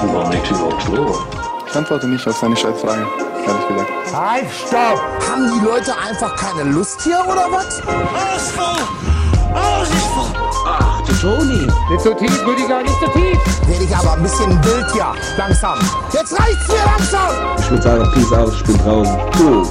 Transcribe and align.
Warum 0.00 0.30
liegt 0.30 0.50
überhaupt 0.50 0.84
Klo? 0.84 1.18
Ich 1.66 1.76
antworte 1.76 2.06
nicht 2.08 2.26
auf 2.26 2.36
seine 2.36 2.56
Scheißfrage, 2.56 3.06
ehrlich 3.46 3.68
gesagt. 3.68 3.90
Halt, 4.14 4.46
stopp! 4.50 5.00
Haben 5.30 5.52
die 5.54 5.64
Leute 5.64 5.94
einfach 6.06 6.36
keine 6.36 6.70
Lust 6.70 7.00
hier 7.02 7.20
oder 7.26 7.46
was? 7.50 7.80
Ausfall! 7.80 8.82
Ausfall! 9.54 10.42
Ach, 10.66 11.02
du 11.02 11.12
Toni. 11.14 11.66
Nicht 11.90 12.00
so 12.02 12.14
tief, 12.14 12.46
Rüdiger, 12.46 12.82
nicht 12.82 12.98
so 13.00 13.06
tief! 13.06 13.38
Werde 13.68 13.84
ich 13.84 13.96
aber 13.96 14.12
ein 14.12 14.22
bisschen 14.22 14.64
wild 14.64 14.92
hier. 14.92 15.06
Langsam. 15.36 15.78
Jetzt 16.12 16.38
reicht's 16.38 16.68
mir 16.68 16.84
langsam! 16.84 17.30
Ich 17.58 17.70
würde 17.70 17.82
sagen, 17.82 18.10
Peace 18.12 18.32
out, 18.32 18.52
ich 18.52 18.64
bin 18.64 18.78
draußen. 18.78 19.18
Cool. 19.38 19.66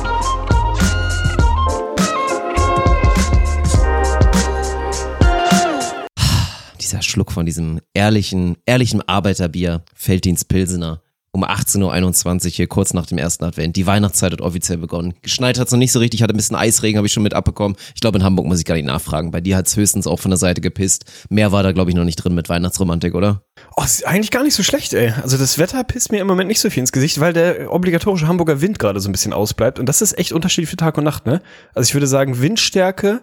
Schluck 7.12 7.32
von 7.32 7.46
diesem 7.46 7.80
ehrlichen, 7.94 8.56
ehrlichen 8.66 9.08
Arbeiterbier, 9.08 9.84
Felddienst 9.94 10.48
Pilsener. 10.48 11.02
Um 11.34 11.46
18.21 11.46 12.46
Uhr 12.46 12.52
hier 12.52 12.68
kurz 12.68 12.94
nach 12.94 13.06
dem 13.06 13.18
ersten 13.18 13.46
Advent. 13.46 13.78
Die 13.78 13.88
Weihnachtszeit 13.88 14.34
hat 14.34 14.42
offiziell 14.42 14.78
begonnen. 14.78 15.14
Geschneit 15.22 15.58
hat's 15.58 15.72
noch 15.72 15.80
nicht 15.80 15.94
so 15.94 16.00
richtig, 16.00 16.24
hatte 16.24 16.34
ein 16.34 16.38
bisschen 16.38 16.58
Eisregen, 16.58 16.98
habe 16.98 17.08
ich 17.08 17.14
schon 17.14 17.24
mit 17.24 17.34
abbekommen. 17.34 17.78
Ich 17.96 18.02
glaube, 18.02 18.18
in 18.18 18.24
Hamburg 18.26 18.48
muss 18.48 18.60
ich 18.60 18.66
gar 18.66 18.76
nicht 18.76 18.86
nachfragen. 18.86 19.32
Bei 19.32 19.40
dir 19.40 19.56
hat's 19.56 19.78
höchstens 19.78 20.08
auch 20.08 20.20
von 20.20 20.32
der 20.32 20.38
Seite 20.38 20.60
gepisst. 20.60 21.06
Mehr 21.30 21.54
war 21.54 21.64
da, 21.64 21.72
glaube 21.72 21.90
ich, 21.90 21.96
noch 21.96 22.04
nicht 22.04 22.18
drin 22.18 22.36
mit 22.36 22.50
Weihnachtsromantik, 22.50 23.16
oder? 23.16 23.44
Oh, 23.78 23.84
ist 23.84 24.06
eigentlich 24.06 24.32
gar 24.32 24.44
nicht 24.44 24.56
so 24.56 24.64
schlecht, 24.64 24.92
ey. 24.92 25.14
Also 25.24 25.38
das 25.38 25.58
Wetter 25.58 25.82
pisst 25.86 26.12
mir 26.12 26.20
im 26.20 26.28
Moment 26.28 26.50
nicht 26.50 26.60
so 26.60 26.70
viel 26.70 26.82
ins 26.82 26.92
Gesicht, 26.92 27.22
weil 27.22 27.32
der 27.32 27.72
obligatorische 27.72 28.28
Hamburger 28.28 28.60
Wind 28.60 28.78
gerade 28.78 29.00
so 29.00 29.08
ein 29.08 29.14
bisschen 29.14 29.32
ausbleibt. 29.32 29.80
Und 29.80 29.86
das 29.88 30.02
ist 30.02 30.18
echt 30.18 30.34
unterschiedlich 30.34 30.70
für 30.70 30.76
Tag 30.76 30.98
und 30.98 31.06
Nacht, 31.06 31.26
ne? 31.26 31.42
Also 31.74 31.88
ich 31.88 31.94
würde 31.94 32.08
sagen, 32.08 32.42
Windstärke, 32.42 33.22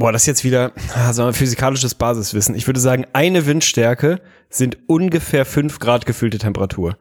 boah, 0.00 0.10
das 0.10 0.22
ist 0.22 0.26
jetzt 0.26 0.44
wieder, 0.44 0.72
wir, 1.16 1.32
physikalisches 1.32 1.94
Basiswissen. 1.94 2.56
Ich 2.56 2.66
würde 2.66 2.80
sagen, 2.80 3.06
eine 3.12 3.46
Windstärke 3.46 4.20
sind 4.48 4.78
ungefähr 4.88 5.44
fünf 5.44 5.78
Grad 5.78 6.06
gefühlte 6.06 6.38
Temperatur. 6.38 6.96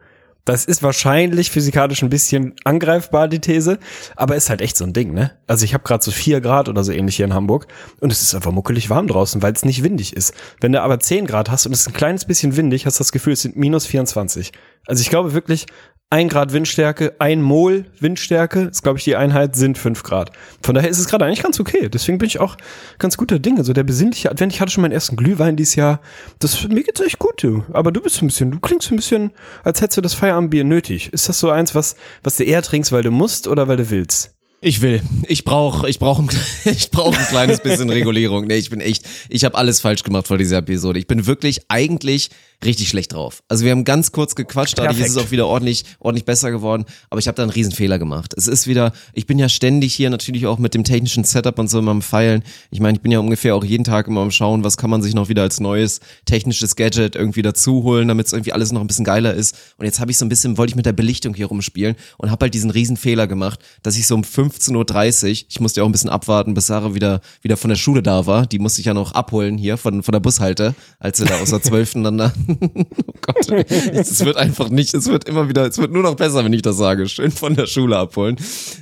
Das 0.45 0.65
ist 0.65 0.81
wahrscheinlich 0.81 1.51
physikalisch 1.51 2.01
ein 2.01 2.09
bisschen 2.09 2.55
angreifbar, 2.63 3.27
die 3.27 3.39
These, 3.39 3.77
aber 4.15 4.35
ist 4.35 4.49
halt 4.49 4.61
echt 4.61 4.77
so 4.77 4.83
ein 4.83 4.93
Ding, 4.93 5.13
ne? 5.13 5.31
Also 5.45 5.63
ich 5.63 5.73
habe 5.73 5.83
gerade 5.83 6.03
so 6.03 6.11
vier 6.11 6.41
Grad 6.41 6.69
oder 6.69 6.83
so 6.83 6.91
ähnlich 6.91 7.17
hier 7.17 7.25
in 7.25 7.33
Hamburg 7.33 7.67
und 7.99 8.11
es 8.11 8.21
ist 8.21 8.33
einfach 8.33 8.51
muckelig 8.51 8.89
warm 8.89 9.07
draußen, 9.07 9.43
weil 9.43 9.53
es 9.53 9.63
nicht 9.63 9.83
windig 9.83 10.15
ist. 10.15 10.33
Wenn 10.59 10.71
du 10.71 10.81
aber 10.81 10.99
zehn 10.99 11.27
Grad 11.27 11.51
hast 11.51 11.67
und 11.67 11.73
es 11.73 11.81
ist 11.81 11.87
ein 11.87 11.93
kleines 11.93 12.25
bisschen 12.25 12.57
windig, 12.57 12.85
hast 12.85 12.97
du 12.99 13.01
das 13.01 13.11
Gefühl, 13.11 13.33
es 13.33 13.43
sind 13.43 13.57
minus 13.57 13.85
24. 13.85 14.51
Also 14.87 15.01
ich 15.01 15.09
glaube 15.09 15.33
wirklich, 15.33 15.67
ein 16.11 16.27
Grad 16.27 16.53
Windstärke, 16.53 17.13
ein 17.19 17.41
Mol 17.41 17.85
Windstärke, 17.99 18.61
ist 18.61 18.81
glaube 18.81 18.97
ich 18.97 19.03
die 19.03 19.15
Einheit, 19.15 19.55
sind 19.55 19.77
fünf 19.77 20.01
Grad. 20.01 20.31
Von 20.63 20.73
daher 20.73 20.89
ist 20.89 20.97
es 20.97 21.07
gerade 21.07 21.25
eigentlich 21.25 21.43
ganz 21.43 21.59
okay. 21.59 21.87
Deswegen 21.87 22.17
bin 22.17 22.27
ich 22.27 22.39
auch 22.39 22.57
ganz 22.97 23.15
guter 23.15 23.37
Dinge. 23.37 23.63
So 23.63 23.73
der 23.73 23.83
besinnliche 23.83 24.31
Advent, 24.31 24.53
ich 24.53 24.59
hatte 24.59 24.71
schon 24.71 24.81
meinen 24.81 24.91
ersten 24.91 25.15
Glühwein 25.15 25.55
dieses 25.55 25.75
Jahr. 25.75 26.01
Das, 26.39 26.67
mir 26.67 26.83
geht's 26.83 26.99
echt 27.01 27.19
gut, 27.19 27.43
du. 27.43 27.63
Aber 27.73 27.91
du 27.91 28.01
bist 28.01 28.21
ein 28.23 28.27
bisschen, 28.27 28.49
du 28.49 28.59
klingst 28.59 28.91
ein 28.91 28.95
bisschen, 28.95 29.31
als 29.63 29.81
hättest 29.81 29.97
du 29.97 30.01
das 30.01 30.15
Feierabendbier 30.15 30.63
nötig. 30.63 31.13
Ist 31.13 31.29
das 31.29 31.39
so 31.39 31.51
eins, 31.51 31.75
was, 31.75 31.95
was 32.23 32.37
du 32.37 32.43
eher 32.43 32.63
trinkst, 32.63 32.91
weil 32.91 33.03
du 33.03 33.11
musst 33.11 33.47
oder 33.47 33.67
weil 33.67 33.77
du 33.77 33.89
willst? 33.91 34.33
Ich 34.61 34.81
will. 34.81 35.01
Ich 35.27 35.45
brauche 35.45 35.87
ich 35.89 35.99
brauch 35.99 36.19
ein, 36.19 36.27
ich 36.65 36.89
brauch 36.91 37.15
ein 37.15 37.25
kleines 37.27 37.61
bisschen 37.61 37.89
Regulierung. 37.89 38.45
Nee, 38.45 38.57
ich 38.57 38.71
bin 38.71 38.81
echt, 38.81 39.07
ich 39.29 39.45
habe 39.45 39.55
alles 39.55 39.79
falsch 39.79 40.03
gemacht 40.03 40.27
vor 40.27 40.37
dieser 40.39 40.57
Episode. 40.57 40.99
Ich 40.99 41.07
bin 41.07 41.27
wirklich 41.27 41.61
eigentlich 41.69 42.29
richtig 42.63 42.89
schlecht 42.89 43.13
drauf. 43.13 43.41
Also 43.47 43.63
wir 43.63 43.71
haben 43.71 43.85
ganz 43.85 44.11
kurz 44.11 44.35
gequatscht, 44.35 44.77
dadurch 44.77 44.99
ist 44.99 45.11
es 45.11 45.17
auch 45.17 45.31
wieder 45.31 45.47
ordentlich, 45.47 45.85
ordentlich 45.99 46.25
besser 46.25 46.51
geworden, 46.51 46.85
aber 47.09 47.19
ich 47.19 47.27
habe 47.27 47.35
da 47.35 47.43
einen 47.43 47.51
riesen 47.51 47.71
Fehler 47.71 47.99
gemacht. 47.99 48.33
Es 48.35 48.47
ist 48.47 48.67
wieder, 48.67 48.91
ich 49.13 49.25
bin 49.25 49.39
ja 49.39 49.47
ständig 49.47 49.95
hier 49.95 50.09
natürlich 50.09 50.45
auch 50.45 50.59
mit 50.59 50.73
dem 50.73 50.83
technischen 50.83 51.23
Setup 51.23 51.57
und 51.57 51.69
so 51.69 51.79
immer 51.79 51.91
am 51.91 52.01
Feilen. 52.01 52.43
Ich 52.69 52.81
meine, 52.81 52.97
ich 52.97 53.01
bin 53.01 53.11
ja 53.11 53.19
ungefähr 53.19 53.55
auch 53.55 53.63
jeden 53.63 53.85
Tag 53.85 54.07
immer 54.07 54.21
am 54.21 54.31
Schauen, 54.31 54.63
was 54.63 54.75
kann 54.75 54.89
man 54.89 55.01
sich 55.01 55.13
noch 55.13 55.29
wieder 55.29 55.41
als 55.41 55.61
neues 55.61 56.01
technisches 56.25 56.75
Gadget 56.75 57.15
irgendwie 57.15 57.41
dazu 57.41 57.83
holen, 57.83 58.09
damit 58.09 58.27
es 58.27 58.33
irgendwie 58.33 58.51
alles 58.51 58.73
noch 58.73 58.81
ein 58.81 58.87
bisschen 58.87 59.05
geiler 59.05 59.33
ist. 59.33 59.55
Und 59.77 59.85
jetzt 59.85 60.01
habe 60.01 60.11
ich 60.11 60.17
so 60.17 60.25
ein 60.25 60.29
bisschen, 60.29 60.57
wollte 60.57 60.71
ich 60.71 60.75
mit 60.75 60.85
der 60.85 60.93
Belichtung 60.93 61.33
hier 61.33 61.45
rumspielen 61.45 61.95
und 62.17 62.29
habe 62.29 62.45
halt 62.45 62.53
diesen 62.53 62.71
riesen 62.71 62.97
Fehler 62.97 63.27
gemacht, 63.27 63.59
dass 63.83 63.97
ich 63.97 64.05
so 64.05 64.15
um 64.15 64.23
15.30 64.23 65.23
Uhr, 65.23 65.29
ich 65.49 65.59
musste 65.61 65.79
ja 65.79 65.83
auch 65.85 65.89
ein 65.89 65.93
bisschen 65.93 66.09
abwarten, 66.09 66.53
bis 66.53 66.67
Sarah 66.67 66.93
wieder, 66.93 67.21
wieder 67.41 67.55
von 67.55 67.69
der 67.69 67.77
Schule 67.77 68.03
da 68.03 68.25
war, 68.25 68.45
die 68.45 68.59
musste 68.59 68.81
ich 68.81 68.85
ja 68.85 68.93
noch 68.93 69.13
abholen 69.13 69.57
hier 69.57 69.77
von, 69.77 70.03
von 70.03 70.11
der 70.11 70.19
Bushalte, 70.19 70.75
als 70.99 71.19
sie 71.19 71.25
da 71.25 71.39
aus 71.39 71.51
der 71.51 71.61
12. 71.61 71.93
dann 72.03 72.17
da 72.17 72.33
oh 72.49 73.13
Gott, 73.21 73.49
es 73.69 74.23
wird 74.25 74.37
einfach 74.37 74.69
nicht, 74.69 74.93
es 74.93 75.07
wird 75.07 75.25
immer 75.27 75.49
wieder, 75.49 75.67
es 75.67 75.77
wird 75.77 75.91
nur 75.91 76.03
noch 76.03 76.15
besser, 76.15 76.43
wenn 76.43 76.53
ich 76.53 76.61
das 76.61 76.77
sage. 76.77 77.07
Schön 77.07 77.31
von 77.31 77.55
der 77.55 77.67
Schule 77.67 77.97
abholen. 77.97 78.37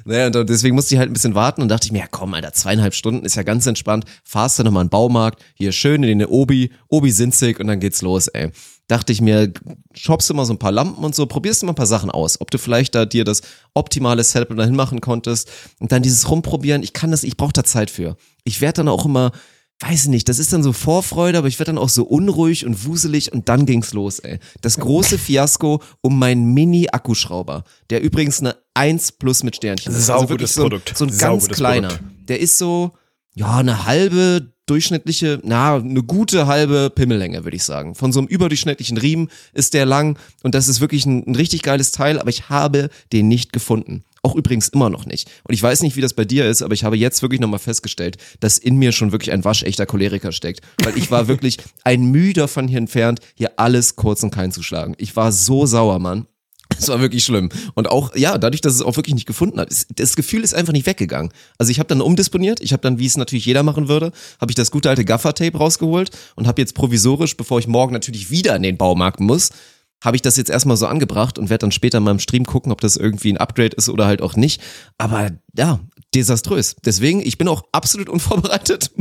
Naja, 0.05 0.27
und 0.27 0.49
deswegen 0.49 0.75
musste 0.75 0.95
ich 0.95 0.99
halt 0.99 1.09
ein 1.09 1.13
bisschen 1.13 1.35
warten 1.35 1.61
und 1.61 1.69
dachte 1.69 1.85
ich 1.85 1.91
mir, 1.91 1.99
ja 1.99 2.07
komm, 2.09 2.33
Alter, 2.33 2.53
zweieinhalb 2.53 2.93
Stunden 2.93 3.25
ist 3.25 3.35
ja 3.35 3.43
ganz 3.43 3.65
entspannt. 3.65 4.05
Fahrst 4.23 4.59
du 4.59 4.63
nochmal 4.63 4.83
in 4.83 4.87
den 4.87 4.91
Baumarkt, 4.91 5.43
hier 5.53 5.71
schön 5.71 6.03
in 6.03 6.19
den 6.19 6.27
Obi, 6.27 6.71
Obi 6.87 7.11
Sinzig 7.11 7.59
und 7.59 7.67
dann 7.67 7.79
geht's 7.79 8.01
los, 8.01 8.27
ey. 8.27 8.51
Dachte 8.89 9.11
ich 9.11 9.19
mir, 9.19 9.51
shoppst 9.93 10.29
du 10.29 10.33
mal 10.33 10.45
so 10.45 10.53
ein 10.53 10.59
paar 10.59 10.71
Lampen 10.71 11.03
und 11.03 11.13
so, 11.13 11.25
probierst 11.25 11.61
du 11.61 11.65
mal 11.65 11.73
ein 11.73 11.75
paar 11.75 11.85
Sachen 11.85 12.09
aus, 12.09 12.39
ob 12.39 12.51
du 12.51 12.57
vielleicht 12.57 12.95
da 12.95 13.05
dir 13.05 13.25
das 13.25 13.41
optimale 13.73 14.23
Setup 14.23 14.55
dahin 14.55 14.77
machen 14.77 15.01
konntest 15.01 15.51
und 15.79 15.91
dann 15.91 16.03
dieses 16.03 16.29
rumprobieren, 16.29 16.83
ich 16.83 16.93
kann 16.93 17.11
das, 17.11 17.23
ich 17.23 17.35
brauche 17.35 17.51
da 17.51 17.65
Zeit 17.65 17.89
für. 17.89 18.15
Ich 18.45 18.61
werde 18.61 18.77
dann 18.77 18.87
auch 18.87 19.05
immer 19.05 19.33
weiß 19.79 20.07
nicht, 20.07 20.27
das 20.27 20.39
ist 20.39 20.53
dann 20.53 20.63
so 20.63 20.73
Vorfreude, 20.73 21.37
aber 21.37 21.47
ich 21.47 21.59
werde 21.59 21.71
dann 21.71 21.77
auch 21.77 21.89
so 21.89 22.03
unruhig 22.03 22.65
und 22.65 22.85
wuselig 22.85 23.31
und 23.31 23.47
dann 23.47 23.65
ging's 23.65 23.93
los, 23.93 24.19
ey. 24.19 24.39
Das 24.61 24.77
große 24.77 25.17
Fiasko 25.17 25.81
um 26.01 26.17
meinen 26.17 26.53
Mini-Akkuschrauber, 26.53 27.63
der 27.89 28.01
übrigens 28.01 28.39
eine 28.39 28.55
1 28.73 29.13
plus 29.13 29.43
mit 29.43 29.55
Sternchen 29.55 29.93
ist. 29.93 30.09
Also 30.09 30.29
wirklich 30.29 30.51
so, 30.51 30.63
Produkt. 30.63 30.93
so 30.95 31.05
ein 31.05 31.09
ganz 31.09 31.19
Saugutes 31.19 31.57
kleiner. 31.57 31.89
Produkt. 31.89 32.29
Der 32.29 32.39
ist 32.39 32.57
so, 32.57 32.91
ja, 33.35 33.57
eine 33.57 33.85
halbe 33.85 34.51
durchschnittliche, 34.65 35.39
na, 35.43 35.75
eine 35.75 36.03
gute 36.03 36.47
halbe 36.47 36.89
Pimmellänge, 36.89 37.43
würde 37.43 37.55
ich 37.55 37.63
sagen. 37.63 37.95
Von 37.95 38.11
so 38.11 38.19
einem 38.19 38.27
überdurchschnittlichen 38.27 38.97
Riemen 38.97 39.29
ist 39.53 39.73
der 39.73 39.85
lang 39.85 40.17
und 40.43 40.55
das 40.55 40.67
ist 40.67 40.81
wirklich 40.81 41.05
ein, 41.05 41.23
ein 41.25 41.35
richtig 41.35 41.61
geiles 41.61 41.91
Teil, 41.91 42.19
aber 42.19 42.29
ich 42.29 42.49
habe 42.49 42.89
den 43.13 43.27
nicht 43.27 43.53
gefunden. 43.53 44.03
Auch 44.27 44.35
übrigens 44.35 44.67
immer 44.67 44.89
noch 44.89 45.05
nicht. 45.05 45.31
Und 45.45 45.53
ich 45.53 45.63
weiß 45.63 45.83
nicht, 45.83 45.95
wie 45.95 46.01
das 46.01 46.13
bei 46.13 46.25
dir 46.25 46.49
ist, 46.49 46.61
aber 46.61 46.73
ich 46.73 46.83
habe 46.83 46.97
jetzt 46.97 47.21
wirklich 47.21 47.39
nochmal 47.39 47.61
festgestellt, 47.61 48.17
dass 48.41 48.57
in 48.57 48.75
mir 48.75 48.91
schon 48.91 49.13
wirklich 49.13 49.31
ein 49.31 49.45
waschechter 49.45 49.85
Choleriker 49.85 50.33
steckt. 50.33 50.59
Weil 50.83 50.97
ich 50.97 51.09
war 51.11 51.29
wirklich 51.29 51.59
ein 51.85 52.11
Mühe 52.11 52.33
davon 52.33 52.67
hier 52.67 52.79
entfernt, 52.79 53.21
hier 53.35 53.57
alles 53.57 53.95
kurz 53.95 54.23
und 54.23 54.31
kein 54.31 54.51
zu 54.51 54.63
schlagen. 54.63 54.95
Ich 54.97 55.15
war 55.15 55.31
so 55.31 55.65
sauer, 55.65 55.99
Mann. 55.99 56.27
Es 56.77 56.89
war 56.89 56.99
wirklich 56.99 57.23
schlimm. 57.23 57.47
Und 57.73 57.89
auch, 57.89 58.17
ja, 58.17 58.37
dadurch, 58.37 58.59
dass 58.59 58.73
es 58.73 58.81
auch 58.81 58.97
wirklich 58.97 59.15
nicht 59.15 59.27
gefunden 59.27 59.61
hat, 59.61 59.69
ist, 59.69 59.87
das 59.95 60.17
Gefühl 60.17 60.43
ist 60.43 60.53
einfach 60.53 60.73
nicht 60.73 60.87
weggegangen. 60.87 61.31
Also 61.57 61.71
ich 61.71 61.79
habe 61.79 61.87
dann 61.87 62.01
umdisponiert, 62.01 62.59
ich 62.59 62.73
habe 62.73 62.81
dann, 62.81 62.99
wie 62.99 63.05
es 63.05 63.15
natürlich 63.15 63.45
jeder 63.45 63.63
machen 63.63 63.87
würde, 63.87 64.11
habe 64.41 64.51
ich 64.51 64.55
das 64.55 64.71
gute 64.71 64.89
alte 64.89 65.05
Gaffer-Tape 65.05 65.57
rausgeholt 65.57 66.11
und 66.35 66.47
habe 66.47 66.61
jetzt 66.61 66.75
provisorisch, 66.75 67.37
bevor 67.37 67.59
ich 67.59 67.67
morgen 67.67 67.93
natürlich 67.93 68.29
wieder 68.29 68.57
in 68.57 68.63
den 68.63 68.75
Baumarkt 68.75 69.21
muss, 69.21 69.51
habe 70.03 70.15
ich 70.15 70.21
das 70.21 70.37
jetzt 70.37 70.49
erstmal 70.49 70.77
so 70.77 70.87
angebracht 70.87 71.39
und 71.39 71.49
werde 71.49 71.61
dann 71.63 71.71
später 71.71 71.97
in 71.97 72.03
meinem 72.03 72.19
Stream 72.19 72.45
gucken, 72.45 72.71
ob 72.71 72.81
das 72.81 72.97
irgendwie 72.97 73.31
ein 73.31 73.37
Upgrade 73.37 73.75
ist 73.75 73.89
oder 73.89 74.05
halt 74.05 74.21
auch 74.21 74.35
nicht. 74.35 74.61
Aber 74.97 75.31
ja, 75.55 75.79
desaströs. 76.19 76.75
Deswegen, 76.85 77.21
ich 77.21 77.37
bin 77.37 77.47
auch 77.47 77.63
absolut 77.71 78.09
unvorbereitet. 78.09 78.91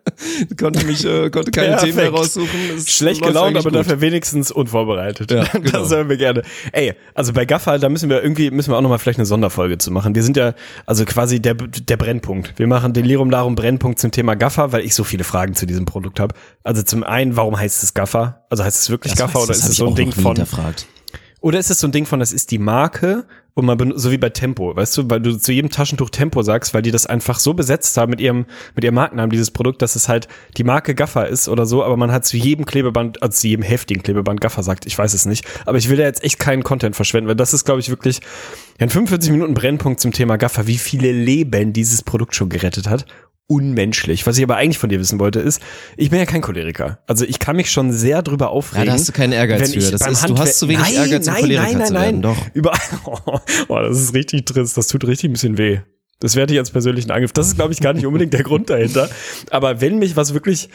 konnte 0.58 0.84
mich, 0.84 1.04
äh, 1.04 1.30
konnte 1.30 1.50
keine 1.50 1.68
Perfekt. 1.68 1.94
Themen 1.94 1.96
mehr 1.96 2.10
raussuchen. 2.10 2.60
Es 2.76 2.90
Schlecht 2.90 3.22
gelaunt, 3.22 3.56
aber 3.56 3.70
gut. 3.70 3.74
dafür 3.74 4.00
wenigstens 4.00 4.50
unvorbereitet. 4.50 5.30
Ja, 5.30 5.44
genau. 5.52 5.80
Das 5.80 5.90
hören 5.90 6.08
wir 6.08 6.16
gerne. 6.16 6.42
Ey, 6.72 6.94
also 7.14 7.32
bei 7.32 7.44
Gaffer, 7.44 7.78
da 7.78 7.88
müssen 7.88 8.08
wir 8.10 8.22
irgendwie, 8.22 8.50
müssen 8.50 8.70
wir 8.70 8.76
auch 8.76 8.82
nochmal 8.82 8.98
vielleicht 8.98 9.18
eine 9.18 9.26
Sonderfolge 9.26 9.78
zu 9.78 9.90
machen. 9.90 10.14
Wir 10.14 10.22
sind 10.22 10.36
ja, 10.36 10.54
also 10.86 11.04
quasi 11.04 11.40
der, 11.40 11.54
der 11.54 11.96
Brennpunkt. 11.96 12.58
Wir 12.58 12.66
machen 12.66 12.92
den 12.92 13.04
Lirum 13.04 13.30
Larum 13.30 13.54
Brennpunkt 13.54 13.98
zum 13.98 14.10
Thema 14.10 14.34
Gaffer, 14.34 14.72
weil 14.72 14.84
ich 14.84 14.94
so 14.94 15.04
viele 15.04 15.24
Fragen 15.24 15.54
zu 15.54 15.66
diesem 15.66 15.84
Produkt 15.84 16.20
habe. 16.20 16.34
Also 16.62 16.82
zum 16.82 17.04
einen, 17.04 17.36
warum 17.36 17.58
heißt 17.58 17.82
es 17.82 17.94
Gaffer? 17.94 18.44
Also 18.50 18.64
heißt 18.64 18.82
es 18.82 18.90
wirklich 18.90 19.12
Das 19.12 19.20
Gaffer 19.20 19.42
oder 19.42 19.52
ist 19.52 19.68
es 19.68 19.76
so 19.76 19.88
ein 19.88 19.94
Ding 19.94 20.12
von. 20.12 20.36
Oder 21.42 21.58
ist 21.58 21.70
es 21.70 21.80
so 21.80 21.88
ein 21.88 21.92
Ding 21.92 22.06
von, 22.06 22.20
das 22.20 22.32
ist 22.32 22.50
die 22.50 22.58
Marke 22.58 23.26
und 23.54 23.66
man 23.66 23.92
so 23.96 24.10
wie 24.10 24.16
bei 24.16 24.30
Tempo, 24.30 24.74
weißt 24.74 24.96
du, 24.96 25.10
weil 25.10 25.20
du 25.20 25.36
zu 25.36 25.52
jedem 25.52 25.70
Taschentuch 25.70 26.08
Tempo 26.08 26.42
sagst, 26.42 26.72
weil 26.72 26.80
die 26.80 26.90
das 26.90 27.04
einfach 27.04 27.38
so 27.38 27.52
besetzt 27.52 27.96
haben 27.96 28.10
mit 28.10 28.20
ihrem 28.20 28.46
mit 28.74 28.84
ihrem 28.84 28.94
Markennamen 28.94 29.30
dieses 29.30 29.50
Produkt, 29.50 29.82
dass 29.82 29.94
es 29.94 30.08
halt 30.08 30.28
die 30.56 30.64
Marke 30.64 30.94
Gaffer 30.94 31.28
ist 31.28 31.48
oder 31.48 31.66
so, 31.66 31.84
aber 31.84 31.96
man 31.96 32.12
hat 32.12 32.24
zu 32.24 32.36
jedem 32.36 32.64
Klebeband, 32.64 33.22
also 33.22 33.36
zu 33.36 33.48
jedem 33.48 33.62
heftigen 33.62 34.02
Klebeband 34.02 34.40
Gaffer 34.40 34.62
sagt, 34.62 34.86
ich 34.86 34.96
weiß 34.96 35.12
es 35.12 35.26
nicht, 35.26 35.44
aber 35.66 35.76
ich 35.76 35.90
will 35.90 35.98
da 35.98 36.04
jetzt 36.04 36.24
echt 36.24 36.38
keinen 36.38 36.62
Content 36.62 36.96
verschwenden, 36.96 37.28
weil 37.28 37.36
das 37.36 37.52
ist 37.52 37.64
glaube 37.64 37.80
ich 37.80 37.90
wirklich 37.90 38.20
ein 38.78 38.88
45 38.88 39.32
Minuten 39.32 39.54
Brennpunkt 39.54 40.00
zum 40.00 40.12
Thema 40.12 40.38
Gaffer, 40.38 40.66
wie 40.66 40.78
viele 40.78 41.12
Leben 41.12 41.72
dieses 41.72 42.02
Produkt 42.02 42.34
schon 42.34 42.48
gerettet 42.48 42.88
hat. 42.88 43.04
Unmenschlich. 43.48 44.26
Was 44.26 44.38
ich 44.38 44.44
aber 44.44 44.56
eigentlich 44.56 44.78
von 44.78 44.88
dir 44.88 44.98
wissen 44.98 45.18
wollte, 45.18 45.40
ist, 45.40 45.60
ich 45.96 46.10
bin 46.10 46.18
ja 46.18 46.24
kein 46.26 46.40
Choleriker. 46.40 47.00
Also 47.06 47.24
ich 47.24 47.38
kann 47.38 47.56
mich 47.56 47.70
schon 47.70 47.92
sehr 47.92 48.22
drüber 48.22 48.50
aufregen. 48.50 48.86
Ja, 48.86 48.92
da 48.92 48.98
hast 48.98 49.08
du 49.08 49.12
keinen 49.12 49.32
Ehrgeiz 49.32 49.72
für. 49.72 49.80
Das 49.90 50.06
ist- 50.06 50.28
du 50.28 50.38
hast 50.38 50.58
zu 50.58 50.68
wenig 50.68 50.82
nein, 50.82 50.94
Ehrgeiz, 50.94 51.26
um 51.26 51.32
nein, 51.34 51.42
Choleriker 51.42 51.62
nein, 51.62 51.78
nein, 51.78 51.86
zu 51.86 51.92
nein. 51.92 52.02
werden, 52.02 52.22
doch. 52.22 52.46
Über 52.54 52.72
oh, 53.68 53.78
das 53.78 54.00
ist 54.00 54.14
richtig 54.14 54.46
trist. 54.46 54.76
Das 54.76 54.86
tut 54.86 55.06
richtig 55.06 55.30
ein 55.30 55.32
bisschen 55.34 55.58
weh. 55.58 55.80
Das 56.20 56.36
werde 56.36 56.54
ich 56.54 56.58
als 56.60 56.70
persönlichen 56.70 57.10
Angriff. 57.10 57.32
Das 57.32 57.48
ist, 57.48 57.56
glaube 57.56 57.72
ich, 57.72 57.80
gar 57.80 57.92
nicht 57.92 58.06
unbedingt 58.06 58.32
der 58.32 58.44
Grund 58.44 58.70
dahinter. 58.70 59.10
Aber 59.50 59.80
wenn 59.80 59.98
mich 59.98 60.14
was 60.16 60.34
wirklich, 60.34 60.68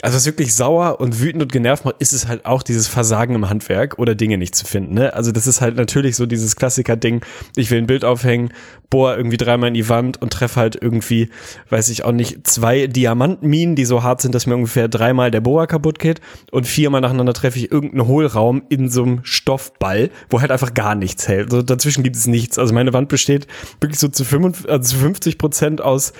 Also 0.00 0.16
was 0.16 0.26
wirklich 0.26 0.54
sauer 0.54 1.00
und 1.00 1.20
wütend 1.20 1.42
und 1.42 1.52
genervt 1.52 1.84
macht, 1.84 1.96
ist 1.98 2.12
es 2.12 2.26
halt 2.26 2.46
auch 2.46 2.62
dieses 2.62 2.88
Versagen 2.88 3.34
im 3.34 3.50
Handwerk 3.50 3.98
oder 3.98 4.14
Dinge 4.14 4.38
nicht 4.38 4.54
zu 4.54 4.64
finden. 4.64 4.94
Ne? 4.94 5.12
Also 5.12 5.32
das 5.32 5.46
ist 5.46 5.60
halt 5.60 5.76
natürlich 5.76 6.16
so 6.16 6.24
dieses 6.24 6.56
Klassiker-Ding, 6.56 7.20
ich 7.56 7.70
will 7.70 7.78
ein 7.78 7.86
Bild 7.86 8.04
aufhängen, 8.04 8.52
bohr 8.88 9.16
irgendwie 9.16 9.36
dreimal 9.36 9.68
in 9.68 9.74
die 9.74 9.88
Wand 9.88 10.20
und 10.20 10.32
treffe 10.32 10.58
halt 10.58 10.76
irgendwie, 10.80 11.28
weiß 11.68 11.90
ich 11.90 12.04
auch 12.04 12.12
nicht, 12.12 12.46
zwei 12.46 12.86
Diamantminen, 12.86 13.76
die 13.76 13.84
so 13.84 14.02
hart 14.02 14.22
sind, 14.22 14.34
dass 14.34 14.46
mir 14.46 14.54
ungefähr 14.54 14.88
dreimal 14.88 15.30
der 15.30 15.40
Bohrer 15.40 15.66
kaputt 15.66 15.98
geht 15.98 16.20
und 16.50 16.66
viermal 16.66 17.02
nacheinander 17.02 17.34
treffe 17.34 17.58
ich 17.58 17.70
irgendeinen 17.70 18.06
Hohlraum 18.06 18.62
in 18.70 18.88
so 18.88 19.02
einem 19.02 19.20
Stoffball, 19.24 20.10
wo 20.30 20.40
halt 20.40 20.50
einfach 20.50 20.74
gar 20.74 20.94
nichts 20.94 21.28
hält. 21.28 21.52
Also 21.52 21.62
dazwischen 21.62 22.02
gibt 22.02 22.16
es 22.16 22.26
nichts. 22.26 22.58
Also 22.58 22.72
meine 22.72 22.92
Wand 22.92 23.08
besteht 23.08 23.46
wirklich 23.80 24.00
so 24.00 24.08
zu 24.08 24.24
55, 24.24 24.70
also 24.70 24.90
zu 24.90 24.96
50 24.96 25.38
Prozent 25.38 25.80
aus 25.80 26.12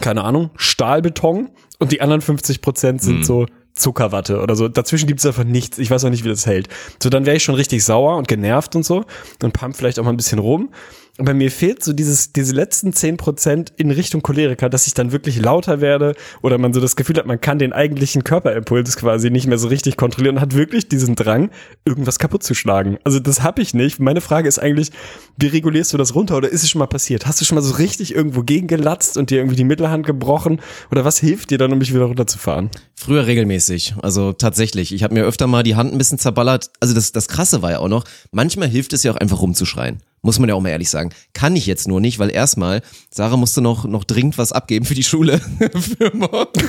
keine 0.00 0.24
Ahnung, 0.24 0.50
Stahlbeton 0.56 1.50
und 1.78 1.92
die 1.92 2.00
anderen 2.00 2.20
50 2.20 2.60
Prozent 2.62 3.02
sind 3.02 3.18
Mhm. 3.18 3.24
so 3.24 3.46
Zuckerwatte 3.74 4.40
oder 4.40 4.56
so. 4.56 4.68
Dazwischen 4.68 5.06
gibt's 5.06 5.26
einfach 5.26 5.44
nichts. 5.44 5.78
Ich 5.78 5.90
weiß 5.90 6.04
auch 6.04 6.10
nicht, 6.10 6.24
wie 6.24 6.28
das 6.30 6.46
hält. 6.46 6.68
So, 7.02 7.10
dann 7.10 7.26
wäre 7.26 7.36
ich 7.36 7.44
schon 7.44 7.54
richtig 7.54 7.84
sauer 7.84 8.16
und 8.16 8.26
genervt 8.26 8.74
und 8.74 8.84
so 8.84 9.04
und 9.42 9.52
pump 9.52 9.76
vielleicht 9.76 9.98
auch 9.98 10.04
mal 10.04 10.10
ein 10.10 10.16
bisschen 10.16 10.38
rum. 10.38 10.70
Aber 11.18 11.32
mir 11.32 11.50
fehlt 11.50 11.82
so 11.82 11.94
dieses, 11.94 12.32
diese 12.32 12.52
letzten 12.52 12.92
10 12.92 13.16
Prozent 13.16 13.72
in 13.76 13.90
Richtung 13.90 14.22
Choleriker, 14.22 14.68
dass 14.68 14.86
ich 14.86 14.92
dann 14.92 15.12
wirklich 15.12 15.40
lauter 15.40 15.80
werde 15.80 16.14
oder 16.42 16.58
man 16.58 16.74
so 16.74 16.80
das 16.80 16.94
Gefühl 16.94 17.16
hat, 17.16 17.26
man 17.26 17.40
kann 17.40 17.58
den 17.58 17.72
eigentlichen 17.72 18.22
Körperimpuls 18.22 18.96
quasi 18.96 19.30
nicht 19.30 19.46
mehr 19.46 19.56
so 19.56 19.68
richtig 19.68 19.96
kontrollieren 19.96 20.36
und 20.36 20.42
hat 20.42 20.54
wirklich 20.54 20.88
diesen 20.88 21.14
Drang, 21.14 21.50
irgendwas 21.86 22.18
kaputt 22.18 22.42
zu 22.42 22.54
schlagen. 22.54 22.98
Also 23.04 23.18
das 23.18 23.42
habe 23.42 23.62
ich 23.62 23.72
nicht. 23.72 23.98
Meine 23.98 24.20
Frage 24.20 24.46
ist 24.46 24.58
eigentlich, 24.58 24.90
wie 25.38 25.46
regulierst 25.46 25.92
du 25.94 25.96
das 25.96 26.14
runter 26.14 26.36
oder 26.36 26.50
ist 26.50 26.62
es 26.62 26.70
schon 26.70 26.80
mal 26.80 26.86
passiert? 26.86 27.26
Hast 27.26 27.40
du 27.40 27.46
schon 27.46 27.54
mal 27.54 27.62
so 27.62 27.76
richtig 27.76 28.14
irgendwo 28.14 28.42
gegengelatzt 28.42 29.16
und 29.16 29.30
dir 29.30 29.38
irgendwie 29.38 29.56
die 29.56 29.64
Mittelhand 29.64 30.04
gebrochen 30.04 30.60
oder 30.90 31.06
was 31.06 31.18
hilft 31.18 31.50
dir 31.50 31.56
dann, 31.56 31.72
um 31.72 31.78
mich 31.78 31.94
wieder 31.94 32.04
runterzufahren? 32.04 32.70
Früher 32.94 33.26
regelmäßig. 33.26 33.94
Also 34.02 34.34
tatsächlich. 34.34 34.92
Ich 34.92 35.02
habe 35.02 35.14
mir 35.14 35.24
öfter 35.24 35.46
mal 35.46 35.62
die 35.62 35.76
Hand 35.76 35.92
ein 35.92 35.98
bisschen 35.98 36.18
zerballert. 36.18 36.70
Also 36.80 36.94
das, 36.94 37.12
das 37.12 37.28
Krasse 37.28 37.62
war 37.62 37.70
ja 37.70 37.78
auch 37.78 37.88
noch, 37.88 38.04
manchmal 38.32 38.68
hilft 38.68 38.92
es 38.92 39.02
ja 39.02 39.12
auch 39.12 39.16
einfach 39.16 39.40
rumzuschreien. 39.40 40.02
Muss 40.22 40.38
man 40.38 40.48
ja 40.48 40.54
auch 40.54 40.60
mal 40.60 40.70
ehrlich 40.70 40.90
sagen. 40.90 41.10
Kann 41.34 41.54
ich 41.54 41.66
jetzt 41.66 41.86
nur 41.86 42.00
nicht, 42.00 42.18
weil 42.18 42.30
erstmal, 42.30 42.82
Sarah 43.10 43.36
musste 43.36 43.60
noch, 43.60 43.84
noch 43.84 44.02
dringend 44.04 44.38
was 44.38 44.50
abgeben 44.52 44.84
für 44.84 44.94
die 44.94 45.04
Schule. 45.04 45.38
für 45.98 46.10
morgen. 46.16 46.60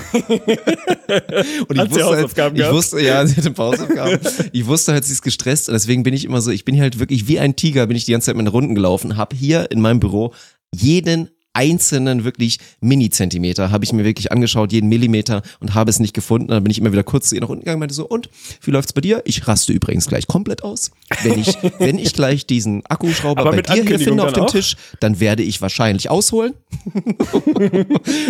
Und 1.67 1.75
ich 1.75 1.79
Hat 1.79 1.89
sie 1.89 1.95
wusste, 1.95 2.05
halt, 2.05 2.15
Hausaufgaben 2.17 2.55
ich 2.55 2.61
gehabt? 2.61 2.75
wusste, 2.75 3.01
ja, 3.01 3.25
sie 3.25 3.35
hatte 3.35 3.53
Hausaufgaben. 3.57 4.19
ich 4.51 4.65
wusste 4.67 4.93
halt, 4.93 5.05
sie 5.05 5.13
ist 5.13 5.21
gestresst 5.21 5.69
und 5.69 5.73
deswegen 5.73 6.03
bin 6.03 6.13
ich 6.13 6.25
immer 6.25 6.41
so, 6.41 6.51
ich 6.51 6.65
bin 6.65 6.75
hier 6.75 6.83
halt 6.83 6.99
wirklich 6.99 7.27
wie 7.27 7.39
ein 7.39 7.55
Tiger, 7.55 7.87
bin 7.87 7.97
ich 7.97 8.05
die 8.05 8.11
ganze 8.11 8.25
Zeit 8.27 8.35
meine 8.35 8.49
Runden 8.49 8.75
gelaufen, 8.75 9.17
habe 9.17 9.35
hier 9.35 9.71
in 9.71 9.81
meinem 9.81 9.99
Büro 9.99 10.33
jeden 10.73 11.29
einzelnen 11.57 12.23
wirklich 12.23 12.59
Mini-Zentimeter 12.81 13.71
habe 13.71 13.83
ich 13.83 13.91
mir 13.91 14.05
wirklich 14.05 14.31
angeschaut, 14.31 14.71
jeden 14.71 14.89
Millimeter 14.89 15.41
und 15.59 15.73
habe 15.73 15.89
es 15.89 15.99
nicht 15.99 16.13
gefunden. 16.13 16.49
Dann 16.49 16.63
bin 16.63 16.69
ich 16.69 16.77
immer 16.77 16.91
wieder 16.91 17.03
kurz 17.03 17.29
zu 17.29 17.35
ihr 17.35 17.41
nach 17.41 17.49
unten 17.49 17.61
gegangen 17.61 17.77
und 17.77 17.79
meinte 17.79 17.95
so, 17.95 18.07
und 18.07 18.29
wie 18.61 18.69
läuft's 18.69 18.93
bei 18.93 19.01
dir? 19.01 19.23
Ich 19.25 19.47
raste 19.47 19.73
übrigens 19.73 20.05
gleich 20.05 20.27
komplett 20.27 20.63
aus. 20.63 20.91
Wenn 21.23 21.39
ich, 21.39 21.57
wenn 21.79 21.97
ich 21.97 22.13
gleich 22.13 22.45
diesen 22.45 22.85
Akkuschrauber 22.85 23.41
Aber 23.41 23.51
bei 23.51 23.63
dir 23.63 23.83
hier 23.83 23.99
finde 23.99 24.23
auf 24.23 24.33
dem 24.33 24.43
auch? 24.43 24.51
Tisch, 24.51 24.77
dann 24.99 25.19
werde 25.19 25.41
ich 25.41 25.59
wahrscheinlich 25.59 26.11
ausholen. 26.11 26.53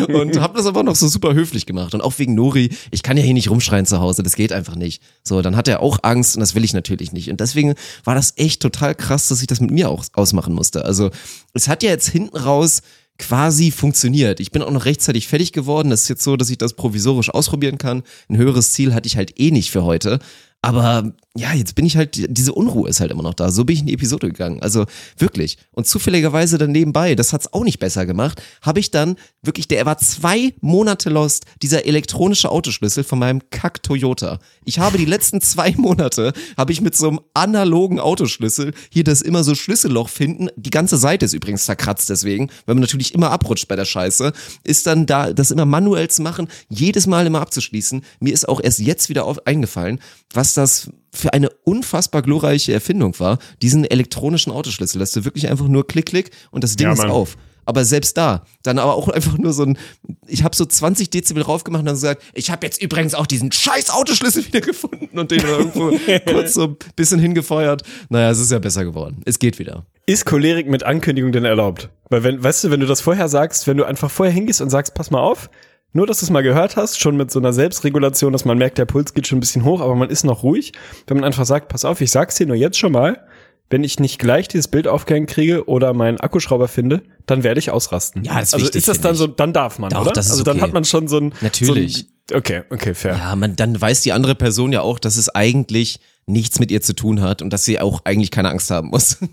und 0.08 0.40
habe 0.40 0.58
das 0.58 0.66
aber 0.66 0.84
noch 0.84 0.96
so 0.96 1.10
super 1.10 1.34
höflich 1.34 1.66
gemacht. 1.66 1.94
Und 1.94 2.02
auch 2.02 2.18
wegen 2.20 2.34
Nori, 2.34 2.70
ich 2.92 3.04
kann 3.04 3.18
ja 3.18 3.24
hier 3.24 3.34
nicht 3.34 3.50
rumschreien 3.50 3.86
zu 3.86 4.00
Hause, 4.00 4.24
das 4.24 4.38
geht 4.38 4.54
einfach 4.54 4.76
nicht. 4.76 5.04
So, 5.24 5.42
dann 5.42 5.58
hat 5.58 5.68
er 5.68 5.82
auch 5.82 6.00
Angst 6.04 6.38
und 6.38 6.40
das 6.40 6.56
will 6.56 6.64
ich 6.64 6.72
natürlich 6.72 7.12
nicht. 7.12 7.30
Und 7.30 7.42
deswegen 7.42 7.76
war 8.06 8.16
das 8.16 8.34
echt 8.38 8.62
total 8.62 8.96
krass, 8.96 9.28
dass 9.28 9.42
ich 9.42 9.48
das 9.48 9.60
mit 9.60 9.72
mir 9.72 9.90
auch 9.90 10.06
ausmachen 10.14 10.54
musste. 10.54 10.86
Also 10.86 11.12
es 11.54 11.68
hat 11.68 11.84
ja 11.84 11.90
jetzt 11.90 12.08
hinten 12.08 12.38
raus 12.38 12.82
quasi 13.18 13.72
funktioniert. 13.72 14.40
Ich 14.40 14.52
bin 14.52 14.62
auch 14.62 14.72
noch 14.72 14.86
rechtzeitig 14.86 15.28
fertig 15.28 15.52
geworden. 15.52 15.90
Das 15.90 16.04
ist 16.04 16.10
jetzt 16.10 16.24
so, 16.24 16.38
dass 16.38 16.50
ich 16.50 16.58
das 16.58 16.74
provisorisch 16.74 17.30
ausprobieren 17.30 17.78
kann. 17.78 18.04
Ein 18.30 18.38
höheres 18.38 18.74
Ziel 18.74 18.94
hatte 18.94 19.08
ich 19.08 19.18
halt 19.18 19.40
eh 19.40 19.52
nicht 19.52 19.72
für 19.72 19.84
heute. 19.84 20.20
Aber 20.62 21.14
ja, 21.38 21.54
jetzt 21.54 21.76
bin 21.76 21.86
ich 21.86 21.98
halt, 21.98 22.16
diese 22.16 22.54
Unruhe 22.54 22.90
ist 22.90 23.00
halt 23.00 23.12
immer 23.12 23.22
noch 23.22 23.36
da. 23.36 23.52
So 23.52 23.64
bin 23.64 23.76
ich 23.76 23.82
in 23.82 23.88
die 23.88 23.94
Episode 23.94 24.28
gegangen. 24.28 24.62
Also 24.62 24.86
wirklich. 25.18 25.58
Und 25.72 25.88
zufälligerweise 25.88 26.58
dann 26.58 26.72
nebenbei, 26.72 27.14
das 27.14 27.32
hat's 27.32 27.54
auch 27.54 27.64
nicht 27.64 27.80
besser 27.80 28.06
gemacht, 28.06 28.42
habe 28.62 28.80
ich 28.80 28.90
dann 28.90 29.18
wirklich, 29.44 29.68
der 29.68 29.86
war 29.86 30.00
zwei 30.00 30.54
Monate 30.62 31.10
lost, 31.10 31.46
dieser 31.62 31.86
elektronische 31.86 32.50
Autoschlüssel 32.50 33.04
von 33.04 33.20
meinem 33.20 33.42
Kack 33.52 33.84
Toyota. 33.84 34.40
Ich 34.66 34.80
habe 34.80 34.98
die 34.98 35.06
letzten 35.06 35.40
zwei 35.42 35.76
Monate, 35.78 36.34
habe 36.58 36.72
ich 36.72 36.82
mit 36.82 36.96
so 36.96 37.10
einem 37.10 37.20
analogen 37.34 38.00
Autoschlüssel 38.00 38.74
hier 38.90 39.04
das 39.04 39.22
immer 39.22 39.44
so 39.44 39.54
Schlüsselloch 39.54 40.10
finden. 40.10 40.50
Die 40.56 40.72
ganze 40.72 40.98
Seite 40.98 41.26
ist 41.26 41.34
übrigens 41.34 41.66
zerkratzt 41.66 42.10
deswegen, 42.10 42.50
weil 42.66 42.76
man 42.76 42.82
natürlich 42.82 43.14
immer 43.14 43.32
abrutscht 43.32 43.68
bei 43.68 43.76
der 43.76 43.86
Scheiße. 43.86 44.34
Ist 44.64 44.88
dann 44.88 45.06
da, 45.06 45.34
das 45.34 45.52
immer 45.52 45.66
manuell 45.66 46.10
zu 46.10 46.24
machen, 46.24 46.48
jedes 46.68 47.06
Mal 47.06 47.28
immer 47.28 47.42
abzuschließen. 47.42 48.04
Mir 48.20 48.34
ist 48.34 48.50
auch 48.50 48.60
erst 48.62 48.80
jetzt 48.80 49.10
wieder 49.10 49.26
auf, 49.26 49.46
eingefallen, 49.46 50.00
was 50.34 50.54
das 50.54 50.90
für 51.14 51.34
eine 51.34 51.50
unfassbar 51.64 52.22
glorreiche 52.22 52.74
Erfindung 52.74 53.20
war, 53.20 53.40
diesen 53.62 53.86
elektronischen 53.86 54.52
Autoschlüssel, 54.52 55.00
dass 55.00 55.12
du 55.12 55.26
wirklich 55.26 55.50
einfach 55.50 55.68
nur 55.68 55.88
klick, 55.88 56.08
klick 56.08 56.32
und 56.52 56.64
das 56.64 56.76
Ding 56.76 56.88
Ja, 56.88 56.94
ist 56.94 57.06
auf. 57.06 57.38
Aber 57.68 57.84
selbst 57.84 58.16
da, 58.16 58.46
dann 58.64 58.80
aber 58.80 58.96
auch 58.96 59.10
einfach 59.10 59.38
nur 59.38 59.52
so 59.52 59.64
ein, 59.64 59.78
ich 60.26 60.46
habe 60.46 60.56
so 60.56 60.66
20 60.66 61.10
Dezibel 61.10 61.44
raufgemacht 61.44 61.82
und 61.82 61.86
dann 61.86 61.96
gesagt, 61.96 62.24
ich 62.34 62.50
habe 62.50 62.66
jetzt 62.66 62.82
übrigens 62.82 63.14
auch 63.14 63.28
diesen 63.28 63.52
scheiß 63.52 63.90
Autoschlüssel 63.90 64.46
wieder 64.46 64.62
gefunden 64.62 65.20
und 65.20 65.32
den 65.32 65.42
irgendwo 65.42 65.92
kurz 66.32 66.54
so 66.54 66.64
ein 66.64 66.78
bisschen 66.96 67.20
hingefeuert. 67.20 67.84
Naja, 68.08 68.32
es 68.32 68.40
ist 68.40 68.54
ja 68.54 68.60
besser 68.60 68.86
geworden. 68.86 69.22
Es 69.26 69.38
geht 69.38 69.60
wieder. 69.60 69.86
Ist 70.06 70.26
Cholerik 70.26 70.70
mit 70.70 70.84
Ankündigung 70.84 71.34
denn 71.34 71.44
erlaubt? 71.44 71.90
Weil 72.10 72.24
wenn, 72.24 72.42
weißt 72.42 72.64
du, 72.64 72.72
wenn 72.72 72.80
du 72.80 72.86
das 72.86 73.02
vorher 73.02 73.28
sagst, 73.28 73.68
wenn 73.68 73.76
du 73.76 73.84
einfach 73.84 74.10
vorher 74.10 74.34
hingehst 74.34 74.62
und 74.62 74.70
sagst, 74.70 74.94
pass 74.94 75.12
mal 75.12 75.20
auf, 75.20 75.50
nur 75.94 76.06
dass 76.06 76.20
du 76.20 76.26
es 76.26 76.30
mal 76.30 76.44
gehört 76.44 76.76
hast, 76.76 77.00
schon 77.00 77.18
mit 77.18 77.32
so 77.32 77.40
einer 77.40 77.54
Selbstregulation, 77.54 78.34
dass 78.34 78.46
man 78.46 78.58
merkt, 78.58 78.78
der 78.78 78.86
Puls 78.86 79.14
geht 79.14 79.28
schon 79.28 79.38
ein 79.38 79.42
bisschen 79.42 79.64
hoch, 79.64 79.82
aber 79.82 79.96
man 79.96 80.10
ist 80.10 80.24
noch 80.24 80.44
ruhig. 80.44 80.74
Wenn 81.08 81.18
man 81.18 81.24
einfach 81.24 81.46
sagt, 81.46 81.70
pass 81.70 81.86
auf, 81.86 82.02
ich 82.02 82.12
sag's 82.12 82.36
dir 82.36 82.46
nur 82.46 82.56
jetzt 82.56 82.78
schon 82.78 82.92
mal, 82.92 83.26
wenn 83.70 83.84
ich 83.84 84.00
nicht 84.00 84.20
gleich 84.20 84.48
dieses 84.48 84.68
Bild 84.68 84.88
aufgehängt 84.88 85.30
kriege 85.30 85.68
oder 85.68 85.94
meinen 85.94 86.20
Akkuschrauber 86.20 86.68
finde, 86.68 87.04
dann 87.26 87.44
werde 87.44 87.60
ich 87.60 87.72
ausrasten. 87.72 88.24
Ja, 88.24 88.36
das 88.36 88.50
ist 88.50 88.54
also 88.54 88.66
wichtig, 88.66 88.80
ist 88.80 88.88
das 88.88 89.02
dann 89.02 89.14
ich. 89.14 89.18
so, 89.18 89.28
dann 89.28 89.54
darf 89.54 89.80
man, 89.80 89.90
Doch, 89.90 90.02
oder? 90.02 90.12
das 90.12 90.28
ist 90.28 90.32
also 90.34 90.44
dann 90.44 90.58
okay. 90.58 90.66
hat 90.66 90.74
man 90.74 90.86
schon 90.86 91.08
so 91.08 91.18
ein 91.18 91.34
Natürlich. 91.42 92.08
So 92.30 92.36
ein, 92.36 92.38
okay, 92.38 92.62
okay, 92.70 92.94
fair. 92.94 93.18
Ja, 93.18 93.36
man, 93.36 93.56
dann 93.56 93.80
weiß 93.80 94.02
die 94.02 94.14
andere 94.14 94.36
Person 94.36 94.72
ja 94.72 94.82
auch, 94.82 95.00
dass 95.00 95.18
es 95.18 95.30
eigentlich 95.30 96.00
nichts 96.28 96.60
mit 96.60 96.72
ihr 96.72 96.82
zu 96.82 96.94
tun 96.94 97.22
hat 97.22 97.42
und 97.42 97.52
dass 97.52 97.64
sie 97.66 97.80
auch 97.80 98.02
eigentlich 98.04 98.32
keine 98.32 98.50
Angst 98.50 98.70
haben 98.70 98.90
muss. 98.90 99.18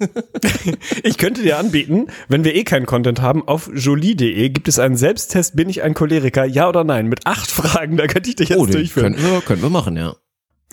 Ich 1.02 1.18
könnte 1.18 1.42
dir 1.42 1.58
anbieten, 1.58 2.06
wenn 2.28 2.44
wir 2.44 2.54
eh 2.54 2.64
keinen 2.64 2.86
Content 2.86 3.20
haben, 3.20 3.46
auf 3.46 3.70
jolie.de 3.74 4.48
gibt 4.50 4.68
es 4.68 4.78
einen 4.78 4.96
Selbsttest, 4.96 5.56
bin 5.56 5.68
ich 5.68 5.82
ein 5.82 5.94
Choleriker, 5.94 6.44
ja 6.44 6.68
oder 6.68 6.84
nein, 6.84 7.08
mit 7.08 7.26
acht 7.26 7.50
Fragen, 7.50 7.96
da 7.96 8.06
könnte 8.06 8.30
ich 8.30 8.36
dich 8.36 8.48
jetzt 8.50 8.58
Oh, 8.58 8.66
durchführen. 8.66 9.14
könnten 9.14 9.30
wir, 9.30 9.40
könnten 9.40 9.62
wir 9.62 9.70
machen, 9.70 9.96
ja. 9.96 10.14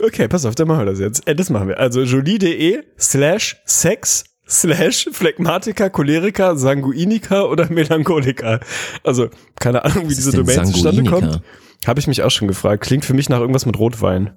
Okay, 0.02 0.28
pass 0.28 0.46
auf, 0.46 0.56
dann 0.56 0.68
machen 0.68 0.82
wir 0.82 0.86
das 0.86 1.00
jetzt. 1.00 1.28
Äh, 1.28 1.36
das 1.36 1.50
machen 1.50 1.68
wir. 1.68 1.80
Also 1.80 2.04
jolie.de 2.04 2.84
slash 3.00 3.62
sex 3.66 4.24
slash 4.48 5.10
Phlegmatiker, 5.12 5.90
Choleriker, 5.90 6.56
Sanguiniker 6.58 7.50
oder 7.50 7.70
Melancholiker. 7.72 8.60
Also, 9.04 9.30
keine 9.60 9.84
Ahnung, 9.86 10.10
wie 10.10 10.16
diese 10.16 10.32
Domain 10.32 10.66
zustande 10.66 11.04
kommt. 11.04 11.42
Habe 11.86 12.00
ich 12.00 12.08
mich 12.08 12.22
auch 12.24 12.32
schon 12.32 12.48
gefragt. 12.48 12.84
Klingt 12.84 13.06
für 13.06 13.14
mich 13.14 13.30
nach 13.30 13.40
irgendwas 13.40 13.66
mit 13.66 13.78
Rotwein. 13.78 14.32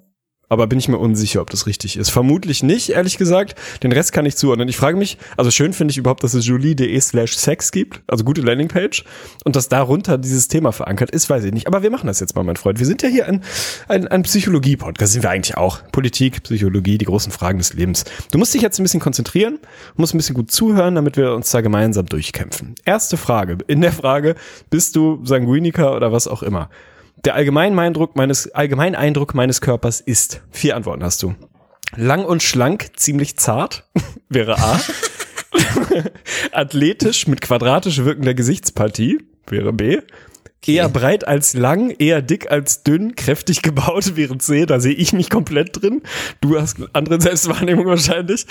Aber 0.48 0.66
bin 0.66 0.78
ich 0.78 0.88
mir 0.88 0.98
unsicher, 0.98 1.40
ob 1.40 1.50
das 1.50 1.66
richtig 1.66 1.96
ist. 1.96 2.10
Vermutlich 2.10 2.62
nicht, 2.62 2.90
ehrlich 2.90 3.16
gesagt. 3.16 3.54
Den 3.82 3.92
Rest 3.92 4.12
kann 4.12 4.26
ich 4.26 4.36
zuordnen. 4.36 4.68
Ich 4.68 4.76
frage 4.76 4.96
mich, 4.96 5.18
also 5.36 5.50
schön 5.50 5.72
finde 5.72 5.92
ich 5.92 5.98
überhaupt, 5.98 6.22
dass 6.22 6.34
es 6.34 6.46
jolie.de 6.46 7.00
slash 7.00 7.36
sex 7.36 7.72
gibt, 7.72 8.02
also 8.06 8.24
gute 8.24 8.42
Landingpage. 8.42 9.04
Und 9.44 9.56
dass 9.56 9.68
darunter 9.68 10.18
dieses 10.18 10.48
Thema 10.48 10.72
verankert 10.72 11.10
ist, 11.10 11.28
weiß 11.30 11.44
ich 11.44 11.52
nicht. 11.52 11.66
Aber 11.66 11.82
wir 11.82 11.90
machen 11.90 12.06
das 12.06 12.20
jetzt 12.20 12.34
mal, 12.36 12.44
mein 12.44 12.56
Freund. 12.56 12.78
Wir 12.78 12.86
sind 12.86 13.02
ja 13.02 13.08
hier 13.08 13.26
ein, 13.26 13.42
ein, 13.88 14.06
ein 14.08 14.22
Psychologie-Podcast, 14.22 15.12
sind 15.12 15.22
wir 15.22 15.30
eigentlich 15.30 15.56
auch. 15.56 15.80
Politik, 15.92 16.42
Psychologie, 16.42 16.98
die 16.98 17.04
großen 17.06 17.32
Fragen 17.32 17.58
des 17.58 17.72
Lebens. 17.74 18.04
Du 18.30 18.38
musst 18.38 18.54
dich 18.54 18.62
jetzt 18.62 18.78
ein 18.78 18.82
bisschen 18.82 19.00
konzentrieren, 19.00 19.58
musst 19.96 20.14
ein 20.14 20.18
bisschen 20.18 20.34
gut 20.34 20.50
zuhören, 20.50 20.94
damit 20.94 21.16
wir 21.16 21.34
uns 21.34 21.50
da 21.50 21.60
gemeinsam 21.60 22.06
durchkämpfen. 22.06 22.74
Erste 22.84 23.16
Frage. 23.16 23.58
In 23.66 23.80
der 23.80 23.92
Frage, 23.92 24.34
bist 24.70 24.96
du 24.96 25.24
Sanguiniker 25.24 25.96
oder 25.96 26.12
was 26.12 26.28
auch 26.28 26.42
immer? 26.42 26.68
Der 27.24 27.34
Allgemeineindruck 27.34 28.16
meines, 28.16 28.52
Allgemeineindruck 28.52 29.34
meines 29.34 29.62
Körpers 29.62 30.00
ist, 30.02 30.42
vier 30.50 30.76
Antworten 30.76 31.02
hast 31.02 31.22
du. 31.22 31.34
Lang 31.96 32.24
und 32.24 32.42
schlank, 32.42 32.90
ziemlich 32.96 33.38
zart, 33.38 33.88
wäre 34.28 34.58
A. 34.58 34.80
Athletisch 36.52 37.26
mit 37.26 37.40
quadratisch 37.40 38.04
wirkender 38.04 38.34
Gesichtspartie, 38.34 39.24
wäre 39.46 39.72
B. 39.72 40.00
Eher 40.66 40.88
breit 40.88 41.26
als 41.26 41.54
lang, 41.54 41.90
eher 41.98 42.22
dick 42.22 42.50
als 42.50 42.82
dünn, 42.82 43.14
kräftig 43.14 43.62
gebaut 43.62 44.16
wäre 44.16 44.38
C, 44.38 44.66
da 44.66 44.80
sehe 44.80 44.94
ich 44.94 45.12
mich 45.12 45.30
komplett 45.30 45.80
drin. 45.82 46.02
Du 46.40 46.58
hast 46.58 46.76
andere 46.92 47.20
Selbstwahrnehmung 47.20 47.86
wahrscheinlich. 47.86 48.46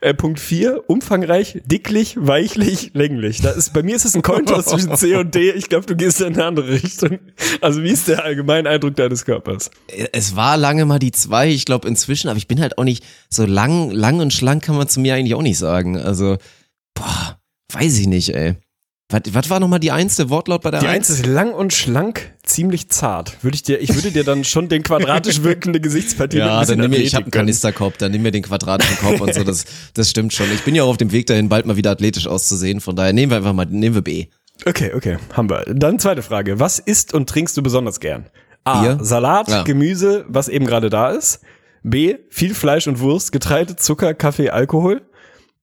Äh, 0.00 0.14
Punkt 0.14 0.40
4, 0.40 0.84
umfangreich, 0.88 1.60
dicklich, 1.64 2.16
weichlich, 2.18 2.92
länglich. 2.94 3.40
Da 3.40 3.50
ist, 3.50 3.72
bei 3.72 3.82
mir 3.82 3.96
ist 3.96 4.04
es 4.04 4.14
ein 4.14 4.22
Cointoss 4.22 4.66
zwischen 4.66 4.96
C 4.96 5.16
und 5.16 5.34
D. 5.34 5.50
Ich 5.52 5.68
glaube, 5.68 5.86
du 5.86 5.96
gehst 5.96 6.20
in 6.20 6.34
eine 6.34 6.44
andere 6.44 6.70
Richtung. 6.70 7.18
Also 7.60 7.82
wie 7.82 7.90
ist 7.90 8.08
der 8.08 8.24
allgemeine 8.24 8.68
Eindruck 8.68 8.96
deines 8.96 9.24
Körpers? 9.24 9.70
Es 10.12 10.36
war 10.36 10.56
lange 10.56 10.84
mal 10.86 10.98
die 10.98 11.12
zwei, 11.12 11.48
ich 11.48 11.64
glaube 11.64 11.88
inzwischen, 11.88 12.28
aber 12.28 12.38
ich 12.38 12.48
bin 12.48 12.60
halt 12.60 12.78
auch 12.78 12.84
nicht 12.84 13.04
so 13.28 13.44
lang, 13.44 13.90
lang 13.90 14.20
und 14.20 14.32
schlank 14.32 14.64
kann 14.64 14.76
man 14.76 14.88
zu 14.88 15.00
mir 15.00 15.14
eigentlich 15.14 15.34
auch 15.34 15.42
nicht 15.42 15.58
sagen. 15.58 15.96
Also, 15.96 16.38
boah, 16.94 17.38
weiß 17.72 17.98
ich 17.98 18.06
nicht, 18.06 18.34
ey. 18.34 18.56
Was, 19.10 19.22
was 19.32 19.48
war 19.48 19.58
nochmal 19.58 19.80
die 19.80 19.90
eins, 19.90 20.16
der 20.16 20.28
Wortlaut 20.28 20.60
bei 20.60 20.70
der 20.70 20.80
Die 20.80 20.86
eins? 20.86 21.08
eins 21.08 21.20
ist 21.20 21.26
lang 21.26 21.54
und 21.54 21.72
schlank, 21.72 22.30
ziemlich 22.42 22.90
zart. 22.90 23.42
Würde 23.42 23.54
ich 23.54 23.62
dir, 23.62 23.80
ich 23.80 23.94
würde 23.94 24.10
dir 24.10 24.22
dann 24.22 24.44
schon 24.44 24.68
den 24.68 24.82
quadratisch 24.82 25.42
wirkende 25.42 25.80
Gesichtspartie 25.80 26.36
Ja, 26.36 26.62
dann 26.62 26.78
nimm 26.78 26.90
mir, 26.90 26.98
ich 26.98 27.14
habe 27.14 27.24
einen. 27.24 27.30
Kanisterkopf, 27.30 27.96
dann 27.96 28.12
nimm 28.12 28.20
mir 28.20 28.32
den 28.32 28.42
quadratischen 28.42 28.98
Kopf 28.98 29.20
und 29.22 29.32
so, 29.32 29.44
das, 29.44 29.64
das 29.94 30.10
stimmt 30.10 30.34
schon. 30.34 30.52
Ich 30.52 30.62
bin 30.62 30.74
ja 30.74 30.82
auch 30.82 30.88
auf 30.88 30.98
dem 30.98 31.10
Weg 31.10 31.26
dahin, 31.26 31.48
bald 31.48 31.64
mal 31.64 31.76
wieder 31.76 31.90
athletisch 31.92 32.26
auszusehen, 32.26 32.82
von 32.82 32.96
daher 32.96 33.14
nehmen 33.14 33.30
wir 33.32 33.38
einfach 33.38 33.54
mal, 33.54 33.64
nehmen 33.64 33.94
wir 33.94 34.02
B. 34.02 34.26
Okay, 34.66 34.92
okay, 34.94 35.16
haben 35.32 35.48
wir. 35.48 35.64
Dann 35.72 35.98
zweite 35.98 36.20
Frage. 36.20 36.60
Was 36.60 36.78
isst 36.78 37.14
und 37.14 37.30
trinkst 37.30 37.56
du 37.56 37.62
besonders 37.62 38.00
gern? 38.00 38.26
A. 38.64 38.82
Bier? 38.82 38.98
Salat, 39.00 39.48
Ja. 39.48 39.62
Gemüse, 39.62 40.26
was 40.28 40.48
eben 40.48 40.66
gerade 40.66 40.90
da 40.90 41.10
ist. 41.10 41.40
B. 41.82 42.16
Viel 42.28 42.54
Fleisch 42.54 42.86
und 42.86 43.00
Wurst, 43.00 43.32
Getreide, 43.32 43.76
Zucker, 43.76 44.12
Kaffee, 44.12 44.50
Alkohol. 44.50 45.00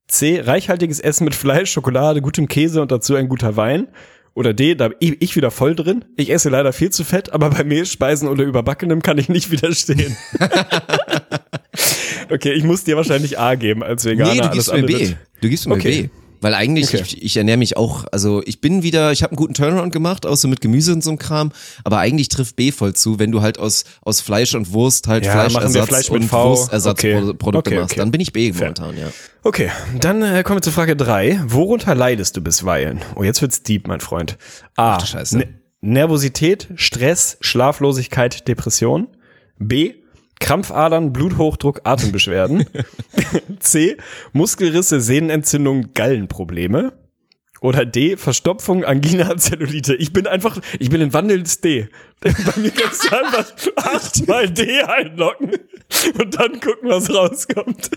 C. 0.07 0.39
Reichhaltiges 0.39 1.00
Essen 1.00 1.25
mit 1.25 1.35
Fleisch, 1.35 1.71
Schokolade, 1.71 2.21
gutem 2.21 2.47
Käse 2.47 2.81
und 2.81 2.91
dazu 2.91 3.15
ein 3.15 3.27
guter 3.27 3.55
Wein. 3.57 3.88
Oder 4.33 4.53
D. 4.53 4.75
Da 4.75 4.89
bin 4.89 5.15
ich 5.19 5.35
wieder 5.35 5.50
voll 5.50 5.75
drin. 5.75 6.03
Ich 6.17 6.29
esse 6.29 6.50
leider 6.50 6.74
viel 6.74 6.89
zu 6.89 7.03
fett, 7.05 7.31
aber 7.31 7.50
bei 7.50 7.63
Mehlspeisen 7.63 8.27
oder 8.27 8.43
Überbackenem 8.43 9.01
kann 9.01 9.17
ich 9.17 9.29
nicht 9.29 9.50
widerstehen. 9.50 10.15
okay, 12.29 12.51
ich 12.51 12.63
muss 12.63 12.83
dir 12.83 12.97
wahrscheinlich 12.97 13.39
A 13.39 13.55
geben 13.55 13.81
als 13.81 14.03
Veganer. 14.05 14.33
nee, 14.33 14.41
du 14.41 14.50
gibst 14.50 14.74
mir 14.74 14.83
B. 14.83 15.13
Du 15.41 15.50
gibst 15.50 15.67
mir 15.67 15.75
Okay. 15.75 16.03
B. 16.03 16.09
Weil 16.46 16.54
eigentlich, 16.54 16.90
Okay. 16.94 17.02
ich, 17.04 17.24
ich 17.24 17.38
ernähre 17.38 17.58
mich 17.58 17.75
auch, 17.75 18.06
also 18.12 18.44
ich 18.46 18.62
bin 18.62 18.84
wieder, 18.84 19.12
ich 19.12 19.24
habe 19.24 19.32
einen 19.32 19.38
guten 19.38 19.56
Turnaround 19.56 19.92
gemacht, 19.92 20.28
auch 20.28 20.36
so 20.36 20.48
mit 20.48 20.62
Gemüse 20.62 20.94
und 20.94 21.04
so 21.04 21.10
einem 21.10 21.18
Kram, 21.18 21.52
aber 21.84 21.98
eigentlich 21.98 22.30
trifft 22.30 22.56
B 22.56 22.72
voll 22.72 22.94
zu, 22.94 23.18
wenn 23.18 23.32
du 23.32 23.42
halt 23.42 23.58
aus, 23.58 23.84
aus 24.02 24.22
Fleisch 24.22 24.54
und 24.54 24.72
Wurst 24.72 25.08
halt 25.08 25.25
Ja, 25.25 25.32
Fleischersatz 25.32 25.88
Fleisch 25.88 26.10
und. 26.12 26.32
Wurstersatzprodukte 26.32 27.72
Okay. 27.72 27.80
machst, 27.80 27.94
Okay, 27.94 28.00
dann 28.00 28.12
bin 28.12 28.22
ich 28.22 28.32
B 28.32 28.54
Fair. 28.54 28.74
momentan, 28.75 28.96
ja. 28.96 29.08
Okay, 29.42 29.72
dann 30.00 30.22
äh, 30.22 30.44
kommen 30.44 30.58
wir 30.60 30.62
zu 30.62 30.72
Frage 30.72 30.96
drei. 30.96 31.42
Worunter 31.48 31.96
leidest 31.96 32.38
du 32.38 32.42
bisweilen? 32.42 33.02
Oh, 33.16 33.24
jetzt 33.24 33.42
wird's 33.42 33.64
deep, 33.64 33.88
mein 33.88 34.00
Freund. 34.00 34.38
A. 34.75 35.00
du 35.00 35.06
Scheiße. 35.08 35.40
Ne 35.40 35.48
Nervosität, 35.82 36.68
Stress, 36.75 37.38
Schlaflosigkeit, 37.42 38.48
Depression. 38.48 39.08
B. 39.58 39.94
Krampfadern, 40.39 41.13
Bluthochdruck, 41.13 41.82
Atembeschwerden. 41.84 42.65
C. 43.60 43.98
Muskelrisse, 44.34 45.01
Sehnenentzündung, 45.01 45.94
Gallenprobleme. 45.94 46.94
Oder 47.65 47.86
D. 47.86 48.15
Verstopfung, 48.15 48.84
Angina, 48.86 49.36
Zellulite. 49.38 49.95
Ich 49.95 50.13
bin 50.13 50.27
einfach, 50.27 50.60
ich 50.79 50.89
bin 50.89 51.01
ein 51.01 51.13
wandelndes 51.13 51.62
D. 51.62 51.88
Bei 52.22 52.31
mir 52.62 52.72
kannst 52.72 53.03
du 53.05 53.15
einfach 53.15 53.45
achtmal 53.75 54.50
D 54.50 54.81
einloggen 54.84 55.51
und 56.17 56.39
dann 56.39 56.60
gucken, 56.60 56.89
was 56.89 57.10
rauskommt. 57.13 57.91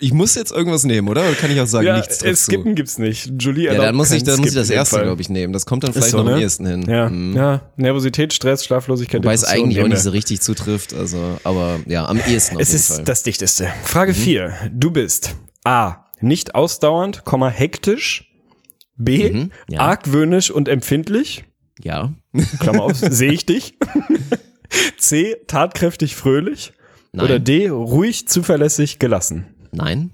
Ich 0.00 0.12
muss 0.12 0.34
jetzt 0.34 0.52
irgendwas 0.52 0.84
nehmen, 0.84 1.08
oder? 1.08 1.22
Oder 1.22 1.32
kann 1.34 1.50
ich 1.50 1.60
auch 1.60 1.66
sagen, 1.66 1.86
Ja, 1.86 1.96
nichts 1.96 2.18
äh, 2.18 2.26
trifft 2.26 2.42
zu? 2.42 2.50
Skippen 2.50 2.74
gibt's 2.74 2.98
nicht. 2.98 3.30
Julie 3.38 3.66
Ja, 3.66 3.74
dann 3.74 3.94
muss 3.94 4.10
ich, 4.10 4.24
dann 4.24 4.38
muss 4.40 4.48
ich 4.48 4.54
das 4.54 4.70
erste, 4.70 5.00
glaube 5.02 5.20
ich, 5.22 5.28
nehmen. 5.28 5.52
Das 5.52 5.66
kommt 5.66 5.82
dann 5.84 5.90
Ist 5.90 5.96
vielleicht 5.96 6.10
so, 6.10 6.18
noch 6.22 6.26
am 6.32 6.36
ne? 6.38 6.42
ehesten 6.42 6.66
hin. 6.66 6.82
Ja, 6.88 7.08
Mhm. 7.08 7.36
ja, 7.36 7.60
Nervosität, 7.76 8.32
Stress, 8.32 8.64
Schlaflosigkeit, 8.64 9.22
Wobei 9.22 9.34
es 9.34 9.44
eigentlich 9.44 9.80
auch 9.82 9.88
nicht 9.88 10.00
so 10.02 10.10
richtig 10.10 10.40
zutrifft, 10.40 10.92
also, 10.94 11.38
aber 11.44 11.80
ja, 11.86 12.06
am 12.06 12.18
ehesten 12.18 12.56
auf 12.56 12.62
Es 12.62 12.68
jeden 12.68 12.76
ist 12.80 12.94
Fall. 12.96 13.04
das 13.04 13.22
Dichteste. 13.22 13.68
Frage 13.84 14.14
4. 14.14 14.52
Du 14.72 14.90
bist 14.90 15.36
A. 15.64 16.04
Nicht 16.20 16.54
ausdauernd, 16.56 17.24
Komma, 17.24 17.48
hektisch. 17.48 18.27
B. 18.98 19.30
Mhm, 19.32 19.52
ja. 19.68 19.80
Argwöhnisch 19.80 20.50
und 20.50 20.68
empfindlich. 20.68 21.44
ja. 21.82 22.12
Klammer 22.60 22.82
auf, 22.82 22.96
sehe 22.96 23.32
ich 23.32 23.46
dich. 23.46 23.74
C. 24.98 25.36
Tatkräftig, 25.46 26.14
fröhlich. 26.14 26.72
Nein. 27.12 27.24
Oder 27.24 27.38
D. 27.38 27.68
Ruhig, 27.68 28.28
zuverlässig, 28.28 28.98
gelassen. 28.98 29.46
Nein. 29.72 30.10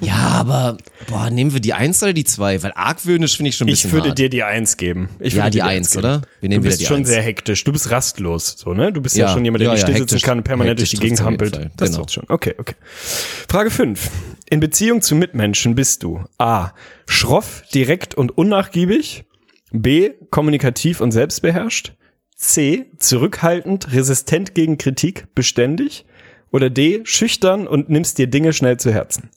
Ja, 0.00 0.14
aber 0.14 0.78
boah, 1.08 1.28
nehmen 1.28 1.52
wir 1.52 1.60
die 1.60 1.74
Eins 1.74 2.02
oder 2.02 2.14
die 2.14 2.24
zwei? 2.24 2.62
Weil 2.62 2.72
argwöhnisch 2.74 3.36
finde 3.36 3.50
ich 3.50 3.56
schon 3.56 3.66
ein 3.66 3.72
Ich 3.74 3.82
bisschen 3.82 3.92
würde 3.92 4.08
hart. 4.08 4.18
dir 4.18 4.30
die 4.30 4.42
Eins 4.42 4.78
geben. 4.78 5.10
Ich 5.20 5.34
Ja, 5.34 5.50
die 5.50 5.58
dir 5.58 5.66
Eins, 5.66 5.90
geben. 5.90 5.98
oder? 5.98 6.22
Wir 6.40 6.48
nehmen 6.48 6.62
du 6.64 6.68
bist 6.70 6.80
die 6.80 6.86
schon 6.86 6.98
Eins. 6.98 7.08
sehr 7.08 7.20
hektisch. 7.20 7.62
Du 7.64 7.72
bist 7.72 7.90
rastlos, 7.90 8.56
so, 8.56 8.72
ne? 8.72 8.90
Du 8.92 9.02
bist 9.02 9.16
ja, 9.16 9.26
Ja, 9.26 9.32
schon 9.34 9.44
jemand, 9.44 9.60
der 9.60 9.68
ja, 9.68 9.72
nicht 9.74 9.82
ja, 9.82 9.88
still 9.94 10.08
sitzen 10.08 10.24
kann 10.24 10.38
und 10.38 10.44
permanent 10.44 10.78
durch 10.78 10.90
die 10.90 10.96
Gegend 10.96 11.20
hampelt. 11.22 11.70
Das 11.76 11.90
Genau. 11.92 12.06
schon. 12.08 12.24
Okay, 12.28 12.54
okay. 12.56 12.74
Frage 13.48 13.70
5. 13.70 14.10
In 14.48 14.60
Beziehung 14.60 15.02
zu 15.02 15.16
Mitmenschen 15.16 15.74
bist 15.74 16.04
du 16.04 16.22
A. 16.38 16.70
Schroff, 17.08 17.64
direkt 17.74 18.14
und 18.14 18.38
unnachgiebig. 18.38 19.24
B. 19.72 20.10
Kommunikativ 20.30 21.00
und 21.00 21.10
selbstbeherrscht. 21.10 21.94
C. 22.36 22.92
Zurückhaltend, 23.00 23.92
resistent 23.92 24.54
gegen 24.54 24.78
Kritik, 24.78 25.26
beständig. 25.34 26.06
Oder 26.52 26.70
D. 26.70 27.00
Schüchtern 27.04 27.66
und 27.66 27.88
nimmst 27.88 28.18
dir 28.18 28.28
Dinge 28.28 28.52
schnell 28.52 28.76
zu 28.76 28.92
Herzen. 28.92 29.30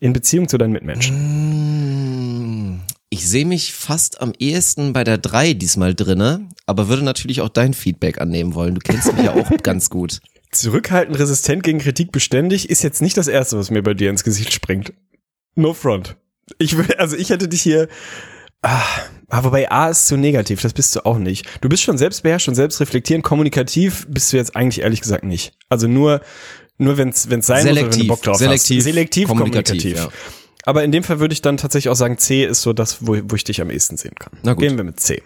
In 0.00 0.12
Beziehung 0.12 0.48
zu 0.48 0.58
deinen 0.58 0.72
Mitmenschen. 0.72 2.82
Ich 3.08 3.26
sehe 3.26 3.46
mich 3.46 3.72
fast 3.72 4.20
am 4.20 4.34
ehesten 4.38 4.92
bei 4.92 5.02
der 5.02 5.16
drei 5.16 5.54
diesmal 5.54 5.94
drinne, 5.94 6.46
aber 6.66 6.88
würde 6.88 7.04
natürlich 7.04 7.40
auch 7.40 7.48
dein 7.48 7.72
Feedback 7.72 8.20
annehmen 8.20 8.54
wollen. 8.54 8.74
Du 8.74 8.80
kennst 8.80 9.14
mich 9.14 9.24
ja 9.24 9.32
auch 9.32 9.48
ganz 9.62 9.88
gut. 9.88 10.20
Zurückhaltend, 10.52 11.18
resistent 11.18 11.62
gegen 11.62 11.78
Kritik, 11.78 12.12
beständig 12.12 12.70
ist 12.70 12.82
jetzt 12.82 13.02
nicht 13.02 13.16
das 13.16 13.26
erste, 13.26 13.58
was 13.58 13.70
mir 13.70 13.82
bei 13.82 13.94
dir 13.94 14.10
ins 14.10 14.22
Gesicht 14.22 14.52
springt. 14.52 14.92
No 15.54 15.74
front. 15.74 16.16
Ich 16.58 16.76
will, 16.76 16.94
also 16.98 17.16
ich 17.16 17.30
hätte 17.30 17.48
dich 17.48 17.62
hier. 17.62 17.88
Ah, 18.60 18.82
aber 19.28 19.50
bei 19.50 19.70
A 19.72 19.88
ist 19.88 20.06
zu 20.06 20.16
negativ, 20.16 20.60
das 20.60 20.72
bist 20.72 20.94
du 20.94 21.04
auch 21.04 21.18
nicht. 21.18 21.48
Du 21.62 21.68
bist 21.68 21.82
schon 21.82 21.98
selbstbeherrscht 21.98 22.48
und 22.48 22.54
selbstreflektierend, 22.54 23.24
kommunikativ 23.24 24.06
bist 24.08 24.32
du 24.32 24.36
jetzt 24.36 24.54
eigentlich 24.54 24.82
ehrlich 24.82 25.00
gesagt 25.00 25.24
nicht. 25.24 25.54
Also 25.68 25.88
nur, 25.88 26.20
nur 26.78 26.96
wenn 26.98 27.08
es 27.08 27.22
sein 27.22 27.34
muss 27.34 27.48
oder 27.48 27.64
wenn 27.64 27.64
du 27.64 27.72
Selektiv, 27.72 28.08
Bock 28.08 28.22
drauf 28.22 28.36
selektiv, 28.36 28.76
hast. 28.76 28.84
Selektiv, 28.84 29.28
kommunikativ. 29.28 29.82
kommunikativ, 29.82 30.12
ja. 30.14 30.18
Aber 30.64 30.84
in 30.84 30.92
dem 30.92 31.02
Fall 31.02 31.18
würde 31.18 31.32
ich 31.32 31.42
dann 31.42 31.56
tatsächlich 31.56 31.88
auch 31.88 31.96
sagen, 31.96 32.18
C 32.18 32.44
ist 32.44 32.62
so 32.62 32.72
das, 32.72 32.98
wo, 33.00 33.16
wo 33.24 33.34
ich 33.34 33.44
dich 33.44 33.60
am 33.60 33.70
ehesten 33.70 33.96
sehen 33.96 34.14
kann. 34.14 34.32
Na 34.42 34.52
gut. 34.52 34.62
Gehen 34.62 34.76
wir 34.76 34.84
mit 34.84 35.00
C. 35.00 35.22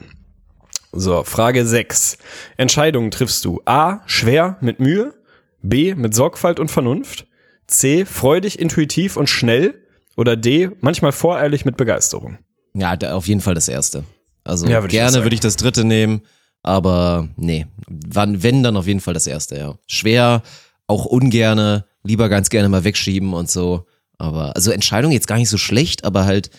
So, 0.93 1.25
Frage 1.25 1.66
6. 1.66 2.19
Entscheidungen 2.57 3.11
triffst 3.11 3.45
du 3.45 3.61
A, 3.64 4.00
schwer 4.07 4.57
mit 4.61 4.81
Mühe, 4.81 5.14
B, 5.62 5.95
mit 5.95 6.14
Sorgfalt 6.14 6.61
und 6.61 6.71
Vernunft, 6.71 7.26
C, 7.66 8.05
freudig, 8.05 8.59
intuitiv 8.59 9.16
und 9.16 9.28
schnell 9.28 9.75
oder 10.16 10.37
D, 10.37 10.71
manchmal 10.81 11.12
voreilig 11.12 11.64
mit 11.64 11.76
Begeisterung. 11.76 12.38
Ja, 12.75 12.97
da, 12.97 13.14
auf 13.14 13.26
jeden 13.26 13.40
Fall 13.40 13.55
das 13.55 13.69
erste. 13.69 14.05
Also 14.45 14.66
Ja, 14.66 14.83
würd 14.83 14.90
gerne 14.90 15.23
würde 15.23 15.35
ich 15.35 15.40
das 15.40 15.57
dritte 15.57 15.85
nehmen, 15.85 16.23
aber 16.62 17.28
nee, 17.37 17.66
wann, 17.88 18.43
wenn 18.43 18.62
dann 18.62 18.76
auf 18.76 18.87
jeden 18.87 19.00
Fall 19.00 19.14
das 19.14 19.26
erste, 19.26 19.59
ja. 19.59 19.75
Schwer, 19.87 20.43
auch 20.87 21.05
ungerne, 21.05 21.85
lieber 22.05 22.28
ganz 22.28 22.49
gerne 22.49 22.69
mal 22.69 22.85
wegschieben 22.85 23.35
und 23.35 23.50
so. 23.50 23.87
Aber 24.19 24.55
also 24.55 24.71
Entscheidung 24.71 25.12
jetzt 25.12 25.28
gar 25.28 25.37
nicht 25.37 25.50
so 25.50 25.59
schlecht, 25.59 26.05
aber 26.05 26.25
halt 26.25 26.50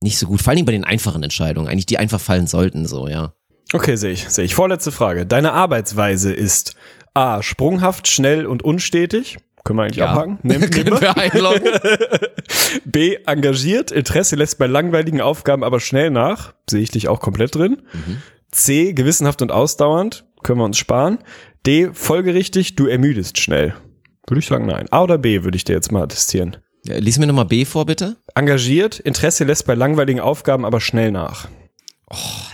nicht 0.00 0.18
so 0.18 0.26
gut. 0.26 0.42
Vor 0.42 0.52
allem 0.52 0.64
bei 0.64 0.72
den 0.72 0.84
einfachen 0.84 1.22
Entscheidungen, 1.22 1.68
eigentlich 1.68 1.86
die 1.86 1.98
einfach 1.98 2.20
fallen 2.20 2.46
sollten, 2.46 2.86
so 2.86 3.08
ja. 3.08 3.34
Okay, 3.72 3.96
sehe 3.96 4.12
ich, 4.12 4.28
sehe 4.28 4.44
ich. 4.44 4.54
Vorletzte 4.54 4.92
Frage. 4.92 5.26
Deine 5.26 5.52
Arbeitsweise 5.52 6.32
ist 6.32 6.74
A, 7.14 7.42
sprunghaft, 7.42 8.08
schnell 8.08 8.46
und 8.46 8.62
unstetig. 8.62 9.38
Können 9.64 9.78
wir 9.78 9.84
eigentlich 9.84 9.96
Ja. 9.96 10.10
abhaken? 10.12 10.38
Nehmen, 10.42 10.70
Können 10.70 11.00
wir 11.00 11.16
einloggen? 11.16 11.62
B, 12.84 13.16
engagiert, 13.26 13.90
Interesse 13.90 14.36
lässt 14.36 14.58
bei 14.58 14.66
langweiligen 14.66 15.20
Aufgaben 15.20 15.64
aber 15.64 15.80
schnell 15.80 16.10
nach. 16.10 16.54
Sehe 16.68 16.82
ich 16.82 16.90
dich 16.90 17.08
auch 17.08 17.20
komplett 17.20 17.54
drin. 17.54 17.82
C, 18.50 18.92
gewissenhaft 18.92 19.42
und 19.42 19.50
ausdauernd. 19.52 20.24
Können 20.42 20.58
wir 20.58 20.64
uns 20.64 20.76
sparen. 20.78 21.18
D, 21.66 21.90
folgerichtig, 21.94 22.76
du 22.76 22.86
ermüdest 22.86 23.38
schnell. 23.38 23.74
Würde 24.28 24.40
ich 24.40 24.46
sagen, 24.46 24.66
nein. 24.66 24.86
A 24.90 25.02
oder 25.02 25.18
B 25.18 25.42
würde 25.44 25.56
ich 25.56 25.64
dir 25.64 25.72
jetzt 25.72 25.90
mal 25.92 26.02
attestieren. 26.02 26.58
Ja, 26.84 26.96
lies 26.98 27.18
mir 27.18 27.26
nochmal 27.26 27.46
B 27.46 27.64
vor, 27.64 27.86
bitte. 27.86 28.16
Engagiert, 28.34 28.98
Interesse 29.00 29.44
lässt 29.44 29.66
bei 29.66 29.74
langweiligen 29.74 30.20
Aufgaben 30.20 30.66
aber 30.66 30.80
schnell 30.80 31.10
nach. 31.10 31.48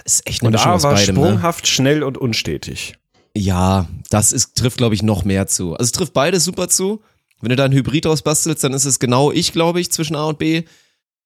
Das 0.04 0.14
ist 0.14 0.26
echt 0.26 0.42
eine 0.42 0.48
Und 0.48 0.52
Mischung 0.52 0.72
A 0.72 0.82
war 0.82 0.94
beidem, 0.94 1.16
ne? 1.16 1.20
sprunghaft, 1.22 1.66
schnell 1.66 2.02
und 2.02 2.18
unstetig. 2.18 2.94
Ja, 3.36 3.86
das 4.10 4.32
ist, 4.32 4.56
trifft, 4.56 4.78
glaube 4.78 4.94
ich, 4.94 5.02
noch 5.02 5.24
mehr 5.24 5.46
zu. 5.46 5.72
Also 5.72 5.84
es 5.84 5.92
trifft 5.92 6.12
beides 6.12 6.44
super 6.44 6.68
zu. 6.68 7.02
Wenn 7.40 7.50
du 7.50 7.56
da 7.56 7.64
ein 7.64 7.72
Hybrid 7.72 8.06
ausbastelst, 8.06 8.62
dann 8.64 8.72
ist 8.72 8.84
es 8.84 8.98
genau 8.98 9.32
ich, 9.32 9.52
glaube 9.52 9.80
ich, 9.80 9.90
zwischen 9.90 10.16
A 10.16 10.24
und 10.24 10.38
B. 10.38 10.64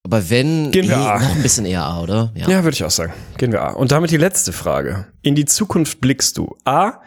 Aber 0.04 0.28
wenn, 0.28 0.70
Gehen 0.70 0.88
wir 0.88 0.96
eh, 0.96 1.00
A. 1.00 1.18
noch 1.18 1.34
ein 1.34 1.42
bisschen 1.42 1.64
eher 1.64 1.82
A, 1.84 2.02
oder? 2.02 2.32
Ja. 2.36 2.48
Ja, 2.48 2.62
würde 2.64 2.74
ich 2.74 2.84
auch 2.84 2.90
sagen. 2.90 3.14
Gehen 3.38 3.52
wir 3.52 3.62
A. 3.62 3.70
Und 3.70 3.90
damit 3.90 4.10
die 4.10 4.18
letzte 4.18 4.52
Frage. 4.52 5.06
In 5.22 5.34
die 5.34 5.46
Zukunft 5.46 6.00
blickst 6.00 6.36
du. 6.36 6.56
A. 6.64 7.00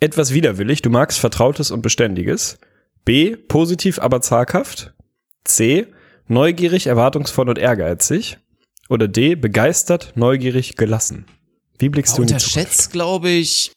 Etwas 0.00 0.32
widerwillig. 0.32 0.80
Du 0.82 0.90
magst 0.90 1.18
Vertrautes 1.18 1.70
und 1.70 1.82
Beständiges. 1.82 2.58
B. 3.04 3.36
Positiv, 3.36 3.98
aber 3.98 4.20
zaghaft. 4.20 4.94
C. 5.44 5.88
Neugierig, 6.28 6.86
erwartungsvoll 6.86 7.48
und 7.48 7.58
ehrgeizig. 7.58 8.38
Oder 8.94 9.08
D. 9.08 9.34
Begeistert, 9.34 10.12
neugierig, 10.14 10.76
gelassen. 10.76 11.24
Wie 11.80 11.88
blickst 11.88 12.16
du 12.16 12.22
in 12.22 12.28
die 12.28 12.36
Zukunft? 12.36 12.56
Unterschätzt, 12.56 12.92
glaube 12.92 13.28
ich, 13.30 13.72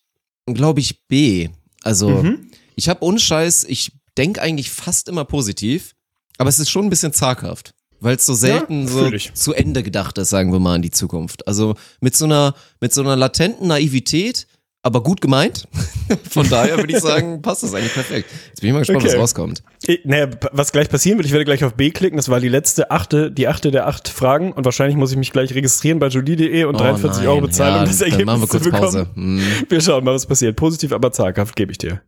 glaube 0.46 0.80
ich, 0.80 1.08
B. 1.08 1.50
Also, 1.82 2.10
Mhm. 2.22 2.52
ich 2.76 2.88
habe 2.88 3.04
ohne 3.04 3.18
Scheiß, 3.20 3.64
ich 3.64 3.92
denke 4.16 4.42
eigentlich 4.44 4.70
fast 4.70 5.10
immer 5.10 5.26
positiv, 5.26 5.96
aber 6.38 6.50
es 6.50 6.60
ist 6.60 6.70
schon 6.70 6.86
ein 6.86 6.90
bisschen 6.92 7.14
zaghaft. 7.14 7.74
Weil 8.00 8.18
es 8.18 8.28
so 8.28 8.36
selten 8.36 8.84
Ja, 8.84 8.88
so 8.90 9.12
ich. 9.12 9.34
zu 9.34 9.54
Ende 9.54 9.82
gedacht 9.82 10.20
ist, 10.20 10.30
sagen 10.30 10.52
wir 10.52 10.60
mal, 10.60 10.76
in 10.76 10.84
die 10.84 10.92
Zukunft. 10.92 11.48
Also 11.48 11.74
mit 12.00 12.16
so 12.16 12.26
einer, 12.26 12.54
mit 12.80 12.94
so 12.94 13.02
einer 13.02 13.16
latenten 13.16 13.68
Naivität, 13.70 14.46
aber 14.88 15.04
gut 15.04 15.22
gemeint. 15.22 15.68
Von 16.32 16.50
daher 16.50 16.78
würde 16.78 16.92
ich 16.94 17.00
sagen, 17.02 17.42
passt 17.42 17.62
das 17.64 17.74
eigentlich 17.76 17.94
perfekt. 17.94 18.30
Jetzt 18.48 18.62
bin 18.62 18.70
ich 18.70 18.74
mal 18.74 18.80
gespannt, 18.80 19.02
Okay. 19.04 19.14
was 19.14 19.20
rauskommt. 19.20 19.62
Ich, 19.86 20.00
naja, 20.06 20.28
was 20.52 20.72
gleich 20.72 20.90
passieren 20.90 21.20
wird, 21.20 21.28
ich 21.28 21.32
werde 21.32 21.46
gleich 21.46 21.64
auf 21.64 21.76
B 21.76 21.92
klicken, 21.92 22.18
das 22.18 22.30
war 22.30 22.40
die 22.40 22.50
letzte 22.50 22.90
achte, 22.90 23.32
die 23.32 23.48
achte 23.48 23.70
der 23.70 23.86
acht 23.88 24.08
Fragen 24.08 24.52
und 24.54 24.66
wahrscheinlich 24.66 24.98
muss 24.98 25.12
ich 25.12 25.18
mich 25.18 25.32
gleich 25.32 25.54
registrieren 25.54 26.00
bei 26.00 26.08
jolie.de 26.08 26.64
und 26.64 26.80
43 26.80 27.20
nein. 27.22 27.28
Euro 27.30 27.42
bezahlen, 27.42 27.76
Ja, 27.76 27.80
um 27.82 27.88
das 27.88 28.02
Ergebnis 28.02 28.26
machen 28.26 28.42
wir 28.42 28.48
kurz 28.48 28.64
zu 28.64 28.70
bekommen. 28.72 28.84
Pause. 28.92 29.08
Hm. 29.14 29.42
Wir 29.70 29.82
schauen 29.82 30.04
mal, 30.04 30.14
was 30.16 30.26
passiert. 30.26 30.56
Positiv, 30.56 30.92
aber 30.92 31.12
zaghaft 31.12 31.56
gebe 31.56 31.72
ich 31.72 31.78
dir. 31.78 32.02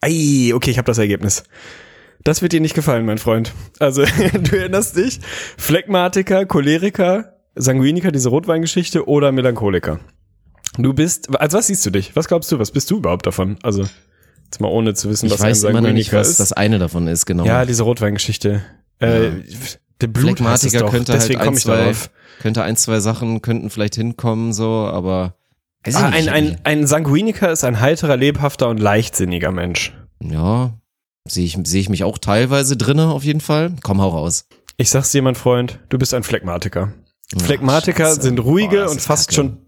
Ei, 0.00 0.52
okay, 0.54 0.70
ich 0.70 0.78
habe 0.78 0.86
das 0.86 0.98
Ergebnis. 0.98 1.44
Das 2.24 2.42
wird 2.42 2.52
dir 2.52 2.60
nicht 2.60 2.74
gefallen, 2.74 3.06
mein 3.06 3.18
Freund. 3.18 3.52
Also, 3.78 4.04
du 4.32 4.56
erinnerst 4.58 4.96
dich, 4.96 5.20
Phlegmatiker, 5.56 6.46
Choleriker, 6.46 7.34
Sanguiniker, 7.54 8.10
diese 8.12 8.28
Rotweingeschichte 8.28 9.08
oder 9.08 9.32
Melancholiker. 9.32 10.00
Du 10.76 10.92
bist, 10.92 11.34
als 11.40 11.54
was 11.54 11.66
siehst 11.68 11.84
du 11.86 11.90
dich? 11.90 12.14
Was 12.16 12.28
glaubst 12.28 12.50
du, 12.52 12.58
was 12.58 12.70
bist 12.70 12.90
du 12.90 12.98
überhaupt 12.98 13.26
davon? 13.26 13.56
Also, 13.62 13.82
jetzt 14.44 14.60
mal 14.60 14.68
ohne 14.68 14.94
zu 14.94 15.08
wissen, 15.08 15.26
Ich 15.26 15.32
was 15.32 15.40
weiß 15.40 15.64
immer 15.64 15.80
noch 15.80 15.92
nicht, 15.92 16.12
was 16.12 16.28
ist. 16.28 16.40
das 16.40 16.52
eine 16.52 16.78
davon 16.78 17.06
ist, 17.08 17.26
genau. 17.26 17.44
Ja, 17.44 17.64
diese 17.64 17.82
Rotweingeschichte. 17.84 18.62
Äh, 18.98 19.30
der 20.00 20.06
Blut 20.08 20.40
heißt 20.40 20.64
es 20.64 20.70
Phlegmatiker 20.70 20.78
doch. 20.80 20.90
könnte 20.90 21.12
Deswegen 21.12 21.38
halt 21.40 21.46
komme 21.46 21.56
ich 21.58 21.64
zwei, 21.64 21.76
darauf. 21.76 22.10
könnte 22.40 22.62
ein, 22.62 22.76
zwei 22.76 23.00
Sachen 23.00 23.42
könnten 23.42 23.70
vielleicht 23.70 23.94
hinkommen, 23.94 24.52
so, 24.52 24.68
aber. 24.86 25.34
Ah, 25.92 26.08
ein, 26.08 26.28
ein, 26.28 26.58
ein 26.64 26.86
Sanguiniker 26.86 27.50
ist 27.50 27.64
ein 27.64 27.80
heiterer, 27.80 28.16
lebhafter 28.16 28.68
und 28.68 28.78
leichtsinniger 28.78 29.52
Mensch. 29.52 29.94
Ja, 30.22 30.74
sehe 31.26 31.44
ich, 31.46 31.56
sehe 31.64 31.80
ich 31.80 31.88
mich 31.88 32.04
auch 32.04 32.18
teilweise 32.18 32.76
drinne, 32.76 33.06
auf 33.06 33.24
jeden 33.24 33.40
Fall. 33.40 33.74
Komm, 33.82 34.00
hau 34.02 34.08
raus. 34.08 34.46
Ich 34.76 34.90
sag's 34.90 35.10
dir, 35.12 35.22
mein 35.22 35.34
Freund, 35.36 35.78
du 35.88 35.98
bist 35.98 36.12
ein 36.14 36.22
Phlegmatiker. 36.24 36.92
Phlegmatiker 37.36 38.06
Scheiße. 38.06 38.22
sind 38.22 38.38
ruhige 38.40 38.84
Boah, 38.84 38.90
und 38.90 39.02
fast 39.02 39.34
schon 39.34 39.58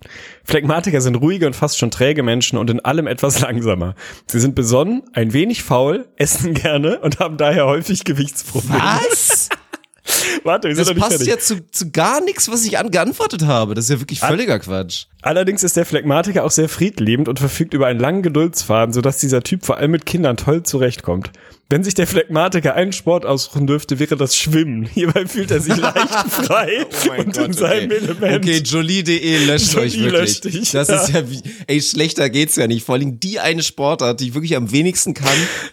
Phlegmatiker 0.44 1.00
sind 1.02 1.16
ruhige 1.16 1.46
und 1.46 1.54
fast 1.54 1.78
schon 1.78 1.90
träge 1.90 2.22
Menschen 2.22 2.56
und 2.58 2.70
in 2.70 2.80
allem 2.80 3.06
etwas 3.06 3.40
langsamer. 3.42 3.94
Sie 4.26 4.40
sind 4.40 4.54
besonnen, 4.54 5.02
ein 5.12 5.32
wenig 5.34 5.62
faul, 5.62 6.08
essen 6.16 6.54
gerne 6.54 7.00
und 7.00 7.18
haben 7.18 7.36
daher 7.36 7.66
häufig 7.66 8.04
Gewichtsprobleme. 8.04 8.78
Was? 8.80 9.48
Warte, 10.44 10.68
wir 10.68 10.74
sind 10.74 10.86
Das 10.88 10.88
noch 10.88 10.94
nicht 10.94 11.02
passt 11.18 11.24
fertig. 11.24 11.28
ja 11.28 11.38
zu, 11.38 11.70
zu 11.70 11.90
gar 11.90 12.22
nichts, 12.22 12.50
was 12.50 12.64
ich 12.64 12.78
an, 12.78 12.90
geantwortet 12.90 13.44
habe. 13.44 13.74
Das 13.74 13.84
ist 13.84 13.90
ja 13.90 14.00
wirklich 14.00 14.20
völliger 14.20 14.58
Quatsch. 14.58 15.04
Allerdings 15.22 15.62
ist 15.62 15.76
der 15.76 15.84
Phlegmatiker 15.84 16.44
auch 16.44 16.50
sehr 16.50 16.68
friedliebend 16.68 17.28
und 17.28 17.38
verfügt 17.38 17.74
über 17.74 17.86
einen 17.86 18.00
langen 18.00 18.22
Geduldsfaden, 18.22 18.94
sodass 18.94 19.18
dieser 19.18 19.42
Typ 19.42 19.66
vor 19.66 19.76
allem 19.76 19.90
mit 19.90 20.06
Kindern 20.06 20.36
toll 20.36 20.62
zurechtkommt. 20.62 21.30
Wenn 21.68 21.84
sich 21.84 21.94
der 21.94 22.08
Phlegmatiker 22.08 22.74
einen 22.74 22.92
Sport 22.92 23.24
aussuchen 23.24 23.68
dürfte, 23.68 24.00
wäre 24.00 24.16
das 24.16 24.36
Schwimmen. 24.36 24.84
Hierbei 24.92 25.26
fühlt 25.26 25.52
er 25.52 25.60
sich 25.60 25.76
leicht 25.76 26.08
frei 26.28 26.86
und 27.18 27.36
in 27.36 27.52
seinem 27.52 27.90
Element. 27.92 28.44
Okay, 28.44 28.58
Jolie.de 28.58 29.44
löscht 29.44 29.74
Jolie 29.74 29.86
euch 29.86 29.98
wirklich. 29.98 30.12
löscht 30.12 30.44
dich, 30.44 30.70
das 30.72 30.88
ja. 30.88 31.02
ist 31.02 31.14
ja 31.14 31.30
wie, 31.30 31.42
ey, 31.68 31.80
schlechter 31.80 32.28
geht's 32.28 32.56
ja 32.56 32.66
nicht. 32.66 32.84
Vor 32.84 32.96
allem 32.96 33.20
die 33.20 33.38
eine 33.38 33.62
Sportart, 33.62 34.20
die 34.20 34.28
ich 34.28 34.34
wirklich 34.34 34.56
am 34.56 34.72
wenigsten 34.72 35.14
kann 35.14 35.28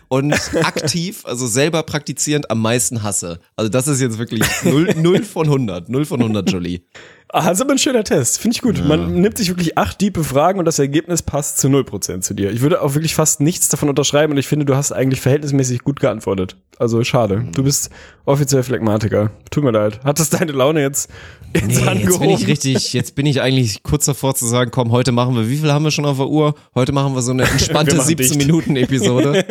und 0.08 0.34
aktiv, 0.62 1.26
also 1.26 1.48
selber 1.48 1.82
praktizierend 1.84 2.52
am 2.52 2.62
meisten 2.62 3.02
hasse. 3.02 3.40
Also 3.56 3.70
das 3.70 3.88
ist 3.88 4.00
jetzt 4.00 4.20
wirklich 4.20 4.44
0, 4.64 4.94
0 4.96 5.24
von 5.24 5.48
100. 5.48 5.90
0 5.90 6.06
von 6.06 6.22
100, 6.22 6.52
Jolie. 6.52 6.82
Ah, 7.30 7.44
das 7.50 7.58
ist 7.58 7.62
aber 7.62 7.74
ein 7.74 7.78
schöner 7.78 8.06
Test. 8.06 8.40
Finde 8.40 8.56
ich 8.56 8.62
gut. 8.62 8.86
Man 8.86 9.20
nimmt 9.20 9.38
sich 9.38 9.50
wirklich 9.50 9.78
acht 9.78 10.00
diepe 10.00 10.24
Fragen 10.24 10.60
und 10.60 10.66
das 10.66 10.80
Ergebnis 10.80 11.22
passt 11.22 11.58
zu 11.58 11.68
0% 11.68 12.22
zu 12.22 12.34
dir. 12.34 12.52
Ich 12.52 12.62
würde 12.62 12.82
auch 12.82 12.94
wirklich 12.94 13.16
fast 13.16 13.42
nichts 13.42 13.68
davon 13.68 13.90
unterschreiben 13.90 14.32
und 14.32 14.38
ich 14.38 14.48
finde, 14.48 14.66
du 14.66 14.76
hast 14.76 14.94
eigentlich 14.94 15.20
verhältnismäßig 15.20 15.84
gut 15.84 16.00
geantwortet. 16.00 16.56
Also 16.80 17.04
schade. 17.04 17.46
Du 17.54 17.64
bist 17.64 17.90
offiziell 18.26 18.64
Phlegmatiker. 18.64 19.32
Tut 19.52 19.64
mir 19.64 19.72
leid. 19.72 20.00
Hat 20.06 20.20
das 20.20 20.30
deine 20.30 20.52
Laune 20.52 20.82
jetzt 20.82 21.10
ins 21.54 21.82
Nee, 21.82 22.04
jetzt 22.04 22.20
bin 22.20 22.30
ich 22.30 22.48
richtig, 22.48 22.94
jetzt 22.94 23.16
bin 23.16 23.26
ich 23.26 23.42
eigentlich 23.42 23.84
kurz 23.84 24.06
davor 24.06 24.36
zu 24.36 24.46
sagen, 24.46 24.70
komm, 24.72 24.92
heute 24.92 25.12
machen 25.12 25.36
wir, 25.36 25.50
wie 25.50 25.58
viel 25.58 25.72
haben 25.72 25.84
wir 25.84 25.92
schon 25.92 26.06
auf 26.06 26.18
der 26.18 26.28
Uhr? 26.28 26.56
Heute 26.76 26.92
machen 26.92 27.16
wir 27.16 27.22
so 27.22 27.32
eine 27.32 27.44
entspannte 27.50 27.96
machen 27.96 28.16
dicht. 28.16 28.30
17 28.30 28.38
Minuten 28.38 28.76
Episode 28.76 29.44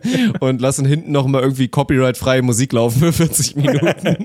und 0.40 0.60
lassen 0.60 0.84
hinten 0.84 1.12
noch 1.12 1.26
mal 1.26 1.42
irgendwie 1.42 1.68
copyright-freie 1.68 2.42
Musik 2.42 2.72
laufen 2.72 3.00
für 3.00 3.12
40 3.12 3.56
Minuten, 3.56 4.16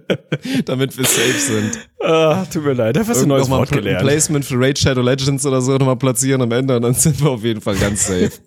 damit 0.66 0.98
wir 0.98 1.04
safe 1.04 1.38
sind. 1.38 1.78
Ah, 1.98 2.44
tut 2.52 2.62
mir 2.62 2.74
leid. 2.74 2.94
Da 2.94 3.06
hast 3.06 3.20
du 3.20 3.24
ein 3.24 3.28
neues 3.28 3.48
Wort 3.48 3.72
ein 3.72 3.78
gelernt. 3.78 4.02
Placement 4.02 4.44
für 4.44 4.60
Raid 4.60 4.78
Shadow 4.78 5.00
Legends 5.00 5.46
oder 5.46 5.62
so 5.62 5.72
nochmal 5.78 5.96
platzieren 5.96 6.42
am 6.42 6.52
Ende 6.52 6.76
und 6.76 6.82
dann 6.82 6.92
sind 6.94 7.20
wir 7.22 7.30
auf 7.30 7.42
jeden 7.42 7.60
Fall 7.62 7.76
ganz 7.76 8.06
safe. 8.06 8.32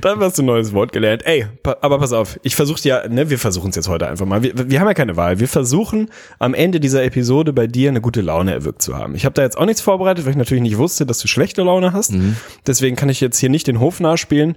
Da 0.00 0.16
hast 0.18 0.38
du 0.38 0.42
ein 0.42 0.46
neues 0.46 0.72
Wort 0.72 0.92
gelernt. 0.92 1.24
Ey, 1.24 1.46
pa 1.62 1.76
aber 1.82 1.98
pass 1.98 2.12
auf. 2.12 2.40
Ich 2.42 2.56
versuche 2.56 2.80
ja, 2.88 3.06
ne, 3.06 3.30
wir 3.30 3.38
versuchen 3.38 3.70
es 3.70 3.76
jetzt 3.76 3.88
heute 3.88 4.08
einfach 4.08 4.26
mal. 4.26 4.42
Wir, 4.42 4.70
wir 4.70 4.80
haben 4.80 4.88
ja 4.88 4.94
keine 4.94 5.16
Wahl. 5.16 5.38
Wir 5.38 5.46
versuchen 5.46 6.08
am 6.38 6.54
Ende 6.54 6.80
dieser 6.80 7.04
Episode 7.04 7.52
bei 7.52 7.66
dir 7.66 7.90
eine 7.90 8.00
gute 8.00 8.22
Laune 8.22 8.52
erwirkt 8.52 8.82
zu 8.82 8.96
haben. 8.96 9.14
Ich 9.14 9.24
habe 9.24 9.34
da 9.34 9.42
jetzt 9.42 9.56
auch 9.58 9.66
nichts 9.66 9.82
vorbereitet, 9.82 10.24
weil 10.24 10.32
ich 10.32 10.38
natürlich 10.38 10.62
nicht 10.62 10.78
wusste, 10.78 11.06
dass 11.06 11.18
du 11.18 11.28
schlechte 11.28 11.62
Laune 11.62 11.92
hast. 11.92 12.12
Deswegen 12.66 12.96
kann 12.96 13.08
ich 13.10 13.20
jetzt 13.20 13.38
hier 13.38 13.50
nicht 13.50 13.66
den 13.66 13.78
Hof 13.78 14.00
nachspielen. 14.00 14.56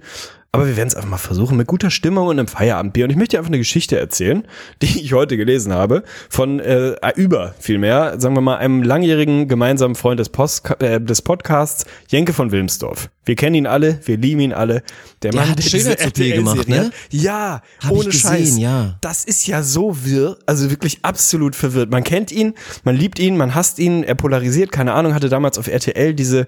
Aber 0.52 0.66
wir 0.66 0.76
werden 0.76 0.88
es 0.88 0.94
einfach 0.94 1.08
mal 1.08 1.18
versuchen 1.18 1.56
mit 1.56 1.66
guter 1.66 1.90
Stimmung 1.90 2.28
und 2.28 2.38
einem 2.38 2.48
Feierabendbier. 2.48 3.04
Und 3.04 3.10
ich 3.10 3.16
möchte 3.16 3.36
dir 3.36 3.38
einfach 3.38 3.50
eine 3.50 3.58
Geschichte 3.58 3.98
erzählen, 3.98 4.46
die 4.82 5.00
ich 5.00 5.12
heute 5.12 5.36
gelesen 5.36 5.72
habe, 5.72 6.02
von 6.28 6.60
äh, 6.60 6.94
über 7.16 7.54
vielmehr, 7.58 8.20
sagen 8.20 8.34
wir 8.34 8.40
mal, 8.40 8.56
einem 8.56 8.82
langjährigen 8.82 9.48
gemeinsamen 9.48 9.94
Freund 9.94 10.20
des, 10.20 10.28
Post, 10.28 10.70
äh, 10.80 11.00
des 11.00 11.22
Podcasts, 11.22 11.84
Jenke 12.08 12.32
von 12.32 12.52
Wilmsdorf. 12.52 13.10
Wir 13.26 13.34
kennen 13.34 13.56
ihn 13.56 13.66
alle, 13.66 13.98
wir 14.04 14.16
lieben 14.16 14.40
ihn 14.40 14.52
alle. 14.52 14.82
Der, 15.22 15.32
Der 15.32 15.48
hat 15.48 15.58
diese 15.58 15.78
Schönheits-OP 15.80 16.14
gemacht, 16.14 16.68
ne? 16.68 16.90
Ja, 17.10 17.60
Hab 17.82 17.90
ich 17.92 17.98
ohne 17.98 18.04
gesehen, 18.06 18.20
Scheiß. 18.30 18.58
ja. 18.58 18.96
Das 19.00 19.24
ist 19.24 19.46
ja 19.46 19.62
so 19.62 20.04
wirr, 20.04 20.38
also 20.46 20.70
wirklich 20.70 21.00
absolut 21.02 21.56
verwirrt. 21.56 21.90
Man 21.90 22.04
kennt 22.04 22.30
ihn, 22.30 22.54
man 22.84 22.96
liebt 22.96 23.18
ihn, 23.18 23.36
man 23.36 23.54
hasst 23.54 23.78
ihn, 23.80 24.04
er 24.04 24.14
polarisiert, 24.14 24.70
keine 24.70 24.92
Ahnung, 24.92 25.12
hatte 25.14 25.28
damals 25.28 25.58
auf 25.58 25.66
RTL 25.66 26.14
diese, 26.14 26.46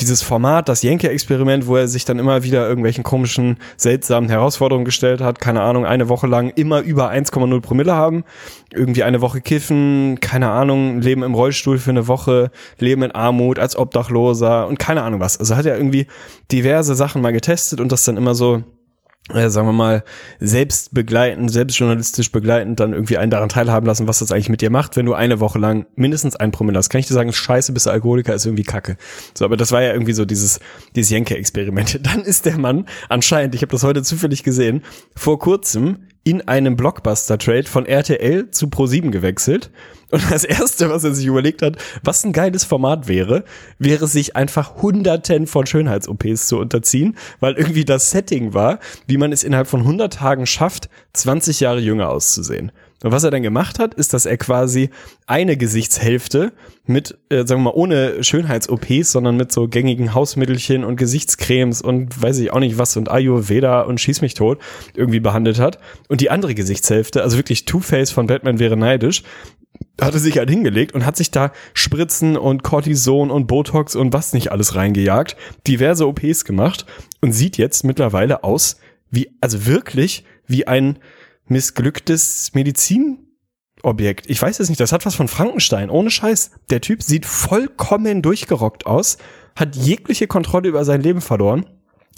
dieses 0.00 0.22
Format, 0.22 0.68
das 0.68 0.82
Jenke-Experiment, 0.82 1.66
wo 1.66 1.76
er 1.76 1.88
sich 1.88 2.04
dann 2.04 2.18
immer 2.20 2.44
wieder 2.44 2.68
irgendwelchen 2.68 3.02
komischen, 3.02 3.56
seltsamen 3.76 4.30
Herausforderungen 4.30 4.84
gestellt 4.84 5.20
hat, 5.20 5.40
keine 5.40 5.62
Ahnung, 5.62 5.84
eine 5.84 6.08
Woche 6.08 6.28
lang 6.28 6.50
immer 6.50 6.80
über 6.80 7.10
1,0 7.10 7.60
Promille 7.60 7.94
haben, 7.94 8.22
irgendwie 8.72 9.02
eine 9.02 9.20
Woche 9.20 9.40
kiffen, 9.40 10.18
keine 10.20 10.50
Ahnung, 10.50 11.00
leben 11.00 11.22
im 11.24 11.34
Rollstuhl 11.34 11.78
für 11.78 11.90
eine 11.90 12.06
Woche, 12.06 12.50
leben 12.78 13.02
in 13.02 13.10
Armut 13.10 13.58
als 13.58 13.76
Obdachloser 13.76 14.68
und 14.68 14.78
keine 14.78 15.02
Ahnung 15.02 15.18
was. 15.20 15.38
Also 15.38 15.56
hat 15.56 15.66
er 15.66 15.76
irgendwie 15.76 16.06
diverse 16.50 16.94
Sachen 16.94 17.22
mal 17.22 17.32
getestet 17.32 17.80
und 17.80 17.92
das 17.92 18.04
dann 18.04 18.16
immer 18.16 18.34
so 18.34 18.62
äh, 19.32 19.48
sagen 19.50 19.68
wir 19.68 19.72
mal, 19.72 20.02
selbst 20.40 20.92
begleitend, 20.94 21.50
selbstjournalistisch 21.50 22.32
begleitend 22.32 22.80
dann 22.80 22.92
irgendwie 22.92 23.18
einen 23.18 23.30
daran 23.30 23.48
teilhaben 23.48 23.86
lassen, 23.86 24.08
was 24.08 24.18
das 24.18 24.32
eigentlich 24.32 24.48
mit 24.48 24.62
dir 24.62 24.70
macht, 24.70 24.96
wenn 24.96 25.06
du 25.06 25.14
eine 25.14 25.38
Woche 25.38 25.60
lang 25.60 25.86
mindestens 25.94 26.34
ein 26.34 26.50
Promille 26.50 26.76
hast. 26.76 26.90
Kann 26.90 26.98
ich 26.98 27.06
dir 27.06 27.14
sagen, 27.14 27.32
scheiße, 27.32 27.72
bist 27.72 27.86
du 27.86 27.90
Alkoholiker, 27.90 28.34
ist 28.34 28.46
irgendwie 28.46 28.64
kacke. 28.64 28.96
So, 29.34 29.44
aber 29.44 29.56
das 29.56 29.70
war 29.70 29.80
ja 29.80 29.92
irgendwie 29.92 30.12
so 30.12 30.24
dieses, 30.24 30.58
dieses 30.96 31.10
Jenke-Experiment. 31.10 32.00
Dann 32.06 32.22
ist 32.22 32.46
der 32.46 32.58
Mann 32.58 32.86
anscheinend, 33.08 33.54
ich 33.54 33.62
habe 33.62 33.70
das 33.70 33.84
heute 33.84 34.02
zufällig 34.02 34.42
gesehen, 34.42 34.82
vor 35.14 35.38
kurzem 35.38 36.08
in 36.24 36.46
einem 36.46 36.76
Blockbuster-Trade 36.76 37.64
von 37.64 37.86
RTL 37.86 38.50
zu 38.50 38.66
Pro7 38.66 39.10
gewechselt. 39.10 39.70
Und 40.10 40.30
das 40.30 40.44
erste, 40.44 40.90
was 40.90 41.04
er 41.04 41.14
sich 41.14 41.26
überlegt 41.26 41.62
hat, 41.62 41.76
was 42.04 42.22
ein 42.24 42.32
geiles 42.32 42.64
Format 42.64 43.08
wäre, 43.08 43.44
wäre 43.78 44.06
sich 44.06 44.36
einfach 44.36 44.82
hunderten 44.82 45.46
von 45.46 45.66
Schönheits-OPs 45.66 46.46
zu 46.46 46.58
unterziehen, 46.58 47.16
weil 47.40 47.54
irgendwie 47.54 47.84
das 47.84 48.10
Setting 48.10 48.54
war, 48.54 48.78
wie 49.06 49.16
man 49.16 49.32
es 49.32 49.42
innerhalb 49.42 49.68
von 49.68 49.80
100 49.80 50.12
Tagen 50.12 50.46
schafft, 50.46 50.90
20 51.14 51.60
Jahre 51.60 51.80
jünger 51.80 52.10
auszusehen. 52.10 52.72
Und 53.02 53.12
was 53.12 53.24
er 53.24 53.30
dann 53.30 53.42
gemacht 53.42 53.78
hat, 53.78 53.94
ist, 53.94 54.14
dass 54.14 54.26
er 54.26 54.36
quasi 54.36 54.90
eine 55.26 55.56
Gesichtshälfte 55.56 56.52
mit, 56.86 57.18
äh, 57.28 57.46
sagen 57.46 57.62
wir 57.62 57.70
mal, 57.70 57.74
ohne 57.74 58.22
Schönheits-OPs, 58.22 59.12
sondern 59.12 59.36
mit 59.36 59.52
so 59.52 59.68
gängigen 59.68 60.14
Hausmittelchen 60.14 60.84
und 60.84 60.96
Gesichtscremes 60.96 61.82
und 61.82 62.20
weiß 62.22 62.38
ich 62.38 62.52
auch 62.52 62.60
nicht 62.60 62.78
was 62.78 62.96
und 62.96 63.10
Ayurveda 63.10 63.82
und 63.82 64.00
Schieß 64.00 64.20
mich 64.20 64.34
tot 64.34 64.58
irgendwie 64.94 65.20
behandelt 65.20 65.58
hat. 65.58 65.78
Und 66.08 66.20
die 66.20 66.30
andere 66.30 66.54
Gesichtshälfte, 66.54 67.22
also 67.22 67.36
wirklich 67.36 67.64
Two-Face 67.64 68.10
von 68.10 68.26
Batman 68.26 68.58
wäre 68.58 68.76
neidisch, 68.76 69.22
hatte 70.00 70.18
sich 70.18 70.38
halt 70.38 70.50
hingelegt 70.50 70.94
und 70.94 71.06
hat 71.06 71.16
sich 71.16 71.30
da 71.30 71.52
Spritzen 71.74 72.36
und 72.36 72.62
Cortison 72.62 73.30
und 73.30 73.46
Botox 73.46 73.96
und 73.96 74.12
was 74.12 74.32
nicht 74.32 74.50
alles 74.52 74.74
reingejagt, 74.74 75.36
diverse 75.66 76.06
OPs 76.06 76.44
gemacht 76.44 76.86
und 77.20 77.32
sieht 77.32 77.56
jetzt 77.58 77.84
mittlerweile 77.84 78.44
aus 78.44 78.78
wie, 79.10 79.30
also 79.40 79.66
wirklich 79.66 80.24
wie 80.46 80.66
ein 80.66 80.98
missglücktes 81.46 82.52
Medizinobjekt. 82.54 84.28
Ich 84.28 84.40
weiß 84.40 84.60
es 84.60 84.68
nicht, 84.68 84.80
das 84.80 84.92
hat 84.92 85.06
was 85.06 85.14
von 85.14 85.28
Frankenstein, 85.28 85.90
ohne 85.90 86.10
Scheiß. 86.10 86.52
Der 86.70 86.80
Typ 86.80 87.02
sieht 87.02 87.26
vollkommen 87.26 88.22
durchgerockt 88.22 88.86
aus, 88.86 89.18
hat 89.56 89.76
jegliche 89.76 90.26
Kontrolle 90.26 90.68
über 90.68 90.84
sein 90.84 91.02
Leben 91.02 91.20
verloren 91.20 91.66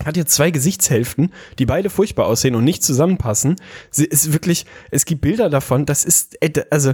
hat 0.05 0.17
jetzt 0.17 0.35
zwei 0.35 0.51
Gesichtshälften, 0.51 1.33
die 1.59 1.67
beide 1.67 1.91
furchtbar 1.91 2.27
aussehen 2.27 2.55
und 2.55 2.65
nicht 2.65 2.83
zusammenpassen. 2.83 3.57
Sie 3.91 4.05
ist 4.05 4.33
wirklich, 4.33 4.67
es 4.91 5.05
gibt 5.05 5.21
Bilder 5.21 5.51
davon, 5.51 5.87
das 5.87 6.05
ist, 6.05 6.37
äh, 6.43 6.65
also, 6.71 6.93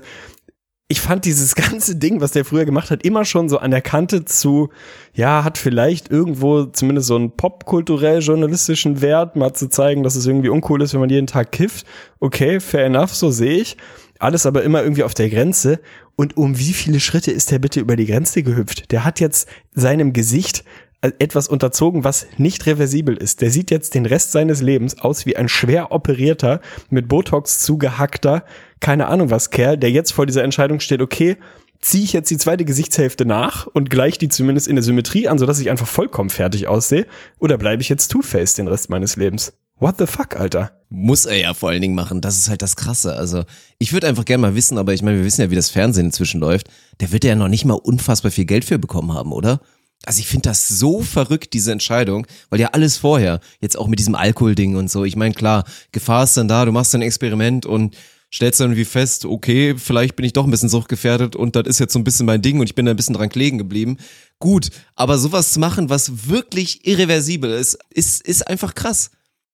ich 0.91 1.01
fand 1.01 1.25
dieses 1.25 1.55
ganze 1.71 1.95
Ding, 1.97 2.21
was 2.21 2.33
der 2.33 2.45
früher 2.45 2.65
gemacht 2.65 2.91
hat, 2.91 3.05
immer 3.05 3.25
schon 3.25 3.49
so 3.49 3.59
an 3.59 3.71
der 3.71 3.81
Kante 3.81 4.25
zu, 4.25 4.71
ja, 5.15 5.45
hat 5.45 5.57
vielleicht 5.57 6.11
irgendwo 6.11 6.65
zumindest 6.65 7.07
so 7.07 7.15
einen 7.15 7.31
popkulturell-journalistischen 7.31 9.01
Wert, 9.01 9.37
mal 9.37 9.55
zu 9.55 9.69
zeigen, 9.69 10.03
dass 10.03 10.17
es 10.17 10.27
irgendwie 10.27 10.49
uncool 10.49 10.83
ist, 10.83 10.93
wenn 10.93 11.01
man 11.01 11.09
jeden 11.09 11.29
Tag 11.29 11.53
kifft. 11.53 11.87
Okay, 12.19 12.59
fair 12.59 12.87
enough, 12.87 13.15
so 13.15 13.31
sehe 13.31 13.61
ich. 13.61 13.77
Alles 14.19 14.47
aber 14.47 14.65
immer 14.65 14.83
irgendwie 14.83 15.05
auf 15.05 15.15
der 15.15 15.31
Grenze. 15.31 15.81
Und 16.17 16.37
um 16.37 16.59
wie 16.59 16.73
viele 16.73 16.99
Schritte 16.99 17.31
ist 17.31 17.53
der 17.53 17.61
bitte 17.61 17.81
über 17.81 17.95
die 17.95 18.07
Grenze 18.07 18.43
gehüpft? 18.43 18.91
Der 18.91 19.05
hat 19.05 19.21
jetzt 19.21 19.49
seinem 19.73 20.13
Gesicht 20.13 20.65
etwas 21.03 21.49
unterzogen, 21.49 22.05
was 22.05 22.27
nicht 22.37 22.67
reversibel 22.67 23.17
ist. 23.17 23.41
Der 23.41 23.51
sieht 23.51 23.71
jetzt 23.71 23.95
den 23.95 24.07
Rest 24.07 24.33
seines 24.33 24.61
Lebens 24.61 25.01
aus 25.01 25.25
wie 25.27 25.37
ein 25.37 25.49
schwer 25.49 25.93
operierter, 25.93 26.61
mit 26.91 27.09
Botox 27.09 27.61
zugehackter, 27.61 28.45
keine 28.81 29.09
Ahnung 29.09 29.31
was 29.31 29.51
Kerl, 29.51 29.79
der 29.79 29.91
jetzt 29.91 30.13
vor 30.13 30.27
dieser 30.27 30.45
Entscheidung 30.45 30.81
steht, 30.81 31.01
okay, 31.01 31.37
ziehe 31.81 32.05
ich 32.05 32.13
jetzt 32.13 32.31
die 32.31 32.37
zweite 32.37 32.65
Gesichtshälfte 32.65 33.25
nach 33.25 33.67
und 33.67 33.89
gleiche 33.89 34.19
die 34.19 34.29
zumindest 34.29 34.69
in 34.69 34.77
der 34.77 34.83
Symmetrie 34.83 35.29
an, 35.29 35.39
sodass 35.39 35.61
ich 35.61 35.71
einfach 35.71 35.87
vollkommen 35.87 36.31
fertig 36.31 36.69
aussehe, 36.69 37.07
oder 37.39 37.57
bleibe 37.57 37.83
ich 37.83 37.89
jetzt 37.89 38.09
Two-Face 38.09 38.55
den 38.55 38.69
Rest 38.69 38.91
meines 38.91 39.17
Lebens? 39.17 39.55
What 39.79 39.97
the 39.99 40.07
fuck, 40.07 40.37
Alter? 40.37 40.73
Muss 40.91 41.25
er 41.25 41.39
ja 41.39 41.55
vor 41.55 41.71
allen 41.71 41.81
Dingen 41.81 41.95
machen. 41.95 42.21
Das 42.21 42.37
ist 42.37 42.51
halt 42.51 42.61
das 42.61 42.77
Krasse. 42.77 43.15
Also, 43.15 43.45
ich 43.79 43.95
würde 43.95 44.09
einfach 44.09 44.27
gerne 44.27 44.43
mal 44.43 44.55
wissen, 44.55 44.77
aber 44.77 44.93
ich 44.93 45.01
meine, 45.01 45.17
wir 45.17 45.25
wissen 45.25 45.41
ja, 45.41 45.51
wie 45.51 45.57
das 45.57 45.71
Fernsehen 45.71 46.07
inzwischen 46.07 46.39
läuft. 46.39 46.69
Der 47.01 47.13
wird 47.13 47.25
ja 47.25 47.35
noch 47.35 47.49
nicht 47.49 47.65
mal 47.65 47.75
unfassbar 47.75 48.31
viel 48.31 48.45
Geld 48.45 48.67
für 48.67 48.79
bekommen 48.79 49.15
haben, 49.15 49.33
oder? 49.33 49.61
Also 50.07 50.21
ich 50.21 50.29
finde 50.29 50.49
das 50.49 50.67
so 50.67 51.03
verrückt, 51.03 51.53
diese 51.53 51.73
Entscheidung, 51.73 52.27
weil 52.49 52.61
ja 52.61 52.69
alles 52.69 52.97
vorher, 52.97 53.41
jetzt 53.61 53.77
auch 53.77 53.87
mit 53.87 53.99
diesem 53.99 54.15
Alkoholding 54.15 54.77
und 54.77 54.91
so, 54.91 55.05
ich 55.05 55.15
meine, 55.15 55.35
klar, 55.35 55.65
Gefahr 55.93 56.25
ist 56.25 56.37
dann 56.37 56.49
da, 56.49 56.65
du 56.65 56.73
machst 56.73 56.95
ein 56.95 57.03
Experiment 57.03 57.67
und 57.67 57.97
stellst 58.33 58.61
dann 58.61 58.69
irgendwie 58.69 58.85
fest, 58.85 59.25
okay, 59.25 59.75
vielleicht 59.77 60.17
bin 60.17 60.25
ich 60.25 60.33
doch 60.33 60.45
ein 60.45 60.51
bisschen 60.51 60.69
suchtgefährdet 60.69 61.37
und 61.37 61.57
das 61.57 61.67
ist 61.67 61.81
jetzt 61.81 61.93
so 61.93 61.99
ein 61.99 62.05
bisschen 62.05 62.27
mein 62.27 62.43
Ding 62.43 62.61
und 62.61 62.67
ich 62.67 62.75
bin 62.75 62.87
da 62.87 62.93
ein 62.93 62.97
bisschen 62.97 63.15
dran 63.15 63.29
kleben 63.29 63.59
geblieben. 63.59 63.99
Gut, 64.39 64.71
aber 64.95 65.19
sowas 65.19 65.53
zu 65.53 65.61
machen, 65.61 65.91
was 65.91 66.29
wirklich 66.29 66.87
irreversibel 66.87 67.51
ist, 67.51 67.79
ist, 67.91 68.23
ist 68.23 68.47
einfach 68.47 68.75
krass. 68.75 69.11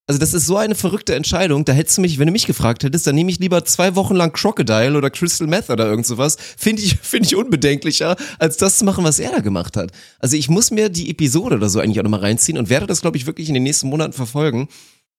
Also 0.08 0.20
das 0.20 0.34
ist 0.34 0.46
so 0.46 0.56
eine 0.56 0.76
verrückte 0.76 1.16
Entscheidung. 1.16 1.64
Da 1.64 1.72
hättest 1.72 1.98
du 1.98 2.00
mich, 2.00 2.20
wenn 2.20 2.26
du 2.26 2.32
mich 2.32 2.46
gefragt 2.46 2.84
hättest, 2.84 3.08
dann 3.08 3.16
nehme 3.16 3.28
ich 3.28 3.40
lieber 3.40 3.64
zwei 3.64 3.96
Wochen 3.96 4.14
lang 4.14 4.32
Crocodile 4.32 4.96
oder 4.96 5.10
Crystal 5.10 5.48
Meth 5.48 5.68
oder 5.68 5.86
irgend 5.86 6.06
sowas. 6.06 6.36
Finde 6.56 6.82
ich, 6.82 6.96
finde 7.02 7.26
ich 7.26 7.34
unbedenklicher, 7.34 8.14
als 8.38 8.56
das 8.56 8.78
zu 8.78 8.84
machen, 8.84 9.02
was 9.02 9.18
er 9.18 9.32
da 9.32 9.40
gemacht 9.40 9.76
hat. 9.76 9.90
Also 10.20 10.36
ich 10.36 10.48
muss 10.48 10.70
mir 10.70 10.90
die 10.90 11.10
Episode 11.10 11.56
oder 11.56 11.68
so 11.68 11.80
eigentlich 11.80 11.98
auch 11.98 12.04
nochmal 12.04 12.20
reinziehen 12.20 12.56
und 12.56 12.70
werde 12.70 12.86
das, 12.86 13.00
glaube 13.00 13.16
ich, 13.16 13.26
wirklich 13.26 13.48
in 13.48 13.54
den 13.54 13.64
nächsten 13.64 13.88
Monaten 13.88 14.12
verfolgen. 14.12 14.68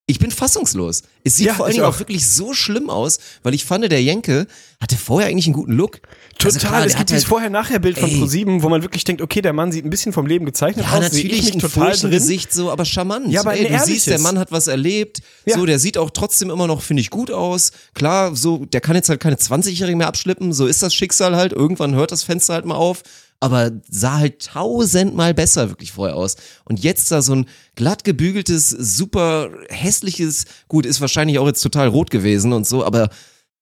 Ich 0.09 0.19
bin 0.19 0.31
fassungslos. 0.31 1.03
Es 1.25 1.35
sieht 1.35 1.47
Ja, 1.47 1.53
vor 1.53 1.65
allen 1.65 1.73
Dingen 1.73 1.83
auch. 1.85 1.95
auch. 1.95 1.99
wirklich 1.99 2.29
so 2.29 2.53
schlimm 2.53 2.89
aus, 2.89 3.19
weil 3.43 3.53
ich 3.53 3.65
fand, 3.65 3.91
der 3.91 4.01
Jenke 4.01 4.47
hatte 4.79 4.95
vorher 4.95 5.27
eigentlich 5.29 5.47
einen 5.47 5.53
guten 5.53 5.73
Look. 5.73 5.99
Also 6.41 6.59
Total. 6.59 6.69
klar, 6.71 6.85
es 6.85 6.95
gibt 6.95 7.09
dieses 7.09 7.23
halt- 7.23 7.29
Vorher-Nachher-Bild 7.29 7.99
von. 7.99 8.09
ProSieben, 8.17 8.63
wo 8.63 8.69
man 8.69 8.83
wirklich 8.83 9.03
denkt, 9.03 9.21
okay, 9.21 9.41
der 9.41 9.51
Mann 9.51 9.73
sieht 9.73 9.83
ein 9.83 9.89
bisschen 9.89 10.13
vom 10.13 10.25
Leben 10.25 10.45
gezeichnet 10.45 10.85
Ja, 10.85 10.91
aus. 10.97 10.97
ich 11.07 11.11
natürlich 11.11 11.43
mich 11.43 11.53
ein 11.55 11.59
total. 11.59 12.09
Gesicht 12.09 12.53
so, 12.53 12.71
aber 12.71 12.85
charmant. 12.85 13.27
Ja, 13.29 13.41
aber 13.41 13.55
Ey, 13.57 13.67
du 13.67 13.79
siehst, 13.83 14.07
der. 14.07 14.19
Mann 14.19 14.39
hat 14.39 14.49
was 14.53 14.67
erlebt. 14.67 15.19
Ja. 15.45 15.57
So, 15.57 15.65
der 15.65 15.77
sieht 15.77 15.97
auch 15.97 16.09
trotzdem 16.11 16.51
immer 16.51 16.67
noch, 16.67 16.81
finde 16.83 17.01
ich, 17.01 17.09
gut 17.09 17.29
aus. 17.29 17.71
Klar, 17.93 18.33
so, 18.33 18.63
der 18.65 18.79
kann 18.79 18.95
jetzt 18.95 19.09
halt 19.09 19.19
keine 19.19 19.35
20-Jährigen 19.35 19.97
mehr 19.97 20.07
abschleppen. 20.07 20.53
So 20.53 20.67
ist 20.67 20.81
das 20.81 20.93
Schicksal 20.93 21.35
halt. 21.35 21.51
Irgendwann 21.51 21.95
hört 21.95 22.13
das 22.13 22.23
Fenster 22.23 22.53
halt 22.53 22.63
mal 22.65 22.75
auf. 22.75 23.01
Aber 23.39 23.71
sah 23.89 24.17
halt 24.17 24.43
tausendmal 24.43 25.33
besser 25.33 25.69
wirklich 25.69 25.91
vorher 25.91 26.15
aus. 26.15 26.37
Und 26.65 26.83
jetzt 26.83 27.11
da 27.11 27.21
so 27.21 27.35
ein 27.35 27.45
glatt 27.75 28.03
gebügeltes, 28.03 28.69
super 28.69 29.49
hässliches, 29.69 30.45
gut, 30.67 30.85
ist 30.85 31.01
wahrscheinlich 31.01 31.37
auch 31.37 31.47
jetzt 31.47 31.61
total 31.61 31.87
rot 31.87 32.09
gewesen 32.09 32.51
und 32.53 32.65
so, 32.65 32.83
aber 32.83 33.09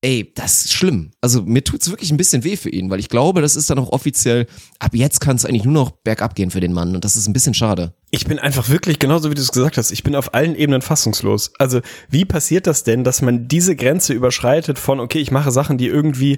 ey, 0.05 0.31
das 0.35 0.65
ist 0.65 0.73
schlimm. 0.73 1.09
Also 1.19 1.41
mir 1.41 1.63
tut's 1.63 1.89
wirklich 1.89 2.11
ein 2.11 2.17
bisschen 2.17 2.43
weh 2.43 2.57
für 2.57 2.69
ihn, 2.69 2.91
weil 2.91 2.99
ich 2.99 3.09
glaube, 3.09 3.41
das 3.41 3.55
ist 3.55 3.71
dann 3.71 3.79
auch 3.79 3.89
offiziell, 3.89 4.45
ab 4.77 4.91
jetzt 4.93 5.19
kann 5.19 5.35
es 5.35 5.45
eigentlich 5.45 5.63
nur 5.63 5.73
noch 5.73 5.89
bergab 5.89 6.35
gehen 6.35 6.51
für 6.51 6.59
den 6.59 6.73
Mann 6.73 6.93
und 6.93 7.03
das 7.03 7.15
ist 7.15 7.27
ein 7.27 7.33
bisschen 7.33 7.55
schade. 7.55 7.91
Ich 8.11 8.25
bin 8.25 8.37
einfach 8.37 8.69
wirklich, 8.69 8.99
genauso 8.99 9.31
wie 9.31 9.33
du 9.33 9.41
es 9.41 9.51
gesagt 9.51 9.77
hast, 9.77 9.89
ich 9.89 10.03
bin 10.03 10.15
auf 10.15 10.35
allen 10.35 10.55
Ebenen 10.55 10.83
fassungslos. 10.83 11.53
Also, 11.57 11.81
wie 12.07 12.23
passiert 12.23 12.67
das 12.67 12.83
denn, 12.83 13.03
dass 13.03 13.23
man 13.23 13.47
diese 13.47 13.75
Grenze 13.75 14.13
überschreitet 14.13 14.77
von, 14.77 14.99
okay, 14.99 15.17
ich 15.17 15.31
mache 15.31 15.51
Sachen, 15.51 15.79
die 15.79 15.87
irgendwie, 15.87 16.37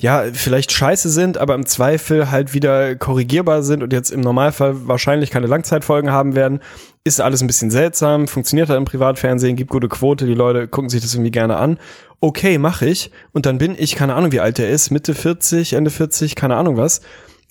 ja, 0.00 0.24
vielleicht 0.32 0.72
scheiße 0.72 1.08
sind, 1.08 1.38
aber 1.38 1.54
im 1.54 1.64
Zweifel 1.64 2.32
halt 2.32 2.54
wieder 2.54 2.96
korrigierbar 2.96 3.62
sind 3.62 3.84
und 3.84 3.92
jetzt 3.92 4.10
im 4.10 4.20
Normalfall 4.20 4.88
wahrscheinlich 4.88 5.30
keine 5.30 5.46
Langzeitfolgen 5.46 6.10
haben 6.10 6.34
werden. 6.34 6.58
Ist 7.06 7.20
alles 7.20 7.40
ein 7.40 7.46
bisschen 7.46 7.70
seltsam, 7.70 8.26
funktioniert 8.26 8.68
halt 8.68 8.78
im 8.78 8.84
Privatfernsehen, 8.84 9.54
gibt 9.54 9.70
gute 9.70 9.88
Quote, 9.88 10.26
die 10.26 10.34
Leute 10.34 10.66
gucken 10.66 10.90
sich 10.90 11.02
das 11.02 11.14
irgendwie 11.14 11.30
gerne 11.30 11.56
an. 11.56 11.78
Okay, 12.18 12.58
mache 12.58 12.86
ich. 12.86 13.12
Und 13.32 13.46
dann 13.46 13.58
bin 13.58 13.76
ich, 13.78 13.94
keine 13.94 14.14
Ahnung, 14.14 14.32
wie 14.32 14.40
alt 14.40 14.58
er 14.58 14.70
ist, 14.70 14.90
Mitte 14.90 15.14
40, 15.14 15.74
Ende 15.74 15.90
40, 15.90 16.34
keine 16.34 16.56
Ahnung 16.56 16.76
was 16.76 17.02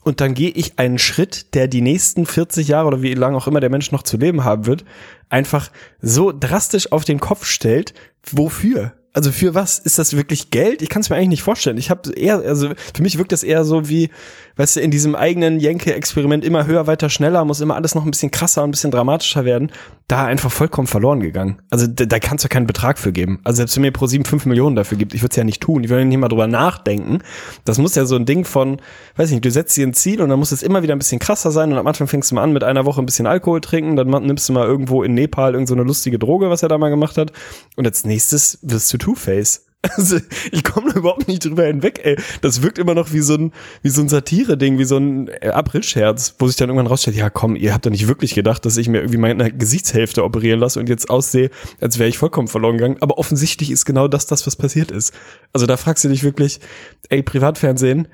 und 0.05 0.21
dann 0.21 0.35
gehe 0.35 0.51
ich 0.51 0.77
einen 0.77 0.99
Schritt, 0.99 1.55
der 1.55 1.67
die 1.67 1.81
nächsten 1.81 2.27
40 2.27 2.67
Jahre 2.67 2.87
oder 2.87 3.01
wie 3.01 3.15
lange 3.15 3.35
auch 3.35 3.47
immer 3.47 3.59
der 3.59 3.71
Mensch 3.71 3.91
noch 3.91 4.03
zu 4.03 4.17
leben 4.17 4.43
haben 4.43 4.67
wird, 4.67 4.85
einfach 5.29 5.71
so 5.99 6.31
drastisch 6.31 6.91
auf 6.91 7.05
den 7.05 7.19
Kopf 7.19 7.45
stellt. 7.45 7.95
Wofür? 8.31 8.93
Also 9.15 9.32
für 9.32 9.56
was? 9.56 9.80
Ist 9.80 9.97
das 9.97 10.17
wirklich 10.17 10.51
Geld? 10.51 10.82
Ich 10.82 10.89
kann 10.89 11.01
es 11.01 11.10
mir 11.10 11.15
eigentlich 11.15 11.30
nicht 11.30 11.43
vorstellen. 11.43 11.78
Ich 11.78 11.89
habe 11.89 12.12
eher, 12.12 12.39
also 12.39 12.71
für 12.93 13.01
mich 13.01 13.17
wirkt 13.17 13.32
das 13.32 13.43
eher 13.43 13.63
so 13.63 13.88
wie, 13.88 14.10
weißt 14.58 14.75
du, 14.75 14.82
in 14.82 14.91
diesem 14.91 15.15
eigenen 15.15 15.62
Jenke-Experiment 15.62 16.43
immer 16.43 16.67
höher, 16.67 16.86
weiter, 16.86 17.10
schneller, 17.10 17.45
muss 17.45 17.62
immer 17.62 17.75
alles 17.75 17.95
noch 17.95 18.04
ein 18.04 18.12
bisschen 18.12 18.30
krasser 18.30 18.62
und 18.62 18.69
ein 18.69 18.71
bisschen 18.71 18.91
dramatischer 18.91 19.45
werden. 19.45 19.71
Da 20.10 20.25
einfach 20.25 20.51
vollkommen 20.51 20.88
verloren 20.88 21.21
gegangen. 21.21 21.62
Also 21.71 21.88
da, 21.88 22.06
da 22.06 22.19
kannst 22.19 22.43
du 22.43 22.49
keinen 22.49 22.67
Betrag 22.67 22.99
für 22.99 23.13
geben. 23.13 23.39
Also 23.45 23.58
selbst 23.58 23.78
wenn 23.78 23.84
mir 23.84 23.91
pro 23.91 24.06
7 24.06 24.25
5 24.25 24.47
Millionen 24.47 24.75
dafür 24.75 24.97
gibt, 24.97 25.13
ich 25.13 25.21
würde 25.21 25.32
es 25.32 25.38
ja 25.38 25.45
nicht 25.45 25.62
tun. 25.62 25.86
Ich 25.86 25.89
würde 25.89 26.04
nicht 26.04 26.17
mal 26.17 26.28
drüber 26.28 26.47
nachdenken. 26.47 27.19
Das 27.63 27.78
muss 27.78 27.95
ja 27.95 28.06
so 28.06 28.17
ein 28.17 28.25
Ding 28.25 28.43
von, 28.43 28.82
weiß 29.15 29.30
ich 29.30 29.36
nicht, 29.36 29.45
du 29.45 29.51
setzt 29.51 29.78
dir 29.78 29.88
ein 29.88 29.93
Ziel 29.93 30.21
und 30.21 30.28
dann 30.28 30.39
muss 30.39 30.51
es 30.51 30.62
immer 30.62 30.84
wieder 30.84 30.93
ein 30.93 30.99
bisschen 30.99 31.19
krasser 31.19 31.51
sein 31.51 31.71
und 31.71 31.78
am 31.78 31.88
Anfang 31.88 32.08
fängst 32.08 32.32
du 32.32 32.36
mal 32.36 32.43
an 32.43 32.51
mit 32.51 32.65
einer 32.65 32.86
Woche 32.86 33.01
ein 33.01 33.06
bisschen 33.06 33.28
Alkohol 33.28 33.62
trinken, 33.62 33.95
dann 33.95 34.10
nimmst 34.10 34.49
du 34.49 34.54
mal 34.54 34.67
irgendwo 34.67 35.04
in 35.04 35.13
Nepal 35.13 35.54
irgend 35.54 35.69
so 35.69 35.75
lustige 35.75 36.19
Droge, 36.19 36.49
was 36.49 36.63
er 36.63 36.69
da 36.69 36.78
mal 36.78 36.89
gemacht 36.89 37.17
hat 37.17 37.32
und 37.75 37.88
als 37.88 38.06
nächstes 38.06 38.60
wirst 38.62 38.93
du 38.93 38.97
Two-Face. 39.05 39.61
Also, 39.97 40.17
ich 40.51 40.63
komme 40.63 40.91
da 40.91 40.97
überhaupt 40.97 41.27
nicht 41.27 41.45
drüber 41.45 41.65
hinweg, 41.65 41.99
ey. 42.03 42.17
Das 42.41 42.63
wirkt 42.63 42.79
immer 42.79 42.95
noch 42.95 43.13
wie 43.13 43.19
so 43.19 43.35
ein, 43.35 43.53
wie 43.83 43.89
so 43.89 44.01
ein 44.01 44.09
Satire-Ding, 44.09 44.79
wie 44.79 44.83
so 44.83 44.97
ein 44.97 45.27
äh, 45.27 45.49
Aprilscherz, 45.49 46.33
wo 46.39 46.47
sich 46.47 46.55
dann 46.55 46.69
irgendwann 46.69 46.87
rausstellt, 46.87 47.15
ja 47.15 47.29
komm, 47.29 47.55
ihr 47.55 47.71
habt 47.71 47.85
doch 47.85 47.91
nicht 47.91 48.07
wirklich 48.07 48.33
gedacht, 48.33 48.65
dass 48.65 48.77
ich 48.77 48.89
mir 48.89 48.97
irgendwie 48.97 49.19
meine 49.19 49.51
Gesichtshälfte 49.51 50.23
operieren 50.23 50.59
lasse 50.59 50.79
und 50.79 50.89
jetzt 50.89 51.11
aussehe, 51.11 51.51
als 51.81 51.99
wäre 51.99 52.09
ich 52.09 52.17
vollkommen 52.17 52.47
verloren 52.47 52.77
gegangen. 52.77 52.97
Aber 53.01 53.19
offensichtlich 53.19 53.69
ist 53.69 53.85
genau 53.85 54.07
das 54.07 54.25
das, 54.25 54.47
was 54.47 54.55
passiert 54.55 54.89
ist. 54.89 55.13
Also 55.53 55.67
da 55.67 55.77
fragst 55.77 56.03
du 56.03 56.09
dich 56.09 56.23
wirklich, 56.23 56.61
ey, 57.09 57.21
Privatfernsehen, 57.21 58.07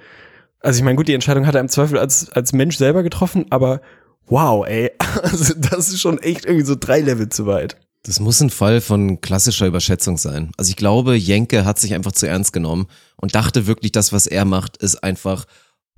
also 0.60 0.78
ich 0.78 0.84
meine, 0.84 0.98
gut, 0.98 1.08
die 1.08 1.14
Entscheidung 1.14 1.48
hat 1.48 1.56
er 1.56 1.62
im 1.62 1.70
Zweifel 1.70 1.98
als, 1.98 2.30
als 2.32 2.52
Mensch 2.52 2.76
selber 2.76 3.02
getroffen, 3.02 3.46
aber 3.50 3.80
wow, 4.26 4.68
ey, 4.68 4.92
also 5.24 5.54
das 5.56 5.88
ist 5.88 6.02
schon 6.02 6.18
echt 6.18 6.46
irgendwie 6.46 6.66
so 6.66 6.76
drei 6.78 7.00
Level 7.00 7.30
zu 7.30 7.46
weit. 7.46 7.78
Das 8.04 8.20
muss 8.20 8.42
ein 8.42 8.50
Fall 8.50 8.82
von 8.82 9.22
klassischer 9.22 9.68
Überschätzung 9.68 10.18
sein. 10.18 10.52
Also 10.58 10.70
ich 10.70 10.76
glaube, 10.76 11.16
Jenke 11.16 11.66
hat 11.66 11.78
sich 11.80 11.94
einfach 11.94 12.14
zu 12.14 12.28
ernst 12.28 12.52
genommen 12.52 12.88
und 13.16 13.36
dachte 13.36 13.68
wirklich, 13.68 13.92
das, 13.92 14.12
was 14.12 14.26
er 14.26 14.44
macht, 14.46 14.78
ist 14.78 15.04
einfach 15.04 15.46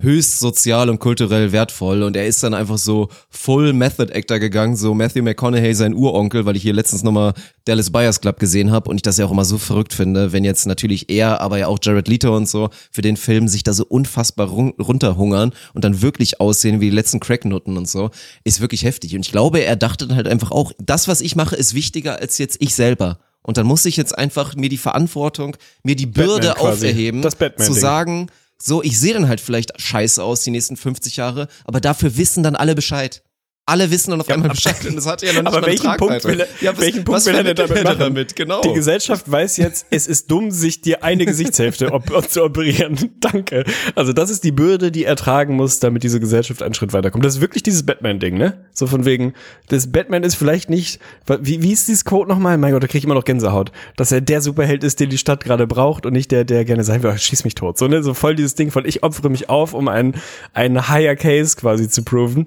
höchst 0.04 0.38
sozial 0.38 0.88
und 0.88 1.00
kulturell 1.00 1.50
wertvoll. 1.50 2.04
Und 2.04 2.16
er 2.16 2.26
ist 2.26 2.42
dann 2.42 2.54
einfach 2.54 2.78
so 2.78 3.08
full 3.30 3.72
Method 3.72 4.12
Actor 4.12 4.38
gegangen, 4.38 4.76
so 4.76 4.94
Matthew 4.94 5.22
McConaughey 5.22 5.74
sein 5.74 5.94
Uronkel, 5.94 6.46
weil 6.46 6.54
ich 6.54 6.62
hier 6.62 6.72
letztens 6.72 7.02
nochmal 7.02 7.34
Dallas 7.64 7.90
Buyers 7.90 8.20
Club 8.20 8.38
gesehen 8.38 8.70
habe 8.70 8.88
und 8.90 8.96
ich 8.96 9.02
das 9.02 9.18
ja 9.18 9.26
auch 9.26 9.32
immer 9.32 9.44
so 9.44 9.58
verrückt 9.58 9.94
finde, 9.94 10.32
wenn 10.32 10.44
jetzt 10.44 10.66
natürlich 10.66 11.10
er, 11.10 11.40
aber 11.40 11.58
ja 11.58 11.66
auch 11.66 11.78
Jared 11.82 12.06
Leto 12.06 12.36
und 12.36 12.48
so 12.48 12.70
für 12.92 13.02
den 13.02 13.16
Film 13.16 13.48
sich 13.48 13.64
da 13.64 13.72
so 13.72 13.84
unfassbar 13.84 14.48
run 14.48 14.74
runterhungern 14.78 15.52
und 15.72 15.84
dann 15.84 16.02
wirklich 16.02 16.40
aussehen 16.40 16.80
wie 16.80 16.90
die 16.90 16.96
letzten 16.96 17.20
Cracknutten 17.20 17.76
und 17.76 17.88
so, 17.88 18.10
ist 18.44 18.60
wirklich 18.60 18.84
heftig. 18.84 19.14
Und 19.16 19.26
ich 19.26 19.32
glaube, 19.32 19.60
er 19.60 19.76
dachte 19.76 20.06
dann 20.06 20.16
halt 20.16 20.28
einfach 20.28 20.50
auch, 20.50 20.72
das, 20.78 21.08
was 21.08 21.20
ich 21.20 21.34
mache, 21.34 21.56
ist 21.56 21.74
wichtiger 21.74 22.20
als 22.20 22.38
jetzt 22.38 22.58
ich 22.60 22.74
selber. 22.74 23.18
Und 23.42 23.58
dann 23.58 23.66
muss 23.66 23.84
ich 23.84 23.96
jetzt 23.96 24.16
einfach 24.16 24.56
mir 24.56 24.70
die 24.70 24.78
Verantwortung, 24.78 25.56
mir 25.82 25.96
die 25.96 26.06
Bürde 26.06 26.58
auferheben, 26.58 27.22
zu 27.58 27.72
sagen, 27.74 28.30
so, 28.66 28.82
ich 28.82 28.98
sehe 28.98 29.12
dann 29.12 29.28
halt 29.28 29.42
vielleicht 29.42 29.78
scheiße 29.78 30.22
aus 30.22 30.40
die 30.40 30.50
nächsten 30.50 30.76
50 30.76 31.16
Jahre, 31.16 31.48
aber 31.64 31.82
dafür 31.82 32.16
wissen 32.16 32.42
dann 32.42 32.56
alle 32.56 32.74
Bescheid. 32.74 33.22
Alle 33.66 33.90
wissen 33.90 34.10
dann 34.10 34.20
auf 34.20 34.28
einmal 34.28 34.50
aber- 34.50 34.54
Bescheid 34.56 34.76
und 34.86 34.94
das 34.96 35.06
hat 35.06 35.22
ja 35.22 35.32
noch 35.32 35.42
nicht 35.42 35.54
Aber 35.54 35.66
welchen 35.66 35.96
Punkt 35.96 36.24
will 36.24 36.40
er, 36.40 36.48
ja, 36.60 36.72
was, 36.72 36.80
welchen 36.82 37.02
Punkt 37.02 37.24
will 37.24 37.34
er 37.34 37.44
denn 37.44 37.56
damit 37.56 37.82
machen? 37.84 37.98
damit? 37.98 38.36
Genau. 38.36 38.60
Die 38.60 38.74
Gesellschaft 38.74 39.30
weiß 39.30 39.56
jetzt, 39.56 39.86
es 39.88 40.06
ist 40.06 40.30
dumm, 40.30 40.50
sich 40.50 40.82
dir 40.82 41.02
eine 41.02 41.24
Gesichtshälfte 41.24 41.90
op 41.90 42.28
zu 42.28 42.44
operieren. 42.44 43.12
Danke. 43.20 43.64
Also 43.94 44.12
das 44.12 44.28
ist 44.28 44.44
die 44.44 44.52
Bürde, 44.52 44.92
die 44.92 45.04
er 45.04 45.16
tragen 45.16 45.56
muss, 45.56 45.80
damit 45.80 46.02
diese 46.02 46.20
Gesellschaft 46.20 46.62
einen 46.62 46.74
Schritt 46.74 46.92
weiterkommt. 46.92 47.24
Das 47.24 47.36
ist 47.36 47.40
wirklich 47.40 47.62
dieses 47.62 47.86
Batman-Ding, 47.86 48.36
ne? 48.36 48.66
So 48.74 48.86
von 48.86 49.06
wegen, 49.06 49.32
das 49.68 49.90
Batman 49.90 50.24
ist 50.24 50.34
vielleicht 50.34 50.68
nicht, 50.68 51.00
wie, 51.40 51.62
wie 51.62 51.72
ist 51.72 51.88
dieses 51.88 52.04
Quote 52.04 52.28
nochmal? 52.28 52.58
Mein 52.58 52.72
Gott, 52.72 52.82
da 52.82 52.86
krieg 52.86 52.98
ich 52.98 53.04
immer 53.04 53.14
noch 53.14 53.24
Gänsehaut. 53.24 53.72
Dass 53.96 54.12
er 54.12 54.20
der 54.20 54.42
Superheld 54.42 54.84
ist, 54.84 55.00
den 55.00 55.08
die 55.08 55.16
Stadt 55.18 55.42
gerade 55.42 55.66
braucht 55.66 56.04
und 56.04 56.12
nicht 56.12 56.30
der, 56.32 56.44
der 56.44 56.66
gerne 56.66 56.84
sein 56.84 57.02
will, 57.02 57.12
oh, 57.14 57.16
schieß 57.16 57.44
mich 57.44 57.54
tot. 57.54 57.78
So, 57.78 57.88
ne? 57.88 58.02
So 58.02 58.12
voll 58.12 58.34
dieses 58.34 58.56
Ding 58.56 58.70
von, 58.70 58.84
ich 58.84 59.02
opfere 59.02 59.30
mich 59.30 59.48
auf, 59.48 59.72
um 59.72 59.88
einen, 59.88 60.16
einen 60.52 60.86
higher 60.90 61.16
Case 61.16 61.56
quasi 61.56 61.88
zu 61.88 62.02
proven. 62.02 62.44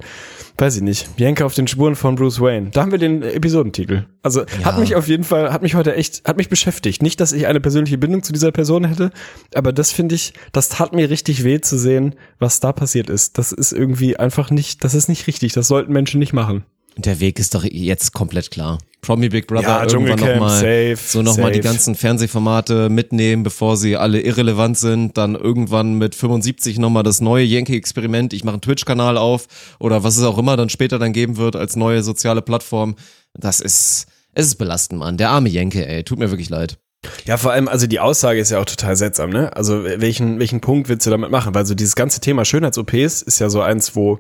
Weiß 0.59 0.75
ich 0.75 0.81
nicht. 0.81 1.15
Bianca 1.17 1.45
auf 1.45 1.53
den 1.53 1.67
Spuren 1.67 1.95
von 1.95 2.15
Bruce 2.15 2.41
Wayne. 2.41 2.71
Da 2.71 2.81
haben 2.81 2.91
wir 2.91 2.97
den 2.97 3.21
Episodentitel. 3.21 4.05
Also 4.23 4.43
hat 4.63 4.79
mich 4.79 4.95
auf 4.95 5.07
jeden 5.07 5.23
Fall, 5.23 5.53
hat 5.53 5.61
mich 5.61 5.75
heute 5.75 5.95
echt, 5.95 6.27
hat 6.27 6.37
mich 6.37 6.49
beschäftigt. 6.49 7.03
Nicht, 7.03 7.19
dass 7.19 7.31
ich 7.31 7.45
eine 7.45 7.61
persönliche 7.61 7.99
Bindung 7.99 8.23
zu 8.23 8.33
dieser 8.33 8.51
Person 8.51 8.83
hätte, 8.85 9.11
aber 9.53 9.71
das 9.71 9.91
finde 9.91 10.15
ich, 10.15 10.33
das 10.51 10.69
tat 10.69 10.93
mir 10.93 11.11
richtig 11.11 11.43
weh 11.43 11.61
zu 11.61 11.77
sehen, 11.77 12.15
was 12.39 12.59
da 12.59 12.73
passiert 12.73 13.09
ist. 13.09 13.37
Das 13.37 13.51
ist 13.51 13.71
irgendwie 13.71 14.17
einfach 14.17 14.49
nicht, 14.49 14.83
das 14.83 14.95
ist 14.95 15.09
nicht 15.09 15.27
richtig. 15.27 15.53
Das 15.53 15.67
sollten 15.67 15.93
Menschen 15.93 16.19
nicht 16.19 16.33
machen. 16.33 16.63
Der 16.97 17.19
Weg 17.19 17.37
ist 17.37 17.53
doch 17.53 17.63
jetzt 17.63 18.13
komplett 18.13 18.49
klar. 18.49 18.79
Promi 19.07 19.29
Big 19.29 19.47
Brother 19.47 19.61
Ja, 19.61 19.83
irgendwann 19.83 20.19
nochmal 20.19 20.95
so 20.97 21.21
nochmal 21.21 21.53
die 21.53 21.61
ganzen 21.61 21.95
Fernsehformate 21.95 22.89
mitnehmen, 22.89 23.43
bevor 23.43 23.77
sie 23.77 23.95
alle 23.95 24.19
irrelevant 24.19 24.77
sind. 24.77 25.17
Dann 25.17 25.35
irgendwann 25.35 25.93
mit 25.93 26.13
75 26.13 26.77
nochmal 26.77 27.03
das 27.03 27.21
neue 27.21 27.45
Yankee-Experiment. 27.45 28.33
Ich 28.33 28.43
mache 28.43 28.55
einen 28.55 28.61
Twitch-Kanal 28.61 29.17
auf 29.17 29.47
oder 29.79 30.03
was 30.03 30.17
es 30.17 30.23
auch 30.23 30.37
immer 30.37 30.57
dann 30.57 30.67
später 30.67 30.99
dann 30.99 31.13
geben 31.13 31.37
wird 31.37 31.55
als 31.55 31.77
neue 31.77 32.03
soziale 32.03 32.41
Plattform. 32.41 32.95
Das 33.33 33.61
ist, 33.61 34.07
es 34.33 34.47
ist 34.47 34.55
belastend, 34.55 34.99
Mann. 34.99 35.15
Der 35.15 35.29
arme 35.29 35.47
Jenke, 35.47 35.87
ey. 35.87 36.03
Tut 36.03 36.19
mir 36.19 36.29
wirklich 36.29 36.49
leid. 36.49 36.77
Ja, 37.23 37.37
vor 37.37 37.53
allem, 37.53 37.69
also 37.69 37.87
die 37.87 38.01
Aussage 38.01 38.41
ist 38.41 38.51
ja 38.51 38.59
auch 38.59 38.65
total 38.65 38.97
seltsam, 38.97 39.29
ne? 39.29 39.55
Also 39.55 39.85
welchen, 39.85 40.39
welchen 40.39 40.59
Punkt 40.59 40.89
willst 40.89 41.05
du 41.05 41.11
damit 41.11 41.31
machen? 41.31 41.55
Weil 41.55 41.65
so 41.65 41.75
dieses 41.75 41.95
ganze 41.95 42.19
Thema 42.19 42.43
Schönheits-OPs 42.43 43.21
ist 43.21 43.39
ja 43.39 43.49
so 43.49 43.61
eins, 43.61 43.95
wo, 43.95 44.19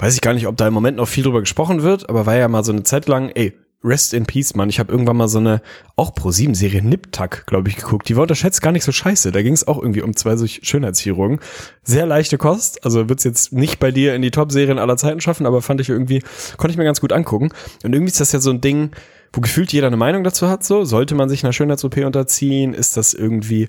weiß 0.00 0.14
ich 0.14 0.22
gar 0.22 0.34
nicht, 0.34 0.48
ob 0.48 0.56
da 0.56 0.66
im 0.66 0.74
Moment 0.74 0.96
noch 0.96 1.06
viel 1.06 1.22
drüber 1.22 1.38
gesprochen 1.38 1.84
wird, 1.84 2.08
aber 2.08 2.26
war 2.26 2.34
ja 2.34 2.48
mal 2.48 2.64
so 2.64 2.72
eine 2.72 2.82
Zeit 2.82 3.06
lang, 3.06 3.28
ey, 3.28 3.52
Rest 3.84 4.14
in 4.14 4.24
Peace, 4.24 4.54
Mann. 4.54 4.70
Ich 4.70 4.78
habe 4.80 4.90
irgendwann 4.90 5.16
mal 5.16 5.28
so 5.28 5.38
eine, 5.38 5.60
auch 5.96 6.14
Pro-7-Serie, 6.14 6.82
Nip-Tuck, 6.82 7.46
glaube 7.46 7.68
ich, 7.68 7.76
geguckt. 7.76 8.08
Die 8.08 8.16
war 8.16 8.22
unterschätzt 8.22 8.62
gar 8.62 8.72
nicht 8.72 8.84
so 8.84 8.92
scheiße. 8.92 9.30
Da 9.30 9.42
ging 9.42 9.52
es 9.52 9.68
auch 9.68 9.80
irgendwie 9.80 10.02
um 10.02 10.16
zwei 10.16 10.36
solche 10.36 10.64
Schönheitschirurgen. 10.64 11.40
Sehr 11.82 12.06
leichte 12.06 12.38
Kost, 12.38 12.84
also 12.84 13.08
wird's 13.08 13.24
jetzt 13.24 13.52
nicht 13.52 13.78
bei 13.78 13.90
dir 13.90 14.14
in 14.14 14.22
die 14.22 14.30
Top-Serien 14.30 14.78
aller 14.78 14.96
Zeiten 14.96 15.20
schaffen, 15.20 15.46
aber 15.46 15.62
fand 15.62 15.80
ich 15.80 15.90
irgendwie, 15.90 16.22
konnte 16.56 16.72
ich 16.72 16.78
mir 16.78 16.84
ganz 16.84 17.00
gut 17.00 17.12
angucken. 17.12 17.50
Und 17.82 17.92
irgendwie 17.92 18.10
ist 18.10 18.20
das 18.20 18.32
ja 18.32 18.40
so 18.40 18.50
ein 18.50 18.60
Ding, 18.60 18.90
wo 19.34 19.40
gefühlt 19.40 19.72
jeder 19.72 19.88
eine 19.88 19.96
Meinung 19.96 20.24
dazu 20.24 20.48
hat, 20.48 20.64
so. 20.64 20.84
Sollte 20.84 21.14
man 21.14 21.28
sich 21.28 21.44
einer 21.44 21.52
Schönheits-OP 21.52 21.98
unterziehen? 21.98 22.72
Ist 22.72 22.96
das 22.96 23.14
irgendwie, 23.14 23.68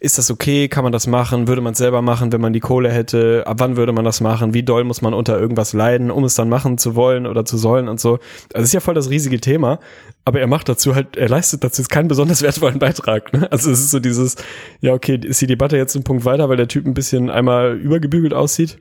ist 0.00 0.18
das 0.18 0.30
okay? 0.30 0.68
Kann 0.68 0.84
man 0.84 0.92
das 0.92 1.06
machen? 1.06 1.48
Würde 1.48 1.62
man 1.62 1.72
es 1.72 1.78
selber 1.78 2.02
machen, 2.02 2.32
wenn 2.32 2.40
man 2.40 2.52
die 2.52 2.60
Kohle 2.60 2.90
hätte? 2.90 3.44
Ab 3.46 3.56
wann 3.60 3.76
würde 3.76 3.92
man 3.92 4.04
das 4.04 4.20
machen? 4.20 4.54
Wie 4.54 4.62
doll 4.62 4.84
muss 4.84 5.02
man 5.02 5.14
unter 5.14 5.38
irgendwas 5.38 5.72
leiden, 5.72 6.10
um 6.10 6.24
es 6.24 6.34
dann 6.34 6.48
machen 6.48 6.78
zu 6.78 6.94
wollen 6.94 7.26
oder 7.26 7.44
zu 7.44 7.56
sollen 7.56 7.88
und 7.88 8.00
so? 8.00 8.18
Also 8.52 8.64
ist 8.64 8.72
ja 8.72 8.80
voll 8.80 8.94
das 8.94 9.10
riesige 9.10 9.40
Thema, 9.40 9.78
aber 10.24 10.40
er 10.40 10.46
macht 10.46 10.68
dazu 10.68 10.94
halt, 10.94 11.16
er 11.16 11.28
leistet 11.28 11.64
dazu 11.64 11.82
jetzt 11.82 11.88
keinen 11.88 12.08
besonders 12.08 12.42
wertvollen 12.42 12.78
Beitrag. 12.78 13.32
Ne? 13.32 13.50
Also 13.50 13.70
es 13.70 13.80
ist 13.80 13.90
so 13.90 14.00
dieses, 14.00 14.36
ja 14.80 14.92
okay, 14.92 15.18
ist 15.22 15.40
die 15.40 15.46
Debatte 15.46 15.76
jetzt 15.76 15.94
ein 15.94 16.04
Punkt 16.04 16.24
weiter, 16.24 16.48
weil 16.48 16.56
der 16.56 16.68
Typ 16.68 16.86
ein 16.86 16.94
bisschen 16.94 17.30
einmal 17.30 17.76
übergebügelt 17.76 18.34
aussieht? 18.34 18.78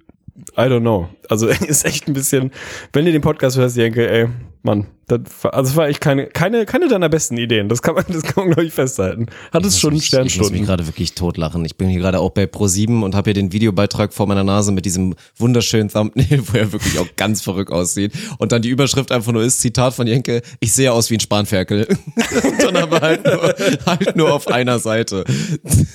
I 0.58 0.62
don't 0.62 0.82
know. 0.82 1.10
Also 1.30 1.47
ist 1.67 1.86
echt 1.86 2.08
ein 2.08 2.13
bisschen, 2.13 2.51
wenn 2.93 3.06
du 3.06 3.12
den 3.12 3.21
Podcast 3.21 3.58
hörst, 3.58 3.78
Jenke, 3.78 4.10
ey, 4.10 4.28
Mann, 4.65 4.88
das 5.08 5.19
war, 5.43 5.54
also 5.54 5.69
das 5.69 5.78
war 5.78 5.88
echt 5.88 6.01
keine, 6.01 6.25
keine, 6.25 6.65
keine 6.65 6.88
deiner 6.88 7.08
besten 7.10 7.38
Ideen. 7.38 7.69
Das 7.69 7.84
kann 7.84 7.93
man, 7.93 8.04
das 8.10 8.23
kann 8.23 8.45
man, 8.45 8.47
glaube 8.56 8.65
ich, 8.65 8.73
festhalten. 8.73 9.28
Hat 9.54 9.63
es 9.63 9.80
schon 9.80 9.89
Ich 9.91 9.93
muss 9.95 10.01
mich 10.01 10.08
Sternstunden. 10.08 10.65
gerade 10.65 10.88
wirklich 10.88 11.13
totlachen. 11.13 11.63
Ich 11.63 11.75
bin 11.78 11.88
hier 11.89 11.99
gerade 11.99 12.19
auch 12.19 12.32
bei 12.32 12.45
Pro7 12.45 13.04
und 13.04 13.13
habe 13.13 13.30
hier 13.30 13.36
den 13.36 13.51
Videobeitrag 13.54 14.12
vor 14.13 14.25
meiner 14.25 14.43
Nase 14.43 14.71
mit 14.71 14.86
diesem 14.86 15.13
wunderschönen 15.38 15.89
Thumbnail, 15.89 16.41
wo 16.51 16.58
er 16.58 16.71
wirklich 16.73 16.97
auch 16.97 17.08
ganz 17.15 17.41
verrückt 17.43 17.71
aussieht. 17.71 18.13
Und 18.39 18.51
dann 18.51 18.63
die 18.63 18.69
Überschrift 18.69 19.12
einfach 19.12 19.32
nur 19.32 19.43
ist, 19.43 19.60
Zitat 19.62 19.93
von 19.93 20.08
Jenke, 20.08 20.41
ich 20.60 20.73
sehe 20.73 20.91
aus 20.91 21.12
wie 21.12 21.17
ein 21.17 21.19
Spanferkel. 21.19 21.88
dann 22.60 22.75
aber 22.75 23.01
halt 23.01 23.23
nur, 23.25 23.56
halt 23.86 24.15
nur 24.15 24.34
auf 24.34 24.47
einer 24.47 24.80
Seite. 24.80 25.23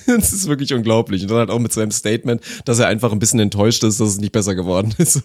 Das 0.07 0.31
ist 0.31 0.47
wirklich 0.47 0.73
unglaublich. 0.73 1.23
Und 1.23 1.31
dann 1.31 1.37
halt 1.39 1.49
auch 1.49 1.59
mit 1.59 1.73
seinem 1.73 1.91
Statement, 1.91 2.41
dass 2.63 2.79
er 2.79 2.87
einfach 2.87 3.11
ein 3.11 3.19
bisschen 3.19 3.41
enttäuscht 3.41 3.83
ist, 3.83 3.99
dass 3.99 4.07
es 4.07 4.19
nicht 4.21 4.31
besser 4.31 4.55
geworden 4.55 4.93
ist- 4.97 5.21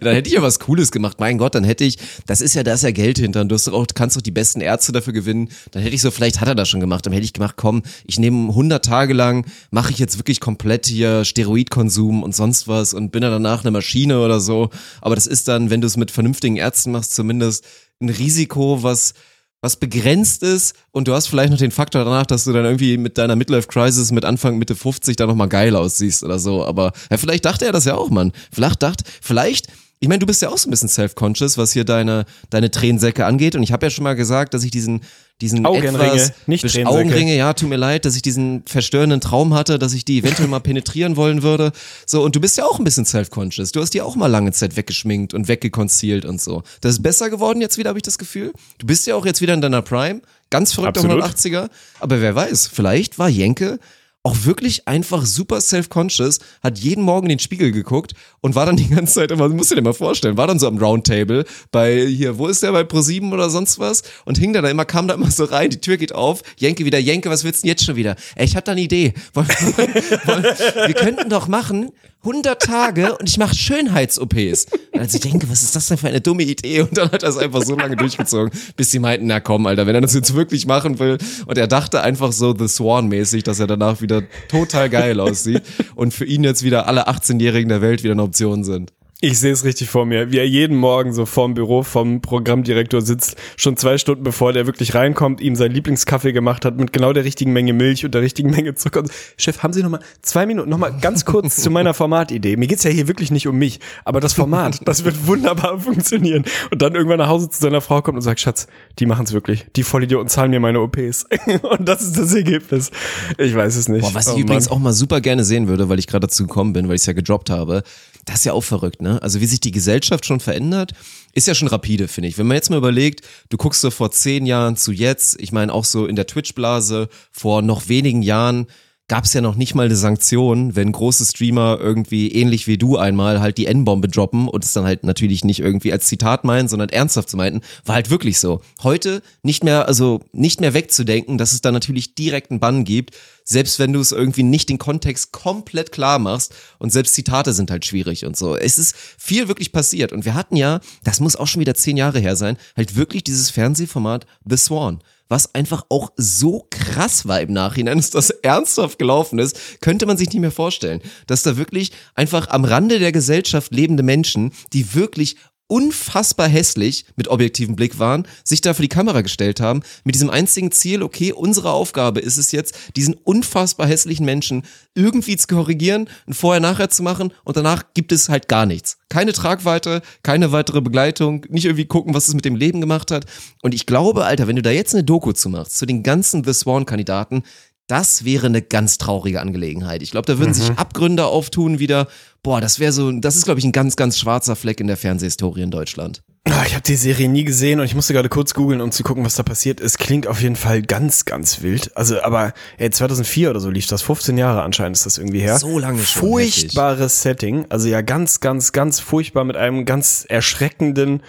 dann 0.00 0.14
hätte 0.14 0.28
ich 0.28 0.34
ja 0.34 0.42
was 0.42 0.58
Cooles 0.58 0.90
gemacht. 0.90 1.20
Mein 1.20 1.38
Gott, 1.38 1.54
dann 1.54 1.62
hätte 1.62 1.84
ich, 1.84 1.96
das 2.26 2.39
ist 2.40 2.54
ja, 2.54 2.62
da 2.62 2.74
ist 2.74 2.82
ja 2.82 2.90
Geld 2.90 3.18
hinter. 3.18 3.40
Und 3.40 3.48
du 3.48 3.56
doch 3.56 3.72
auch, 3.72 3.86
kannst 3.94 4.16
doch 4.16 4.22
die 4.22 4.30
besten 4.30 4.60
Ärzte 4.60 4.92
dafür 4.92 5.12
gewinnen. 5.12 5.48
Dann 5.70 5.82
hätte 5.82 5.94
ich 5.94 6.00
so, 6.00 6.10
vielleicht 6.10 6.40
hat 6.40 6.48
er 6.48 6.54
das 6.54 6.68
schon 6.68 6.80
gemacht. 6.80 7.06
Dann 7.06 7.12
hätte 7.12 7.24
ich 7.24 7.32
gemacht, 7.32 7.54
komm, 7.56 7.82
ich 8.06 8.18
nehme 8.18 8.48
100 8.48 8.84
Tage 8.84 9.14
lang, 9.14 9.46
mache 9.70 9.92
ich 9.92 9.98
jetzt 9.98 10.18
wirklich 10.18 10.40
komplett 10.40 10.86
hier 10.86 11.24
Steroidkonsum 11.24 12.22
und 12.22 12.34
sonst 12.34 12.68
was 12.68 12.94
und 12.94 13.10
bin 13.10 13.22
dann 13.22 13.32
danach 13.32 13.62
eine 13.62 13.70
Maschine 13.70 14.20
oder 14.20 14.40
so. 14.40 14.70
Aber 15.00 15.14
das 15.14 15.26
ist 15.26 15.48
dann, 15.48 15.70
wenn 15.70 15.80
du 15.80 15.86
es 15.86 15.96
mit 15.96 16.10
vernünftigen 16.10 16.56
Ärzten 16.56 16.92
machst, 16.92 17.14
zumindest 17.14 17.64
ein 18.00 18.08
Risiko, 18.08 18.82
was 18.82 19.14
was 19.62 19.76
begrenzt 19.76 20.42
ist 20.42 20.74
und 20.90 21.06
du 21.06 21.12
hast 21.12 21.26
vielleicht 21.26 21.50
noch 21.50 21.58
den 21.58 21.70
Faktor 21.70 22.04
danach, 22.04 22.26
dass 22.26 22.44
du 22.44 22.52
dann 22.52 22.64
irgendwie 22.64 22.96
mit 22.96 23.18
deiner 23.18 23.36
Midlife-Crisis 23.36 24.10
mit 24.10 24.24
Anfang, 24.24 24.58
Mitte 24.58 24.74
50 24.74 25.16
dann 25.16 25.28
nochmal 25.28 25.48
geil 25.48 25.76
aussiehst 25.76 26.24
oder 26.24 26.38
so. 26.38 26.64
Aber 26.64 26.92
ja, 27.10 27.18
vielleicht 27.18 27.44
dachte 27.44 27.66
er 27.66 27.72
das 27.72 27.84
ja 27.84 27.94
auch, 27.94 28.08
Mann. 28.08 28.32
Vielleicht 28.50 28.82
dachte, 28.82 29.04
vielleicht, 29.20 29.68
ich 30.02 30.08
meine, 30.08 30.18
du 30.18 30.26
bist 30.26 30.40
ja 30.40 30.48
auch 30.48 30.56
so 30.56 30.66
ein 30.66 30.70
bisschen 30.70 30.88
self-conscious, 30.88 31.58
was 31.58 31.74
hier 31.74 31.84
deine, 31.84 32.24
deine 32.48 32.70
Tränensäcke 32.70 33.26
angeht. 33.26 33.54
Und 33.54 33.62
ich 33.62 33.70
habe 33.70 33.84
ja 33.84 33.90
schon 33.90 34.04
mal 34.04 34.16
gesagt, 34.16 34.54
dass 34.54 34.64
ich 34.64 34.70
diesen, 34.70 35.02
diesen 35.42 35.66
Augenringe, 35.66 36.06
etwas, 36.06 36.32
nicht 36.46 36.62
Tränensäcke. 36.62 36.88
Augenringe, 36.88 37.36
ja, 37.36 37.52
tut 37.52 37.68
mir 37.68 37.76
leid, 37.76 38.06
dass 38.06 38.16
ich 38.16 38.22
diesen 38.22 38.62
verstörenden 38.64 39.20
Traum 39.20 39.52
hatte, 39.52 39.78
dass 39.78 39.92
ich 39.92 40.06
die 40.06 40.18
eventuell 40.20 40.48
mal 40.48 40.60
penetrieren 40.60 41.16
wollen 41.16 41.42
würde. 41.42 41.72
So, 42.06 42.24
und 42.24 42.34
du 42.34 42.40
bist 42.40 42.56
ja 42.56 42.64
auch 42.64 42.78
ein 42.78 42.84
bisschen 42.84 43.04
self-conscious. 43.04 43.72
Du 43.72 43.82
hast 43.82 43.92
die 43.92 44.00
auch 44.00 44.16
mal 44.16 44.28
lange 44.28 44.52
Zeit 44.52 44.74
weggeschminkt 44.74 45.34
und 45.34 45.48
weggeconcealt 45.48 46.24
und 46.24 46.40
so. 46.40 46.62
Das 46.80 46.92
ist 46.92 47.02
besser 47.02 47.28
geworden 47.28 47.60
jetzt 47.60 47.76
wieder, 47.76 47.90
habe 47.90 47.98
ich 47.98 48.02
das 48.02 48.16
Gefühl. 48.16 48.54
Du 48.78 48.86
bist 48.86 49.06
ja 49.06 49.14
auch 49.16 49.26
jetzt 49.26 49.42
wieder 49.42 49.52
in 49.52 49.60
deiner 49.60 49.82
Prime. 49.82 50.22
Ganz 50.48 50.72
verrückter 50.72 51.04
Absolut. 51.04 51.22
180er. 51.24 51.68
Aber 52.00 52.22
wer 52.22 52.34
weiß, 52.34 52.68
vielleicht 52.68 53.18
war 53.18 53.28
Jenke 53.28 53.78
auch 54.22 54.44
wirklich 54.44 54.86
einfach 54.86 55.24
super 55.24 55.60
self-conscious, 55.60 56.40
hat 56.62 56.78
jeden 56.78 57.02
Morgen 57.02 57.26
in 57.26 57.36
den 57.36 57.38
Spiegel 57.38 57.72
geguckt 57.72 58.12
und 58.40 58.54
war 58.54 58.66
dann 58.66 58.76
die 58.76 58.88
ganze 58.88 59.14
Zeit 59.14 59.30
immer, 59.30 59.48
du 59.48 59.54
musst 59.54 59.70
dir 59.70 59.76
dir 59.76 59.82
mal 59.82 59.94
vorstellen, 59.94 60.36
war 60.36 60.46
dann 60.46 60.58
so 60.58 60.66
am 60.66 60.78
Roundtable 60.78 61.44
bei 61.70 62.06
hier, 62.06 62.36
wo 62.38 62.46
ist 62.46 62.62
der, 62.62 62.72
bei 62.72 62.82
Pro7 62.82 63.32
oder 63.32 63.48
sonst 63.48 63.78
was 63.78 64.02
und 64.26 64.38
hing 64.38 64.52
da, 64.52 64.60
da 64.60 64.68
immer, 64.68 64.84
kam 64.84 65.08
da 65.08 65.14
immer 65.14 65.30
so 65.30 65.44
rein, 65.44 65.70
die 65.70 65.80
Tür 65.80 65.96
geht 65.96 66.14
auf, 66.14 66.42
Jenke 66.58 66.84
wieder, 66.84 66.98
Jenke, 66.98 67.30
was 67.30 67.44
willst 67.44 67.62
du 67.62 67.66
denn 67.66 67.70
jetzt 67.70 67.84
schon 67.84 67.96
wieder? 67.96 68.16
Ey, 68.36 68.44
ich 68.44 68.56
hab 68.56 68.64
da 68.64 68.72
eine 68.72 68.82
Idee. 68.82 69.14
Wollen, 69.32 69.48
wollen, 69.48 70.42
wir 70.42 70.94
könnten 70.94 71.30
doch 71.30 71.48
machen, 71.48 71.90
100 72.22 72.60
Tage 72.60 73.16
und 73.16 73.28
ich 73.28 73.38
mache 73.38 73.54
Schönheits-OPs. 73.54 74.66
Also 74.92 75.16
ich 75.16 75.22
denke, 75.22 75.48
was 75.48 75.62
ist 75.62 75.74
das 75.74 75.86
denn 75.86 75.96
für 75.96 76.08
eine 76.08 76.20
dumme 76.20 76.42
Idee? 76.42 76.82
Und 76.82 76.96
dann 76.96 77.10
hat 77.10 77.22
er 77.22 77.30
es 77.30 77.38
einfach 77.38 77.62
so 77.62 77.74
lange 77.74 77.96
durchgezogen, 77.96 78.50
bis 78.76 78.90
sie 78.90 78.98
meinten, 78.98 79.26
na 79.26 79.40
komm, 79.40 79.66
Alter, 79.66 79.86
wenn 79.86 79.94
er 79.94 80.02
das 80.02 80.12
jetzt 80.12 80.34
wirklich 80.34 80.66
machen 80.66 80.98
will. 80.98 81.16
Und 81.46 81.56
er 81.56 81.66
dachte 81.66 82.02
einfach 82.02 82.32
so 82.32 82.54
The 82.54 82.68
Swan-mäßig, 82.68 83.42
dass 83.42 83.58
er 83.58 83.66
danach 83.66 84.02
wieder 84.02 84.22
total 84.48 84.90
geil 84.90 85.18
aussieht 85.18 85.62
und 85.94 86.12
für 86.12 86.26
ihn 86.26 86.44
jetzt 86.44 86.62
wieder 86.62 86.86
alle 86.86 87.08
18-Jährigen 87.08 87.70
der 87.70 87.80
Welt 87.80 88.02
wieder 88.02 88.12
eine 88.12 88.22
Option 88.22 88.64
sind. 88.64 88.92
Ich 89.22 89.38
sehe 89.38 89.52
es 89.52 89.64
richtig 89.64 89.90
vor 89.90 90.06
mir, 90.06 90.32
wie 90.32 90.38
er 90.38 90.48
jeden 90.48 90.78
Morgen 90.78 91.12
so 91.12 91.26
vorm 91.26 91.52
Büro 91.52 91.82
vom 91.82 92.22
Programmdirektor 92.22 93.02
sitzt, 93.02 93.36
schon 93.58 93.76
zwei 93.76 93.98
Stunden 93.98 94.24
bevor 94.24 94.54
der 94.54 94.64
wirklich 94.64 94.94
reinkommt, 94.94 95.42
ihm 95.42 95.56
seinen 95.56 95.72
Lieblingskaffee 95.72 96.32
gemacht 96.32 96.64
hat 96.64 96.78
mit 96.78 96.94
genau 96.94 97.12
der 97.12 97.24
richtigen 97.24 97.52
Menge 97.52 97.74
Milch 97.74 98.02
und 98.02 98.14
der 98.14 98.22
richtigen 98.22 98.48
Menge 98.48 98.74
Zucker. 98.76 99.02
Chef, 99.36 99.62
haben 99.62 99.74
Sie 99.74 99.82
noch 99.82 99.90
mal 99.90 100.00
zwei 100.22 100.46
Minuten, 100.46 100.70
noch 100.70 100.78
mal 100.78 100.96
ganz 101.02 101.26
kurz 101.26 101.56
zu 101.56 101.70
meiner 101.70 101.92
Formatidee. 101.92 102.56
Mir 102.56 102.66
geht's 102.66 102.82
ja 102.82 102.90
hier 102.90 103.08
wirklich 103.08 103.30
nicht 103.30 103.46
um 103.46 103.58
mich, 103.58 103.80
aber 104.06 104.20
das 104.20 104.32
Format, 104.32 104.80
das 104.88 105.04
wird 105.04 105.26
wunderbar 105.26 105.78
funktionieren. 105.80 106.46
Und 106.70 106.80
dann 106.80 106.94
irgendwann 106.94 107.18
nach 107.18 107.28
Hause 107.28 107.50
zu 107.50 107.60
seiner 107.60 107.82
Frau 107.82 108.00
kommt 108.00 108.16
und 108.16 108.22
sagt, 108.22 108.40
Schatz, 108.40 108.68
die 109.00 109.04
machen's 109.04 109.34
wirklich. 109.34 109.66
Die 109.76 109.82
Vollidioten 109.82 110.30
zahlen 110.30 110.50
mir 110.50 110.60
meine 110.60 110.80
OPs. 110.80 111.26
und 111.62 111.86
das 111.86 112.00
ist 112.00 112.16
das 112.16 112.32
Ergebnis. 112.32 112.90
Ich 113.36 113.54
weiß 113.54 113.76
es 113.76 113.86
nicht. 113.86 114.00
Boah, 114.00 114.14
was 114.14 114.28
ich 114.28 114.32
Oh 114.36 114.38
übrigens 114.38 114.68
auch 114.68 114.78
mal 114.78 114.94
super 114.94 115.20
gerne 115.20 115.44
sehen 115.44 115.68
würde, 115.68 115.90
weil 115.90 115.98
ich 115.98 116.06
gerade 116.06 116.26
dazu 116.26 116.46
gekommen 116.46 116.72
bin, 116.72 116.88
weil 116.88 116.94
ich 116.94 117.02
es 117.02 117.06
ja 117.06 117.12
gedroppt 117.12 117.50
habe, 117.50 117.82
das 118.24 118.36
ist 118.36 118.44
ja 118.44 118.52
auch 118.52 118.64
verrückt, 118.64 119.02
ne? 119.02 119.09
Also 119.18 119.40
wie 119.40 119.46
sich 119.46 119.60
die 119.60 119.72
Gesellschaft 119.72 120.24
schon 120.26 120.40
verändert, 120.40 120.92
ist 121.32 121.46
ja 121.46 121.54
schon 121.54 121.68
rapide, 121.68 122.08
finde 122.08 122.28
ich. 122.28 122.38
Wenn 122.38 122.46
man 122.46 122.56
jetzt 122.56 122.70
mal 122.70 122.76
überlegt, 122.76 123.26
du 123.48 123.56
guckst 123.56 123.80
so 123.80 123.90
vor 123.90 124.10
zehn 124.10 124.46
Jahren 124.46 124.76
zu 124.76 124.92
jetzt, 124.92 125.40
ich 125.40 125.52
meine 125.52 125.72
auch 125.72 125.84
so 125.84 126.06
in 126.06 126.16
der 126.16 126.26
Twitch-Blase, 126.26 127.08
vor 127.32 127.62
noch 127.62 127.88
wenigen 127.88 128.22
Jahren 128.22 128.66
gab 129.10 129.24
es 129.24 129.32
ja 129.32 129.40
noch 129.40 129.56
nicht 129.56 129.74
mal 129.74 129.86
eine 129.86 129.96
Sanktion, 129.96 130.76
wenn 130.76 130.92
große 130.92 131.26
Streamer 131.26 131.78
irgendwie 131.80 132.30
ähnlich 132.30 132.68
wie 132.68 132.78
du 132.78 132.96
einmal 132.96 133.40
halt 133.40 133.58
die 133.58 133.66
N-Bombe 133.66 134.06
droppen 134.06 134.46
und 134.46 134.64
es 134.64 134.72
dann 134.72 134.84
halt 134.84 135.02
natürlich 135.02 135.42
nicht 135.42 135.58
irgendwie 135.58 135.92
als 135.92 136.06
Zitat 136.06 136.44
meinen, 136.44 136.68
sondern 136.68 136.90
ernsthaft 136.90 137.28
zu 137.28 137.36
meinten, 137.36 137.60
war 137.84 137.96
halt 137.96 138.10
wirklich 138.10 138.38
so. 138.38 138.60
Heute 138.84 139.20
nicht 139.42 139.64
mehr, 139.64 139.88
also 139.88 140.20
nicht 140.30 140.60
mehr 140.60 140.74
wegzudenken, 140.74 141.38
dass 141.38 141.52
es 141.52 141.60
da 141.60 141.72
natürlich 141.72 142.14
direkt 142.14 142.52
einen 142.52 142.60
Bann 142.60 142.84
gibt, 142.84 143.16
selbst 143.42 143.80
wenn 143.80 143.92
du 143.92 143.98
es 143.98 144.12
irgendwie 144.12 144.44
nicht 144.44 144.68
den 144.68 144.78
Kontext 144.78 145.32
komplett 145.32 145.90
klar 145.90 146.20
machst 146.20 146.54
und 146.78 146.92
selbst 146.92 147.14
Zitate 147.14 147.52
sind 147.52 147.72
halt 147.72 147.84
schwierig 147.84 148.24
und 148.26 148.36
so. 148.36 148.54
Es 148.54 148.78
ist 148.78 148.94
viel 149.18 149.48
wirklich 149.48 149.72
passiert 149.72 150.12
und 150.12 150.24
wir 150.24 150.34
hatten 150.34 150.54
ja, 150.54 150.78
das 151.02 151.18
muss 151.18 151.34
auch 151.34 151.48
schon 151.48 151.60
wieder 151.60 151.74
zehn 151.74 151.96
Jahre 151.96 152.20
her 152.20 152.36
sein, 152.36 152.56
halt 152.76 152.94
wirklich 152.94 153.24
dieses 153.24 153.50
Fernsehformat 153.50 154.24
The 154.48 154.56
Swan 154.56 155.02
was 155.30 155.54
einfach 155.54 155.86
auch 155.88 156.12
so 156.16 156.66
krass 156.70 157.26
war 157.26 157.40
im 157.40 157.52
Nachhinein, 157.52 157.96
dass 157.96 158.10
das 158.10 158.30
ernsthaft 158.30 158.98
gelaufen 158.98 159.38
ist, 159.38 159.80
könnte 159.80 160.04
man 160.04 160.18
sich 160.18 160.28
nicht 160.28 160.40
mehr 160.40 160.50
vorstellen. 160.50 161.00
Dass 161.26 161.42
da 161.42 161.56
wirklich 161.56 161.92
einfach 162.14 162.48
am 162.48 162.64
Rande 162.64 162.98
der 162.98 163.12
Gesellschaft 163.12 163.72
lebende 163.72 164.02
Menschen, 164.02 164.52
die 164.72 164.94
wirklich 164.94 165.36
unfassbar 165.70 166.48
hässlich 166.48 167.04
mit 167.16 167.28
objektivem 167.28 167.76
Blick 167.76 167.98
waren, 167.98 168.26
sich 168.44 168.60
da 168.60 168.74
vor 168.74 168.82
die 168.82 168.88
Kamera 168.88 169.20
gestellt 169.20 169.60
haben, 169.60 169.82
mit 170.04 170.14
diesem 170.14 170.28
einzigen 170.28 170.72
Ziel, 170.72 171.02
okay, 171.02 171.32
unsere 171.32 171.70
Aufgabe 171.70 172.20
ist 172.20 172.38
es 172.38 172.52
jetzt, 172.52 172.74
diesen 172.96 173.14
unfassbar 173.14 173.86
hässlichen 173.86 174.26
Menschen 174.26 174.64
irgendwie 174.94 175.36
zu 175.36 175.46
korrigieren, 175.46 176.08
ein 176.26 176.34
Vorher-Nachher 176.34 176.90
zu 176.90 177.02
machen 177.02 177.32
und 177.44 177.56
danach 177.56 177.84
gibt 177.94 178.10
es 178.10 178.28
halt 178.28 178.48
gar 178.48 178.66
nichts. 178.66 178.98
Keine 179.08 179.32
Tragweite, 179.32 180.02
keine 180.22 180.52
weitere 180.52 180.80
Begleitung, 180.80 181.46
nicht 181.48 181.64
irgendwie 181.64 181.86
gucken, 181.86 182.14
was 182.14 182.28
es 182.28 182.34
mit 182.34 182.44
dem 182.44 182.56
Leben 182.56 182.80
gemacht 182.80 183.10
hat. 183.10 183.26
Und 183.62 183.74
ich 183.74 183.86
glaube, 183.86 184.24
Alter, 184.24 184.48
wenn 184.48 184.56
du 184.56 184.62
da 184.62 184.70
jetzt 184.70 184.94
eine 184.94 185.04
Doku 185.04 185.32
zu 185.32 185.48
machst, 185.48 185.78
zu 185.78 185.86
den 185.86 186.02
ganzen 186.02 186.44
The 186.44 186.52
Swan-Kandidaten, 186.52 187.44
das 187.90 188.24
wäre 188.24 188.46
eine 188.46 188.62
ganz 188.62 188.98
traurige 188.98 189.40
Angelegenheit. 189.40 190.02
Ich 190.02 190.12
glaube, 190.12 190.26
da 190.26 190.38
würden 190.38 190.54
sich 190.54 190.70
Abgründe 190.78 191.26
auftun 191.26 191.78
wieder. 191.78 192.06
Boah, 192.42 192.60
das 192.60 192.78
wäre 192.78 192.92
so, 192.92 193.10
das 193.12 193.36
ist, 193.36 193.44
glaube 193.44 193.58
ich, 193.58 193.64
ein 193.66 193.72
ganz, 193.72 193.96
ganz 193.96 194.18
schwarzer 194.18 194.56
Fleck 194.56 194.80
in 194.80 194.86
der 194.86 194.96
Fernsehhistorie 194.96 195.62
in 195.62 195.70
Deutschland. 195.70 196.22
Ah, 196.44 196.64
Ich 196.66 196.72
habe 196.74 196.82
die 196.82 196.96
Serie 196.96 197.28
nie 197.28 197.44
gesehen 197.44 197.80
und 197.80 197.86
ich 197.86 197.94
musste 197.94 198.14
gerade 198.14 198.28
kurz 198.28 198.54
googeln, 198.54 198.80
um 198.80 198.92
zu 198.92 199.02
gucken, 199.02 199.24
was 199.24 199.34
da 199.34 199.42
passiert. 199.42 199.80
Es 199.80 199.98
klingt 199.98 200.26
auf 200.26 200.40
jeden 200.40 200.56
Fall 200.56 200.82
ganz, 200.82 201.24
ganz 201.24 201.62
wild. 201.62 201.94
Also, 201.96 202.22
aber 202.22 202.54
ey, 202.78 202.90
2004 202.90 203.50
oder 203.50 203.60
so 203.60 203.68
lief 203.70 203.86
das, 203.88 204.02
15 204.02 204.38
Jahre 204.38 204.62
anscheinend 204.62 204.96
ist 204.96 205.04
das 205.04 205.18
irgendwie 205.18 205.40
her. 205.40 205.58
So 205.58 205.78
lange 205.78 206.02
schon, 206.02 206.20
Furchtbares 206.30 207.22
Setting, 207.22 207.66
also 207.68 207.88
ja 207.88 208.00
ganz, 208.00 208.40
ganz, 208.40 208.72
ganz 208.72 209.00
furchtbar 209.00 209.44
mit 209.44 209.56
einem 209.56 209.84
ganz 209.84 210.24
erschreckenden, 210.28 211.22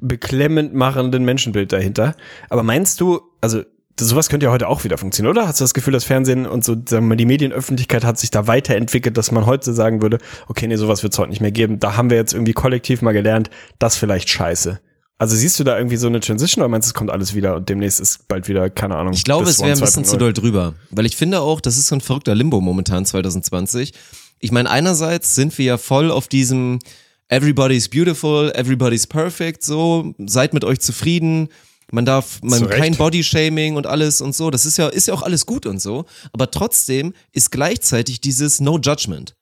beklemmend 0.00 0.74
machenden 0.74 1.24
Menschenbild 1.24 1.72
dahinter. 1.72 2.16
Aber 2.48 2.62
meinst 2.62 3.00
du, 3.00 3.20
also 3.40 3.62
sowas 3.98 4.28
könnte 4.28 4.46
ja 4.46 4.52
heute 4.52 4.68
auch 4.68 4.84
wieder 4.84 4.98
funktionieren, 4.98 5.36
oder? 5.36 5.48
Hast 5.48 5.60
du 5.60 5.64
das 5.64 5.74
Gefühl, 5.74 5.92
das 5.92 6.04
Fernsehen 6.04 6.46
und 6.46 6.64
so, 6.64 6.74
sagen 6.74 7.06
wir 7.06 7.08
mal, 7.10 7.16
die 7.16 7.26
Medienöffentlichkeit 7.26 8.04
hat 8.04 8.18
sich 8.18 8.30
da 8.30 8.46
weiterentwickelt, 8.46 9.16
dass 9.16 9.30
man 9.32 9.46
heute 9.46 9.72
sagen 9.72 10.02
würde, 10.02 10.18
okay, 10.48 10.66
nee, 10.66 10.76
sowas 10.76 11.02
wird 11.02 11.12
es 11.12 11.18
heute 11.18 11.30
nicht 11.30 11.40
mehr 11.40 11.52
geben. 11.52 11.80
Da 11.80 11.96
haben 11.96 12.10
wir 12.10 12.16
jetzt 12.16 12.34
irgendwie 12.34 12.52
kollektiv 12.52 13.02
mal 13.02 13.12
gelernt, 13.12 13.50
das 13.78 13.96
vielleicht 13.96 14.28
scheiße. 14.28 14.80
Also 15.18 15.34
siehst 15.34 15.58
du 15.58 15.64
da 15.64 15.78
irgendwie 15.78 15.96
so 15.96 16.08
eine 16.08 16.20
Transition 16.20 16.62
oder 16.62 16.68
meinst 16.68 16.88
du, 16.88 16.90
es 16.90 16.94
kommt 16.94 17.10
alles 17.10 17.34
wieder 17.34 17.56
und 17.56 17.70
demnächst 17.70 18.00
ist 18.00 18.28
bald 18.28 18.48
wieder, 18.48 18.68
keine 18.68 18.96
Ahnung. 18.96 19.14
Ich 19.14 19.24
glaube, 19.24 19.48
es 19.48 19.60
wäre 19.60 19.72
ein 19.72 19.80
bisschen 19.80 20.04
2.0? 20.04 20.08
zu 20.08 20.16
doll 20.18 20.32
drüber. 20.34 20.74
Weil 20.90 21.06
ich 21.06 21.16
finde 21.16 21.40
auch, 21.40 21.62
das 21.62 21.78
ist 21.78 21.88
so 21.88 21.96
ein 21.96 22.02
verrückter 22.02 22.34
Limbo 22.34 22.60
momentan 22.60 23.06
2020. 23.06 23.94
Ich 24.40 24.52
meine, 24.52 24.68
einerseits 24.68 25.34
sind 25.34 25.56
wir 25.56 25.64
ja 25.64 25.78
voll 25.78 26.10
auf 26.10 26.28
diesem 26.28 26.80
Everybody's 27.28 27.88
beautiful, 27.88 28.52
everybody's 28.54 29.06
perfect, 29.06 29.62
so, 29.64 30.14
seid 30.18 30.52
mit 30.54 30.64
euch 30.64 30.80
zufrieden. 30.80 31.48
Man 31.92 32.04
darf, 32.04 32.40
man 32.42 32.58
Zu 32.58 32.64
Recht. 32.66 32.80
kein 32.80 32.96
Bodyshaming 32.96 33.76
und 33.76 33.86
alles 33.86 34.20
und 34.20 34.34
so. 34.34 34.50
Das 34.50 34.66
ist 34.66 34.76
ja, 34.76 34.88
ist 34.88 35.06
ja 35.06 35.14
auch 35.14 35.22
alles 35.22 35.46
gut 35.46 35.66
und 35.66 35.80
so. 35.80 36.04
Aber 36.32 36.50
trotzdem 36.50 37.14
ist 37.32 37.50
gleichzeitig 37.52 38.20
dieses 38.20 38.60
No 38.60 38.78
Judgment. 38.78 39.36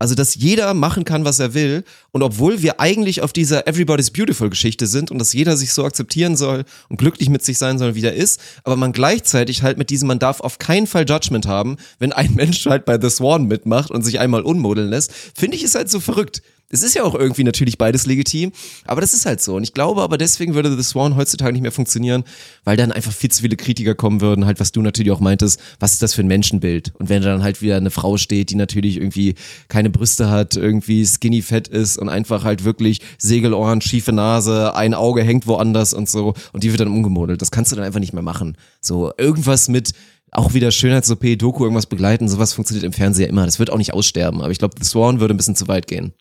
Also, 0.00 0.14
dass 0.14 0.36
jeder 0.36 0.74
machen 0.74 1.04
kann, 1.04 1.24
was 1.24 1.40
er 1.40 1.54
will. 1.54 1.82
Und 2.12 2.22
obwohl 2.22 2.62
wir 2.62 2.78
eigentlich 2.78 3.20
auf 3.20 3.32
dieser 3.32 3.66
Everybody's 3.66 4.12
Beautiful 4.12 4.48
Geschichte 4.48 4.86
sind 4.86 5.10
und 5.10 5.18
dass 5.18 5.32
jeder 5.32 5.56
sich 5.56 5.72
so 5.72 5.84
akzeptieren 5.84 6.36
soll 6.36 6.64
und 6.88 6.98
glücklich 6.98 7.28
mit 7.28 7.44
sich 7.44 7.58
sein 7.58 7.78
soll, 7.78 7.96
wie 7.96 8.04
er 8.04 8.14
ist, 8.14 8.40
aber 8.62 8.76
man 8.76 8.92
gleichzeitig 8.92 9.62
halt 9.62 9.76
mit 9.76 9.90
diesem, 9.90 10.06
man 10.06 10.20
darf 10.20 10.40
auf 10.40 10.58
keinen 10.58 10.86
Fall 10.86 11.04
Judgment 11.08 11.46
haben, 11.48 11.78
wenn 11.98 12.12
ein 12.12 12.34
Mensch 12.34 12.64
halt 12.66 12.84
bei 12.84 13.00
The 13.00 13.10
Swan 13.10 13.46
mitmacht 13.46 13.90
und 13.90 14.04
sich 14.04 14.20
einmal 14.20 14.42
unmodeln 14.42 14.88
lässt, 14.88 15.12
finde 15.34 15.56
ich 15.56 15.64
es 15.64 15.74
halt 15.74 15.90
so 15.90 15.98
verrückt. 15.98 16.42
Es 16.70 16.82
ist 16.82 16.94
ja 16.94 17.02
auch 17.02 17.14
irgendwie 17.14 17.44
natürlich 17.44 17.78
beides 17.78 18.04
legitim, 18.04 18.52
aber 18.84 19.00
das 19.00 19.14
ist 19.14 19.24
halt 19.24 19.40
so. 19.40 19.56
Und 19.56 19.62
ich 19.62 19.72
glaube 19.72 20.02
aber 20.02 20.18
deswegen 20.18 20.54
würde 20.54 20.76
The 20.76 20.82
Swan 20.82 21.16
heutzutage 21.16 21.52
nicht 21.52 21.62
mehr 21.62 21.72
funktionieren, 21.72 22.24
weil 22.64 22.76
dann 22.76 22.92
einfach 22.92 23.10
viel 23.12 23.30
zu 23.30 23.40
viele 23.40 23.56
Kritiker 23.56 23.94
kommen 23.94 24.20
würden, 24.20 24.44
halt 24.44 24.60
was 24.60 24.70
du 24.70 24.82
natürlich 24.82 25.10
auch 25.10 25.20
meintest, 25.20 25.58
was 25.80 25.92
ist 25.94 26.02
das 26.02 26.12
für 26.12 26.20
ein 26.20 26.26
Menschenbild? 26.26 26.92
Und 26.98 27.08
wenn 27.08 27.22
dann 27.22 27.42
halt 27.42 27.62
wieder 27.62 27.78
eine 27.78 27.90
Frau 27.90 28.18
steht, 28.18 28.50
die 28.50 28.54
natürlich 28.54 28.98
irgendwie 28.98 29.34
keine 29.68 29.88
Brüste 29.88 30.28
hat, 30.28 30.56
irgendwie 30.56 31.06
skinny 31.06 31.40
fett 31.40 31.68
ist 31.68 31.96
und 31.96 32.10
einfach 32.10 32.44
halt 32.44 32.64
wirklich 32.64 33.00
Segelohren, 33.16 33.80
schiefe 33.80 34.12
Nase, 34.12 34.74
ein 34.74 34.92
Auge 34.92 35.22
hängt 35.22 35.46
woanders 35.46 35.94
und 35.94 36.10
so 36.10 36.34
und 36.52 36.64
die 36.64 36.70
wird 36.70 36.80
dann 36.80 36.88
umgemodelt. 36.88 37.40
Das 37.40 37.50
kannst 37.50 37.72
du 37.72 37.76
dann 37.76 37.84
einfach 37.86 38.00
nicht 38.00 38.12
mehr 38.12 38.22
machen. 38.22 38.58
So 38.82 39.10
irgendwas 39.16 39.68
mit 39.68 39.92
auch 40.30 40.54
wieder 40.54 40.70
Schönheits-OP, 40.70 41.38
Doku, 41.38 41.64
irgendwas 41.64 41.86
begleiten, 41.86 42.28
sowas 42.28 42.52
funktioniert 42.52 42.84
im 42.84 42.92
Fernseher 42.92 43.28
immer. 43.28 43.44
Das 43.44 43.58
wird 43.58 43.70
auch 43.70 43.78
nicht 43.78 43.94
aussterben, 43.94 44.40
aber 44.40 44.50
ich 44.50 44.58
glaube, 44.58 44.74
The 44.78 44.84
Swan 44.84 45.20
würde 45.20 45.34
ein 45.34 45.36
bisschen 45.36 45.56
zu 45.56 45.68
weit 45.68 45.86
gehen. 45.86 46.12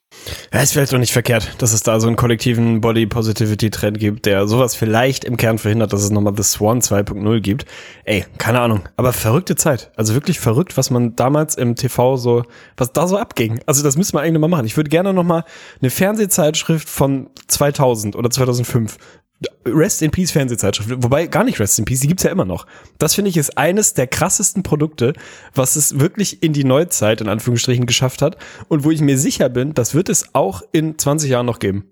Ja, 0.54 0.62
ist 0.62 0.74
vielleicht 0.74 0.94
doch 0.94 0.98
nicht 0.98 1.12
verkehrt, 1.12 1.52
dass 1.60 1.74
es 1.74 1.84
da 1.84 2.00
so 2.00 2.08
einen 2.08 2.16
kollektiven 2.16 2.82
Body 2.82 3.06
Positivity 3.06 3.70
Trend 3.70 4.00
gibt, 4.00 4.26
der 4.26 4.48
sowas 4.48 4.76
vielleicht 4.76 5.26
im 5.26 5.38
Kern 5.38 5.58
verhindert, 5.58 5.94
dass 5.94 6.04
es 6.04 6.10
nochmal 6.10 6.34
The 6.36 6.44
Swan 6.44 6.80
2.0 6.80 7.40
gibt. 7.42 7.66
Ey, 8.06 8.26
keine 8.38 8.62
Ahnung, 8.62 8.82
aber 8.96 9.14
verrückte 9.14 9.56
Zeit. 9.56 9.92
Also 9.96 10.14
wirklich 10.14 10.40
verrückt, 10.40 10.78
was 10.78 10.90
man 10.90 11.16
damals 11.16 11.56
im 11.56 11.76
TV 11.76 12.18
so, 12.18 12.44
was 12.78 12.94
da 12.94 13.08
so 13.08 13.18
abging. 13.18 13.60
Also 13.66 13.84
das 13.84 13.98
müssen 13.98 14.14
wir 14.14 14.22
eigentlich 14.22 14.40
mal 14.40 14.48
machen. 14.48 14.66
Ich 14.66 14.78
würde 14.78 14.90
gerne 14.90 15.14
nochmal 15.14 15.44
eine 15.82 15.90
Fernsehzeitschrift 15.90 16.88
von 16.88 17.30
2000 17.48 18.16
oder 18.16 18.30
2005 18.30 18.98
Rest 19.66 20.02
in 20.02 20.12
Peace 20.12 20.32
Fernsehzeitschrift, 20.32 21.04
wobei 21.04 21.28
gar 21.28 21.44
nicht 21.44 21.60
Rest 21.60 21.78
in 21.78 21.86
Peace, 21.86 22.00
die 22.00 22.08
gibt's 22.08 22.24
ja 22.24 22.32
immer 22.32 22.46
noch. 22.46 22.66
Das 22.98 23.14
finde 23.14 23.30
ich 23.30 23.38
ist 23.38 23.58
eines 23.58 23.94
der 23.94 24.08
krassesten 24.08 24.64
Produkte, 24.64 25.14
was 25.54 25.76
es 25.76 26.00
wirklich 26.00 26.42
in 26.42 26.54
die 26.54 26.64
Neuzeit 26.64 27.22
in 27.22 27.28
Anführungsstrichen 27.28 27.86
geschafft 27.86 28.22
hat 28.22 28.38
und 28.68 28.84
wo 28.84 28.92
ich 28.92 29.02
mir 29.02 29.18
sicher 29.18 29.50
bin, 29.50 29.74
das 29.74 29.94
wird 29.94 30.10
es 30.10 30.34
auch 30.34 30.64
in 30.72 30.98
20 30.98 31.30
Jahren 31.30 31.46
noch 31.46 31.60
geben. 31.60 31.86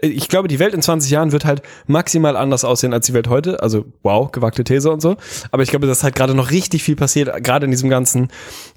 Ich 0.00 0.28
glaube, 0.28 0.46
die 0.46 0.60
Welt 0.60 0.74
in 0.74 0.80
20 0.80 1.10
Jahren 1.10 1.32
wird 1.32 1.44
halt 1.44 1.62
maximal 1.88 2.36
anders 2.36 2.64
aussehen 2.64 2.92
als 2.92 3.06
die 3.06 3.14
Welt 3.14 3.26
heute. 3.26 3.64
Also, 3.64 3.84
wow, 4.04 4.30
gewagte 4.30 4.62
These 4.62 4.88
und 4.88 5.02
so. 5.02 5.16
Aber 5.50 5.64
ich 5.64 5.70
glaube, 5.70 5.88
dass 5.88 6.04
halt 6.04 6.14
gerade 6.14 6.36
noch 6.36 6.52
richtig 6.52 6.84
viel 6.84 6.94
passiert, 6.94 7.42
gerade 7.42 7.64
in 7.64 7.72
diesem 7.72 7.90
ganzen, 7.90 8.28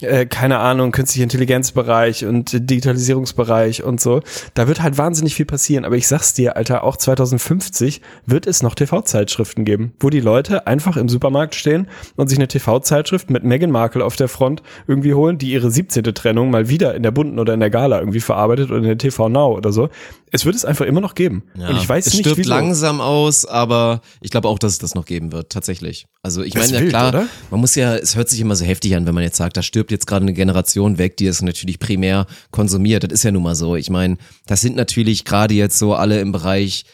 äh, 0.02 0.26
keine 0.26 0.58
Ahnung, 0.58 0.92
künstliche 0.92 1.22
Intelligenzbereich 1.22 2.26
und 2.26 2.54
Digitalisierungsbereich 2.54 3.84
und 3.84 4.02
so. 4.02 4.22
Da 4.56 4.68
wird 4.68 4.82
halt 4.82 4.98
wahnsinnig 4.98 5.36
viel 5.36 5.46
passieren. 5.46 5.86
Aber 5.86 5.96
ich 5.96 6.08
sag's 6.08 6.34
dir, 6.34 6.58
Alter, 6.58 6.84
auch 6.84 6.98
2050 6.98 8.02
wird 8.26 8.48
es 8.48 8.64
noch 8.64 8.74
TV-Zeitschriften 8.74 9.64
geben, 9.64 9.94
wo 10.00 10.10
die 10.10 10.22
Leute 10.22 10.66
einfach 10.66 10.98
im 10.98 11.08
Supermarkt 11.08 11.54
stehen 11.54 11.88
und 12.16 12.30
sich 12.30 12.40
eine 12.40 12.48
TV-Zeitschrift 12.48 13.30
mit 13.30 13.44
Meghan 13.44 13.70
Markle 13.70 14.04
auf 14.04 14.16
der 14.16 14.28
Front 14.28 14.64
irgendwie 14.88 15.14
holen, 15.14 15.38
die 15.38 15.52
ihre 15.52 15.70
17. 15.70 16.04
Trennung 16.16 16.50
mal 16.50 16.68
wieder 16.68 16.96
in 16.96 17.04
der 17.04 17.12
Bunten 17.12 17.38
oder 17.38 17.54
in 17.54 17.60
der 17.60 17.70
Gala 17.70 18.00
irgendwie 18.00 18.22
verarbeitet 18.22 18.72
oder 18.72 18.80
in 18.80 18.86
der 18.86 18.98
TV 18.98 19.30
Now 19.30 19.56
oder 19.56 19.72
so. 19.72 19.90
Es 20.32 20.46
wird 20.46 20.56
es 20.56 20.66
einfach 20.66 20.86
immer 20.86 20.95
noch 21.02 21.16
geben. 21.16 21.44
und 21.56 21.78
ich 21.78 21.88
weiß 21.88 22.08
es 22.08 22.14
nicht, 22.14 22.22
stirbt 22.22 22.38
wieso. 22.38 22.50
langsam 22.50 23.02
aus, 23.02 23.46
aber 23.46 24.02
ich 24.22 24.32
glaube 24.32 24.48
auch, 24.48 24.60
dass 24.60 24.74
es 24.74 24.80
das 24.80 24.96
noch 24.96 25.06
geben 25.06 25.32
wird, 25.32 25.52
tatsächlich. 25.52 26.08
Also 26.22 26.44
ich 26.44 26.54
meine, 26.54 26.74
ja 26.74 26.80
wild, 26.82 26.90
klar, 26.90 27.10
oder? 27.10 27.28
man 27.52 27.60
muss 27.60 27.76
ja, 27.76 27.96
es 27.96 28.16
hört 28.16 28.30
sich 28.30 28.40
immer 28.40 28.56
so 28.56 28.66
heftig 28.66 28.96
an, 28.96 29.06
wenn 29.06 29.16
man 29.16 29.24
jetzt 29.24 29.38
sagt, 29.38 29.58
da 29.58 29.62
stirbt 29.62 29.92
jetzt 29.92 30.08
gerade 30.08 30.24
eine 30.24 30.34
Generation 30.34 30.98
weg, 30.98 31.18
die 31.18 31.28
es 31.28 31.42
natürlich 31.42 31.80
primär 31.80 32.26
konsumiert. 32.52 33.04
Das 33.04 33.12
ist 33.12 33.24
ja 33.24 33.32
nun 33.32 33.44
mal 33.44 33.56
so. 33.56 33.76
Ich 33.76 33.90
meine, 33.90 34.18
das 34.48 34.62
sind 34.62 34.76
natürlich 34.76 35.26
gerade 35.26 35.54
jetzt 35.54 35.78
so 35.78 35.94
alle 35.96 36.20
im 36.20 36.32
Bereich, 36.32 36.86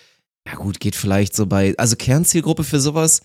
ja 0.48 0.56
gut, 0.56 0.80
geht 0.80 0.96
vielleicht 0.96 1.36
so 1.36 1.46
bei, 1.46 1.74
also 1.78 1.96
Kernzielgruppe 1.96 2.64
für 2.64 2.80
sowas, 2.80 3.22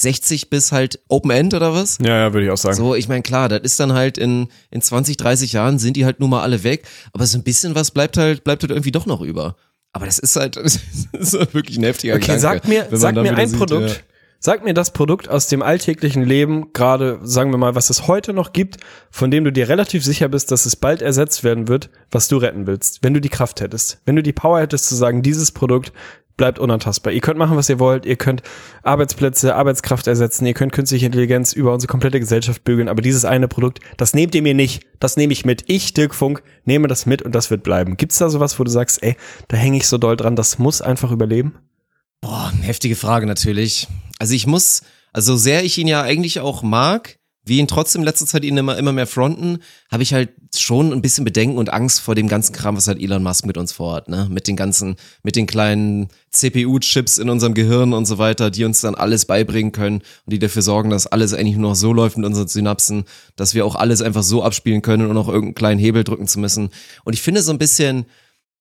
60 0.00 0.50
bis 0.50 0.72
halt 0.72 1.00
Open 1.08 1.30
End 1.30 1.54
oder 1.54 1.74
was? 1.74 1.98
Ja, 2.00 2.16
ja, 2.16 2.32
würde 2.32 2.46
ich 2.46 2.52
auch 2.52 2.56
sagen. 2.56 2.76
So, 2.76 2.94
ich 2.94 3.08
meine, 3.08 3.22
klar, 3.22 3.48
das 3.48 3.60
ist 3.60 3.80
dann 3.80 3.92
halt 3.92 4.18
in, 4.18 4.48
in 4.70 4.80
20, 4.82 5.16
30 5.16 5.52
Jahren 5.52 5.78
sind 5.78 5.96
die 5.96 6.04
halt 6.04 6.20
nun 6.20 6.30
mal 6.30 6.42
alle 6.42 6.62
weg, 6.62 6.86
aber 7.12 7.26
so 7.26 7.38
ein 7.38 7.44
bisschen 7.44 7.74
was 7.74 7.90
bleibt 7.90 8.16
halt, 8.16 8.44
bleibt 8.44 8.62
halt 8.62 8.70
irgendwie 8.70 8.92
doch 8.92 9.06
noch 9.06 9.20
über. 9.20 9.56
Aber 9.92 10.06
das 10.06 10.18
ist 10.18 10.36
halt, 10.36 10.56
das 10.56 10.78
ist 11.12 11.38
halt 11.38 11.54
wirklich 11.54 11.78
ein 11.78 11.84
heftiger 11.84 12.14
Okay, 12.14 12.36
Gedanke, 12.36 12.40
sag 12.40 12.68
mir, 12.68 12.86
sag 12.90 13.14
mir 13.14 13.36
ein 13.36 13.48
sieht, 13.48 13.58
Produkt. 13.58 13.88
ja. 13.90 13.96
Sag 14.42 14.64
mir 14.64 14.72
das 14.72 14.94
Produkt 14.94 15.28
aus 15.28 15.48
dem 15.48 15.62
alltäglichen 15.62 16.22
Leben, 16.24 16.72
gerade 16.72 17.20
sagen 17.22 17.50
wir 17.50 17.58
mal, 17.58 17.74
was 17.74 17.90
es 17.90 18.06
heute 18.06 18.32
noch 18.32 18.54
gibt, 18.54 18.78
von 19.10 19.30
dem 19.30 19.44
du 19.44 19.52
dir 19.52 19.68
relativ 19.68 20.02
sicher 20.02 20.30
bist, 20.30 20.50
dass 20.50 20.64
es 20.64 20.76
bald 20.76 21.02
ersetzt 21.02 21.44
werden 21.44 21.68
wird, 21.68 21.90
was 22.10 22.28
du 22.28 22.38
retten 22.38 22.66
willst, 22.66 23.02
wenn 23.02 23.12
du 23.12 23.20
die 23.20 23.28
Kraft 23.28 23.60
hättest, 23.60 24.00
wenn 24.06 24.16
du 24.16 24.22
die 24.22 24.32
Power 24.32 24.58
hättest 24.58 24.86
zu 24.88 24.94
sagen, 24.94 25.20
dieses 25.20 25.52
Produkt 25.52 25.92
bleibt 26.40 26.58
unantastbar. 26.58 27.12
Ihr 27.12 27.20
könnt 27.20 27.38
machen, 27.38 27.58
was 27.58 27.68
ihr 27.68 27.78
wollt, 27.78 28.06
ihr 28.06 28.16
könnt 28.16 28.42
Arbeitsplätze, 28.82 29.54
Arbeitskraft 29.54 30.06
ersetzen, 30.06 30.46
ihr 30.46 30.54
könnt 30.54 30.72
künstliche 30.72 31.04
Intelligenz 31.04 31.52
über 31.52 31.74
unsere 31.74 31.90
komplette 31.90 32.18
Gesellschaft 32.18 32.64
bügeln, 32.64 32.88
aber 32.88 33.02
dieses 33.02 33.26
eine 33.26 33.46
Produkt, 33.46 33.80
das 33.98 34.14
nehmt 34.14 34.34
ihr 34.34 34.40
mir 34.40 34.54
nicht, 34.54 34.86
das 35.00 35.18
nehme 35.18 35.34
ich 35.34 35.44
mit. 35.44 35.64
Ich, 35.66 35.92
Dirk 35.92 36.14
Funk, 36.14 36.42
nehme 36.64 36.88
das 36.88 37.04
mit 37.04 37.20
und 37.20 37.34
das 37.34 37.50
wird 37.50 37.62
bleiben. 37.62 37.98
Gibt's 37.98 38.16
da 38.16 38.30
sowas, 38.30 38.58
wo 38.58 38.64
du 38.64 38.70
sagst, 38.70 39.02
ey, 39.02 39.16
da 39.48 39.58
hänge 39.58 39.76
ich 39.76 39.86
so 39.86 39.98
doll 39.98 40.16
dran, 40.16 40.34
das 40.34 40.58
muss 40.58 40.80
einfach 40.80 41.10
überleben? 41.10 41.58
Boah, 42.22 42.50
heftige 42.62 42.96
Frage 42.96 43.26
natürlich. 43.26 43.86
Also 44.18 44.32
ich 44.32 44.46
muss, 44.46 44.80
also 45.12 45.34
so 45.34 45.36
sehr 45.36 45.62
ich 45.62 45.76
ihn 45.76 45.88
ja 45.88 46.00
eigentlich 46.00 46.40
auch 46.40 46.62
mag, 46.62 47.18
wie 47.44 47.58
ihn 47.58 47.66
trotzdem 47.66 48.02
in 48.02 48.06
letzter 48.06 48.26
Zeit 48.26 48.44
ihn 48.44 48.56
immer, 48.56 48.76
immer 48.76 48.92
mehr 48.92 49.06
fronten, 49.06 49.58
habe 49.90 50.02
ich 50.02 50.12
halt 50.12 50.30
schon 50.56 50.92
ein 50.92 51.02
bisschen 51.02 51.24
Bedenken 51.24 51.58
und 51.58 51.72
Angst 51.72 52.00
vor 52.00 52.14
dem 52.14 52.28
ganzen 52.28 52.52
Kram, 52.52 52.76
was 52.76 52.86
halt 52.86 53.00
Elon 53.00 53.22
Musk 53.22 53.46
mit 53.46 53.56
uns 53.56 53.72
vorhat, 53.72 54.08
ne? 54.08 54.28
Mit 54.30 54.46
den 54.46 54.56
ganzen, 54.56 54.96
mit 55.22 55.36
den 55.36 55.46
kleinen 55.46 56.08
CPU-Chips 56.30 57.18
in 57.18 57.30
unserem 57.30 57.54
Gehirn 57.54 57.92
und 57.92 58.04
so 58.04 58.18
weiter, 58.18 58.50
die 58.50 58.64
uns 58.64 58.80
dann 58.82 58.94
alles 58.94 59.24
beibringen 59.24 59.72
können 59.72 60.02
und 60.26 60.32
die 60.32 60.38
dafür 60.38 60.62
sorgen, 60.62 60.90
dass 60.90 61.06
alles 61.06 61.32
eigentlich 61.32 61.56
nur 61.56 61.70
noch 61.70 61.76
so 61.76 61.92
läuft 61.92 62.16
mit 62.16 62.26
unseren 62.26 62.48
Synapsen, 62.48 63.04
dass 63.36 63.54
wir 63.54 63.64
auch 63.64 63.74
alles 63.74 64.02
einfach 64.02 64.22
so 64.22 64.42
abspielen 64.42 64.82
können 64.82 65.06
und 65.06 65.14
noch 65.14 65.28
irgendeinen 65.28 65.54
kleinen 65.54 65.80
Hebel 65.80 66.04
drücken 66.04 66.28
zu 66.28 66.38
müssen. 66.38 66.70
Und 67.04 67.14
ich 67.14 67.22
finde 67.22 67.42
so 67.42 67.52
ein 67.52 67.58
bisschen, 67.58 68.06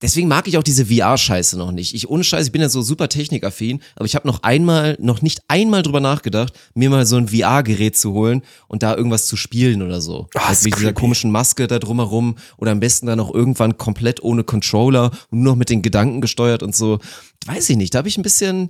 Deswegen 0.01 0.29
mag 0.29 0.47
ich 0.47 0.57
auch 0.57 0.63
diese 0.63 0.85
VR-Scheiße 0.85 1.57
noch 1.57 1.71
nicht. 1.71 1.93
Ich 1.93 2.09
ohne 2.09 2.23
Scheiß, 2.23 2.47
ich 2.47 2.51
bin 2.53 2.61
ja 2.61 2.69
so 2.69 2.81
super 2.81 3.09
technikaffin, 3.09 3.81
aber 3.95 4.05
ich 4.05 4.15
habe 4.15 4.27
noch 4.27 4.43
einmal, 4.43 4.95
noch 4.99 5.21
nicht 5.21 5.41
einmal 5.49 5.83
drüber 5.83 5.99
nachgedacht, 5.99 6.53
mir 6.73 6.89
mal 6.89 7.05
so 7.05 7.17
ein 7.17 7.27
VR-Gerät 7.27 7.97
zu 7.97 8.13
holen 8.13 8.43
und 8.67 8.81
da 8.81 8.95
irgendwas 8.95 9.27
zu 9.27 9.35
spielen 9.35 9.81
oder 9.81 9.99
so. 9.99 10.29
Halt 10.37 10.53
ist 10.53 10.63
mit 10.63 10.75
dieser 10.75 10.87
creepy. 10.87 11.01
komischen 11.01 11.31
Maske 11.31 11.67
da 11.67 11.79
drumherum 11.79 12.37
oder 12.57 12.71
am 12.71 12.79
besten 12.79 13.07
dann 13.07 13.19
auch 13.19 13.33
irgendwann 13.33 13.77
komplett 13.77 14.23
ohne 14.23 14.45
Controller 14.45 15.11
und 15.31 15.41
nur 15.41 15.53
noch 15.53 15.57
mit 15.57 15.69
den 15.69 15.81
Gedanken 15.81 16.21
gesteuert 16.21 16.63
und 16.63 16.75
so. 16.75 16.99
Weiß 17.45 17.69
ich 17.69 17.77
nicht, 17.77 17.93
da 17.93 17.99
habe 17.99 18.07
ich 18.07 18.17
ein 18.17 18.23
bisschen, 18.23 18.69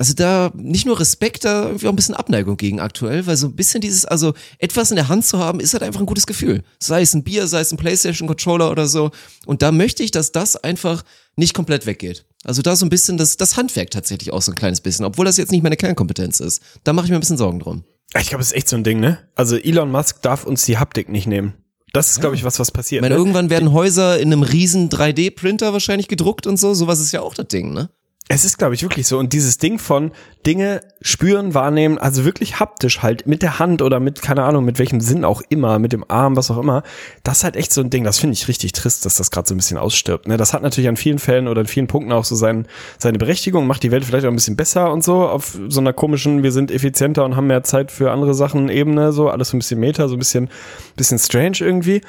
also 0.00 0.14
da 0.14 0.50
nicht 0.54 0.86
nur 0.86 0.98
Respekt, 0.98 1.44
da 1.44 1.66
irgendwie 1.66 1.86
auch 1.86 1.92
ein 1.92 1.96
bisschen 1.96 2.14
Abneigung 2.14 2.56
gegen 2.56 2.80
aktuell, 2.80 3.26
weil 3.26 3.36
so 3.36 3.48
ein 3.48 3.54
bisschen 3.54 3.82
dieses, 3.82 4.06
also 4.06 4.32
etwas 4.58 4.90
in 4.90 4.96
der 4.96 5.08
Hand 5.08 5.26
zu 5.26 5.38
haben, 5.38 5.60
ist 5.60 5.74
halt 5.74 5.82
einfach 5.82 6.00
ein 6.00 6.06
gutes 6.06 6.24
Gefühl. 6.24 6.62
Sei 6.78 7.02
es 7.02 7.12
ein 7.12 7.22
Bier, 7.22 7.46
sei 7.46 7.60
es 7.60 7.70
ein 7.70 7.76
Playstation-Controller 7.76 8.70
oder 8.70 8.86
so. 8.86 9.10
Und 9.44 9.60
da 9.60 9.72
möchte 9.72 10.02
ich, 10.02 10.10
dass 10.10 10.32
das 10.32 10.56
einfach 10.56 11.04
nicht 11.36 11.52
komplett 11.52 11.84
weggeht. 11.84 12.24
Also 12.44 12.62
da 12.62 12.76
so 12.76 12.86
ein 12.86 12.88
bisschen 12.88 13.18
das, 13.18 13.36
das 13.36 13.58
Handwerk 13.58 13.90
tatsächlich 13.90 14.32
auch 14.32 14.40
so 14.40 14.52
ein 14.52 14.54
kleines 14.54 14.80
bisschen, 14.80 15.04
obwohl 15.04 15.26
das 15.26 15.36
jetzt 15.36 15.52
nicht 15.52 15.62
meine 15.62 15.76
Kernkompetenz 15.76 16.40
ist. 16.40 16.62
Da 16.82 16.94
mache 16.94 17.04
ich 17.04 17.10
mir 17.10 17.18
ein 17.18 17.20
bisschen 17.20 17.36
Sorgen 17.36 17.60
drum. 17.60 17.84
Ich 18.18 18.30
glaube, 18.30 18.40
es 18.40 18.52
ist 18.52 18.56
echt 18.56 18.70
so 18.70 18.76
ein 18.76 18.84
Ding, 18.84 19.00
ne? 19.00 19.18
Also 19.34 19.56
Elon 19.56 19.90
Musk 19.90 20.22
darf 20.22 20.44
uns 20.46 20.64
die 20.64 20.78
Haptik 20.78 21.10
nicht 21.10 21.26
nehmen. 21.26 21.52
Das 21.92 22.10
ist, 22.10 22.20
glaube 22.20 22.36
ich, 22.36 22.44
was, 22.44 22.58
was 22.58 22.68
Ich 22.68 22.74
passiert. 22.74 23.02
meine, 23.02 23.16
ne? 23.16 23.18
irgendwann 23.18 23.50
werden 23.50 23.72
Häuser 23.74 24.18
in 24.18 24.32
einem 24.32 24.44
riesen 24.44 24.88
3D-Printer 24.88 25.74
wahrscheinlich 25.74 26.08
gedruckt 26.08 26.46
und 26.46 26.56
so. 26.56 26.72
Sowas 26.72 27.00
ist 27.00 27.12
ja 27.12 27.20
auch 27.20 27.34
das 27.34 27.48
Ding, 27.48 27.74
ne? 27.74 27.90
Es 28.28 28.44
ist, 28.44 28.58
glaube 28.58 28.74
ich, 28.74 28.82
wirklich 28.82 29.08
so. 29.08 29.18
Und 29.18 29.32
dieses 29.32 29.58
Ding 29.58 29.78
von 29.78 30.12
Dinge 30.46 30.82
spüren, 31.02 31.52
wahrnehmen, 31.52 31.98
also 31.98 32.24
wirklich 32.24 32.60
haptisch 32.60 33.02
halt 33.02 33.26
mit 33.26 33.42
der 33.42 33.58
Hand 33.58 33.82
oder 33.82 34.00
mit, 34.00 34.22
keine 34.22 34.44
Ahnung, 34.44 34.64
mit 34.64 34.78
welchem 34.78 35.00
Sinn 35.00 35.24
auch 35.24 35.42
immer, 35.48 35.78
mit 35.78 35.92
dem 35.92 36.04
Arm, 36.08 36.36
was 36.36 36.50
auch 36.50 36.56
immer, 36.58 36.82
das 37.24 37.38
ist 37.38 37.44
halt 37.44 37.56
echt 37.56 37.72
so 37.72 37.80
ein 37.80 37.90
Ding, 37.90 38.04
das 38.04 38.18
finde 38.18 38.34
ich 38.34 38.48
richtig 38.48 38.72
trist, 38.72 39.04
dass 39.04 39.16
das 39.16 39.30
gerade 39.30 39.48
so 39.48 39.54
ein 39.54 39.58
bisschen 39.58 39.76
ausstirbt. 39.76 40.28
Ne? 40.28 40.36
Das 40.36 40.54
hat 40.54 40.62
natürlich 40.62 40.88
an 40.88 40.96
vielen 40.96 41.18
Fällen 41.18 41.48
oder 41.48 41.62
in 41.62 41.66
vielen 41.66 41.88
Punkten 41.88 42.12
auch 42.12 42.24
so 42.24 42.34
sein, 42.36 42.66
seine 42.98 43.18
Berechtigung, 43.18 43.66
macht 43.66 43.82
die 43.82 43.90
Welt 43.90 44.04
vielleicht 44.04 44.24
auch 44.24 44.30
ein 44.30 44.36
bisschen 44.36 44.56
besser 44.56 44.92
und 44.92 45.04
so, 45.04 45.28
auf 45.28 45.58
so 45.68 45.80
einer 45.80 45.92
komischen, 45.92 46.42
wir 46.42 46.52
sind 46.52 46.70
effizienter 46.70 47.24
und 47.24 47.36
haben 47.36 47.48
mehr 47.48 47.64
Zeit 47.64 47.90
für 47.90 48.10
andere 48.10 48.32
Sachen, 48.32 48.68
Ebene, 48.68 49.12
so, 49.12 49.28
alles 49.28 49.50
so 49.50 49.56
ein 49.56 49.60
bisschen 49.60 49.80
Meta, 49.80 50.08
so 50.08 50.16
ein 50.16 50.18
bisschen, 50.18 50.48
bisschen 50.96 51.18
strange 51.18 51.58
irgendwie. 51.60 52.00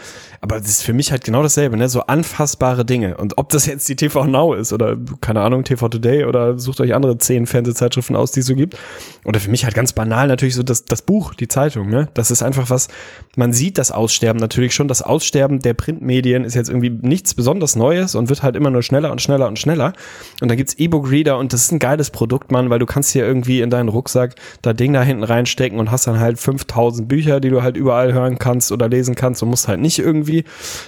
Aber 0.42 0.60
das 0.60 0.70
ist 0.70 0.84
für 0.84 0.94
mich 0.94 1.12
halt 1.12 1.24
genau 1.24 1.44
dasselbe, 1.44 1.78
ne? 1.78 1.88
So 1.88 2.02
anfassbare 2.02 2.84
Dinge. 2.84 3.18
Und 3.18 3.38
ob 3.38 3.50
das 3.50 3.68
jetzt 3.68 3.88
die 3.90 3.96
TV 3.96 4.26
Now 4.26 4.56
ist 4.56 4.74
oder, 4.74 4.98
keine 5.22 5.42
Ahnung, 5.42 5.64
TV 5.64 5.88
Today 6.02 6.26
oder 6.26 6.58
sucht 6.58 6.82
euch 6.82 6.94
andere 6.94 7.18
zehn 7.18 7.46
Fernsehzeitschriften 7.46 8.16
aus, 8.16 8.32
die 8.32 8.42
es 8.42 8.48
so 8.48 8.56
gibt. 8.56 8.78
Oder 9.24 9.40
für 9.40 9.52
mich 9.52 9.64
halt 9.64 9.76
ganz 9.76 9.94
banal 9.94 10.28
natürlich 10.28 10.56
so 10.56 10.64
das, 10.64 10.86
das 10.86 11.02
Buch, 11.02 11.34
die 11.36 11.48
Zeitung, 11.48 11.90
ne? 11.90 12.10
Das 12.14 12.32
ist 12.32 12.42
einfach 12.42 12.70
was, 12.70 12.88
man 13.36 13.54
sieht 13.54 13.78
das 13.78 13.92
Aussterben 13.92 14.40
natürlich 14.40 14.74
schon. 14.74 14.88
Das 14.88 15.02
Aussterben 15.02 15.60
der 15.60 15.74
Printmedien 15.74 16.44
ist 16.44 16.56
jetzt 16.56 16.70
irgendwie 16.70 16.90
nichts 16.90 17.34
besonders 17.34 17.76
Neues 17.76 18.16
und 18.16 18.30
wird 18.30 18.44
halt 18.44 18.56
immer 18.56 18.72
nur 18.72 18.82
schneller 18.82 19.12
und 19.12 19.22
schneller 19.22 19.48
und 19.48 19.60
schneller. 19.60 19.94
Und 20.42 20.50
dann 20.50 20.58
gibt's 20.58 20.74
E-Book-Reader 20.74 21.38
und 21.38 21.54
das 21.54 21.64
ist 21.64 21.72
ein 21.72 21.80
geiles 21.80 22.10
Produkt, 22.10 22.52
Mann, 22.52 22.70
weil 22.70 22.80
du 22.80 22.86
kannst 22.86 23.12
hier 23.12 23.26
irgendwie 23.26 23.62
in 23.62 23.70
deinen 23.70 23.90
Rucksack 23.90 24.36
da 24.62 24.74
Ding 24.74 24.94
da 24.94 25.04
hinten 25.04 25.24
reinstecken 25.24 25.80
und 25.80 25.92
hast 25.92 26.08
dann 26.08 26.20
halt 26.20 26.40
5000 26.40 27.08
Bücher, 27.08 27.40
die 27.40 27.50
du 27.50 27.62
halt 27.62 27.78
überall 27.78 28.14
hören 28.14 28.40
kannst 28.40 28.72
oder 28.72 28.90
lesen 28.90 29.16
kannst 29.16 29.44
und 29.44 29.50
musst 29.50 29.68
halt 29.68 29.80
nicht 29.80 30.00
irgendwie, 30.00 30.46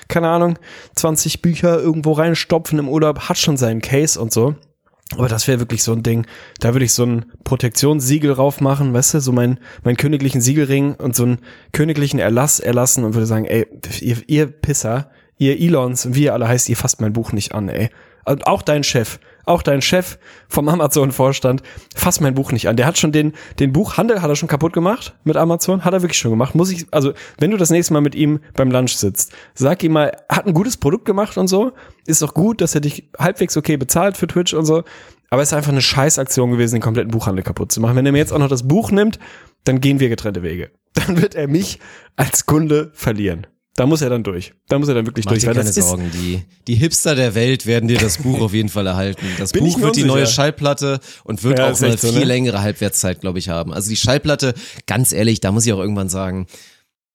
keine 0.08 0.30
Ahnung, 0.30 0.58
20 0.96 1.42
Bücher 1.42 1.80
irgendwo 1.80 2.14
reinstopfen 2.14 2.80
im 2.80 2.90
Urlaub, 2.90 3.30
hat 3.30 3.38
schon 3.38 3.58
seinen 3.58 3.82
Case 3.82 4.20
und 4.20 4.34
so. 4.34 4.56
Aber 5.18 5.28
das 5.28 5.48
wäre 5.48 5.60
wirklich 5.60 5.84
so 5.84 5.94
ein 5.94 6.04
Ding. 6.04 6.26
Da 6.60 6.74
würde 6.74 6.86
ich 6.86 6.94
so 6.94 7.06
ein 7.06 7.26
Protektionssiegel 7.44 8.32
raufmachen, 8.32 8.94
weißt 8.94 9.16
du, 9.16 9.20
so 9.20 9.32
mein, 9.32 9.60
mein 9.84 9.98
königlichen 9.98 10.42
Siegelring 10.42 10.96
und 10.96 11.16
so 11.16 11.24
einen 11.24 11.40
königlichen 11.72 12.20
Erlass 12.20 12.60
erlassen 12.60 13.04
und 13.04 13.14
würde 13.14 13.28
sagen, 13.28 13.46
ey, 13.46 13.68
ihr, 14.02 14.18
ihr 14.28 14.48
Pisser, 14.48 15.10
ihr 15.38 15.60
Elons 15.60 16.14
wie 16.14 16.24
ihr 16.24 16.34
alle 16.34 16.48
heißt, 16.48 16.70
ihr 16.70 16.78
fasst 16.78 17.02
mein 17.02 17.14
Buch 17.14 17.32
nicht 17.32 17.54
an, 17.54 17.70
ey. 17.70 17.90
Und 18.26 18.48
auch 18.48 18.62
dein 18.62 18.84
Chef, 18.84 19.20
auch 19.46 19.62
dein 19.62 19.82
Chef 19.82 20.18
vom 20.48 20.70
Amazon-Vorstand, 20.70 21.64
fass 21.96 22.20
mein 22.20 22.34
Buch 22.34 22.52
nicht 22.52 22.68
an. 22.68 22.76
Der 22.76 22.86
hat 22.86 22.98
schon 22.98 23.12
den, 23.12 23.34
den 23.60 23.74
Buchhandel 23.74 24.22
hat 24.22 24.30
er 24.30 24.36
schon 24.36 24.50
kaputt 24.50 24.74
gemacht 24.74 25.16
mit 25.24 25.38
Amazon, 25.38 25.84
hat 25.84 25.94
er 25.94 26.02
wirklich 26.02 26.20
schon 26.20 26.32
gemacht. 26.32 26.56
Muss 26.56 26.72
ich, 26.72 26.86
also, 26.92 27.14
wenn 27.40 27.52
du 27.52 27.58
das 27.58 27.70
nächste 27.70 27.94
Mal 27.94 28.02
mit 28.02 28.16
ihm 28.16 28.40
beim 28.54 28.72
Lunch 28.72 28.96
sitzt, 28.96 29.34
sag 29.54 29.84
ihm 29.84 29.94
mal, 29.94 30.12
hat 30.30 30.46
ein 30.46 30.54
gutes 30.54 30.78
Produkt 30.78 31.06
gemacht 31.06 31.38
und 31.38 31.48
so, 31.48 31.74
ist 32.06 32.22
doch 32.22 32.34
gut, 32.34 32.62
dass 32.62 32.76
er 32.76 32.82
dich 32.82 33.10
halbwegs 33.18 33.58
okay 33.58 33.78
bezahlt 33.78 34.18
für 34.18 34.28
Twitch 34.28 34.54
und 34.54 34.66
so, 34.66 34.84
aber 35.30 35.42
es 35.42 35.50
ist 35.50 35.54
einfach 35.54 35.72
eine 35.72 35.82
Scheißaktion 35.82 36.52
gewesen, 36.52 36.76
den 36.76 36.82
kompletten 36.82 37.12
Buchhandel 37.12 37.44
kaputt 37.44 37.72
zu 37.72 37.82
machen. 37.82 37.96
Wenn 37.96 38.06
er 38.06 38.12
mir 38.12 38.20
jetzt 38.20 38.32
auch 38.32 38.40
noch 38.40 38.50
das 38.50 38.68
Buch 38.68 38.92
nimmt, 38.92 39.18
dann 39.64 39.82
gehen 39.82 40.00
wir 40.00 40.10
getrennte 40.10 40.44
Wege. 40.44 40.72
Dann 40.94 41.20
wird 41.20 41.34
er 41.34 41.48
mich 41.48 41.80
als 42.16 42.46
Kunde 42.46 42.92
verlieren. 42.94 43.48
Da 43.76 43.88
muss 43.88 44.02
er 44.04 44.10
dann 44.12 44.24
durch. 44.24 44.54
Da 44.68 44.78
muss 44.78 44.88
er 44.88 44.94
dann 44.94 45.08
wirklich 45.08 45.26
Mach 45.26 45.32
durch. 45.32 45.42
dir 45.44 45.52
keine 45.52 45.72
Sorgen, 45.74 46.12
die, 46.14 46.44
die 46.68 46.76
Hipster 46.76 47.16
der 47.16 47.34
Welt 47.34 47.66
werden 47.66 47.88
dir 47.88 47.98
das 47.98 48.20
Buch 48.20 48.40
auf 48.42 48.54
jeden 48.54 48.70
Fall 48.70 48.86
erhalten. 48.86 49.26
Das 49.40 49.52
Bin 49.52 49.64
Buch 49.64 49.80
wird 49.82 49.96
die 49.96 50.04
neue 50.04 50.28
Schallplatte 50.28 51.00
und 51.24 51.44
wird 51.44 51.58
Ja, 51.58 51.72
auch 51.72 51.82
eine 51.82 51.98
so, 51.98 52.10
viel 52.10 52.20
ne? 52.20 52.26
längere 52.26 52.62
Halbwertszeit, 52.62 53.22
glaube 53.22 53.40
ich, 53.40 53.50
haben. 53.50 53.74
Also 53.74 53.90
die 53.90 53.96
Schallplatte, 53.96 54.54
ganz 54.86 55.12
ehrlich, 55.12 55.40
da 55.42 55.52
muss 55.52 55.66
ich 55.66 55.74
auch 55.74 55.80
irgendwann 55.80 56.10
sagen, 56.10 56.46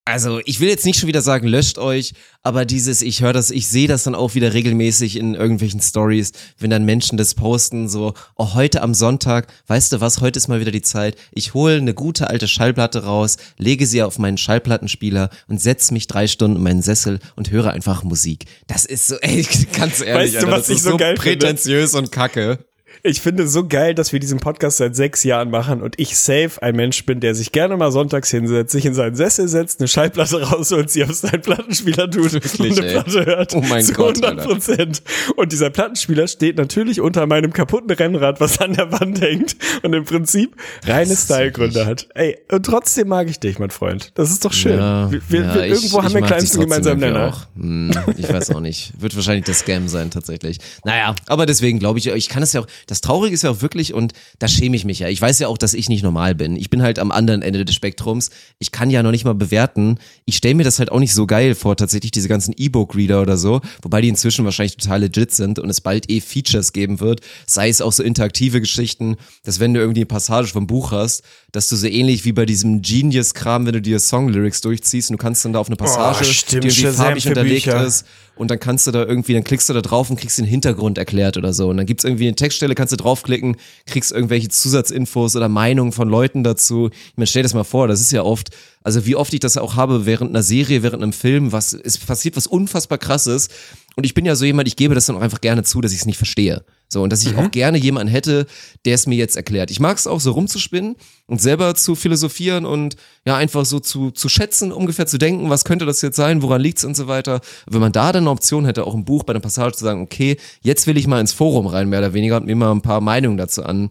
also 0.08 0.40
ich 0.44 0.60
will 0.60 0.68
jetzt 0.68 0.86
nicht 0.86 0.98
schon 0.98 1.06
wieder 1.08 1.20
sagen, 1.20 1.46
löscht 1.46 1.78
euch, 1.78 2.14
aber 2.42 2.64
dieses, 2.64 3.02
ich 3.02 3.22
höre 3.22 3.32
das, 3.32 3.50
ich 3.50 3.68
sehe 3.68 3.88
das 3.88 4.04
dann 4.04 4.14
auch 4.14 4.34
wieder 4.34 4.54
regelmäßig 4.54 5.16
in 5.16 5.34
irgendwelchen 5.34 5.80
Stories, 5.80 6.32
wenn 6.58 6.70
dann 6.70 6.84
Menschen 6.84 7.18
das 7.18 7.34
posten, 7.34 7.88
so, 7.88 8.14
oh, 8.36 8.54
heute 8.54 8.82
am 8.82 8.94
Sonntag, 8.94 9.48
weißt 9.66 9.92
du 9.92 10.00
was, 10.00 10.20
heute 10.20 10.38
ist 10.38 10.48
mal 10.48 10.60
wieder 10.60 10.70
die 10.70 10.82
Zeit, 10.82 11.16
ich 11.32 11.52
hole 11.54 11.76
eine 11.76 11.94
gute 11.94 12.28
alte 12.30 12.48
Schallplatte 12.48 13.04
raus, 13.04 13.36
lege 13.58 13.86
sie 13.86 14.02
auf 14.02 14.18
meinen 14.18 14.38
Schallplattenspieler 14.38 15.28
und 15.46 15.60
setze 15.60 15.92
mich 15.92 16.06
drei 16.06 16.26
Stunden 16.26 16.56
in 16.56 16.62
meinen 16.62 16.82
Sessel 16.82 17.18
und 17.36 17.50
höre 17.50 17.70
einfach 17.72 18.02
Musik. 18.02 18.46
Das 18.66 18.84
ist 18.86 19.08
so, 19.08 19.16
ey, 19.20 19.46
ganz 19.76 20.00
ehrlich, 20.00 20.34
Weißt 20.34 20.42
du, 20.42 20.46
Alter, 20.46 20.50
was 20.52 20.60
das 20.60 20.68
ich 20.70 20.76
ist 20.76 20.82
so 20.84 20.90
so 20.92 20.96
geil 20.96 21.16
finde? 21.16 21.46
prätentiös 21.46 21.94
und 21.94 22.10
kacke. 22.12 22.58
Ich 23.02 23.20
finde 23.20 23.46
so 23.46 23.66
geil, 23.66 23.94
dass 23.94 24.12
wir 24.12 24.20
diesen 24.20 24.40
Podcast 24.40 24.78
seit 24.78 24.96
sechs 24.96 25.22
Jahren 25.24 25.50
machen 25.50 25.82
und 25.82 25.98
ich 25.98 26.16
safe 26.18 26.60
ein 26.60 26.74
Mensch 26.74 27.04
bin, 27.06 27.20
der 27.20 27.34
sich 27.34 27.52
gerne 27.52 27.76
mal 27.76 27.92
sonntags 27.92 28.30
hinsetzt, 28.30 28.72
sich 28.72 28.84
in 28.86 28.94
seinen 28.94 29.14
Sessel 29.14 29.48
setzt, 29.48 29.80
eine 29.80 29.88
Schallplatte 29.88 30.42
rausholt, 30.50 30.90
sie 30.90 31.04
auf 31.04 31.14
seinen 31.14 31.42
Plattenspieler 31.42 32.10
tut 32.10 32.32
Wirklich, 32.32 32.60
und 32.60 32.78
eine 32.78 32.86
ey. 32.86 32.92
Platte 32.92 33.26
hört. 33.26 33.54
Oh 33.54 33.60
mein 33.60 33.84
zu 33.84 33.92
Gott, 33.92 34.22
100 34.22 34.46
Prozent. 34.46 35.02
Und 35.36 35.52
dieser 35.52 35.70
Plattenspieler 35.70 36.26
steht 36.26 36.56
natürlich 36.56 37.00
unter 37.00 37.26
meinem 37.26 37.52
kaputten 37.52 37.90
Rennrad, 37.90 38.40
was 38.40 38.60
an 38.60 38.74
der 38.74 38.90
Wand 38.92 39.20
hängt 39.20 39.56
und 39.82 39.92
im 39.92 40.04
Prinzip 40.04 40.56
reine 40.84 41.14
Stylegründe 41.14 41.86
hat. 41.86 42.08
Ey, 42.14 42.38
und 42.50 42.66
trotzdem 42.66 43.08
mag 43.08 43.28
ich 43.28 43.38
dich, 43.38 43.58
mein 43.58 43.70
Freund. 43.70 44.10
Das 44.14 44.30
ist 44.30 44.44
doch 44.44 44.52
schön. 44.52 44.78
Ja, 44.78 45.10
wir, 45.10 45.20
wir, 45.28 45.40
ja, 45.40 45.54
wir, 45.54 45.66
irgendwo 45.66 45.98
ich 45.98 46.04
haben 46.04 46.12
wir 46.12 46.18
einen 46.18 46.26
kleinsten 46.26 46.60
gemeinsamen 46.60 47.00
Nenner. 47.00 47.28
Auch. 47.28 47.46
Hm, 47.56 47.90
ich 48.16 48.28
weiß 48.28 48.50
auch 48.50 48.60
nicht. 48.60 48.92
Wird 49.00 49.14
wahrscheinlich 49.14 49.44
der 49.44 49.54
Scam 49.54 49.88
sein, 49.88 50.10
tatsächlich. 50.10 50.58
Naja, 50.84 51.14
aber 51.26 51.46
deswegen 51.46 51.78
glaube 51.78 51.98
ich, 51.98 52.08
ich 52.08 52.28
kann 52.28 52.42
es 52.42 52.52
ja 52.52 52.62
auch, 52.62 52.66
das 52.88 53.02
Traurige 53.02 53.34
ist 53.34 53.42
ja 53.42 53.50
auch 53.50 53.60
wirklich, 53.60 53.94
und 53.94 54.14
da 54.38 54.48
schäme 54.48 54.74
ich 54.74 54.84
mich 54.84 54.98
ja. 54.98 55.08
Ich 55.08 55.20
weiß 55.20 55.38
ja 55.38 55.48
auch, 55.48 55.58
dass 55.58 55.74
ich 55.74 55.88
nicht 55.88 56.02
normal 56.02 56.34
bin. 56.34 56.56
Ich 56.56 56.70
bin 56.70 56.82
halt 56.82 56.98
am 56.98 57.12
anderen 57.12 57.42
Ende 57.42 57.64
des 57.64 57.74
Spektrums. 57.74 58.30
Ich 58.58 58.72
kann 58.72 58.90
ja 58.90 59.02
noch 59.02 59.10
nicht 59.10 59.24
mal 59.24 59.34
bewerten. 59.34 59.98
Ich 60.24 60.36
stelle 60.38 60.54
mir 60.54 60.64
das 60.64 60.78
halt 60.78 60.90
auch 60.90 60.98
nicht 60.98 61.14
so 61.14 61.26
geil 61.26 61.54
vor, 61.54 61.76
tatsächlich 61.76 62.10
diese 62.10 62.28
ganzen 62.28 62.54
E-Book-Reader 62.56 63.22
oder 63.22 63.36
so, 63.36 63.60
wobei 63.82 64.00
die 64.00 64.08
inzwischen 64.08 64.44
wahrscheinlich 64.44 64.76
total 64.76 65.00
legit 65.00 65.32
sind 65.32 65.58
und 65.58 65.68
es 65.68 65.80
bald 65.80 66.10
eh 66.10 66.20
Features 66.20 66.72
geben 66.72 67.00
wird, 67.00 67.20
sei 67.46 67.68
es 67.68 67.80
auch 67.80 67.92
so 67.92 68.02
interaktive 68.02 68.60
Geschichten, 68.60 69.16
dass 69.44 69.60
wenn 69.60 69.74
du 69.74 69.80
irgendwie 69.80 70.00
eine 70.00 70.06
Passage 70.06 70.48
vom 70.48 70.66
Buch 70.66 70.90
hast, 70.90 71.22
dass 71.52 71.68
du 71.68 71.76
so 71.76 71.86
ähnlich 71.86 72.24
wie 72.24 72.32
bei 72.32 72.46
diesem 72.46 72.80
Genius-Kram, 72.80 73.66
wenn 73.66 73.74
du 73.74 73.82
dir 73.82 74.00
Song-Lyrics 74.00 74.62
durchziehst 74.62 75.10
und 75.10 75.18
du 75.18 75.22
kannst 75.22 75.44
dann 75.44 75.52
da 75.52 75.58
auf 75.58 75.68
eine 75.68 75.76
Passage, 75.76 76.24
stimmt, 76.24 76.64
die 76.64 76.68
irgendwie 76.68 76.96
farbig 76.96 77.26
unterlegt 77.26 77.64
Bücher. 77.64 77.84
ist 77.84 78.06
und 78.38 78.50
dann 78.50 78.60
kannst 78.60 78.86
du 78.86 78.90
da 78.90 79.04
irgendwie, 79.04 79.34
dann 79.34 79.44
klickst 79.44 79.68
du 79.68 79.72
da 79.72 79.80
drauf 79.80 80.10
und 80.10 80.18
kriegst 80.18 80.38
den 80.38 80.44
Hintergrund 80.44 80.96
erklärt 80.96 81.36
oder 81.36 81.52
so. 81.52 81.68
Und 81.68 81.76
dann 81.76 81.86
gibt's 81.86 82.04
irgendwie 82.04 82.26
eine 82.26 82.36
Textstelle, 82.36 82.74
kannst 82.74 82.92
du 82.92 82.96
draufklicken, 82.96 83.56
kriegst 83.86 84.12
irgendwelche 84.12 84.48
Zusatzinfos 84.48 85.36
oder 85.36 85.48
Meinungen 85.48 85.92
von 85.92 86.08
Leuten 86.08 86.44
dazu. 86.44 86.88
Ich 86.88 87.16
meine, 87.16 87.26
stell 87.26 87.42
dir 87.42 87.48
das 87.48 87.54
mal 87.54 87.64
vor, 87.64 87.88
das 87.88 88.00
ist 88.00 88.12
ja 88.12 88.22
oft, 88.22 88.50
also 88.82 89.06
wie 89.06 89.16
oft 89.16 89.34
ich 89.34 89.40
das 89.40 89.56
auch 89.56 89.76
habe 89.76 90.06
während 90.06 90.30
einer 90.30 90.42
Serie, 90.42 90.82
während 90.82 91.02
einem 91.02 91.12
Film, 91.12 91.52
was, 91.52 91.72
es 91.72 91.98
passiert 91.98 92.36
was 92.36 92.46
unfassbar 92.46 92.98
krasses. 92.98 93.48
Und 93.96 94.04
ich 94.04 94.14
bin 94.14 94.24
ja 94.24 94.36
so 94.36 94.44
jemand, 94.44 94.68
ich 94.68 94.76
gebe 94.76 94.94
das 94.94 95.06
dann 95.06 95.16
auch 95.16 95.22
einfach 95.22 95.40
gerne 95.40 95.64
zu, 95.64 95.80
dass 95.80 95.92
ich 95.92 95.98
es 95.98 96.06
nicht 96.06 96.18
verstehe. 96.18 96.64
So, 96.90 97.02
und 97.02 97.12
dass 97.12 97.22
ich 97.22 97.36
auch 97.36 97.50
gerne 97.50 97.76
jemanden 97.76 98.10
hätte, 98.10 98.46
der 98.86 98.94
es 98.94 99.06
mir 99.06 99.16
jetzt 99.16 99.36
erklärt. 99.36 99.70
Ich 99.70 99.78
mag 99.78 99.98
es 99.98 100.06
auch 100.06 100.20
so 100.20 100.32
rumzuspinnen 100.32 100.96
und 101.26 101.40
selber 101.40 101.74
zu 101.74 101.94
philosophieren 101.94 102.64
und 102.64 102.96
ja, 103.26 103.36
einfach 103.36 103.66
so 103.66 103.78
zu, 103.78 104.10
zu 104.10 104.30
schätzen, 104.30 104.72
ungefähr 104.72 105.06
zu 105.06 105.18
denken, 105.18 105.50
was 105.50 105.64
könnte 105.64 105.84
das 105.84 106.00
jetzt 106.00 106.16
sein, 106.16 106.40
woran 106.40 106.62
liegt's 106.62 106.84
und 106.84 106.96
so 106.96 107.06
weiter. 107.06 107.42
Wenn 107.66 107.82
man 107.82 107.92
da 107.92 108.10
dann 108.12 108.24
eine 108.24 108.30
Option 108.30 108.64
hätte, 108.64 108.86
auch 108.86 108.94
im 108.94 109.04
Buch 109.04 109.24
bei 109.24 109.32
einer 109.32 109.40
Passage 109.40 109.76
zu 109.76 109.84
sagen, 109.84 110.00
okay, 110.00 110.38
jetzt 110.62 110.86
will 110.86 110.96
ich 110.96 111.06
mal 111.06 111.20
ins 111.20 111.32
Forum 111.32 111.66
rein, 111.66 111.90
mehr 111.90 111.98
oder 111.98 112.14
weniger, 112.14 112.38
und 112.38 112.46
mir 112.46 112.56
mal 112.56 112.72
ein 112.72 112.80
paar 112.80 113.02
Meinungen 113.02 113.36
dazu 113.36 113.64
an 113.64 113.90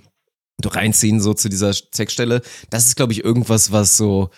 reinziehen, 0.65 1.21
so 1.21 1.35
zu 1.35 1.49
dieser 1.49 1.71
Textstelle. 1.71 2.41
Das 2.71 2.87
ist, 2.87 2.95
glaube 2.95 3.13
ich, 3.13 3.23
irgendwas, 3.23 3.71
was 3.71 3.95
so 3.95 4.31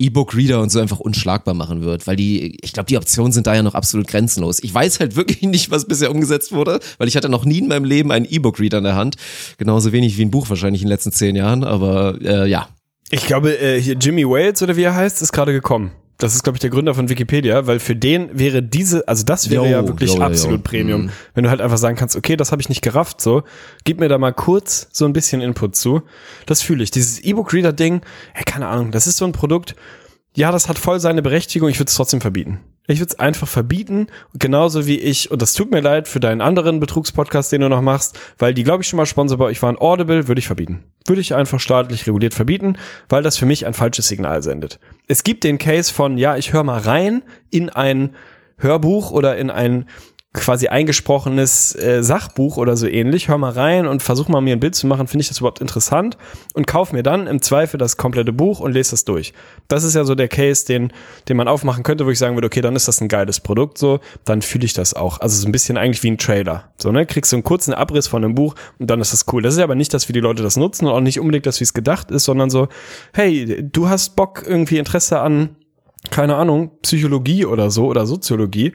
E-Book-Reader 0.00 0.60
und 0.60 0.70
so 0.70 0.80
einfach 0.80 0.98
unschlagbar 0.98 1.54
machen 1.54 1.82
wird, 1.82 2.06
weil 2.06 2.16
die, 2.16 2.58
ich 2.62 2.72
glaube, 2.72 2.88
die 2.88 2.96
Optionen 2.96 3.32
sind 3.32 3.46
da 3.46 3.54
ja 3.54 3.62
noch 3.62 3.74
absolut 3.74 4.08
grenzenlos. 4.08 4.62
Ich 4.62 4.74
weiß 4.74 5.00
halt 5.00 5.16
wirklich 5.16 5.42
nicht, 5.42 5.70
was 5.70 5.86
bisher 5.86 6.10
umgesetzt 6.10 6.52
wurde, 6.52 6.80
weil 6.98 7.08
ich 7.08 7.16
hatte 7.16 7.28
noch 7.28 7.44
nie 7.44 7.58
in 7.58 7.68
meinem 7.68 7.84
Leben 7.84 8.10
einen 8.10 8.26
E-Book-Reader 8.28 8.78
in 8.78 8.84
der 8.84 8.96
Hand. 8.96 9.16
Genauso 9.58 9.92
wenig 9.92 10.18
wie 10.18 10.24
ein 10.24 10.30
Buch 10.30 10.48
wahrscheinlich 10.48 10.82
in 10.82 10.86
den 10.86 10.92
letzten 10.92 11.12
zehn 11.12 11.36
Jahren, 11.36 11.64
aber 11.64 12.18
äh, 12.20 12.48
ja. 12.48 12.68
Ich 13.10 13.26
glaube, 13.26 13.56
äh, 13.58 13.80
hier 13.80 13.94
Jimmy 13.94 14.26
Wales 14.26 14.62
oder 14.62 14.76
wie 14.76 14.82
er 14.82 14.96
heißt, 14.96 15.22
ist 15.22 15.32
gerade 15.32 15.52
gekommen. 15.52 15.92
Das 16.18 16.34
ist, 16.34 16.44
glaube 16.44 16.56
ich, 16.56 16.60
der 16.60 16.70
Gründer 16.70 16.94
von 16.94 17.08
Wikipedia, 17.08 17.66
weil 17.66 17.80
für 17.80 17.96
den 17.96 18.38
wäre 18.38 18.62
diese, 18.62 19.06
also 19.08 19.24
das 19.24 19.50
wäre 19.50 19.64
Jo, 19.64 19.70
ja 19.70 19.86
wirklich 19.86 20.14
jo, 20.14 20.20
absolut 20.20 20.58
jo. 20.58 20.62
Premium. 20.62 21.02
Mhm. 21.02 21.10
Wenn 21.34 21.44
du 21.44 21.50
halt 21.50 21.60
einfach 21.60 21.78
sagen 21.78 21.96
kannst, 21.96 22.14
okay, 22.14 22.36
das 22.36 22.52
habe 22.52 22.62
ich 22.62 22.68
nicht 22.68 22.82
gerafft, 22.82 23.20
so, 23.20 23.42
gib 23.82 23.98
mir 23.98 24.08
da 24.08 24.16
mal 24.18 24.32
kurz 24.32 24.88
so 24.92 25.06
ein 25.06 25.12
bisschen 25.12 25.40
Input 25.40 25.74
zu. 25.74 26.02
Das 26.46 26.62
fühle 26.62 26.84
ich. 26.84 26.92
Dieses 26.92 27.18
E-Book-Reader-Ding, 27.18 28.02
hey, 28.32 28.44
keine 28.44 28.68
Ahnung, 28.68 28.92
das 28.92 29.08
ist 29.08 29.16
so 29.16 29.24
ein 29.24 29.32
Produkt, 29.32 29.74
ja, 30.36 30.50
das 30.50 30.68
hat 30.68 30.78
voll 30.78 30.98
seine 30.98 31.22
Berechtigung, 31.22 31.68
ich 31.68 31.78
würde 31.78 31.88
es 31.88 31.94
trotzdem 31.94 32.20
verbieten. 32.20 32.60
Ich 32.86 32.98
würde 32.98 33.12
es 33.12 33.18
einfach 33.18 33.48
verbieten, 33.48 34.08
genauso 34.34 34.86
wie 34.86 34.98
ich, 34.98 35.30
und 35.30 35.40
das 35.40 35.54
tut 35.54 35.70
mir 35.70 35.80
leid 35.80 36.06
für 36.06 36.20
deinen 36.20 36.40
anderen 36.40 36.80
Betrugspodcast, 36.80 37.50
den 37.52 37.62
du 37.62 37.68
noch 37.68 37.80
machst, 37.80 38.18
weil 38.38 38.52
die, 38.52 38.64
glaube 38.64 38.82
ich, 38.82 38.88
schon 38.88 38.98
mal 38.98 39.06
Sponsor 39.06 39.38
bei 39.38 39.46
euch 39.46 39.62
waren, 39.62 39.78
Audible, 39.78 40.28
würde 40.28 40.40
ich 40.40 40.46
verbieten. 40.46 40.84
Würde 41.06 41.20
ich 41.20 41.34
einfach 41.34 41.60
staatlich 41.60 42.06
reguliert 42.06 42.34
verbieten, 42.34 42.76
weil 43.08 43.22
das 43.22 43.38
für 43.38 43.46
mich 43.46 43.64
ein 43.64 43.74
falsches 43.74 44.08
Signal 44.08 44.42
sendet. 44.42 44.80
Es 45.06 45.22
gibt 45.22 45.44
den 45.44 45.58
Case 45.58 45.92
von, 45.92 46.16
ja, 46.16 46.36
ich 46.36 46.52
höre 46.52 46.64
mal 46.64 46.80
rein 46.80 47.22
in 47.50 47.68
ein 47.68 48.14
Hörbuch 48.58 49.10
oder 49.10 49.36
in 49.36 49.50
ein 49.50 49.86
quasi 50.34 50.66
eingesprochenes 50.66 51.76
äh, 51.76 52.02
Sachbuch 52.02 52.56
oder 52.56 52.76
so 52.76 52.88
ähnlich, 52.88 53.28
hör 53.28 53.38
mal 53.38 53.52
rein 53.52 53.86
und 53.86 54.02
versuch 54.02 54.28
mal 54.28 54.40
mir 54.40 54.56
ein 54.56 54.60
Bild 54.60 54.74
zu 54.74 54.88
machen, 54.88 55.06
finde 55.06 55.22
ich 55.22 55.28
das 55.28 55.38
überhaupt 55.38 55.60
interessant 55.60 56.18
und 56.54 56.66
kauf 56.66 56.92
mir 56.92 57.04
dann 57.04 57.28
im 57.28 57.40
Zweifel 57.40 57.78
das 57.78 57.96
komplette 57.96 58.32
Buch 58.32 58.58
und 58.58 58.72
lese 58.72 58.90
das 58.90 59.04
durch. 59.04 59.32
Das 59.68 59.84
ist 59.84 59.94
ja 59.94 60.04
so 60.04 60.16
der 60.16 60.26
Case, 60.26 60.66
den, 60.66 60.92
den 61.28 61.36
man 61.36 61.46
aufmachen 61.46 61.84
könnte, 61.84 62.04
wo 62.04 62.10
ich 62.10 62.18
sagen 62.18 62.34
würde, 62.34 62.48
okay, 62.48 62.60
dann 62.60 62.74
ist 62.74 62.88
das 62.88 63.00
ein 63.00 63.06
geiles 63.06 63.38
Produkt 63.38 63.78
so, 63.78 64.00
dann 64.24 64.42
fühle 64.42 64.64
ich 64.64 64.72
das 64.72 64.92
auch. 64.94 65.20
Also 65.20 65.40
so 65.40 65.48
ein 65.48 65.52
bisschen 65.52 65.76
eigentlich 65.78 66.02
wie 66.02 66.10
ein 66.10 66.18
Trailer. 66.18 66.64
So, 66.78 66.90
ne? 66.90 67.06
Kriegst 67.06 67.30
du 67.30 67.36
einen 67.36 67.44
kurzen 67.44 67.72
Abriss 67.72 68.08
von 68.08 68.24
einem 68.24 68.34
Buch 68.34 68.56
und 68.80 68.90
dann 68.90 69.00
ist 69.00 69.12
das 69.12 69.26
cool. 69.32 69.40
Das 69.40 69.54
ist 69.54 69.60
aber 69.60 69.76
nicht, 69.76 69.94
dass 69.94 70.08
wir 70.08 70.14
die 70.14 70.20
Leute 70.20 70.42
das 70.42 70.56
nutzen 70.56 70.86
und 70.86 70.92
auch 70.92 71.00
nicht 71.00 71.20
unbedingt, 71.20 71.46
dass 71.46 71.60
wie 71.60 71.64
es 71.64 71.74
gedacht 71.74 72.10
ist, 72.10 72.24
sondern 72.24 72.50
so, 72.50 72.66
hey, 73.12 73.62
du 73.62 73.88
hast 73.88 74.16
Bock, 74.16 74.42
irgendwie 74.44 74.78
Interesse 74.78 75.20
an 75.20 75.56
keine 76.10 76.36
Ahnung, 76.36 76.70
Psychologie 76.82 77.46
oder 77.46 77.70
so 77.70 77.86
oder 77.86 78.06
Soziologie, 78.06 78.74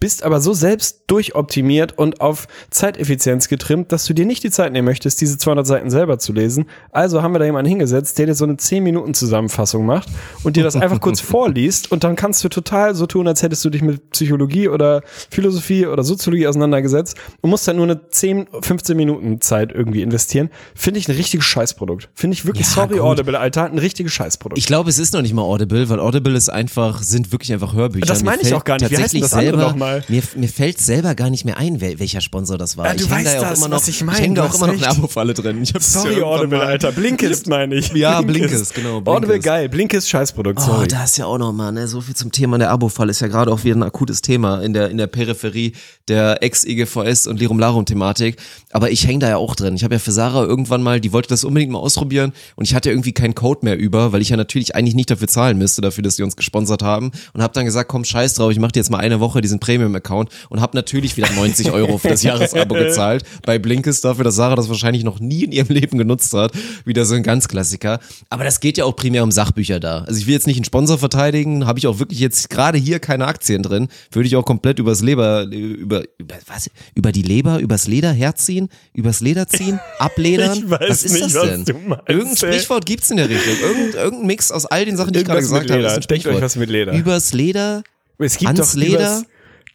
bist 0.00 0.22
aber 0.22 0.40
so 0.40 0.54
selbst 0.54 1.02
durchoptimiert 1.06 1.96
und 1.98 2.20
auf 2.20 2.48
Zeiteffizienz 2.70 3.48
getrimmt, 3.48 3.92
dass 3.92 4.06
du 4.06 4.14
dir 4.14 4.24
nicht 4.24 4.42
die 4.42 4.50
Zeit 4.50 4.72
nehmen 4.72 4.86
möchtest, 4.86 5.20
diese 5.20 5.38
200 5.38 5.66
Seiten 5.66 5.90
selber 5.90 6.18
zu 6.18 6.32
lesen. 6.32 6.66
Also 6.90 7.22
haben 7.22 7.34
wir 7.34 7.38
da 7.38 7.44
jemanden 7.44 7.68
hingesetzt, 7.68 8.18
der 8.18 8.26
dir 8.26 8.34
so 8.34 8.44
eine 8.44 8.56
10 8.56 8.82
Minuten 8.82 9.14
Zusammenfassung 9.14 9.84
macht 9.84 10.08
und 10.42 10.56
dir 10.56 10.64
das 10.64 10.76
einfach 10.76 11.00
kurz 11.00 11.20
vorliest 11.20 11.92
und 11.92 12.02
dann 12.02 12.16
kannst 12.16 12.42
du 12.42 12.48
total 12.48 12.94
so 12.94 13.06
tun, 13.06 13.28
als 13.28 13.42
hättest 13.42 13.64
du 13.64 13.70
dich 13.70 13.82
mit 13.82 14.10
Psychologie 14.10 14.68
oder 14.68 15.02
Philosophie 15.30 15.86
oder 15.86 16.02
Soziologie 16.02 16.46
auseinandergesetzt 16.46 17.16
und 17.42 17.50
musst 17.50 17.68
dann 17.68 17.76
nur 17.76 17.84
eine 17.84 18.08
10, 18.08 18.48
15 18.62 18.96
Minuten 18.96 19.40
Zeit 19.40 19.72
irgendwie 19.72 20.02
investieren. 20.02 20.50
Finde 20.74 20.98
ich 20.98 21.08
ein 21.08 21.14
richtiges 21.14 21.44
Scheißprodukt. 21.46 22.08
Finde 22.14 22.34
ich 22.34 22.46
wirklich, 22.46 22.66
Ja, 22.66 22.72
sorry 22.72 22.94
gut. 22.94 23.00
Audible, 23.00 23.38
Alter, 23.38 23.66
ein 23.66 23.78
richtiges 23.78 24.12
Scheißprodukt. 24.12 24.58
Ich 24.58 24.66
glaube, 24.66 24.88
es 24.88 24.98
ist 24.98 25.12
noch 25.12 25.22
nicht 25.22 25.34
mal 25.34 25.42
Audible, 25.42 25.88
weil 25.90 26.00
Audible 26.00 26.36
ist 26.36 26.48
einfach, 26.48 27.02
sind 27.02 27.32
wirklich 27.32 27.52
einfach 27.52 27.74
Hörbücher. 27.74 28.06
Das 28.06 28.24
meine 28.24 28.42
ich 28.42 28.54
auch 28.54 28.64
gar 28.64 28.76
nicht. 28.78 28.90
Wie 28.90 28.96
heißt 28.96 29.02
tatsächlich 29.02 29.22
das 29.22 29.34
andere 29.34 29.58
selber, 29.58 29.74
nochmal? 29.98 30.04
Mir, 30.08 30.22
mir 30.36 30.48
fällt 30.48 30.80
selber 30.80 31.14
gar 31.14 31.30
nicht 31.30 31.44
mehr 31.44 31.56
ein, 31.56 31.80
wel, 31.80 31.98
welcher 31.98 32.20
Sponsor 32.20 32.58
das 32.58 32.76
war. 32.76 32.86
Ja, 32.86 32.94
du 32.94 33.04
ich 33.04 33.10
weißt 33.10 33.26
da 33.26 33.32
ja 33.34 33.38
auch 33.40 33.50
das, 33.50 33.58
immer 33.58 33.68
noch, 33.68 33.76
was 33.76 33.88
ich 33.88 34.02
meine, 34.04 34.18
häng 34.18 34.34
da 34.34 34.42
du 34.42 34.48
auch 34.48 34.54
immer 34.56 34.66
noch 34.68 34.74
eine. 34.74 34.88
Abo-Falle 34.88 35.34
drin. 35.34 35.62
Ich 35.62 35.74
hab's 35.74 35.94
ja 35.94 36.00
Sorry, 36.00 36.14
irgendwann 36.14 36.38
Audible, 36.40 36.58
mal- 36.58 36.66
Alter. 36.66 36.92
Blinkist 36.92 37.46
meine 37.48 37.74
ich. 37.76 37.92
Ja, 37.92 38.20
Blinkist, 38.22 38.74
genau, 38.74 38.96
Audible 38.98 39.20
Blinkist. 39.20 39.44
geil. 39.44 39.68
Blinkist 39.68 40.08
Scheißprodukt, 40.08 40.58
Oh, 40.60 40.66
sorry. 40.66 40.88
da 40.88 41.04
ist 41.04 41.16
ja 41.18 41.26
auch 41.26 41.38
noch 41.38 41.52
mal, 41.52 41.72
ne, 41.72 41.86
so 41.88 42.00
viel 42.00 42.14
zum 42.14 42.32
Thema 42.32 42.58
der 42.58 42.70
Abo-Fall 42.70 43.08
ist 43.10 43.20
ja 43.20 43.28
gerade 43.28 43.52
auch 43.52 43.64
wieder 43.64 43.76
ein 43.76 43.82
akutes 43.82 44.22
Thema 44.22 44.60
in 44.62 44.72
der 44.72 44.90
in 44.90 44.96
der 44.98 45.06
Peripherie 45.06 45.72
der 46.08 46.42
Ex-IGVS 46.42 47.26
und 47.26 47.38
Lirum 47.40 47.58
Larum 47.58 47.84
Thematik, 47.86 48.36
aber 48.72 48.90
ich 48.90 49.06
hänge 49.06 49.20
da 49.20 49.28
ja 49.28 49.36
auch 49.36 49.54
drin. 49.54 49.74
Ich 49.76 49.84
habe 49.84 49.94
ja 49.94 49.98
für 49.98 50.12
Sarah 50.12 50.42
irgendwann 50.44 50.82
mal, 50.82 51.00
die 51.00 51.12
wollte 51.12 51.28
das 51.28 51.44
unbedingt 51.44 51.72
mal 51.72 51.78
ausprobieren 51.78 52.32
und 52.56 52.64
ich 52.64 52.74
hatte 52.74 52.90
irgendwie 52.90 53.12
keinen 53.12 53.34
Code 53.34 53.60
mehr 53.62 53.78
über, 53.78 54.12
weil 54.12 54.20
ich 54.22 54.28
ja 54.30 54.36
natürlich 54.36 54.74
eigentlich 54.74 54.94
nicht 54.94 55.10
dafür 55.10 55.28
zahlen 55.28 55.58
müsste, 55.58 55.80
dafür, 55.82 56.02
dass 56.02 56.16
die 56.16 56.22
uns 56.22 56.36
gesponsert 56.36 56.82
haben 56.82 57.12
und 57.32 57.42
habe 57.42 57.52
dann 57.54 57.64
gesagt, 57.64 57.88
komm, 57.88 58.04
scheiß 58.04 58.34
drauf, 58.34 58.50
ich 58.50 58.58
mache 58.58 58.72
dir 58.72 58.80
jetzt 58.80 58.90
mal 58.90 58.98
eine 58.98 59.20
Woche 59.20 59.40
diesen 59.40 59.60
Premium-Account 59.80 60.30
und 60.48 60.60
habe 60.60 60.76
natürlich 60.76 61.16
wieder 61.16 61.30
90 61.30 61.70
Euro 61.72 61.98
für 61.98 62.08
das 62.08 62.22
Jahresabo 62.22 62.74
gezahlt 62.74 63.24
bei 63.44 63.58
Blinkist 63.58 64.04
dafür, 64.04 64.24
dass 64.24 64.36
Sarah 64.36 64.54
das 64.56 64.68
wahrscheinlich 64.68 65.04
noch 65.04 65.20
nie 65.20 65.44
in 65.44 65.52
ihrem 65.52 65.68
Leben 65.74 65.98
genutzt 65.98 66.32
hat. 66.34 66.52
Wieder 66.84 67.04
so 67.04 67.14
ein 67.14 67.22
ganz 67.22 67.48
Klassiker. 67.48 67.98
Aber 68.28 68.44
das 68.44 68.60
geht 68.60 68.78
ja 68.78 68.84
auch 68.84 68.94
primär 68.94 69.22
um 69.24 69.32
Sachbücher 69.32 69.80
da. 69.80 70.02
Also 70.02 70.20
ich 70.20 70.26
will 70.26 70.34
jetzt 70.34 70.46
nicht 70.46 70.56
einen 70.56 70.64
Sponsor 70.64 70.98
verteidigen, 70.98 71.66
habe 71.66 71.78
ich 71.78 71.86
auch 71.86 71.98
wirklich 71.98 72.20
jetzt 72.20 72.50
gerade 72.50 72.78
hier 72.78 72.98
keine 72.98 73.26
Aktien 73.26 73.62
drin. 73.62 73.88
Würde 74.12 74.26
ich 74.26 74.36
auch 74.36 74.44
komplett 74.44 74.78
übers 74.78 75.00
Leber, 75.02 75.44
über, 75.44 76.02
über 76.18 76.34
was? 76.46 76.70
Über 76.94 77.12
die 77.12 77.22
Leber, 77.22 77.58
übers 77.58 77.86
Leder 77.86 78.12
herziehen, 78.12 78.68
übers 78.92 79.20
Leder 79.20 79.48
ziehen, 79.48 79.80
abledern. 79.98 80.64
Was 80.66 81.04
ist 81.04 81.12
nicht, 81.12 81.34
das 81.34 81.64
denn? 81.64 81.88
meinst, 81.88 82.08
Irgendein. 82.08 82.36
Sprichwort 82.36 82.86
gibt's 82.86 83.10
in 83.10 83.16
der 83.16 83.28
Richtung. 83.28 83.54
Irgend, 83.62 83.94
irgendein 83.94 84.26
Mix 84.26 84.52
aus 84.52 84.66
all 84.66 84.84
den 84.84 84.96
Sachen, 84.96 85.12
die 85.12 85.20
ich 85.20 85.24
gerade 85.24 85.40
Irgendwas 85.40 85.60
gesagt 85.62 85.70
habe. 85.70 85.86
Ist 85.86 85.92
ein 85.94 86.00
Denkt 86.00 86.10
euch 86.10 86.20
Sprichwort. 86.22 86.42
was 86.42 86.56
mit 86.56 86.70
Leder. 86.70 86.92
Übers 86.92 87.32
Leder. 87.32 87.82
Es 88.18 88.36
gibt 88.36 88.48
ans 88.50 88.72
doch 88.72 88.78
Leder. 88.78 89.22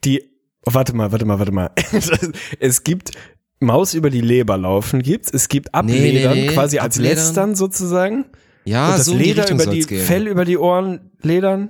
Die. 0.05 0.31
Oh, 0.65 0.73
warte 0.73 0.95
mal, 0.95 1.11
warte 1.11 1.25
mal, 1.25 1.39
warte 1.39 1.51
mal. 1.51 1.71
es 2.59 2.83
gibt 2.83 3.11
Maus 3.59 3.93
über 3.93 4.09
die 4.09 4.21
Leber 4.21 4.57
laufen 4.57 5.01
gibt's. 5.01 5.31
Es 5.31 5.47
gibt 5.47 5.73
Abledern, 5.73 6.33
nee, 6.35 6.41
nee. 6.47 6.47
quasi 6.47 6.79
als 6.79 6.97
Abledern. 6.97 7.17
Letztern 7.17 7.55
sozusagen. 7.55 8.25
Ja, 8.65 8.89
Und 8.89 8.97
das 8.99 9.05
so 9.05 9.13
die 9.13 9.23
Leder 9.23 9.43
Richtung 9.43 9.59
über 9.59 9.71
die 9.71 9.81
gehen. 9.81 10.03
Fell 10.03 10.27
über 10.27 10.45
die 10.45 10.57
Ohren 10.57 11.11
ledern. 11.21 11.69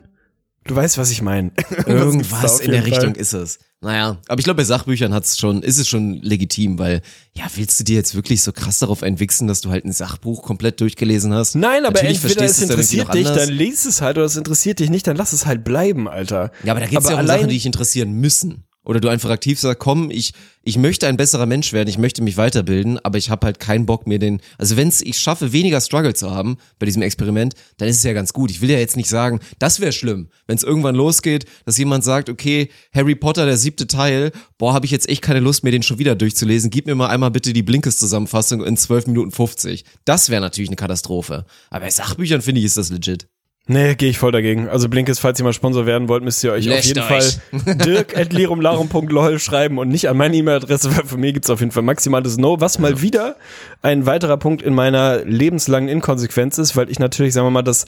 Du 0.68 0.76
weißt, 0.76 0.98
was 0.98 1.12
ich 1.12 1.22
meine. 1.22 1.52
Irgendwas 1.86 2.60
in 2.60 2.72
der 2.72 2.86
Richtung 2.86 3.14
ist 3.14 3.34
es. 3.34 3.60
Naja, 3.82 4.18
aber 4.28 4.40
ich 4.40 4.46
glaube, 4.46 4.58
bei 4.58 4.64
Sachbüchern 4.64 5.14
hat's 5.14 5.38
schon, 5.38 5.62
ist 5.62 5.78
es 5.78 5.88
schon 5.88 6.20
legitim, 6.24 6.80
weil, 6.80 7.04
ja, 7.34 7.46
willst 7.56 7.80
du 7.80 7.84
dir 7.84 7.96
jetzt 7.96 8.16
wirklich 8.16 8.42
so 8.42 8.52
krass 8.52 8.80
darauf 8.80 9.04
einwichsen, 9.04 9.48
dass 9.48 9.62
du 9.62 9.70
halt 9.70 9.86
ein 9.86 9.92
Sachbuch 9.92 10.42
komplett 10.42 10.82
durchgelesen 10.82 11.34
hast? 11.34 11.54
Nein, 11.54 11.86
aber 11.86 11.94
Natürlich 12.02 12.24
entweder 12.24 12.46
es 12.46 12.60
interessiert 12.64 13.14
dich, 13.14 13.28
anders. 13.28 13.46
dann 13.46 13.56
liest 13.56 13.86
es 13.86 14.02
halt, 14.02 14.18
oder 14.18 14.26
es 14.26 14.38
interessiert 14.38 14.80
dich 14.80 14.90
nicht, 14.90 15.06
dann 15.06 15.16
lass 15.16 15.34
es 15.34 15.46
halt 15.46 15.64
bleiben, 15.64 16.08
Alter. 16.08 16.52
Ja, 16.64 16.74
aber 16.74 16.80
da 16.80 16.88
geht's 16.88 17.08
ja 17.08 17.16
auch 17.16 17.20
um 17.20 17.28
Sachen, 17.28 17.48
die 17.48 17.54
dich 17.56 17.68
interessieren 17.68 18.14
müssen. 18.14 18.64
Oder 18.86 19.00
du 19.00 19.10
einfach 19.10 19.30
aktiv 19.30 19.60
sagst, 19.60 19.80
komm, 19.80 20.10
ich, 20.12 20.34
ich 20.64 20.78
möchte 20.78 21.08
ein 21.08 21.18
besserer 21.18 21.46
Mensch 21.46 21.74
werden, 21.74 21.90
ich 21.90 21.98
möchte 21.98 22.24
mich 22.24 22.38
weiterbilden, 22.38 23.00
aber 23.04 23.18
ich 23.18 23.30
habe 23.30 23.46
halt 23.46 23.60
keinen 23.60 23.86
Bock 23.86 24.08
mir 24.08 24.20
den. 24.20 24.42
Also 24.58 24.78
wenn's 24.78 25.02
ich 25.02 25.20
schaffe, 25.20 25.52
weniger 25.52 25.82
Struggle 25.82 26.14
zu 26.14 26.32
haben 26.32 26.58
bei 26.80 26.86
diesem 26.86 27.02
Experiment, 27.02 27.56
dann 27.78 27.88
ist 27.88 27.98
es 27.98 28.04
ja 28.04 28.14
ganz 28.14 28.34
gut. 28.34 28.52
Ich 28.52 28.62
will 28.62 28.70
ja 28.70 28.80
jetzt 28.80 28.96
nicht 28.96 29.10
sagen, 29.10 29.40
das 29.60 29.80
wäre 29.80 29.92
schlimm, 29.92 30.30
wenn 30.48 30.56
es 30.56 30.64
irgendwann 30.64 30.96
losgeht, 30.96 31.46
dass 31.66 31.78
jemand 31.78 32.04
sagt, 32.04 32.30
okay, 32.30 32.70
Harry 32.94 33.16
Potter, 33.16 33.46
der 33.46 33.58
siebte 33.58 33.88
Teil, 33.88 34.32
boah, 34.58 34.74
habe 34.74 34.86
ich 34.86 34.92
jetzt 34.92 35.10
echt 35.10 35.22
keine 35.22 35.40
Lust, 35.40 35.64
mir 35.64 35.72
den 35.72 35.84
schon 35.84 36.00
wieder 36.00 36.16
durchzulesen. 36.16 36.70
Gib 36.70 36.86
mir 36.86 36.96
mal 36.96 37.10
einmal 37.10 37.32
bitte 37.32 37.54
die 37.54 37.64
Blinkes-Zusammenfassung 37.64 38.64
in 38.64 38.78
12 38.78 39.08
Minuten 39.08 39.32
50. 39.32 39.84
Das 40.06 40.30
wäre 40.30 40.42
natürlich 40.42 40.70
eine 40.70 40.76
Katastrophe. 40.76 41.46
Aber 41.70 41.86
bei 41.86 41.92
Sachbüchern 41.92 42.42
finde 42.42 42.60
ich, 42.60 42.66
ist 42.66 42.78
das 42.78 42.90
legit. 42.90 43.28
Nee, 43.68 43.96
gehe 43.96 44.10
ich 44.10 44.20
voll 44.20 44.32
dagegen. 44.32 44.70
Also 44.70 44.90
Blinkes, 44.90 45.18
falls 45.18 45.40
ihr 45.40 45.44
mal 45.44 45.52
Sponsor 45.54 45.88
werden 45.88 46.08
wollt, 46.08 46.24
müsst 46.24 46.44
ihr 46.44 46.52
euch 46.52 46.70
auf 46.70 46.76
Löscht 46.76 46.88
jeden 46.88 47.00
euch. 47.00 47.40
Fall 47.66 47.76
dirk.lirumlarum.lol 47.86 49.40
schreiben 49.40 49.80
und 49.80 49.88
nicht 49.88 50.08
an 50.08 50.18
meine 50.18 50.36
E-Mail-Adresse, 50.36 50.96
weil 50.96 51.06
von 51.06 51.20
mir 51.20 51.34
gibt's 51.34 51.50
auf 51.50 51.62
jeden 51.62 51.72
Fall 51.72 51.82
maximales 51.82 52.38
No, 52.38 52.62
was 52.62 52.78
mal 52.78 53.02
wieder 53.02 53.38
ein 53.82 54.06
weiterer 54.06 54.38
Punkt 54.38 54.62
in 54.62 54.76
meiner 54.76 55.26
lebenslangen 55.26 55.90
Inkonsequenz 55.90 56.60
ist, 56.60 56.76
weil 56.78 56.92
ich 56.92 57.00
natürlich, 57.00 57.34
sagen 57.34 57.48
wir 57.48 57.52
mal, 57.52 57.64
das 57.64 57.86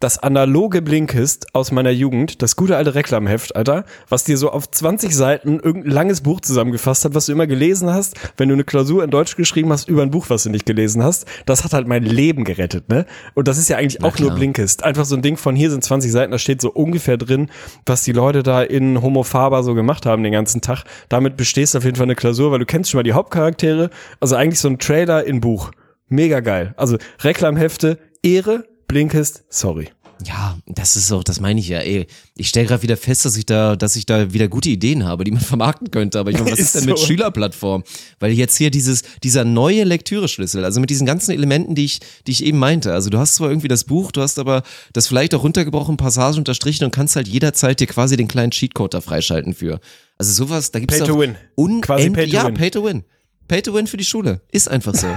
das 0.00 0.18
analoge 0.18 0.80
Blinkist 0.80 1.54
aus 1.54 1.72
meiner 1.72 1.90
Jugend, 1.90 2.40
das 2.42 2.54
gute 2.54 2.76
alte 2.76 2.94
Reklamheft, 2.94 3.56
Alter, 3.56 3.84
was 4.08 4.22
dir 4.22 4.36
so 4.36 4.50
auf 4.50 4.70
20 4.70 5.14
Seiten 5.14 5.58
irgendein 5.58 5.90
langes 5.90 6.20
Buch 6.20 6.40
zusammengefasst 6.40 7.04
hat, 7.04 7.14
was 7.14 7.26
du 7.26 7.32
immer 7.32 7.48
gelesen 7.48 7.90
hast, 7.90 8.16
wenn 8.36 8.48
du 8.48 8.54
eine 8.54 8.62
Klausur 8.62 9.02
in 9.02 9.10
Deutsch 9.10 9.34
geschrieben 9.34 9.72
hast 9.72 9.88
über 9.88 10.02
ein 10.02 10.12
Buch, 10.12 10.26
was 10.28 10.44
du 10.44 10.50
nicht 10.50 10.66
gelesen 10.66 11.02
hast, 11.02 11.26
das 11.46 11.64
hat 11.64 11.72
halt 11.72 11.88
mein 11.88 12.04
Leben 12.04 12.44
gerettet, 12.44 12.88
ne? 12.88 13.06
Und 13.34 13.48
das 13.48 13.58
ist 13.58 13.68
ja 13.68 13.76
eigentlich 13.76 14.04
auch 14.04 14.16
nur 14.18 14.28
klar. 14.28 14.36
Blinkist. 14.36 14.84
Einfach 14.84 15.04
so 15.04 15.16
ein 15.16 15.22
Ding 15.22 15.36
von 15.36 15.56
hier 15.56 15.70
sind 15.70 15.82
20 15.82 16.12
Seiten, 16.12 16.30
da 16.30 16.38
steht 16.38 16.60
so 16.60 16.70
ungefähr 16.70 17.16
drin, 17.16 17.50
was 17.84 18.04
die 18.04 18.12
Leute 18.12 18.44
da 18.44 18.62
in 18.62 19.02
Homo 19.02 19.24
Faber 19.24 19.64
so 19.64 19.74
gemacht 19.74 20.06
haben 20.06 20.22
den 20.22 20.32
ganzen 20.32 20.60
Tag. 20.60 20.84
Damit 21.08 21.36
bestehst 21.36 21.74
du 21.74 21.78
auf 21.78 21.84
jeden 21.84 21.96
Fall 21.96 22.06
eine 22.06 22.14
Klausur, 22.14 22.52
weil 22.52 22.60
du 22.60 22.66
kennst 22.66 22.90
schon 22.90 22.98
mal 22.98 23.02
die 23.02 23.14
Hauptcharaktere. 23.14 23.90
Also 24.20 24.36
eigentlich 24.36 24.60
so 24.60 24.68
ein 24.68 24.78
Trailer 24.78 25.24
in 25.24 25.40
Buch. 25.40 25.72
Mega 26.08 26.40
geil. 26.40 26.72
Also 26.76 26.98
Reklamhefte, 27.20 27.98
Ehre, 28.22 28.64
Blinkist, 28.88 29.44
sorry. 29.50 29.90
Ja, 30.24 30.58
das 30.66 30.96
ist 30.96 31.12
auch, 31.12 31.22
das 31.22 31.40
meine 31.40 31.60
ich 31.60 31.68
ja, 31.68 31.78
ey. 31.78 32.06
Ich 32.36 32.48
stelle 32.48 32.66
gerade 32.66 32.82
wieder 32.82 32.96
fest, 32.96 33.24
dass 33.24 33.36
ich 33.36 33.46
da, 33.46 33.76
dass 33.76 33.94
ich 33.94 34.04
da 34.04 34.32
wieder 34.32 34.48
gute 34.48 34.68
Ideen 34.68 35.04
habe, 35.04 35.22
die 35.24 35.30
man 35.30 35.40
vermarkten 35.42 35.90
könnte. 35.90 36.18
Aber 36.18 36.30
ich 36.30 36.38
meine, 36.38 36.50
was 36.50 36.58
ist 36.58 36.74
Ist 36.74 36.76
denn 36.76 36.84
mit 36.86 36.98
so. 36.98 37.06
Schülerplattform? 37.06 37.84
Weil 38.18 38.32
jetzt 38.32 38.56
hier 38.56 38.70
dieses, 38.70 39.02
dieser 39.22 39.44
neue 39.44 39.84
Lektüreschlüssel, 39.84 40.64
also 40.64 40.80
mit 40.80 40.90
diesen 40.90 41.06
ganzen 41.06 41.32
Elementen, 41.32 41.74
die 41.74 41.84
ich, 41.84 42.00
die 42.26 42.32
ich 42.32 42.44
eben 42.44 42.58
meinte. 42.58 42.94
Also 42.94 43.10
du 43.10 43.18
hast 43.18 43.36
zwar 43.36 43.50
irgendwie 43.50 43.68
das 43.68 43.84
Buch, 43.84 44.10
du 44.10 44.22
hast 44.22 44.38
aber 44.38 44.62
das 44.92 45.06
vielleicht 45.06 45.34
auch 45.34 45.44
runtergebrochen, 45.44 45.96
Passagen 45.96 46.38
unterstrichen 46.38 46.84
und 46.84 46.90
kannst 46.90 47.14
halt 47.14 47.28
jederzeit 47.28 47.78
dir 47.78 47.86
quasi 47.86 48.16
den 48.16 48.26
kleinen 48.26 48.50
Cheatcode 48.50 48.94
da 48.94 49.00
freischalten 49.00 49.54
für. 49.54 49.80
Also 50.16 50.32
sowas, 50.32 50.72
da 50.72 50.80
gibt's 50.80 50.98
Pay 50.98 51.06
to 51.06 51.20
win. 51.20 51.36
Quasi 51.80 52.10
pay 52.10 52.26
to 52.26 52.32
ja, 52.32 52.46
win. 52.46 52.54
Pay 52.54 52.70
to 52.70 52.84
win. 52.84 53.04
Pay 53.48 53.62
to 53.62 53.74
win 53.74 53.86
für 53.86 53.96
die 53.96 54.04
Schule. 54.04 54.40
Ist 54.52 54.70
einfach 54.70 54.94
so. 54.94 55.08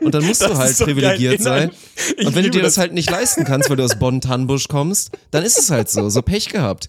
Und 0.00 0.14
dann 0.14 0.24
musst 0.24 0.42
du 0.46 0.56
halt 0.56 0.76
so 0.76 0.84
privilegiert 0.84 1.42
sein. 1.42 1.70
Und 2.24 2.34
wenn 2.34 2.44
du 2.44 2.50
dir 2.50 2.62
das 2.62 2.74
das. 2.74 2.78
halt 2.78 2.94
nicht 2.94 3.10
leisten 3.10 3.44
kannst, 3.44 3.68
weil 3.68 3.76
du 3.76 3.84
aus 3.84 3.98
Bonn-Tannbusch 3.98 4.68
kommst, 4.68 5.10
dann 5.32 5.44
ist 5.44 5.58
es 5.58 5.70
halt 5.70 5.90
so. 5.90 6.08
So 6.08 6.22
Pech 6.22 6.48
gehabt. 6.48 6.88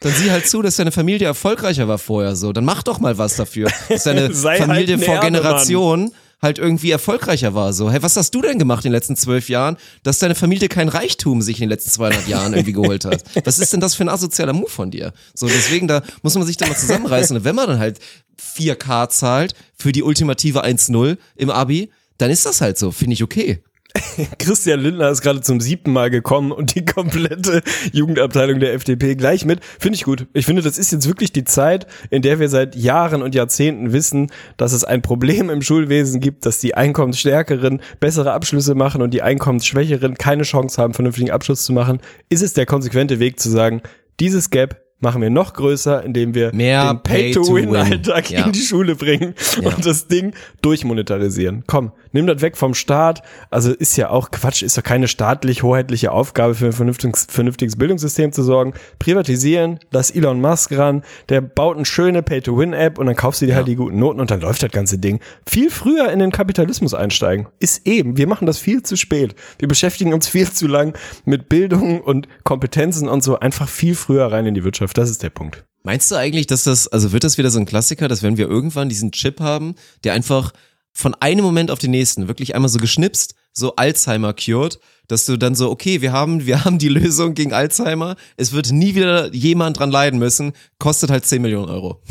Dann 0.00 0.12
sieh 0.12 0.30
halt 0.30 0.48
zu, 0.48 0.62
dass 0.62 0.76
deine 0.76 0.92
Familie 0.92 1.26
erfolgreicher 1.26 1.88
war 1.88 1.98
vorher 1.98 2.36
so. 2.36 2.52
Dann 2.52 2.64
mach 2.64 2.84
doch 2.84 3.00
mal 3.00 3.18
was 3.18 3.34
dafür. 3.36 3.68
Dass 3.88 4.04
deine 4.04 4.28
halt 4.44 4.58
Familie 4.62 4.94
ein 4.94 5.02
vor. 5.02 5.18
Generationen 5.20 6.12
halt 6.40 6.58
irgendwie 6.58 6.90
erfolgreicher 6.90 7.54
war. 7.54 7.72
So, 7.72 7.90
hey, 7.90 8.02
was 8.02 8.16
hast 8.16 8.34
du 8.34 8.42
denn 8.42 8.58
gemacht 8.58 8.84
in 8.84 8.90
den 8.90 8.96
letzten 8.96 9.16
zwölf 9.16 9.48
Jahren, 9.48 9.76
dass 10.02 10.18
deine 10.18 10.34
Familie 10.34 10.68
kein 10.68 10.88
Reichtum 10.88 11.42
sich 11.42 11.56
in 11.56 11.62
den 11.62 11.70
letzten 11.70 11.90
200 11.90 12.28
Jahren 12.28 12.52
irgendwie 12.52 12.72
geholt 12.72 13.04
hat? 13.04 13.24
Was 13.44 13.58
ist 13.58 13.72
denn 13.72 13.80
das 13.80 13.94
für 13.94 14.04
ein 14.04 14.08
asozialer 14.08 14.52
Move 14.52 14.70
von 14.70 14.90
dir? 14.90 15.12
So, 15.34 15.46
deswegen, 15.46 15.88
da 15.88 16.02
muss 16.22 16.34
man 16.34 16.46
sich 16.46 16.56
dann 16.56 16.68
mal 16.68 16.76
zusammenreißen. 16.76 17.36
Und 17.36 17.44
wenn 17.44 17.54
man 17.54 17.68
dann 17.68 17.78
halt 17.78 17.98
4K 18.40 19.08
zahlt 19.08 19.54
für 19.76 19.92
die 19.92 20.02
ultimative 20.02 20.64
1-0 20.64 21.16
im 21.36 21.50
Abi, 21.50 21.90
dann 22.18 22.30
ist 22.30 22.46
das 22.46 22.60
halt 22.60 22.78
so. 22.78 22.90
Finde 22.90 23.14
ich 23.14 23.22
okay. 23.22 23.62
Christian 24.38 24.80
Lindner 24.80 25.10
ist 25.10 25.22
gerade 25.22 25.40
zum 25.40 25.60
siebten 25.60 25.92
Mal 25.92 26.10
gekommen 26.10 26.52
und 26.52 26.74
die 26.74 26.84
komplette 26.84 27.62
Jugendabteilung 27.92 28.60
der 28.60 28.74
FDP 28.74 29.14
gleich 29.14 29.44
mit. 29.44 29.60
Finde 29.78 29.96
ich 29.96 30.04
gut. 30.04 30.26
Ich 30.34 30.46
finde, 30.46 30.62
das 30.62 30.78
ist 30.78 30.92
jetzt 30.92 31.08
wirklich 31.08 31.32
die 31.32 31.44
Zeit, 31.44 31.86
in 32.10 32.22
der 32.22 32.38
wir 32.38 32.48
seit 32.48 32.76
Jahren 32.76 33.22
und 33.22 33.34
Jahrzehnten 33.34 33.92
wissen, 33.92 34.30
dass 34.56 34.72
es 34.72 34.84
ein 34.84 35.02
Problem 35.02 35.50
im 35.50 35.62
Schulwesen 35.62 36.20
gibt, 36.20 36.46
dass 36.46 36.58
die 36.58 36.74
Einkommensstärkeren 36.74 37.80
bessere 38.00 38.32
Abschlüsse 38.32 38.74
machen 38.74 39.02
und 39.02 39.14
die 39.14 39.22
Einkommensschwächeren 39.22 40.14
keine 40.14 40.42
Chance 40.42 40.80
haben, 40.80 40.94
vernünftigen 40.94 41.30
Abschluss 41.30 41.64
zu 41.64 41.72
machen. 41.72 42.00
Ist 42.28 42.42
es 42.42 42.52
der 42.52 42.66
konsequente 42.66 43.20
Weg 43.20 43.40
zu 43.40 43.50
sagen, 43.50 43.82
dieses 44.20 44.50
Gap 44.50 44.87
machen 45.00 45.22
wir 45.22 45.30
noch 45.30 45.54
größer, 45.54 46.02
indem 46.02 46.34
wir 46.34 46.52
Mehr 46.54 46.92
den 46.92 47.02
Pay-to-Win-Alltag 47.02 48.24
Pay 48.24 48.32
to 48.32 48.32
win. 48.32 48.38
Ja. 48.38 48.46
in 48.46 48.52
die 48.52 48.60
Schule 48.60 48.96
bringen 48.96 49.34
und 49.62 49.86
das 49.86 50.08
Ding 50.08 50.32
durchmonetarisieren. 50.62 51.64
Komm, 51.66 51.92
nimm 52.12 52.26
das 52.26 52.42
weg 52.42 52.56
vom 52.56 52.74
Staat. 52.74 53.22
Also 53.50 53.72
ist 53.72 53.96
ja 53.96 54.10
auch 54.10 54.30
Quatsch, 54.30 54.62
ist 54.62 54.76
doch 54.76 54.82
keine 54.82 55.08
staatlich 55.08 55.62
hoheitliche 55.62 56.10
Aufgabe 56.12 56.54
für 56.54 56.66
ein 56.66 56.72
vernünftiges, 56.72 57.26
vernünftiges 57.30 57.76
Bildungssystem 57.76 58.32
zu 58.32 58.42
sorgen. 58.42 58.74
Privatisieren, 58.98 59.78
lass 59.90 60.10
Elon 60.10 60.40
Musk 60.40 60.76
ran, 60.76 61.02
der 61.28 61.40
baut 61.40 61.76
eine 61.76 61.86
schöne 61.86 62.22
Pay-to-Win-App 62.22 62.98
und 62.98 63.06
dann 63.06 63.16
kaufst 63.16 63.40
du 63.42 63.46
dir 63.46 63.54
halt 63.54 63.68
die 63.68 63.76
guten 63.76 63.98
Noten 63.98 64.20
und 64.20 64.30
dann 64.30 64.40
läuft 64.40 64.62
das 64.62 64.72
ganze 64.72 64.98
Ding. 64.98 65.20
Viel 65.46 65.70
früher 65.70 66.10
in 66.10 66.18
den 66.18 66.32
Kapitalismus 66.32 66.94
einsteigen. 66.94 67.46
Ist 67.60 67.86
eben, 67.86 68.16
wir 68.16 68.26
machen 68.26 68.46
das 68.46 68.58
viel 68.58 68.82
zu 68.82 68.96
spät. 68.96 69.34
Wir 69.58 69.68
beschäftigen 69.68 70.12
uns 70.12 70.26
viel 70.28 70.50
zu 70.50 70.66
lang 70.66 70.96
mit 71.24 71.48
Bildung 71.48 72.00
und 72.00 72.26
Kompetenzen 72.42 73.08
und 73.08 73.22
so 73.22 73.38
einfach 73.38 73.68
viel 73.68 73.94
früher 73.94 74.26
rein 74.26 74.46
in 74.46 74.54
die 74.54 74.64
Wirtschaft. 74.64 74.87
Das 74.94 75.10
ist 75.10 75.22
der 75.22 75.30
Punkt. 75.30 75.64
Meinst 75.82 76.10
du 76.10 76.16
eigentlich, 76.16 76.46
dass 76.46 76.64
das, 76.64 76.88
also 76.88 77.12
wird 77.12 77.24
das 77.24 77.38
wieder 77.38 77.50
so 77.50 77.58
ein 77.58 77.66
Klassiker, 77.66 78.08
dass 78.08 78.22
wenn 78.22 78.36
wir 78.36 78.48
irgendwann 78.48 78.88
diesen 78.88 79.12
Chip 79.12 79.40
haben, 79.40 79.74
der 80.04 80.12
einfach 80.12 80.52
von 80.92 81.14
einem 81.14 81.44
Moment 81.44 81.70
auf 81.70 81.78
den 81.78 81.92
nächsten 81.92 82.28
wirklich 82.28 82.54
einmal 82.54 82.68
so 82.68 82.78
geschnipst, 82.78 83.34
so 83.52 83.76
Alzheimer 83.76 84.32
cured, 84.32 84.78
dass 85.06 85.24
du 85.24 85.36
dann 85.36 85.54
so, 85.54 85.70
okay, 85.70 86.02
wir 86.02 86.12
haben, 86.12 86.46
wir 86.46 86.64
haben 86.64 86.78
die 86.78 86.88
Lösung 86.88 87.34
gegen 87.34 87.52
Alzheimer, 87.52 88.16
es 88.36 88.52
wird 88.52 88.72
nie 88.72 88.94
wieder 88.94 89.32
jemand 89.34 89.78
dran 89.78 89.90
leiden 89.90 90.18
müssen, 90.18 90.52
kostet 90.78 91.10
halt 91.10 91.24
10 91.24 91.40
Millionen 91.42 91.70
Euro. 91.70 92.02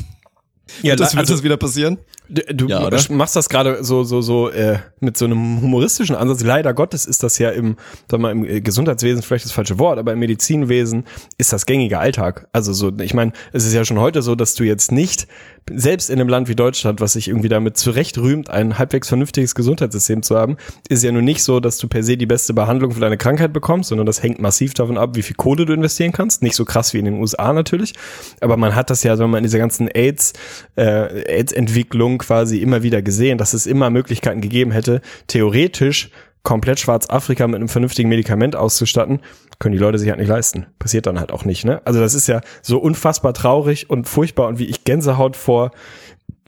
Ja, 0.82 0.96
das, 0.96 1.14
wird 1.14 1.22
also- 1.22 1.34
das 1.36 1.44
wieder 1.44 1.58
passieren? 1.58 1.98
Du, 2.30 2.68
Ja, 2.68 2.90
machst 3.10 3.36
das 3.36 3.50
gerade 3.50 3.84
so 3.84 4.04
so 4.04 4.22
so 4.22 4.50
äh, 4.50 4.80
mit 5.00 5.18
so 5.18 5.26
einem 5.26 5.62
humoristischen 5.62 6.16
Ansatz. 6.16 6.44
Leider 6.44 6.74
Gottes 6.74 7.06
ist 7.06 7.24
das 7.24 7.38
ja 7.38 7.50
im, 7.52 7.78
sag 8.10 8.20
mal, 8.20 8.32
im 8.32 8.46
äh, 8.46 8.62
Gesundheitswesen 8.62 9.22
vielleicht 9.22 9.46
das 9.46 9.52
falsche 9.52 9.80
Wort, 9.80 9.98
aber 10.00 10.14
im 10.14 10.20
Medizinwesen 10.20 11.06
ist 11.38 11.54
das 11.54 11.66
gängiger 11.66 12.00
Alltag. 12.00 12.48
Also 12.52 12.74
so, 12.74 12.92
ich 13.00 13.14
meine, 13.14 13.32
es 13.54 13.66
ist 13.66 13.74
ja 13.74 13.86
schon 13.86 14.00
heute 14.00 14.22
so, 14.22 14.36
dass 14.36 14.56
du 14.56 14.64
jetzt 14.64 14.92
nicht 14.92 15.28
selbst 15.70 16.10
in 16.10 16.20
einem 16.20 16.30
Land 16.30 16.48
wie 16.48 16.56
Deutschland, 16.56 17.02
was 17.02 17.14
sich 17.14 17.28
irgendwie 17.28 17.50
damit 17.50 17.78
zurecht 17.78 18.18
rühmt, 18.18 18.50
ein 18.50 18.78
halbwegs 18.78 19.10
vernünftiges 19.10 19.56
Gesundheitssystem 19.56 20.24
zu 20.24 20.38
haben, 20.38 20.58
ist 20.88 21.04
ja 21.04 21.12
nun 21.12 21.26
nicht 21.26 21.44
so, 21.44 21.60
dass 21.60 21.78
du 21.78 21.88
per 21.88 22.04
se 22.04 22.18
die 22.18 22.26
beste 22.26 22.54
Behandlung 22.54 22.92
für 22.92 23.00
deine 23.00 23.18
Krankheit 23.18 23.54
bekommst, 23.54 23.90
sondern 23.90 24.06
das 24.06 24.24
hängt 24.24 24.40
massiv 24.40 24.74
davon 24.74 24.98
ab, 24.98 25.16
wie 25.16 25.22
viel 25.22 25.36
Kohle 25.36 25.66
du 25.66 25.74
investieren 25.74 26.12
kannst. 26.12 26.42
Nicht 26.42 26.56
so 26.56 26.66
krass 26.66 26.94
wie 26.94 27.00
in 27.00 27.06
den 27.06 27.16
USA 27.16 27.52
natürlich, 27.54 27.94
aber 28.42 28.58
man 28.58 28.76
hat 28.76 28.90
das 28.90 29.04
ja, 29.04 29.18
wenn 29.18 29.30
man 29.30 29.40
in 29.40 29.44
dieser 29.44 29.60
ganzen 29.60 29.88
AIDS, 29.88 30.34
äh, 30.76 31.38
AIDS-Entwicklung 31.38 32.17
quasi 32.18 32.60
immer 32.60 32.84
wieder 32.84 33.02
gesehen, 33.02 33.38
dass 33.38 33.54
es 33.54 33.66
immer 33.66 33.90
Möglichkeiten 33.90 34.42
gegeben 34.42 34.72
hätte, 34.72 35.02
theoretisch 35.28 36.10
komplett 36.44 36.80
Schwarzafrika 36.80 37.46
mit 37.48 37.58
einem 37.58 37.68
vernünftigen 37.68 38.08
Medikament 38.08 38.56
auszustatten, 38.56 39.20
können 39.60 39.74
die 39.74 39.80
Leute 39.80 39.98
sich 39.98 40.10
halt 40.10 40.20
nicht 40.20 40.30
leisten. 40.30 40.68
Passiert 40.80 41.06
dann 41.06 41.20
halt 41.20 41.32
auch 41.32 41.44
nicht, 41.44 41.66
ne? 41.66 41.82
Also 41.84 42.00
das 42.00 42.14
ist 42.14 42.28
ja 42.28 42.42
so 42.62 42.78
unfassbar 42.78 43.34
traurig 43.34 43.90
und 43.90 44.08
furchtbar 44.08 44.48
und 44.48 44.58
wie 44.58 44.66
ich 44.66 44.84
Gänsehaut 44.84 45.36
vor 45.36 45.72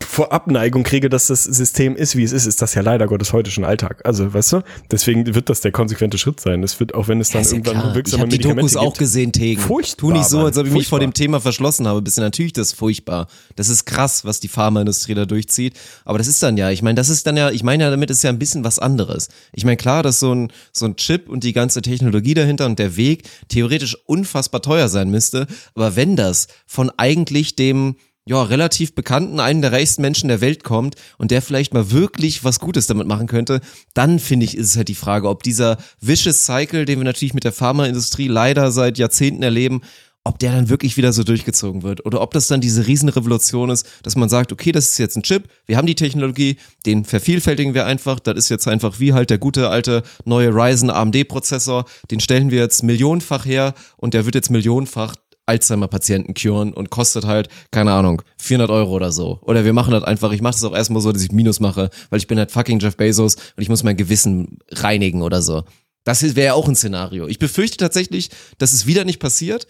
vor 0.04 0.32
Abneigung 0.32 0.84
kriege, 0.84 1.10
dass 1.10 1.28
das 1.28 1.43
System 1.43 1.95
ist, 1.95 2.16
wie 2.16 2.24
es 2.24 2.32
ist, 2.32 2.45
ist 2.45 2.62
das 2.62 2.74
ja 2.74 2.82
leider 2.82 3.08
Gottes 3.08 3.34
heute 3.34 3.52
schon 3.52 3.64
Alltag. 3.64 4.02
Also, 4.06 4.34
weißt 4.34 4.54
du, 4.54 4.62
deswegen 4.91 5.34
wird 5.36 5.50
das 5.50 5.62
der 5.62 5.72
konsequente 5.72 6.18
Schritt 6.18 6.39
sein. 6.39 6.64
Es 6.64 6.80
wird, 6.80 6.93
auch 6.93 7.08
wenn 7.08 7.20
es 7.20 7.30
dann 7.30 7.43
ja 7.43 7.52
irgendwann 7.52 7.74
klar. 7.74 7.89
Ich 7.89 7.95
wirksame 7.95 8.22
habe 8.22 8.30
die 8.30 8.38
Medikamente 8.38 8.74
Dokus 8.74 8.76
auch 8.76 8.93
gibt. 8.93 9.00
gesehen, 9.00 9.32
Tegen. 9.32 9.62
Furchtbar, 9.62 9.97
Tu 9.97 10.12
nicht 10.12 10.26
so, 10.26 10.39
als 10.41 10.58
ob 10.58 10.66
ich 10.66 10.72
mich 10.72 10.88
vor 10.88 11.00
Furchtbar. 11.00 11.12
dem 11.12 11.14
Thema 11.14 11.39
verschlossen 11.39 11.88
habe. 11.88 12.02
Bisschen 12.02 12.24
natürlich 12.24 12.54
das 12.54 12.70
ist 12.70 12.74
furchtbar. 12.78 13.28
Das 13.56 13.70
ist 13.70 13.86
krass, 13.86 14.26
was 14.26 14.39
die 14.39 14.47
Pharmaindustrie 14.47 15.14
da 15.16 15.26
durchzieht. 15.26 15.74
Aber 16.06 16.18
das 16.18 16.28
ist 16.28 16.41
dann 16.43 16.58
ja, 16.58 16.70
ich 16.70 16.82
meine, 16.82 16.95
das 16.95 17.10
ist 17.10 17.26
dann 17.28 17.38
ja, 17.38 17.52
ich 17.52 17.64
meine 17.64 17.84
ja 17.84 17.89
damit 17.89 18.10
ist 18.10 18.24
ja 18.24 18.30
ein 18.30 18.39
bisschen 18.39 18.64
was 18.64 18.80
anderes. 18.80 19.30
Ich 19.54 19.66
meine, 19.66 19.78
klar, 19.78 20.04
dass 20.04 20.20
so 20.20 20.34
ein, 20.34 20.52
so 20.72 20.86
ein 20.86 20.95
Chip 20.95 21.30
und 21.30 21.43
die 21.43 21.54
ganze 21.54 21.82
Technologie 21.82 22.34
dahinter 22.34 22.66
und 22.66 22.80
der 22.80 22.95
Weg 22.97 23.24
theoretisch 23.47 23.97
unfassbar 24.06 24.62
teuer 24.62 24.88
sein 24.88 25.10
müsste. 25.10 25.47
Aber 25.76 25.95
wenn 25.95 26.16
das 26.16 26.47
von 26.66 26.91
eigentlich 26.97 27.56
dem 27.56 27.95
ja, 28.30 28.44
relativ 28.44 28.94
bekannten, 28.94 29.40
einen 29.40 29.64
der 29.64 29.72
reichsten 29.72 30.04
Menschen 30.04 30.28
der 30.28 30.40
Welt 30.40 30.64
kommt 30.64 30.96
und 31.18 31.32
der 31.32 31.42
vielleicht 31.42 31.74
mal 31.74 31.90
wirklich 31.90 32.44
was 32.44 32.60
Gutes 32.60 32.86
damit 32.86 33.08
machen 33.08 33.26
könnte, 33.26 33.60
dann 33.96 34.20
finde 34.20 34.46
ich, 34.46 34.56
ist 34.56 34.68
es 34.68 34.78
halt 34.78 34.88
die 34.88 34.94
Frage, 34.94 35.28
ob 35.28 35.42
dieser 35.42 35.78
vicious 36.00 36.46
Cycle, 36.46 36.86
den 36.86 37.00
wir 37.00 37.06
natürlich 37.06 37.34
mit 37.34 37.44
der 37.44 37.52
Pharmaindustrie 37.52 38.28
leider 38.28 38.72
seit 38.72 39.00
Jahrzehnten 39.00 39.42
erleben, 39.42 39.82
ob 40.24 40.38
der 40.38 40.52
dann 40.52 40.70
wirklich 40.70 40.96
wieder 40.96 41.12
so 41.12 41.24
durchgezogen 41.24 41.82
wird 41.82 42.06
oder 42.06 42.22
ob 42.22 42.32
das 42.32 42.46
dann 42.46 42.62
diese 42.62 42.86
Riesenrevolution 42.86 43.72
ist, 43.72 43.88
dass 44.04 44.16
man 44.16 44.30
sagt, 44.30 44.52
okay, 44.52 44.72
das 44.72 44.90
ist 44.90 45.00
jetzt 45.00 45.18
ein 45.18 45.24
Chip, 45.24 45.50
wir 45.66 45.78
haben 45.78 45.88
die 45.88 45.96
Technologie, 45.96 46.58
den 46.86 47.06
vervielfältigen 47.06 47.74
wir 47.74 47.88
einfach, 47.88 48.20
das 48.20 48.38
ist 48.38 48.50
jetzt 48.50 48.68
einfach 48.68 49.00
wie 49.00 49.14
halt 49.14 49.32
der 49.32 49.40
gute 49.40 49.70
alte 49.70 50.04
neue 50.26 50.54
Ryzen 50.54 50.92
AMD 50.92 51.28
Prozessor, 51.28 51.86
den 52.12 52.20
stellen 52.20 52.52
wir 52.52 52.60
jetzt 52.60 52.84
millionenfach 52.84 53.46
her 53.46 53.74
und 53.98 54.14
der 54.14 54.26
wird 54.26 54.36
jetzt 54.36 54.52
millionenfach 54.52 55.16
Alzheimer-Patienten 55.50 56.34
curen 56.34 56.74
und 56.74 56.89
kostet 56.89 57.26
halt, 57.26 57.50
keine 57.72 57.91
Ahnung, 57.91 58.22
400 58.38 58.70
Euro 58.70 58.91
oder 58.91 59.12
so. 59.12 59.39
Oder 59.41 59.66
wir 59.66 59.74
machen 59.74 59.91
das 59.91 60.04
einfach, 60.04 60.32
ich 60.32 60.41
mache 60.41 60.54
das 60.54 60.64
auch 60.64 60.76
erstmal 60.76 61.02
so, 61.02 61.12
dass 61.12 61.24
ich 61.24 61.32
Minus 61.32 61.60
mache, 61.60 61.89
weil 62.10 62.20
ich 62.20 62.28
bin 62.28 62.38
halt 62.38 62.52
fucking 62.52 62.80
Jeff 62.80 62.95
Bezos 62.95 63.36
und 63.36 63.62
ich 63.62 63.70
muss 63.70 63.84
mein 63.84 63.97
Gewissen 63.97 64.60
reinigen 64.70 65.22
oder 65.22 65.41
so. 65.41 65.64
Das 66.06 66.24
wäre 66.24 66.47
ja 66.47 66.54
auch 66.54 66.68
ein 66.68 66.76
Szenario. 66.76 67.28
Ich 67.28 67.39
befürchte 67.39 67.78
tatsächlich, 67.78 68.30
dass 68.58 68.74
es 68.74 68.86
wieder 68.86 69.04
nicht 69.04 69.20
passiert, 69.20 69.68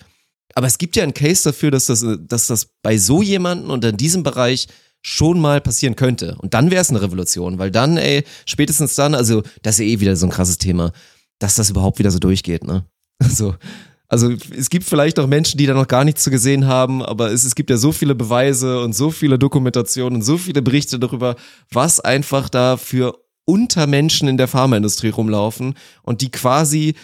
aber 0.53 0.67
es 0.67 0.77
gibt 0.77 0.95
ja 0.95 1.03
einen 1.03 1.13
Case 1.13 1.43
dafür, 1.43 1.71
dass 1.71 1.87
das, 1.87 2.05
dass 2.21 2.47
das 2.47 2.67
bei 2.81 2.97
so 2.97 3.21
jemanden 3.21 3.71
und 3.71 3.83
in 3.85 3.97
diesem 3.97 4.23
Bereich 4.23 4.67
schon 5.01 5.39
mal 5.39 5.61
passieren 5.61 5.95
könnte. 5.95 6.35
Und 6.39 6.53
dann 6.53 6.71
wäre 6.71 6.81
es 6.81 6.89
eine 6.89 7.01
Revolution, 7.01 7.57
weil 7.57 7.71
dann, 7.71 7.97
ey, 7.97 8.25
spätestens 8.45 8.95
dann, 8.95 9.15
also 9.15 9.43
das 9.61 9.75
ist 9.75 9.79
ja 9.79 9.85
eh 9.85 9.99
wieder 9.99 10.15
so 10.15 10.25
ein 10.25 10.31
krasses 10.31 10.57
Thema, 10.57 10.91
dass 11.39 11.55
das 11.55 11.69
überhaupt 11.69 11.99
wieder 11.99 12.11
so 12.11 12.19
durchgeht, 12.19 12.63
ne? 12.63 12.85
Also, 13.21 13.55
also 14.09 14.33
es 14.57 14.71
gibt 14.71 14.85
vielleicht 14.85 15.19
auch 15.19 15.27
Menschen, 15.27 15.59
die 15.59 15.67
da 15.67 15.75
noch 15.75 15.87
gar 15.87 16.03
nichts 16.03 16.23
zu 16.23 16.31
gesehen 16.31 16.65
haben, 16.65 17.03
aber 17.03 17.31
es, 17.31 17.43
es 17.43 17.53
gibt 17.53 17.69
ja 17.69 17.77
so 17.77 17.91
viele 17.91 18.15
Beweise 18.15 18.81
und 18.81 18.93
so 18.93 19.11
viele 19.11 19.37
Dokumentationen 19.37 20.17
und 20.17 20.21
so 20.23 20.39
viele 20.39 20.63
Berichte 20.63 20.97
darüber, 20.97 21.35
was 21.71 21.99
einfach 21.99 22.49
da 22.49 22.75
für 22.75 23.19
Untermenschen 23.45 24.27
in 24.27 24.37
der 24.37 24.47
Pharmaindustrie 24.47 25.09
rumlaufen 25.09 25.75
und 26.01 26.21
die 26.21 26.31
quasi, 26.31 26.95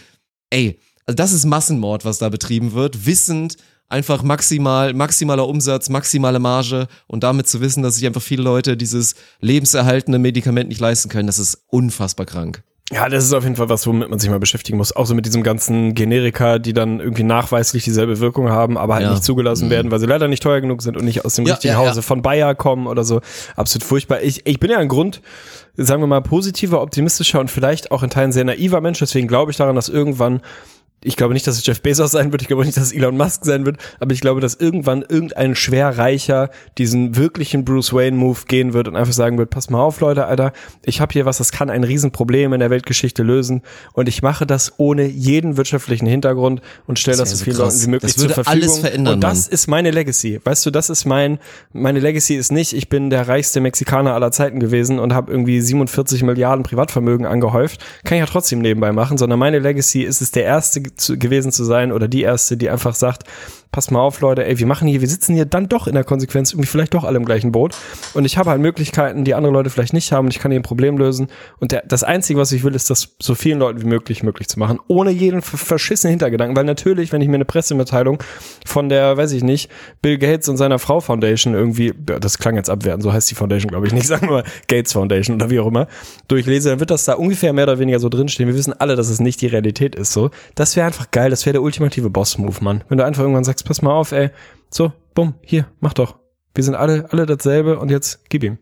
ey, 0.50 0.80
also 1.06 1.16
das 1.16 1.32
ist 1.32 1.46
Massenmord, 1.46 2.06
was 2.06 2.18
da 2.18 2.30
betrieben 2.30 2.74
wird, 2.74 3.06
wissend 3.06 3.58
einfach 3.88 4.24
maximal, 4.24 4.96
maximaler 4.96 5.48
Umsatz, 5.48 5.90
maximale 5.90 6.40
Marge 6.40 6.88
und 7.06 7.24
damit 7.24 7.48
zu 7.48 7.62
wissen, 7.62 7.84
dass 7.84 7.96
sich 7.96 8.08
einfach 8.08 8.22
viele 8.22 8.42
Leute 8.42 8.78
dieses 8.78 9.14
lebenserhaltende 9.42 10.18
Medikament 10.18 10.70
nicht 10.70 10.82
leisten 10.82 11.10
können, 11.10 11.28
das 11.28 11.38
ist 11.38 11.64
unfassbar 11.68 12.26
krank. 12.26 12.64
Ja, 12.92 13.10
das 13.10 13.24
ist 13.24 13.34
auf 13.34 13.44
jeden 13.44 13.56
Fall 13.56 13.68
was, 13.68 13.88
womit 13.88 14.10
man 14.10 14.20
sich 14.20 14.30
mal 14.30 14.40
beschäftigen 14.40 14.78
muss. 14.78 14.96
Auch 14.96 15.08
so 15.08 15.16
mit 15.16 15.26
diesem 15.26 15.42
ganzen 15.42 15.96
Generika, 15.96 16.60
die 16.60 16.72
dann 16.72 17.00
irgendwie 17.00 17.24
nachweislich 17.24 17.84
dieselbe 17.84 18.20
Wirkung 18.20 18.50
haben, 18.50 18.78
aber 18.78 18.94
halt 18.94 19.06
Ja. 19.06 19.10
nicht 19.12 19.24
zugelassen 19.24 19.66
Mhm. 19.66 19.72
werden, 19.72 19.92
weil 19.92 20.00
sie 20.00 20.06
leider 20.06 20.28
nicht 20.28 20.44
teuer 20.44 20.62
genug 20.62 20.84
sind 20.84 20.96
und 20.96 21.04
nicht 21.04 21.26
aus 21.26 21.34
dem 21.34 21.48
Ja, 21.48 21.54
richtigen 21.56 21.74
ja. 21.74 21.80
Hause 21.80 22.04
von 22.04 22.22
Bayer 22.22 22.54
kommen 22.54 22.86
oder 22.86 23.04
so. 23.04 23.22
Absolut 23.56 23.84
furchtbar. 23.84 24.22
Ich, 24.22 24.46
ich 24.46 24.60
bin 24.60 24.70
ja 24.70 24.78
ein 24.78 24.88
Grund, 24.88 25.22
sagen 25.76 26.00
wir 26.04 26.08
mal, 26.08 26.22
positiver, 26.22 26.80
optimistischer 26.84 27.40
und 27.40 27.50
vielleicht 27.50 27.90
auch 27.90 28.04
in 28.04 28.12
Teilen 28.12 28.32
sehr 28.32 28.44
naiver 28.46 28.82
Mensch. 28.82 29.00
Deswegen 29.00 29.28
glaube 29.28 29.50
ich 29.50 29.58
daran, 29.58 29.76
dass 29.76 29.90
irgendwann 29.90 30.42
ich 31.04 31.18
glaube 31.18 31.34
nicht, 31.34 31.46
dass 31.46 31.58
es 31.58 31.66
Jeff 31.66 31.82
Bezos 31.82 32.12
sein 32.12 32.32
wird, 32.32 32.42
ich 32.42 32.48
glaube 32.48 32.66
nicht, 32.66 32.76
dass 32.78 32.86
es 32.86 32.92
Elon 32.94 33.16
Musk 33.16 33.46
sein 33.46 33.66
wird, 33.66 33.78
aber 34.00 34.12
ich 34.14 34.22
glaube, 34.22 34.42
dass 34.42 34.56
irgendwann 34.56 35.04
irgendein 35.08 35.54
Schwerreicher 35.56 36.50
diesen 36.78 37.16
wirklichen 37.16 37.64
Bruce 37.64 37.94
Wayne 37.94 38.18
Move 38.18 38.40
gehen 38.48 38.74
wird 38.74 38.88
und 38.88 38.96
einfach 38.96 39.14
sagen 39.14 39.38
wird, 39.38 39.52
pass 39.52 39.70
mal 39.70 39.82
auf, 39.82 40.00
Leute, 40.00 40.26
Alter, 40.26 40.52
ich 40.84 41.02
habe 41.02 41.14
hier 41.14 41.26
was, 41.26 41.38
das 41.38 41.52
kann 41.52 41.70
ein 41.70 41.84
Riesenproblem 41.84 42.54
in 42.54 42.60
der 42.60 42.70
Weltgeschichte 42.72 43.22
lösen 43.22 43.62
und 43.94 44.10
ich 44.10 44.24
mache 44.24 44.46
das 44.48 44.74
ohne 44.78 45.06
jeden 45.06 45.58
wirtschaftlichen 45.58 46.08
Hintergrund 46.08 46.62
und 46.88 46.98
stelle 46.98 47.18
das, 47.18 47.30
Das 47.30 47.40
so 47.40 47.44
vielen 47.46 47.58
krass. 47.58 47.76
Leuten 47.76 47.86
wie 47.86 47.92
möglich 47.92 48.14
Das 48.14 48.22
würde 48.24 48.34
zur 48.34 48.44
Verfügung. 48.44 48.68
alles 48.70 48.80
verändern, 48.80 49.14
und 49.16 49.22
das 49.22 49.46
Mann. 49.46 49.54
ist 49.54 49.68
meine 49.68 49.92
Legacy. 49.92 50.40
Weißt 50.44 50.66
du, 50.66 50.72
das 50.72 50.90
ist 50.90 51.06
mein 51.06 51.40
meine 51.72 52.00
Legacy 52.00 52.36
ist 52.36 52.52
nicht, 52.52 52.74
ich 52.74 52.90
bin 52.90 53.10
der 53.10 53.28
reichste 53.28 53.60
Mexikaner 53.60 54.14
aller 54.14 54.32
Zeiten 54.32 54.60
gewesen 54.60 54.98
und 55.00 55.14
habe 55.14 55.32
irgendwie 55.32 55.62
47 55.62 56.24
Milliarden 56.24 56.64
Privatvermögen 56.64 57.26
angehäuft. 57.26 57.84
Kann 58.04 58.18
ich 58.18 58.22
ja 58.22 58.26
trotzdem 58.26 58.60
nebenbei 58.60 58.92
machen, 58.92 59.18
sondern 59.18 59.38
meine 59.38 59.60
Legacy 59.60 60.02
ist 60.02 60.22
es 60.22 60.32
der 60.32 60.46
erste 60.46 60.82
zu, 60.96 61.18
gewesen 61.18 61.52
zu 61.52 61.64
sein 61.64 61.92
oder 61.92 62.08
die 62.08 62.22
erste, 62.22 62.58
die 62.58 62.70
einfach 62.70 62.96
sagt, 62.96 63.24
passt 63.76 63.92
mal 63.92 64.00
auf, 64.00 64.22
Leute, 64.22 64.46
ey, 64.46 64.58
wir 64.58 64.66
machen 64.68 64.88
hier, 64.88 65.02
wir 65.02 65.08
sitzen 65.10 65.36
hier 65.36 65.44
dann 65.46 65.68
doch 65.68 65.86
in 65.88 65.96
der 65.96 66.06
Konsequenz 66.06 66.54
irgendwie 66.54 66.68
vielleicht 66.68 66.94
doch 66.94 67.04
alle 67.04 67.18
im 67.18 67.26
gleichen 67.26 67.52
Boot 67.52 67.76
und 68.14 68.24
ich 68.24 68.38
habe 68.38 68.50
halt 68.52 68.62
Möglichkeiten, 68.62 69.26
die 69.26 69.34
andere 69.34 69.52
Leute 69.52 69.70
vielleicht 69.70 69.92
nicht 69.92 70.14
haben 70.14 70.26
und 70.28 70.32
ich 70.32 70.40
kann 70.40 70.50
hier 70.50 70.60
ein 70.60 70.64
Problem 70.64 70.98
lösen 70.98 71.28
und 71.60 71.74
der, 71.74 71.84
das 71.86 72.04
einzige, 72.04 72.40
was 72.40 72.54
ich 72.54 72.64
will, 72.64 72.74
ist 72.74 72.90
das 72.90 73.16
so 73.22 73.36
vielen 73.36 73.60
Leuten 73.60 73.82
wie 73.82 73.86
möglich 73.88 74.24
möglich 74.24 74.48
zu 74.48 74.60
machen, 74.60 74.80
ohne 74.88 75.12
jeden 75.12 75.42
ver- 75.42 75.58
verschissenen 75.58 76.12
Hintergedanken, 76.12 76.56
weil 76.56 76.64
natürlich, 76.64 77.12
wenn 77.12 77.22
ich 77.22 77.28
mir 77.28 77.36
eine 77.36 77.44
Pressemitteilung 77.44 78.24
von 78.66 78.88
der, 78.88 79.18
weiß 79.18 79.34
ich 79.34 79.44
nicht, 79.44 79.70
Bill 80.02 80.18
Gates 80.18 80.48
und 80.48 80.56
seiner 80.56 80.80
Frau 80.80 81.02
Foundation 81.02 81.54
irgendwie, 81.54 81.94
ja, 82.10 82.18
das 82.20 82.38
klang 82.38 82.56
jetzt 82.56 82.70
abwerten, 82.70 83.02
so 83.02 83.12
heißt 83.12 83.30
die 83.30 83.36
Foundation, 83.36 83.70
glaube 83.70 83.88
ich 83.88 83.94
nicht, 83.94 84.08
sagen 84.08 84.30
wir 84.30 84.46
Gates 84.70 84.94
Foundation 84.94 85.36
oder 85.36 85.50
wie 85.50 85.60
auch 85.60 85.68
immer, 85.68 85.88
durchlese, 86.30 86.70
dann 86.70 86.80
wird 86.80 86.92
das 86.92 87.04
da 87.04 87.14
ungefähr 87.16 87.52
mehr 87.52 87.66
oder 87.66 87.78
weniger 87.80 88.00
so 88.00 88.08
drinstehen. 88.08 88.48
Wir 88.48 88.56
wissen 88.56 88.74
alle, 88.80 88.96
dass 88.96 89.10
es 89.10 89.20
nicht 89.20 89.42
die 89.42 89.48
Realität 89.48 89.96
ist, 89.96 90.14
so. 90.14 90.30
Das 90.56 90.76
wäre 90.78 90.88
einfach 90.88 91.12
geil, 91.12 91.30
das 91.30 91.46
wäre 91.46 91.54
der 91.54 91.62
ultimative 91.62 92.10
Boss-Move, 92.10 92.64
Mann. 92.64 92.84
Wenn 92.88 92.98
du 92.98 93.04
einfach 93.06 93.22
irgendwann 93.24 93.44
sagst, 93.44 93.65
pass 93.66 93.82
mal 93.82 93.92
auf, 93.94 94.12
ey, 94.14 94.30
so, 94.70 94.94
bumm, 95.14 95.36
hier, 95.42 95.68
mach 95.82 95.94
doch. 95.94 96.16
Wir 96.54 96.64
sind 96.64 96.76
alle, 96.76 97.12
alle 97.12 97.26
dasselbe 97.26 97.80
und 97.80 97.92
jetzt 97.92 98.22
gib 98.30 98.44
ihm. 98.44 98.58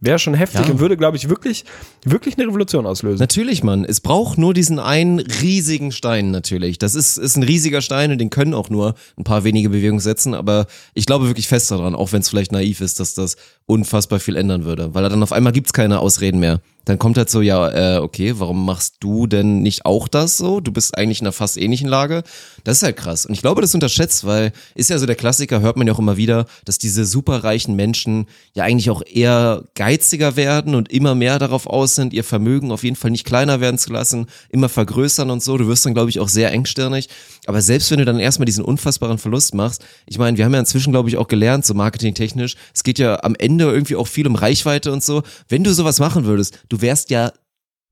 Wäre 0.00 0.18
schon 0.18 0.34
heftig 0.34 0.66
Ja. 0.66 0.72
und 0.72 0.80
würde, 0.80 0.96
glaube 0.98 1.16
ich, 1.16 1.30
wirklich, 1.30 1.64
wirklich 2.04 2.36
eine 2.36 2.46
Revolution 2.46 2.84
auslösen. 2.84 3.20
Natürlich, 3.20 3.62
Mann. 3.62 3.86
Es 3.86 4.00
braucht 4.00 4.36
nur 4.36 4.52
diesen 4.52 4.78
einen 4.78 5.18
riesigen 5.18 5.92
Stein 5.92 6.30
natürlich. 6.30 6.76
Das 6.78 6.94
ist, 6.94 7.16
ist 7.16 7.36
ein 7.36 7.42
riesiger 7.42 7.80
Stein 7.80 8.10
und 8.12 8.18
den 8.18 8.28
können 8.28 8.52
auch 8.52 8.68
nur 8.68 8.94
ein 9.16 9.24
paar 9.24 9.44
wenige 9.44 9.70
Bewegungen 9.70 10.00
setzen. 10.00 10.34
Aber 10.34 10.66
ich 10.92 11.06
glaube 11.06 11.26
wirklich 11.28 11.48
fest 11.48 11.70
daran, 11.70 11.94
auch 11.94 12.12
wenn 12.12 12.20
es 12.20 12.28
vielleicht 12.28 12.52
naiv 12.52 12.82
ist, 12.82 13.00
dass 13.00 13.14
das 13.14 13.36
unfassbar 13.64 14.20
viel 14.20 14.36
ändern 14.36 14.64
würde. 14.64 14.94
Weil 14.94 15.08
dann 15.08 15.22
auf 15.22 15.32
einmal 15.32 15.52
gibt's 15.52 15.72
keine 15.72 16.00
Ausreden 16.00 16.38
mehr. 16.38 16.60
Dann 16.84 16.98
kommt 16.98 17.16
halt 17.16 17.30
so, 17.30 17.40
ja, 17.40 17.96
äh, 17.96 17.98
okay, 17.98 18.34
warum 18.38 18.64
machst 18.66 18.96
du 19.00 19.26
denn 19.26 19.62
nicht 19.62 19.86
auch 19.86 20.08
das 20.08 20.36
so? 20.36 20.60
Du 20.60 20.72
bist 20.72 20.96
eigentlich 20.96 21.20
in 21.20 21.26
einer 21.26 21.32
fast 21.32 21.56
ähnlichen 21.56 21.88
Lage. 21.88 22.22
Das 22.64 22.78
ist 22.78 22.82
halt 22.82 22.96
krass. 22.96 23.26
Und 23.26 23.34
ich 23.34 23.40
glaube, 23.40 23.60
das 23.62 23.74
unterschätzt, 23.74 24.26
weil 24.26 24.52
ist 24.74 24.90
ja 24.90 24.98
so 24.98 25.06
der 25.06 25.16
Klassiker, 25.16 25.60
hört 25.60 25.76
man 25.76 25.86
ja 25.86 25.94
auch 25.94 25.98
immer 25.98 26.16
wieder, 26.16 26.46
dass 26.64 26.78
diese 26.78 27.04
superreichen 27.04 27.74
Menschen 27.74 28.26
ja 28.54 28.64
eigentlich 28.64 28.90
auch 28.90 29.02
eher 29.06 29.64
geiziger 29.74 30.36
werden 30.36 30.74
und 30.74 30.90
immer 30.90 31.14
mehr 31.14 31.38
darauf 31.38 31.66
aus 31.66 31.94
sind, 31.94 32.12
ihr 32.12 32.24
Vermögen 32.24 32.70
auf 32.70 32.84
jeden 32.84 32.96
Fall 32.96 33.10
nicht 33.10 33.24
kleiner 33.24 33.60
werden 33.60 33.78
zu 33.78 33.92
lassen, 33.92 34.26
immer 34.50 34.68
vergrößern 34.68 35.30
und 35.30 35.42
so. 35.42 35.56
Du 35.56 35.66
wirst 35.68 35.86
dann, 35.86 35.94
glaube 35.94 36.10
ich, 36.10 36.20
auch 36.20 36.28
sehr 36.28 36.52
engstirnig. 36.52 37.08
Aber 37.46 37.62
selbst 37.62 37.90
wenn 37.90 37.98
du 37.98 38.04
dann 38.04 38.18
erstmal 38.18 38.46
diesen 38.46 38.64
unfassbaren 38.64 39.18
Verlust 39.18 39.54
machst, 39.54 39.84
ich 40.06 40.18
meine, 40.18 40.36
wir 40.36 40.44
haben 40.44 40.52
ja 40.52 40.60
inzwischen, 40.60 40.92
glaube 40.92 41.08
ich, 41.08 41.16
auch 41.16 41.28
gelernt, 41.28 41.64
so 41.64 41.74
marketingtechnisch, 41.74 42.56
es 42.74 42.84
geht 42.84 42.98
ja 42.98 43.22
am 43.22 43.34
Ende 43.34 43.64
irgendwie 43.64 43.96
auch 43.96 44.06
viel 44.06 44.26
um 44.26 44.34
Reichweite 44.34 44.92
und 44.92 45.02
so. 45.02 45.22
Wenn 45.48 45.64
du 45.64 45.72
sowas 45.72 45.98
machen 45.98 46.24
würdest, 46.24 46.58
du 46.74 46.80
wärst 46.82 47.10
ja 47.10 47.32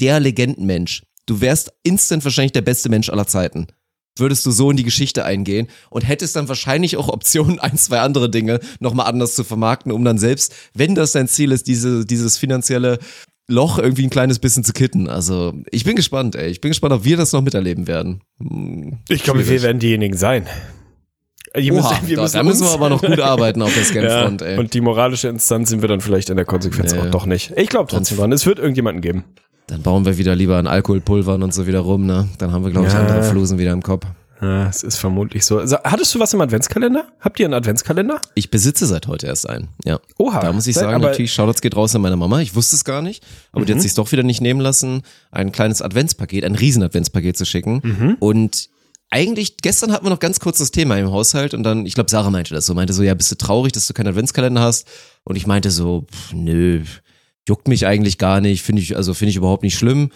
der 0.00 0.18
Legendenmensch. 0.18 1.02
Du 1.26 1.40
wärst 1.40 1.72
instant 1.84 2.24
wahrscheinlich 2.24 2.52
der 2.52 2.62
beste 2.62 2.88
Mensch 2.88 3.08
aller 3.10 3.26
Zeiten. 3.28 3.68
Würdest 4.18 4.44
du 4.44 4.50
so 4.50 4.70
in 4.70 4.76
die 4.76 4.82
Geschichte 4.82 5.24
eingehen 5.24 5.68
und 5.88 6.02
hättest 6.02 6.34
dann 6.36 6.48
wahrscheinlich 6.48 6.96
auch 6.96 7.08
Optionen, 7.08 7.58
ein, 7.60 7.78
zwei 7.78 8.00
andere 8.00 8.28
Dinge 8.28 8.58
nochmal 8.80 9.06
anders 9.06 9.34
zu 9.34 9.44
vermarkten, 9.44 9.92
um 9.92 10.04
dann 10.04 10.18
selbst, 10.18 10.52
wenn 10.74 10.94
das 10.94 11.12
dein 11.12 11.28
Ziel 11.28 11.52
ist, 11.52 11.68
diese, 11.68 12.04
dieses 12.04 12.36
finanzielle 12.38 12.98
Loch 13.48 13.78
irgendwie 13.78 14.04
ein 14.04 14.10
kleines 14.10 14.38
bisschen 14.40 14.64
zu 14.64 14.72
kitten. 14.72 15.08
Also 15.08 15.54
ich 15.70 15.84
bin 15.84 15.94
gespannt, 15.96 16.34
ey. 16.34 16.50
Ich 16.50 16.60
bin 16.60 16.70
gespannt, 16.70 16.92
ob 16.94 17.04
wir 17.04 17.16
das 17.16 17.32
noch 17.32 17.42
miterleben 17.42 17.86
werden. 17.86 18.20
Hm, 18.38 18.98
Ich 19.08 19.22
glaube, 19.22 19.48
wir 19.48 19.62
werden 19.62 19.78
diejenigen 19.78 20.16
sein. 20.16 20.46
Wir 21.56 21.74
Oha, 21.74 22.00
da, 22.16 22.26
da 22.28 22.42
müssen 22.42 22.64
wir 22.64 22.70
aber 22.72 22.88
noch 22.88 23.02
gut 23.02 23.20
arbeiten 23.20 23.60
auf 23.62 23.74
der 23.74 23.84
Scanfront, 23.84 24.40
ja, 24.42 24.46
ey. 24.48 24.58
Und 24.58 24.72
die 24.74 24.80
moralische 24.80 25.28
Instanz 25.28 25.68
sind 25.70 25.82
wir 25.82 25.88
dann 25.88 26.00
vielleicht 26.00 26.30
in 26.30 26.36
der 26.36 26.46
Konsequenz 26.46 26.92
Nee. 26.94 27.00
auch 27.00 27.06
doch 27.10 27.26
nicht. 27.26 27.52
Ich 27.56 27.68
glaube 27.68 27.90
trotzdem 27.90 28.16
dran. 28.18 28.32
Es 28.32 28.46
wird 28.46 28.58
irgendjemanden 28.58 29.02
geben. 29.02 29.24
Dann 29.66 29.82
bauen 29.82 30.04
wir 30.04 30.18
wieder 30.18 30.34
lieber 30.34 30.56
an 30.56 30.66
Alkoholpulvern 30.66 31.42
und 31.42 31.54
so 31.54 31.66
wieder 31.66 31.80
rum, 31.80 32.04
ne? 32.06 32.28
Dann 32.38 32.52
haben 32.52 32.64
wir, 32.64 32.70
glaube 32.70 32.88
ich, 32.88 32.92
Ja. 32.92 33.00
andere 33.00 33.22
Flusen 33.22 33.58
wieder 33.58 33.72
im 33.72 33.82
Kopf. 33.82 34.06
Ja, 34.40 34.66
es 34.68 34.82
ist 34.82 34.96
vermutlich 34.96 35.44
so. 35.44 35.58
Also, 35.60 35.76
hattest 35.84 36.12
du 36.14 36.18
was 36.18 36.34
im 36.34 36.40
Adventskalender? 36.40 37.04
Habt 37.20 37.38
ihr 37.38 37.46
einen 37.46 37.54
Adventskalender? 37.54 38.20
Ich 38.34 38.50
besitze 38.50 38.86
seit 38.86 39.06
heute 39.06 39.28
erst 39.28 39.48
einen, 39.48 39.68
ja. 39.84 40.00
Oha. 40.18 40.40
Da 40.40 40.52
muss 40.52 40.66
ich 40.66 40.74
sagen, 40.74 40.94
aber- 40.96 41.08
natürlich, 41.10 41.32
Shoutouts 41.32 41.60
geht 41.62 41.76
raus 41.76 41.94
an 41.94 42.00
meine 42.02 42.16
Mama. 42.16 42.40
Ich 42.40 42.56
wusste 42.56 42.74
es 42.74 42.84
gar 42.84 43.02
nicht, 43.02 43.24
aber 43.52 43.64
die 43.64 43.72
hat 43.72 43.80
sich 43.80 43.94
doch 43.94 44.10
wieder 44.10 44.24
nicht 44.24 44.40
nehmen 44.40 44.60
lassen, 44.60 45.02
ein 45.30 45.52
kleines 45.52 45.80
Adventspaket, 45.80 46.44
ein 46.44 46.56
Riesen-Adventspaket 46.56 47.36
zu 47.36 47.44
schicken. 47.44 48.16
Und 48.18 48.68
eigentlich, 49.12 49.58
gestern 49.58 49.92
hatten 49.92 50.06
wir 50.06 50.10
noch 50.10 50.20
ganz 50.20 50.40
kurz 50.40 50.58
das 50.58 50.70
Thema 50.70 50.96
im 50.96 51.10
Haushalt 51.10 51.52
und 51.52 51.62
dann, 51.62 51.84
ich 51.84 51.94
glaube, 51.94 52.10
Sarah 52.10 52.30
meinte 52.30 52.54
das 52.54 52.64
so, 52.64 52.74
meinte 52.74 52.94
so, 52.94 53.02
ja, 53.02 53.12
bist 53.14 53.30
du 53.30 53.36
traurig, 53.36 53.72
dass 53.72 53.86
du 53.86 53.92
keinen 53.92 54.08
Adventskalender 54.08 54.62
hast? 54.62 54.88
Und 55.24 55.36
ich 55.36 55.46
meinte 55.46 55.70
so, 55.70 56.06
pff, 56.10 56.32
nö, 56.32 56.82
juckt 57.46 57.68
mich 57.68 57.86
eigentlich 57.86 58.16
gar 58.16 58.40
nicht, 58.40 58.62
finde 58.62 58.80
ich, 58.80 58.96
also 58.96 59.12
finde 59.12 59.30
ich 59.30 59.36
überhaupt 59.36 59.62
nicht 59.64 59.76
schlimm. 59.76 60.10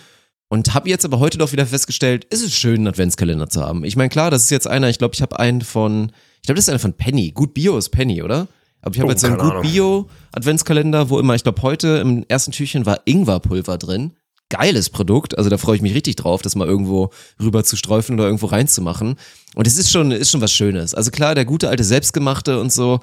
Und 0.48 0.74
habe 0.74 0.88
jetzt 0.88 1.04
aber 1.04 1.18
heute 1.18 1.36
doch 1.38 1.52
wieder 1.52 1.66
festgestellt, 1.66 2.24
ist 2.24 2.42
es 2.42 2.56
schön, 2.56 2.76
einen 2.76 2.88
Adventskalender 2.88 3.48
zu 3.50 3.60
haben. 3.60 3.84
Ich 3.84 3.96
meine, 3.96 4.08
klar, 4.08 4.30
das 4.30 4.44
ist 4.44 4.50
jetzt 4.50 4.66
einer, 4.66 4.88
ich 4.88 4.98
glaube, 4.98 5.14
ich 5.14 5.20
habe 5.20 5.38
einen 5.38 5.60
von, 5.60 6.12
ich 6.36 6.46
glaube, 6.46 6.56
das 6.56 6.64
ist 6.64 6.68
einer 6.70 6.78
von 6.78 6.94
Penny. 6.94 7.32
Gut 7.32 7.52
Bio 7.52 7.76
ist 7.76 7.90
Penny, 7.90 8.22
oder? 8.22 8.48
Aber 8.80 8.94
ich 8.94 9.00
habe 9.00 9.08
Oh, 9.08 9.10
jetzt 9.10 9.20
so 9.20 9.26
einen 9.26 9.38
Gut 9.38 9.50
Ahnung. 9.50 9.62
Bio 9.62 10.08
Adventskalender, 10.32 11.10
wo 11.10 11.18
immer, 11.18 11.34
ich 11.34 11.42
glaube, 11.42 11.60
heute 11.62 11.98
im 11.98 12.24
ersten 12.28 12.52
Türchen 12.52 12.86
war 12.86 13.00
Ingwerpulver 13.04 13.76
drin. 13.76 14.12
Geiles 14.48 14.90
Produkt, 14.90 15.36
also 15.36 15.50
da 15.50 15.58
freue 15.58 15.76
ich 15.76 15.82
mich 15.82 15.94
richtig 15.94 16.16
drauf, 16.16 16.40
das 16.42 16.54
mal 16.54 16.68
irgendwo 16.68 17.10
rüber 17.40 17.64
zu 17.64 17.76
streufen 17.76 18.14
oder 18.14 18.26
irgendwo 18.26 18.46
reinzumachen. 18.46 19.16
Und 19.54 19.66
es 19.66 19.76
ist 19.76 19.90
schon, 19.90 20.12
ist 20.12 20.30
schon 20.30 20.40
was 20.40 20.52
Schönes. 20.52 20.94
Also 20.94 21.10
klar, 21.10 21.34
der 21.34 21.44
gute 21.44 21.68
alte 21.68 21.84
Selbstgemachte 21.84 22.60
und 22.60 22.72
so. 22.72 23.00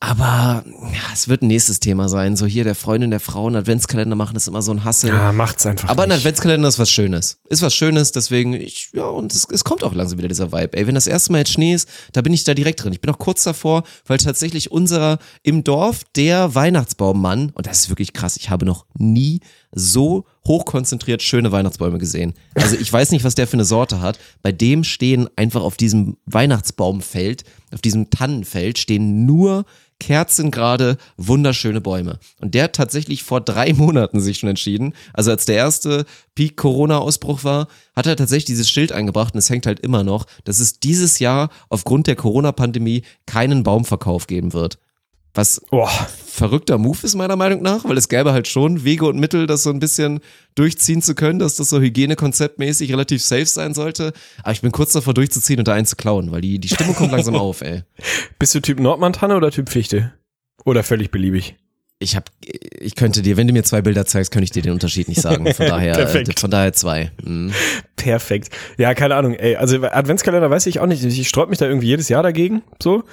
Aber 0.00 0.64
ja, 0.66 1.12
es 1.12 1.28
wird 1.28 1.42
ein 1.42 1.48
nächstes 1.48 1.80
Thema 1.80 2.08
sein. 2.08 2.36
So 2.36 2.46
hier 2.46 2.64
der 2.64 2.74
Freundin 2.74 3.10
der 3.10 3.20
Frauen 3.20 3.56
Adventskalender 3.56 4.16
machen, 4.16 4.36
ist 4.36 4.48
immer 4.48 4.62
so 4.62 4.72
ein 4.72 4.84
Hassel. 4.84 5.10
Ja, 5.10 5.32
macht's 5.32 5.66
einfach. 5.66 5.88
Aber 5.88 6.04
ein 6.04 6.08
nicht. 6.08 6.18
Adventskalender 6.18 6.68
ist 6.68 6.78
was 6.78 6.90
Schönes. 6.90 7.38
Ist 7.48 7.62
was 7.62 7.74
Schönes, 7.74 8.12
deswegen, 8.12 8.54
ich, 8.54 8.90
ja, 8.92 9.04
und 9.04 9.34
es, 9.34 9.46
es 9.50 9.64
kommt 9.64 9.84
auch 9.84 9.94
langsam 9.94 10.18
wieder 10.18 10.28
dieser 10.28 10.52
Vibe. 10.52 10.76
Ey, 10.76 10.86
wenn 10.86 10.94
das 10.94 11.06
erste 11.06 11.32
Mal 11.32 11.38
jetzt 11.38 11.52
Schnee 11.52 11.74
ist, 11.74 11.88
da 12.12 12.22
bin 12.22 12.32
ich 12.32 12.44
da 12.44 12.54
direkt 12.54 12.82
drin. 12.82 12.92
Ich 12.92 13.00
bin 13.00 13.10
auch 13.10 13.18
kurz 13.18 13.42
davor, 13.44 13.84
weil 14.06 14.18
tatsächlich 14.18 14.70
unserer 14.70 15.18
im 15.42 15.64
Dorf 15.64 16.02
der 16.16 16.54
Weihnachtsbaummann, 16.54 17.50
und 17.54 17.66
das 17.66 17.80
ist 17.80 17.88
wirklich 17.88 18.12
krass, 18.12 18.36
ich 18.36 18.50
habe 18.50 18.66
noch 18.66 18.86
nie 18.94 19.40
so 19.72 20.24
hochkonzentriert 20.46 21.22
schöne 21.22 21.52
Weihnachtsbäume 21.52 21.98
gesehen. 21.98 22.34
Also 22.54 22.76
ich 22.76 22.92
weiß 22.92 23.10
nicht, 23.10 23.24
was 23.24 23.34
der 23.34 23.46
für 23.46 23.54
eine 23.54 23.64
Sorte 23.64 24.00
hat. 24.00 24.18
Bei 24.42 24.52
dem 24.52 24.84
stehen 24.84 25.28
einfach 25.36 25.62
auf 25.62 25.76
diesem 25.76 26.16
Weihnachtsbaumfeld, 26.26 27.44
auf 27.72 27.80
diesem 27.80 28.10
Tannenfeld 28.10 28.78
stehen 28.78 29.26
nur 29.26 29.64
kerzengerade, 30.00 30.98
wunderschöne 31.16 31.80
Bäume. 31.80 32.18
Und 32.40 32.54
der 32.54 32.64
hat 32.64 32.74
tatsächlich 32.74 33.22
vor 33.22 33.40
drei 33.40 33.72
Monaten 33.74 34.20
sich 34.20 34.38
schon 34.38 34.50
entschieden, 34.50 34.94
also 35.12 35.30
als 35.30 35.46
der 35.46 35.56
erste 35.56 36.04
Peak-Corona-Ausbruch 36.34 37.44
war, 37.44 37.68
hat 37.96 38.06
er 38.06 38.16
tatsächlich 38.16 38.44
dieses 38.46 38.70
Schild 38.70 38.92
eingebracht 38.92 39.34
und 39.34 39.38
es 39.38 39.50
hängt 39.50 39.66
halt 39.66 39.80
immer 39.80 40.04
noch, 40.04 40.26
dass 40.44 40.60
es 40.60 40.80
dieses 40.80 41.20
Jahr 41.20 41.48
aufgrund 41.68 42.06
der 42.06 42.16
Corona-Pandemie 42.16 43.02
keinen 43.26 43.62
Baumverkauf 43.62 44.26
geben 44.26 44.52
wird. 44.52 44.78
Was 45.34 45.60
Boah, 45.68 45.90
verrückter 46.26 46.78
Move 46.78 46.98
ist 47.02 47.16
meiner 47.16 47.34
Meinung 47.34 47.60
nach, 47.60 47.84
weil 47.84 47.98
es 47.98 48.08
gäbe 48.08 48.32
halt 48.32 48.46
schon 48.46 48.84
Wege 48.84 49.06
und 49.06 49.18
Mittel, 49.18 49.48
das 49.48 49.64
so 49.64 49.70
ein 49.70 49.80
bisschen 49.80 50.20
durchziehen 50.54 51.02
zu 51.02 51.16
können, 51.16 51.40
dass 51.40 51.56
das 51.56 51.70
so 51.70 51.80
hygienekonzeptmäßig 51.80 52.92
relativ 52.92 53.20
safe 53.20 53.46
sein 53.46 53.74
sollte. 53.74 54.12
Aber 54.42 54.52
ich 54.52 54.60
bin 54.60 54.70
kurz 54.70 54.92
davor 54.92 55.12
durchzuziehen 55.12 55.58
und 55.58 55.66
da 55.66 55.74
einen 55.74 55.86
zu 55.86 55.96
klauen, 55.96 56.30
weil 56.30 56.40
die, 56.40 56.60
die 56.60 56.68
Stimmung 56.68 56.94
kommt 56.94 57.10
langsam 57.10 57.34
auf, 57.34 57.62
ey. 57.62 57.82
bist 58.38 58.54
du 58.54 58.60
Typ 58.60 58.78
Nordmantanne 58.78 59.36
oder 59.36 59.50
Typ 59.50 59.68
Fichte? 59.68 60.12
Oder 60.64 60.84
völlig 60.84 61.10
beliebig? 61.10 61.56
Ich 61.98 62.16
hab, 62.16 62.30
ich 62.78 62.94
könnte 62.94 63.22
dir, 63.22 63.36
wenn 63.36 63.46
du 63.46 63.52
mir 63.52 63.64
zwei 63.64 63.82
Bilder 63.82 64.06
zeigst, 64.06 64.30
könnte 64.30 64.44
ich 64.44 64.50
dir 64.50 64.62
den 64.62 64.72
Unterschied 64.72 65.08
nicht 65.08 65.20
sagen. 65.20 65.52
Von 65.54 65.66
daher, 65.66 65.98
äh, 66.14 66.24
von 66.36 66.50
daher 66.50 66.72
zwei. 66.72 67.12
Mhm. 67.22 67.52
Perfekt. 67.96 68.50
Ja, 68.78 68.94
keine 68.94 69.14
Ahnung, 69.16 69.34
ey. 69.34 69.56
Also 69.56 69.82
Adventskalender 69.82 70.50
weiß 70.50 70.66
ich 70.66 70.80
auch 70.80 70.86
nicht. 70.86 71.04
Ich 71.04 71.28
sträub 71.28 71.50
mich 71.50 71.58
da 71.58 71.66
irgendwie 71.66 71.86
jedes 71.86 72.08
Jahr 72.08 72.22
dagegen, 72.22 72.62
so. 72.82 73.04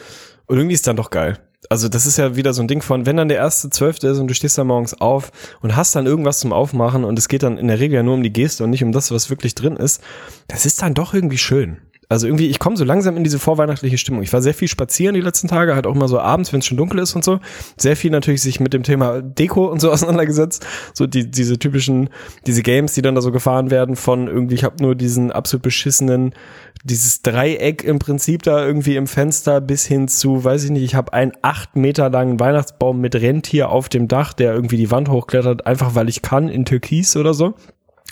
Und 0.48 0.58
irgendwie 0.58 0.74
ist 0.74 0.88
dann 0.88 0.96
doch 0.96 1.10
geil. 1.10 1.40
Also 1.70 1.90
das 1.90 2.06
ist 2.06 2.18
ja 2.18 2.36
wieder 2.36 2.54
so 2.54 2.62
ein 2.62 2.68
Ding 2.68 2.82
von, 2.82 3.06
wenn 3.06 3.18
dann 3.18 3.30
der 3.30 3.38
erste 3.38 3.70
Zwölfte 3.70 4.08
ist 4.08 4.18
und 4.18 4.28
du 4.28 4.34
stehst 4.34 4.58
da 4.58 4.64
morgens 4.64 5.00
auf 5.00 5.32
und 5.62 5.76
hast 5.76 5.96
dann 5.96 6.08
irgendwas 6.08 6.40
zum 6.40 6.54
Aufmachen 6.54 7.04
und 7.04 7.20
es 7.20 7.28
geht 7.28 7.44
dann 7.44 7.58
in 7.58 7.68
der 7.68 7.80
Regel 7.80 7.96
ja 7.96 8.04
nur 8.04 8.16
um 8.16 8.24
die 8.24 8.34
Geste 8.34 8.64
und 8.64 8.72
nicht 8.72 8.84
um 8.84 8.92
das, 8.92 9.12
was 9.12 9.30
wirklich 9.30 9.56
drin 9.56 9.78
ist, 9.78 10.02
das 10.48 10.66
ist 10.66 10.82
dann 10.82 10.94
doch 10.94 11.14
irgendwie 11.14 11.38
schön. 11.38 11.78
Also 12.12 12.28
irgendwie, 12.28 12.48
ich 12.48 12.60
komme 12.60 12.76
so 12.76 12.84
langsam 12.84 13.16
in 13.16 13.24
diese 13.24 13.40
vorweihnachtliche 13.40 13.98
Stimmung. 13.98 14.22
Ich 14.22 14.34
war 14.34 14.42
sehr 14.42 14.54
viel 14.54 14.68
spazieren 14.68 15.16
die 15.16 15.22
letzten 15.22 15.48
Tage, 15.48 15.76
halt 15.76 15.88
auch 15.88 15.96
mal 15.96 16.10
so 16.10 16.20
abends, 16.20 16.52
wenn 16.52 16.60
es 16.60 16.66
schon 16.66 16.76
dunkel 16.76 17.00
ist 17.00 17.16
und 17.16 17.24
so. 17.24 17.40
Sehr 17.78 17.96
viel 17.96 18.12
natürlich 18.12 18.42
sich 18.42 18.60
mit 18.60 18.74
dem 18.74 18.84
Thema 18.84 19.22
Deko 19.22 19.68
und 19.68 19.80
so 19.80 19.90
auseinandergesetzt. 19.94 20.68
So 20.94 21.08
die, 21.08 21.32
diese 21.32 21.58
typischen, 21.58 22.10
diese 22.46 22.64
Games, 22.64 22.96
die 22.96 23.02
dann 23.02 23.16
da 23.16 23.22
so 23.22 23.32
gefahren 23.32 23.72
werden 23.72 23.96
von 23.96 24.28
irgendwie, 24.28 24.56
ich 24.56 24.66
habe 24.66 24.84
nur 24.84 24.94
diesen 24.94 25.32
absolut 25.32 25.64
beschissenen, 25.64 26.36
dieses 26.84 27.22
Dreieck 27.22 27.86
im 27.86 27.98
Prinzip 27.98 28.44
da 28.44 28.62
irgendwie 28.62 28.98
im 28.98 29.08
Fenster 29.08 29.62
bis 29.62 29.86
hin 29.86 30.10
zu, 30.10 30.44
weiß 30.44 30.66
ich 30.66 30.72
nicht, 30.72 30.84
ich 30.84 30.96
habe 30.96 31.14
einen 31.14 31.32
acht 31.42 31.78
Meter 31.78 32.10
langen 32.10 32.42
Weihnachtsbaum 32.42 33.00
mit 33.00 33.16
Rentier 33.16 33.70
auf 33.70 33.88
dem 33.88 34.10
Dach, 34.10 34.34
der 34.34 34.54
irgendwie 34.54 34.76
die 34.76 34.92
Wand 34.92 35.08
hochklettert, 35.08 35.66
einfach 35.66 35.96
weil 35.96 36.10
ich 36.10 36.22
kann, 36.22 36.50
in 36.50 36.66
Türkis 36.66 37.16
oder 37.16 37.34
so. 37.34 37.54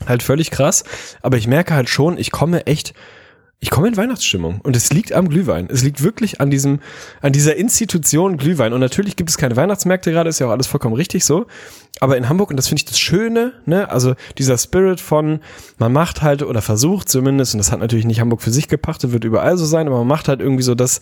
Halt 0.06 0.24
völlig 0.24 0.52
krass. 0.52 0.86
Aber 1.22 1.36
ich 1.36 1.48
merke 1.48 1.74
halt 1.74 1.90
schon, 1.90 2.18
ich 2.18 2.32
komme 2.32 2.66
echt 2.66 2.94
ich 3.62 3.72
komme 3.72 3.90
in 3.90 3.98
Weihnachtsstimmung 3.98 4.62
und 4.62 4.78
es 4.78 4.94
liegt 4.94 5.12
am 5.12 5.28
Glühwein. 5.28 5.68
Es 5.70 5.84
liegt 5.84 6.02
wirklich 6.02 6.40
an 6.40 6.50
diesem, 6.50 6.80
an 7.22 7.34
dieser 7.34 7.58
Institution 7.58 8.38
Glühwein. 8.38 8.72
Und 8.72 8.80
natürlich 8.80 9.18
gibt 9.18 9.30
es 9.30 9.38
keine 9.38 9.58
Weihnachtsmärkte 9.58 10.12
gerade, 10.12 10.30
ist 10.30 10.40
ja 10.40 10.48
auch 10.48 10.52
alles 10.52 10.68
vollkommen 10.68 10.96
richtig 10.96 11.26
so. 11.26 11.46
Aber 12.00 12.16
in 12.16 12.30
Hamburg, 12.30 12.52
und 12.52 12.56
das 12.56 12.70
finde 12.70 12.80
ich 12.80 12.86
das 12.86 12.98
Schöne, 12.98 13.52
ne, 13.66 13.90
also 13.92 14.16
dieser 14.38 14.58
Spirit 14.58 15.02
von, 15.02 15.42
man 15.78 15.92
macht 15.92 16.22
halt 16.22 16.42
oder 16.42 16.62
versucht 16.62 17.10
zumindest, 17.10 17.54
und 17.54 17.58
das 17.58 17.70
hat 17.72 17.82
natürlich 17.82 18.06
nicht 18.06 18.22
Hamburg 18.22 18.42
für 18.42 18.52
sich 18.52 18.70
gepachtet, 18.70 19.12
wird 19.12 19.26
überall 19.26 19.58
so 19.58 19.66
sein, 19.66 19.88
aber 19.88 19.98
man 19.98 20.08
macht 20.08 20.30
halt 20.30 20.40
irgendwie 20.40 20.64
so 20.64 20.74
das, 20.74 21.02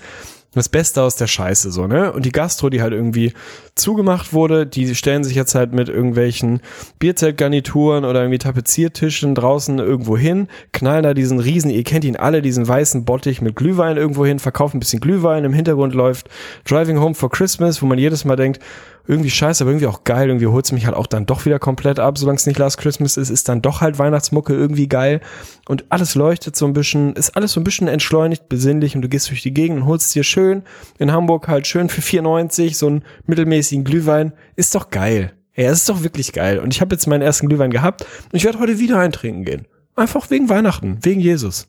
das 0.58 0.70
Beste 0.70 1.02
aus 1.02 1.16
der 1.16 1.28
Scheiße, 1.28 1.72
so, 1.72 1.88
ne? 1.88 2.12
Und 2.12 2.26
die 2.26 2.32
Gastro, 2.32 2.70
die 2.70 2.82
halt 2.82 2.94
irgendwie 2.94 3.34
zugemacht 3.76 4.34
wurde, 4.34 4.66
die 4.66 4.96
stellen 4.96 5.24
sich 5.24 5.36
jetzt 5.36 5.56
halt 5.56 5.74
mit 5.74 5.90
irgendwelchen 5.90 6.62
Bierzeltgarnituren 7.00 8.06
oder 8.06 8.22
irgendwie 8.22 8.40
Tapeziertischen 8.40 9.36
draußen 9.36 9.80
irgendwo 9.80 10.18
hin, 10.18 10.48
knallen 10.74 11.04
da 11.04 11.14
diesen 11.14 11.40
riesen, 11.40 11.70
ihr 11.70 11.84
kennt 11.84 12.04
ihn 12.06 12.16
alle, 12.16 12.42
diesen 12.42 12.68
weißen 12.68 13.06
Bottich 13.06 13.42
mit 13.42 13.56
Glühwein 13.56 13.98
irgendwo 13.98 14.26
hin, 14.26 14.40
verkaufen 14.40 14.78
ein 14.78 14.80
bisschen 14.80 15.00
Glühwein, 15.00 15.46
im 15.46 15.54
Hintergrund 15.54 15.94
läuft 15.94 16.30
Driving 16.68 17.00
Home 17.00 17.16
for 17.16 17.30
Christmas, 17.30 17.82
wo 17.82 17.86
man 17.86 17.98
jedes 17.98 18.26
Mal 18.26 18.36
denkt, 18.36 18.60
irgendwie 19.08 19.30
scheiße, 19.30 19.64
aber 19.64 19.72
irgendwie 19.72 19.88
auch 19.88 20.04
geil, 20.04 20.28
irgendwie 20.28 20.48
holt's 20.48 20.72
mich 20.72 20.86
halt 20.86 20.96
auch 20.96 21.08
dann 21.08 21.26
doch 21.26 21.46
wieder 21.46 21.60
komplett 21.60 22.00
ab, 22.00 22.18
solange 22.18 22.38
es 22.38 22.46
nicht 22.46 22.60
Last 22.60 22.78
Christmas 22.78 23.18
ist, 23.18 23.30
ist 23.30 23.48
dann 23.50 23.62
doch 23.62 23.82
halt 23.82 24.00
Weihnachtsmucke 24.00 24.54
irgendwie 24.54 24.88
geil 24.88 25.22
und 25.68 25.86
alles 25.90 26.16
leuchtet 26.16 26.56
so 26.56 26.66
ein 26.66 26.74
bisschen, 26.74 27.14
ist 27.14 27.36
alles 27.36 27.54
so 27.54 27.62
ein 27.62 27.64
bisschen 27.64 27.88
entschleunigt, 27.88 28.50
besinnlich 28.50 28.96
und 28.96 29.02
du 29.02 29.10
gehst 29.10 29.30
durch 29.30 29.42
die 29.42 29.54
Gegend 29.54 29.82
und 29.82 29.86
holst 29.86 30.14
dir 30.14 30.24
schön 30.24 30.64
in 31.00 31.12
Hamburg 31.12 31.48
halt 31.48 31.68
schön 31.68 31.90
für 31.90 32.02
4,90 32.02 32.76
so 32.76 32.88
einen 32.88 33.04
mittelmäßigen 33.26 33.84
Glühwein, 33.84 34.34
ist 34.56 34.76
doch 34.76 34.90
geil. 34.90 35.34
Ey, 35.54 35.66
das 35.66 35.80
ist 35.80 35.90
doch 35.90 36.04
wirklich 36.04 36.34
geil. 36.34 36.60
Und 36.60 36.74
ich 36.74 36.82
habe 36.82 36.94
jetzt 36.94 37.08
meinen 37.08 37.24
ersten 37.24 37.48
Glühwein 37.50 37.72
gehabt 37.72 38.02
und 38.02 38.36
ich 38.36 38.44
werde 38.44 38.60
heute 38.60 38.78
wieder 38.78 39.00
eintrinken 39.00 39.44
gehen. 39.44 39.68
Einfach 39.96 40.30
wegen 40.30 40.50
Weihnachten, 40.50 41.00
wegen 41.02 41.20
Jesus. 41.20 41.68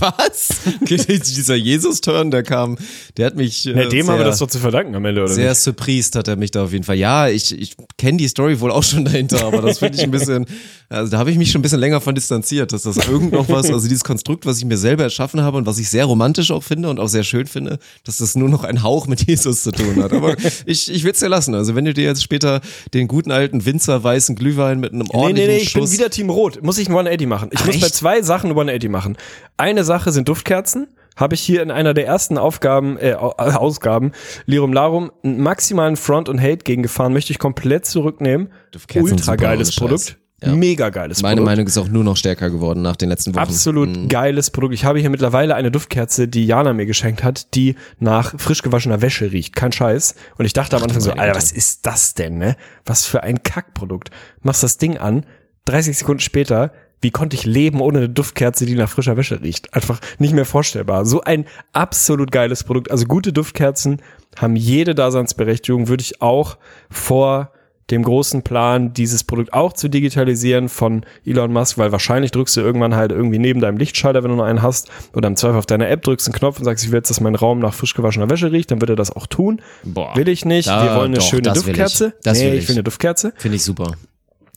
Was? 0.00 0.48
Dieser 0.80 1.54
Jesus-Turn, 1.54 2.30
der 2.30 2.42
kam, 2.42 2.76
der 3.16 3.26
hat 3.26 3.36
mich. 3.36 3.66
Äh, 3.66 3.70
Ja, 3.70 3.88
dem 3.88 3.90
sehr, 3.90 4.12
haben 4.12 4.20
wir 4.20 4.24
das 4.24 4.38
doch 4.38 4.48
zu 4.48 4.58
verdanken 4.58 4.94
am 4.94 5.04
Ende, 5.04 5.22
oder 5.22 5.32
Sehr 5.32 5.50
nicht? 5.50 5.60
surprised 5.60 6.14
hat 6.16 6.28
er 6.28 6.36
mich 6.36 6.50
da 6.50 6.64
auf 6.64 6.72
jeden 6.72 6.84
Fall. 6.84 6.96
Ja, 6.96 7.28
ich, 7.28 7.58
ich 7.58 7.76
kenne 7.96 8.18
die 8.18 8.28
Story 8.28 8.60
wohl 8.60 8.70
auch 8.70 8.82
schon 8.82 9.04
dahinter, 9.04 9.44
aber 9.44 9.62
das 9.62 9.78
finde 9.78 9.96
ich 9.98 10.04
ein 10.04 10.10
bisschen, 10.10 10.46
also 10.88 11.10
da 11.10 11.18
habe 11.18 11.30
ich 11.30 11.38
mich 11.38 11.50
schon 11.50 11.60
ein 11.60 11.62
bisschen 11.62 11.80
länger 11.80 12.00
von 12.00 12.14
distanziert, 12.14 12.72
dass 12.72 12.82
das 12.82 12.96
irgend 13.08 13.32
noch 13.32 13.48
was, 13.48 13.70
also 13.70 13.88
dieses 13.88 14.04
Konstrukt, 14.04 14.46
was 14.46 14.58
ich 14.58 14.64
mir 14.64 14.76
selber 14.78 15.02
erschaffen 15.04 15.42
habe 15.42 15.56
und 15.58 15.66
was 15.66 15.78
ich 15.78 15.88
sehr 15.88 16.04
romantisch 16.04 16.50
auch 16.50 16.62
finde 16.62 16.88
und 16.90 17.00
auch 17.00 17.08
sehr 17.08 17.24
schön 17.24 17.46
finde, 17.46 17.78
dass 18.04 18.18
das 18.18 18.34
nur 18.36 18.48
noch 18.48 18.64
ein 18.64 18.82
Hauch 18.82 19.06
mit 19.06 19.22
Jesus 19.28 19.62
zu 19.62 19.72
tun 19.72 20.02
hat. 20.02 20.12
Aber 20.12 20.36
ich, 20.66 20.90
ich 20.90 21.04
will 21.04 21.12
es 21.12 21.18
dir 21.18 21.28
lassen. 21.28 21.54
Also 21.54 21.74
wenn 21.74 21.84
du 21.84 21.94
dir 21.94 22.04
jetzt 22.04 22.22
später 22.22 22.60
den 22.94 23.08
guten 23.08 23.30
alten 23.30 23.64
Winzer 23.64 24.02
weißen 24.02 24.36
Glühwein 24.36 24.80
mit 24.80 24.92
einem 24.92 25.02
Nee, 25.02 25.08
ordentlichen 25.18 25.50
nee, 25.50 25.56
nee, 25.56 25.62
ich 25.62 25.72
bin 25.72 25.82
Schuss 25.82 25.92
wieder 25.92 26.10
Team 26.10 26.30
Rot. 26.30 26.62
Muss 26.62 26.78
ich 26.78 26.88
ein 26.88 26.92
180 26.92 27.26
machen. 27.28 27.50
Ich 27.52 27.60
Ach, 27.60 27.66
muss 27.66 27.80
bei 27.80 27.88
zwei 27.88 28.22
Sachen 28.22 28.48
ein 28.50 28.56
180 28.56 28.90
machen. 28.90 29.16
Eine 29.56 29.84
Sache 29.88 30.12
sind 30.12 30.28
Duftkerzen. 30.28 30.86
Habe 31.16 31.34
ich 31.34 31.40
hier 31.40 31.62
in 31.62 31.72
einer 31.72 31.94
der 31.94 32.06
ersten 32.06 32.38
Aufgaben, 32.38 32.96
äh, 32.98 33.10
äh, 33.10 33.14
Ausgaben, 33.16 34.12
Lirum 34.46 34.72
Larum, 34.72 35.10
einen 35.24 35.40
maximalen 35.40 35.96
Front 35.96 36.28
und 36.28 36.40
Hate 36.40 36.58
gegen 36.58 36.84
gefahren, 36.84 37.12
möchte 37.12 37.32
ich 37.32 37.40
komplett 37.40 37.86
zurücknehmen. 37.86 38.52
Duftkerzen 38.70 39.12
Ultra 39.14 39.34
geiles 39.34 39.74
Produkt. 39.74 40.00
Scheiß. 40.10 40.16
Ja. 40.40 40.54
Mega 40.54 40.90
geiles 40.90 41.20
Meine 41.20 41.38
Produkt. 41.40 41.46
Meinung 41.50 41.66
ist 41.66 41.76
auch 41.78 41.88
nur 41.88 42.04
noch 42.04 42.16
stärker 42.16 42.48
geworden 42.50 42.80
nach 42.82 42.94
den 42.94 43.08
letzten 43.08 43.34
Wochen. 43.34 43.42
Absolut 43.42 43.88
Mhm. 43.88 44.08
geiles 44.08 44.50
Produkt. 44.52 44.72
Ich 44.74 44.84
habe 44.84 45.00
hier 45.00 45.10
mittlerweile 45.10 45.56
eine 45.56 45.72
Duftkerze, 45.72 46.28
die 46.28 46.46
Jana 46.46 46.72
mir 46.72 46.86
geschenkt 46.86 47.24
hat, 47.24 47.52
die 47.56 47.74
nach 47.98 48.38
frisch 48.38 48.62
gewaschener 48.62 49.02
Wäsche 49.02 49.32
riecht. 49.32 49.56
Kein 49.56 49.72
Scheiß. 49.72 50.14
Und 50.36 50.44
ich 50.44 50.52
dachte 50.52 50.76
am 50.76 50.84
Anfang 50.84 51.00
so, 51.00 51.10
Alter, 51.10 51.34
was 51.34 51.50
ist 51.50 51.84
das 51.86 52.14
denn, 52.14 52.38
ne? 52.38 52.54
Was 52.86 53.04
für 53.04 53.24
ein 53.24 53.42
Kackprodukt. 53.42 54.10
Machst 54.42 54.62
das 54.62 54.78
Ding 54.78 54.96
an, 54.98 55.26
30 55.64 55.98
Sekunden 55.98 56.20
später, 56.20 56.70
wie 57.00 57.10
konnte 57.10 57.36
ich 57.36 57.44
leben 57.44 57.80
ohne 57.80 57.98
eine 57.98 58.08
Duftkerze, 58.08 58.66
die 58.66 58.74
nach 58.74 58.88
frischer 58.88 59.16
Wäsche 59.16 59.40
riecht? 59.42 59.74
Einfach 59.74 60.00
nicht 60.18 60.34
mehr 60.34 60.44
vorstellbar. 60.44 61.04
So 61.04 61.20
ein 61.22 61.44
absolut 61.72 62.32
geiles 62.32 62.64
Produkt. 62.64 62.90
Also 62.90 63.06
gute 63.06 63.32
Duftkerzen 63.32 64.02
haben 64.36 64.56
jede 64.56 64.94
Daseinsberechtigung, 64.94 65.88
würde 65.88 66.02
ich 66.02 66.20
auch 66.20 66.58
vor 66.90 67.52
dem 67.90 68.02
großen 68.02 68.42
Plan, 68.42 68.92
dieses 68.92 69.24
Produkt 69.24 69.52
auch 69.54 69.72
zu 69.72 69.88
digitalisieren 69.88 70.68
von 70.68 71.06
Elon 71.24 71.52
Musk, 71.52 71.78
weil 71.78 71.90
wahrscheinlich 71.90 72.32
drückst 72.32 72.56
du 72.56 72.60
irgendwann 72.60 72.94
halt 72.94 73.12
irgendwie 73.12 73.38
neben 73.38 73.60
deinem 73.60 73.78
Lichtschalter, 73.78 74.22
wenn 74.22 74.30
du 74.30 74.36
noch 74.36 74.44
einen 74.44 74.62
hast, 74.62 74.90
oder 75.14 75.28
im 75.28 75.36
Zweifel 75.36 75.56
auf 75.56 75.66
deiner 75.66 75.88
App 75.88 76.02
drückst 76.02 76.28
einen 76.28 76.34
Knopf 76.34 76.58
und 76.58 76.64
sagst, 76.64 76.84
ich 76.84 76.90
will 76.90 76.98
jetzt, 76.98 77.08
dass 77.08 77.20
mein 77.20 77.34
Raum 77.34 77.60
nach 77.60 77.72
frisch 77.72 77.94
gewaschener 77.94 78.28
Wäsche 78.28 78.52
riecht, 78.52 78.70
dann 78.70 78.80
wird 78.80 78.90
er 78.90 78.96
das 78.96 79.10
auch 79.10 79.26
tun. 79.26 79.62
Boah. 79.84 80.14
Will 80.16 80.28
ich 80.28 80.44
nicht. 80.44 80.68
Wir 80.68 80.96
wollen 80.96 81.12
eine 81.12 81.18
doch, 81.18 81.22
schöne 81.22 81.42
das 81.42 81.64
will 81.64 81.72
ich. 81.72 81.78
Duftkerze. 81.78 82.14
Das 82.22 82.38
nee, 82.38 82.46
will 82.46 82.54
ich 82.54 82.64
ich. 82.64 82.68
will 82.68 82.76
eine 82.76 82.82
Duftkerze. 82.82 83.32
Finde 83.36 83.56
ich 83.56 83.64
super. 83.64 83.92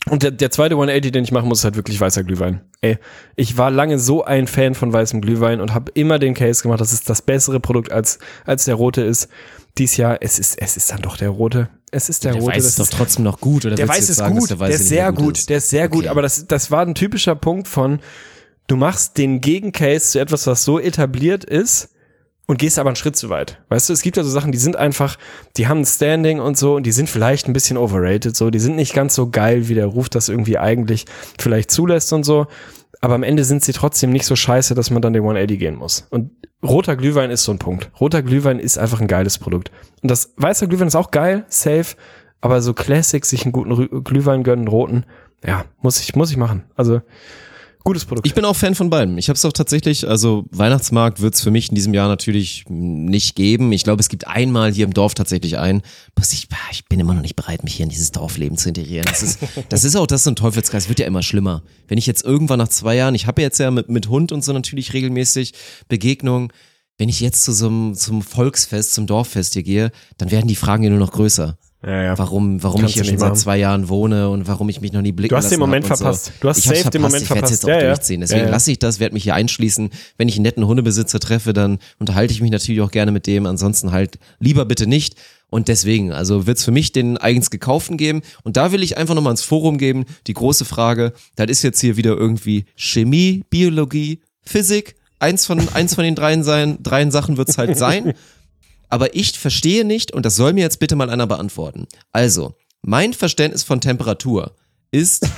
Und 0.09 0.23
der, 0.23 0.31
der 0.31 0.49
zweite 0.49 0.73
180, 0.75 1.11
den 1.11 1.23
ich 1.23 1.31
machen 1.31 1.47
muss, 1.47 1.59
ist 1.59 1.63
halt 1.65 1.75
wirklich 1.75 1.99
weißer 2.01 2.23
Glühwein. 2.23 2.61
Ey, 2.81 2.97
ich 3.35 3.57
war 3.57 3.69
lange 3.69 3.99
so 3.99 4.23
ein 4.23 4.47
Fan 4.47 4.73
von 4.73 4.91
weißem 4.91 5.21
Glühwein 5.21 5.61
und 5.61 5.73
habe 5.75 5.91
immer 5.93 6.17
den 6.17 6.33
Case 6.33 6.63
gemacht, 6.63 6.81
dass 6.81 6.91
es 6.91 7.03
das 7.03 7.21
bessere 7.21 7.59
Produkt 7.59 7.91
als, 7.91 8.17
als 8.45 8.65
der 8.65 8.75
rote 8.75 9.01
ist. 9.03 9.29
Dies 9.77 9.97
Jahr, 9.97 10.17
es 10.21 10.39
ist, 10.39 10.59
es 10.59 10.75
ist 10.75 10.91
dann 10.91 11.01
doch 11.01 11.17
der 11.17 11.29
rote. 11.29 11.69
Es 11.91 12.09
ist 12.09 12.23
der, 12.23 12.33
Der 12.33 12.41
rote. 12.41 12.55
weiß 12.55 12.63
das 12.63 12.79
ist 12.79 12.79
doch 12.79 12.97
trotzdem 12.97 13.23
noch 13.23 13.39
gut, 13.39 13.65
oder 13.65 13.75
der 13.75 13.87
weiß 13.87 14.09
ist 14.09 14.17
sagen, 14.17 14.37
gut, 14.37 14.49
der, 14.49 14.59
Weiße 14.59 14.73
ist 14.81 14.89
sehr 14.89 15.11
gut, 15.13 15.37
ist? 15.37 15.49
der 15.49 15.57
ist 15.57 15.69
sehr 15.69 15.87
gut, 15.87 15.99
Okay. 16.01 16.09
aber 16.09 16.21
das, 16.23 16.47
das 16.47 16.71
war 16.71 16.81
ein 16.85 16.95
typischer 16.95 17.35
Punkt 17.35 17.67
von, 17.67 17.99
du 18.67 18.77
machst 18.77 19.17
den 19.17 19.39
Gegencase 19.39 20.11
zu 20.11 20.19
etwas, 20.19 20.47
was 20.47 20.63
so 20.63 20.79
etabliert 20.79 21.43
ist 21.45 21.89
und 22.51 22.57
gehst 22.57 22.77
aber 22.77 22.89
einen 22.89 22.97
Schritt 22.97 23.15
zu 23.15 23.29
weit. 23.29 23.61
Weißt 23.69 23.87
du, 23.87 23.93
es 23.93 24.01
gibt 24.01 24.17
ja 24.17 24.23
so 24.25 24.29
Sachen, 24.29 24.51
die 24.51 24.57
sind 24.57 24.75
einfach, 24.75 25.17
die 25.55 25.69
haben 25.69 25.79
ein 25.79 25.85
Standing 25.85 26.41
und 26.41 26.57
so 26.57 26.75
und 26.75 26.83
die 26.83 26.91
sind 26.91 27.09
vielleicht 27.09 27.47
ein 27.47 27.53
bisschen 27.53 27.77
overrated, 27.77 28.35
so, 28.35 28.49
die 28.49 28.59
sind 28.59 28.75
nicht 28.75 28.93
ganz 28.93 29.15
so 29.15 29.29
geil, 29.29 29.69
wie 29.69 29.73
der 29.73 29.85
Ruf 29.85 30.09
das 30.09 30.27
irgendwie 30.27 30.57
eigentlich 30.57 31.05
vielleicht 31.39 31.71
zulässt 31.71 32.11
und 32.11 32.25
so. 32.25 32.47
Aber 32.99 33.15
am 33.15 33.23
Ende 33.23 33.45
sind 33.45 33.63
sie 33.63 33.71
trotzdem 33.71 34.11
nicht 34.11 34.25
so 34.25 34.35
scheiße, 34.35 34.75
dass 34.75 34.89
man 34.89 35.01
dann 35.01 35.13
den 35.13 35.21
180 35.21 35.59
gehen 35.59 35.75
muss. 35.75 36.07
Und 36.09 36.31
roter 36.61 36.97
Glühwein 36.97 37.31
ist 37.31 37.45
so 37.45 37.53
ein 37.53 37.57
Punkt. 37.57 37.89
Roter 38.01 38.21
Glühwein 38.21 38.59
ist 38.59 38.77
einfach 38.77 38.99
ein 38.99 39.07
geiles 39.07 39.37
Produkt. 39.37 39.71
Und 40.01 40.11
das 40.11 40.33
weißer 40.35 40.67
Glühwein 40.67 40.89
ist 40.89 40.97
auch 40.97 41.11
geil, 41.11 41.45
safe, 41.47 41.95
aber 42.41 42.61
so 42.61 42.73
Classic, 42.73 43.25
sich 43.25 43.43
einen 43.43 43.53
guten 43.53 44.03
Glühwein 44.03 44.43
gönnen, 44.43 44.67
roten, 44.67 45.05
ja, 45.47 45.63
muss 45.81 46.01
ich, 46.01 46.17
muss 46.17 46.31
ich 46.31 46.37
machen. 46.37 46.65
Also, 46.75 46.99
gutes 47.83 48.05
Produkt. 48.05 48.27
Ich 48.27 48.33
bin 48.33 48.45
auch 48.45 48.55
Fan 48.55 48.75
von 48.75 48.89
beidem. 48.89 49.17
Ich 49.17 49.29
habe 49.29 49.37
es 49.37 49.45
auch 49.45 49.53
tatsächlich, 49.53 50.07
also 50.07 50.45
Weihnachtsmarkt 50.51 51.21
wird 51.21 51.35
es 51.35 51.41
für 51.41 51.51
mich 51.51 51.69
in 51.69 51.75
diesem 51.75 51.93
Jahr 51.93 52.07
natürlich 52.07 52.65
nicht 52.69 53.35
geben. 53.35 53.71
Ich 53.71 53.83
glaube, 53.83 54.01
es 54.01 54.09
gibt 54.09 54.27
einmal 54.27 54.71
hier 54.71 54.85
im 54.85 54.93
Dorf 54.93 55.13
tatsächlich 55.13 55.57
einen. 55.57 55.81
Ich, 56.31 56.47
ich 56.71 56.85
bin 56.85 56.99
immer 56.99 57.13
noch 57.13 57.21
nicht 57.21 57.35
bereit, 57.35 57.63
mich 57.63 57.75
hier 57.75 57.83
in 57.83 57.89
dieses 57.89 58.11
Dorfleben 58.11 58.57
zu 58.57 58.69
integrieren. 58.69 59.05
Das 59.07 59.23
ist, 59.23 59.39
das 59.69 59.83
ist 59.83 59.95
auch 59.95 60.07
das 60.07 60.23
so 60.23 60.31
ein 60.31 60.35
Teufelskreis, 60.35 60.89
wird 60.89 60.99
ja 60.99 61.07
immer 61.07 61.23
schlimmer. 61.23 61.63
Wenn 61.87 61.97
ich 61.97 62.05
jetzt 62.05 62.23
irgendwann 62.23 62.59
nach 62.59 62.69
zwei 62.69 62.95
Jahren, 62.95 63.15
ich 63.15 63.27
habe 63.27 63.41
jetzt 63.41 63.59
ja 63.59 63.71
mit, 63.71 63.89
mit 63.89 64.07
Hund 64.07 64.31
und 64.31 64.43
so 64.43 64.53
natürlich 64.53 64.93
regelmäßig 64.93 65.53
Begegnungen, 65.87 66.51
wenn 66.97 67.09
ich 67.09 67.19
jetzt 67.19 67.43
zu 67.43 67.51
so 67.51 67.67
einem 67.67 67.95
zum 67.95 68.21
Volksfest, 68.21 68.93
zum 68.93 69.07
Dorffest 69.07 69.53
hier 69.53 69.63
gehe, 69.63 69.91
dann 70.17 70.29
werden 70.29 70.47
die 70.47 70.55
Fragen 70.55 70.83
ja 70.83 70.89
nur 70.89 70.99
noch 70.99 71.11
größer. 71.11 71.57
Ja, 71.83 72.03
ja. 72.03 72.17
Warum, 72.17 72.61
warum 72.61 72.81
Kannst 72.81 72.95
ich 72.95 73.01
hier 73.01 73.09
schon 73.09 73.17
seit 73.17 73.37
zwei 73.37 73.57
Jahren 73.57 73.89
wohne 73.89 74.29
und 74.29 74.47
warum 74.47 74.69
ich 74.69 74.81
mich 74.81 74.93
noch 74.93 75.01
nie 75.01 75.11
blicken 75.11 75.33
Du 75.33 75.37
hast 75.37 75.51
den 75.51 75.59
Moment 75.59 75.85
verpasst. 75.87 76.25
So. 76.25 76.31
Du 76.41 76.49
hast 76.49 76.59
ich 76.59 76.65
safe 76.65 76.75
den 76.75 76.81
verpasst, 76.83 77.01
Moment 77.01 77.21
ich 77.23 77.27
verpasst. 77.27 77.51
jetzt 77.51 77.65
auch 77.65 77.69
Ja, 77.69 77.79
durchziehen. 77.79 78.21
Deswegen 78.21 78.47
lasse 78.49 78.71
ich 78.71 78.77
das, 78.79 78.99
werde 78.99 79.13
mich 79.13 79.23
hier 79.23 79.33
einschließen. 79.33 79.89
Wenn 80.17 80.27
ich 80.27 80.35
einen 80.35 80.43
netten 80.43 80.65
Hundebesitzer 80.67 81.19
treffe, 81.19 81.53
dann 81.53 81.79
unterhalte 81.97 82.33
ich 82.33 82.41
mich 82.41 82.51
natürlich 82.51 82.81
auch 82.81 82.91
gerne 82.91 83.11
mit 83.11 83.25
dem. 83.25 83.47
Ansonsten 83.47 83.91
halt 83.91 84.19
lieber 84.39 84.65
bitte 84.65 84.85
nicht. 84.85 85.15
Und 85.49 85.67
deswegen, 85.67 86.11
also 86.13 86.47
wird's 86.47 86.63
für 86.63 86.71
mich 86.71 86.91
den 86.91 87.17
eigens 87.17 87.49
gekauften 87.49 87.97
geben. 87.97 88.21
Und 88.43 88.57
da 88.57 88.71
will 88.71 88.83
ich 88.83 88.97
einfach 88.97 89.15
nochmal 89.15 89.31
ins 89.31 89.43
Forum 89.43 89.77
geben. 89.77 90.05
Die 90.27 90.33
große 90.33 90.65
Frage, 90.65 91.13
das 91.35 91.49
ist 91.49 91.63
jetzt 91.63 91.81
hier 91.81 91.97
wieder 91.97 92.15
irgendwie 92.15 92.65
Chemie, 92.75 93.43
Biologie, 93.49 94.21
Physik. 94.43 94.95
Eins 95.19 95.45
von, 95.45 95.67
eins 95.73 95.93
von 95.95 96.03
den 96.03 96.15
dreien 96.15 96.43
sein, 96.43 96.77
dreien 96.81 97.11
Sachen 97.11 97.37
wird's 97.37 97.57
halt 97.57 97.77
sein. 97.77 98.13
Aber 98.91 99.15
ich 99.15 99.39
verstehe 99.39 99.85
nicht, 99.85 100.11
und 100.11 100.25
das 100.25 100.35
soll 100.35 100.53
mir 100.53 100.61
jetzt 100.61 100.79
bitte 100.79 100.97
mal 100.97 101.09
einer 101.09 101.25
beantworten. 101.25 101.87
Also, 102.11 102.55
mein 102.81 103.13
Verständnis 103.13 103.63
von 103.63 103.79
Temperatur 103.79 104.55
ist, 104.91 105.29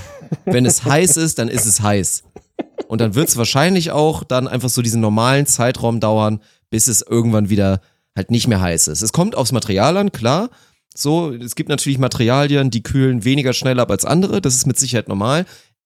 wenn 0.45 0.65
es 0.65 0.83
heiß 0.83 1.17
ist, 1.17 1.37
dann 1.37 1.49
ist 1.49 1.67
es 1.67 1.81
heiß. 1.81 2.23
Und 2.87 2.99
dann 2.99 3.13
wird 3.13 3.29
es 3.29 3.37
wahrscheinlich 3.37 3.91
auch 3.91 4.23
dann 4.23 4.47
einfach 4.47 4.69
so 4.69 4.81
diesen 4.81 5.01
normalen 5.01 5.45
Zeitraum 5.45 5.99
dauern, 5.99 6.41
bis 6.71 6.87
es 6.87 7.03
irgendwann 7.03 7.49
wieder 7.49 7.81
halt 8.15 8.31
nicht 8.31 8.47
mehr 8.47 8.59
heiß 8.59 8.87
ist. 8.87 9.03
Es 9.03 9.13
kommt 9.13 9.35
aufs 9.35 9.51
Material 9.51 9.97
an, 9.97 10.11
klar. 10.11 10.49
So, 10.95 11.31
es 11.31 11.53
gibt 11.53 11.69
natürlich 11.69 11.99
Materialien, 11.99 12.71
die 12.71 12.81
kühlen 12.81 13.23
weniger 13.23 13.53
schnell 13.53 13.79
ab 13.79 13.91
als 13.91 14.03
andere. 14.03 14.41
Das 14.41 14.55
ist 14.55 14.65
mit 14.65 14.79
Sicherheit 14.79 15.07
normal. 15.07 15.45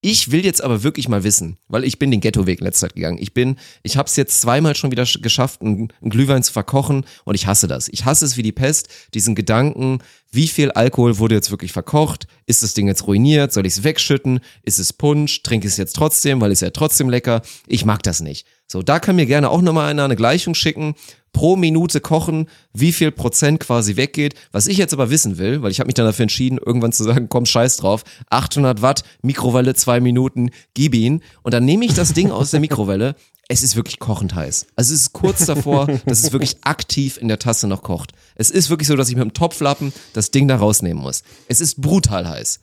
Ich 0.10 0.32
will 0.32 0.46
jetzt 0.46 0.64
aber 0.64 0.84
wirklich 0.84 1.10
mal 1.10 1.26
wissen, 1.26 1.58
weil 1.68 1.84
ich 1.84 2.00
bin 2.00 2.12
den 2.12 2.22
Ghettoweg 2.22 2.60
in 2.60 2.64
letzter 2.66 2.88
Zeit 2.88 2.96
gegangen. 2.96 3.18
Ich 3.20 3.34
bin, 3.34 3.58
ich 3.84 3.98
habe 3.98 4.08
es 4.08 4.16
jetzt 4.16 4.40
zweimal 4.40 4.74
schon 4.74 4.90
wieder 4.90 5.04
sch- 5.04 5.22
geschafft, 5.22 5.62
einen, 5.62 5.90
einen 6.02 6.10
Glühwein 6.10 6.44
zu 6.44 6.54
verkochen 6.54 7.04
und 7.26 7.36
ich 7.36 7.46
hasse 7.46 7.68
das. 7.68 7.90
Ich 7.90 8.06
hasse 8.06 8.24
es 8.24 8.38
wie 8.38 8.42
die 8.42 8.54
Pest, 8.54 8.88
diesen 9.14 9.36
Gedanken, 9.36 10.00
wie 10.32 10.48
viel 10.48 10.72
Alkohol 10.72 11.18
wurde 11.18 11.36
jetzt 11.36 11.52
wirklich 11.52 11.74
verkocht? 11.74 12.26
Ist 12.46 12.64
das 12.64 12.74
Ding 12.74 12.88
jetzt 12.88 13.06
ruiniert? 13.06 13.52
Soll 13.52 13.66
ich 13.66 13.74
es 13.74 13.84
wegschütten? 13.84 14.40
Ist 14.64 14.80
es 14.80 14.94
Punsch? 14.94 15.44
Trinke 15.44 15.68
ich 15.68 15.74
es 15.74 15.78
jetzt 15.78 15.98
trotzdem, 15.98 16.40
weil 16.40 16.54
es 16.54 16.62
ja 16.62 16.70
trotzdem 16.70 17.10
lecker? 17.10 17.42
Ich 17.68 17.84
mag 17.84 18.02
das 18.04 18.22
nicht. 18.22 18.48
So, 18.66 18.82
da 18.82 19.00
kann 19.02 19.18
mir 19.18 19.26
gerne 19.26 19.50
auch 19.50 19.62
nochmal 19.62 19.90
einer 19.92 20.06
eine 20.06 20.16
Gleichung 20.16 20.56
schicken. 20.56 20.96
Pro 21.38 21.56
Minute 21.56 22.02
kochen, 22.02 22.50
wie 22.74 22.92
viel 22.92 23.12
Prozent 23.12 23.60
quasi 23.60 23.96
weggeht. 23.96 24.34
Was 24.52 24.66
ich 24.66 24.78
jetzt 24.78 24.94
aber 24.94 25.12
wissen 25.12 25.38
will, 25.38 25.62
weil 25.62 25.70
ich 25.70 25.80
habe 25.80 25.86
mich 25.86 25.94
dann 25.94 26.08
dafür 26.08 26.24
entschieden, 26.24 26.58
irgendwann 26.58 26.94
zu 26.94 27.04
sagen, 27.04 27.30
komm, 27.30 27.46
scheiß 27.46 27.78
drauf, 27.78 28.04
800 28.32 28.82
Watt, 28.82 29.04
Mikrowelle, 29.22 29.76
zwei 29.76 30.00
Minuten, 30.00 30.50
gib 30.74 30.96
ihn. 30.96 31.22
Und 31.44 31.54
dann 31.54 31.64
nehme 31.64 31.86
ich 31.86 31.94
das 31.94 32.14
Ding 32.14 32.32
aus 32.32 32.50
der 32.50 32.60
Mikrowelle. 32.60 33.14
Es 33.48 33.62
ist 33.62 33.76
wirklich 33.76 34.00
kochend 34.00 34.34
heiß. 34.34 34.66
Also 34.76 34.96
es 34.96 35.02
ist 35.02 35.14
kurz 35.14 35.46
davor, 35.46 35.86
dass 36.08 36.24
es 36.24 36.34
wirklich 36.34 36.58
aktiv 36.64 37.20
in 37.22 37.28
der 37.28 37.38
Tasse 37.38 37.68
noch 37.68 37.84
kocht. 37.84 38.14
Es 38.34 38.50
ist 38.50 38.72
wirklich 38.72 38.88
so, 38.88 38.96
dass 38.96 39.10
ich 39.10 39.16
mit 39.16 39.24
dem 39.24 39.34
Topflappen 39.34 39.94
das 40.14 40.32
Ding 40.32 40.48
da 40.48 40.56
rausnehmen 40.56 41.04
muss. 41.04 41.22
Es 41.48 41.62
ist 41.62 41.80
brutal 41.80 42.28
heiß. 42.28 42.62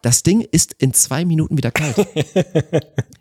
Das 0.00 0.22
Ding 0.22 0.40
ist 0.40 0.74
in 0.78 0.94
zwei 0.94 1.26
Minuten 1.26 1.58
wieder 1.58 1.72
kalt. 1.72 1.96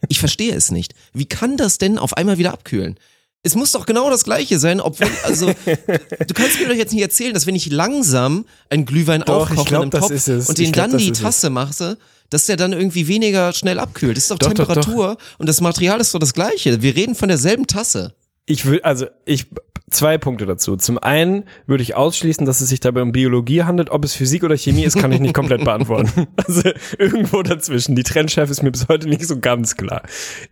Ich 0.07 0.19
verstehe 0.19 0.55
es 0.55 0.71
nicht. 0.71 0.93
Wie 1.11 1.25
kann 1.25 1.57
das 1.57 1.77
denn 1.77 1.97
auf 1.97 2.15
einmal 2.15 2.37
wieder 2.37 2.53
abkühlen? 2.53 2.97
Es 3.43 3.55
muss 3.55 3.71
doch 3.71 3.85
genau 3.85 4.09
das 4.09 4.23
Gleiche 4.23 4.59
sein, 4.59 4.81
obwohl, 4.81 5.09
also, 5.23 5.47
du 6.27 6.33
kannst 6.33 6.59
mir 6.59 6.67
doch 6.67 6.75
jetzt 6.75 6.91
nicht 6.91 7.01
erzählen, 7.01 7.33
dass 7.33 7.47
wenn 7.47 7.55
ich 7.55 7.71
langsam 7.71 8.45
einen 8.69 8.85
Glühwein 8.85 9.21
Doch, 9.21 9.49
aufkoche 9.49 9.67
glaub, 9.67 9.83
in 9.83 9.91
einem 9.93 10.01
Topf 10.01 10.49
und 10.49 10.57
den 10.57 10.71
glaub, 10.71 10.89
dann 10.89 10.97
die. 10.97 11.11
Tasse 11.11 11.49
mache, 11.49 11.97
dass 12.29 12.45
der 12.45 12.57
dann 12.57 12.73
irgendwie 12.73 13.07
weniger 13.07 13.53
schnell 13.53 13.79
abkühlt. 13.79 14.17
Das 14.17 14.23
ist 14.23 14.31
doch, 14.31 14.37
Doch, 14.37 14.53
doch, 14.53 14.67
doch. 14.67 14.73
Temperatur 14.73 15.17
und 15.37 15.47
das 15.47 15.61
Material 15.61 16.01
ist 16.01 16.13
doch 16.13 16.19
das 16.19 16.33
Gleiche. 16.33 16.81
Wir 16.81 16.95
reden 16.95 17.15
von 17.15 17.29
derselben 17.29 17.67
Tasse. 17.67 18.15
Ich 18.45 18.65
will, 18.65 18.81
also 18.81 19.07
ich 19.25 19.47
zwei 19.89 20.17
Punkte 20.17 20.45
dazu. 20.45 20.75
Zum 20.75 20.97
einen 20.97 21.45
würde 21.65 21.83
ich 21.83 21.95
ausschließen, 21.95 22.45
dass 22.45 22.61
es 22.61 22.69
sich 22.69 22.79
dabei 22.79 23.01
um 23.01 23.11
Biologie 23.11 23.63
handelt. 23.63 23.89
Ob 23.89 24.03
es 24.03 24.13
Physik 24.13 24.43
oder 24.43 24.57
Chemie 24.57 24.83
ist, 24.83 24.97
kann 24.97 25.11
ich 25.11 25.19
nicht 25.19 25.33
komplett 25.33 25.63
beantworten. 25.65 26.27
Also 26.35 26.69
irgendwo 26.97 27.41
dazwischen. 27.43 27.95
Die 27.95 28.03
Trennschärfe 28.03 28.51
ist 28.51 28.63
mir 28.63 28.71
bis 28.71 28.87
heute 28.87 29.07
nicht 29.07 29.25
so 29.25 29.39
ganz 29.39 29.77
klar. 29.77 30.03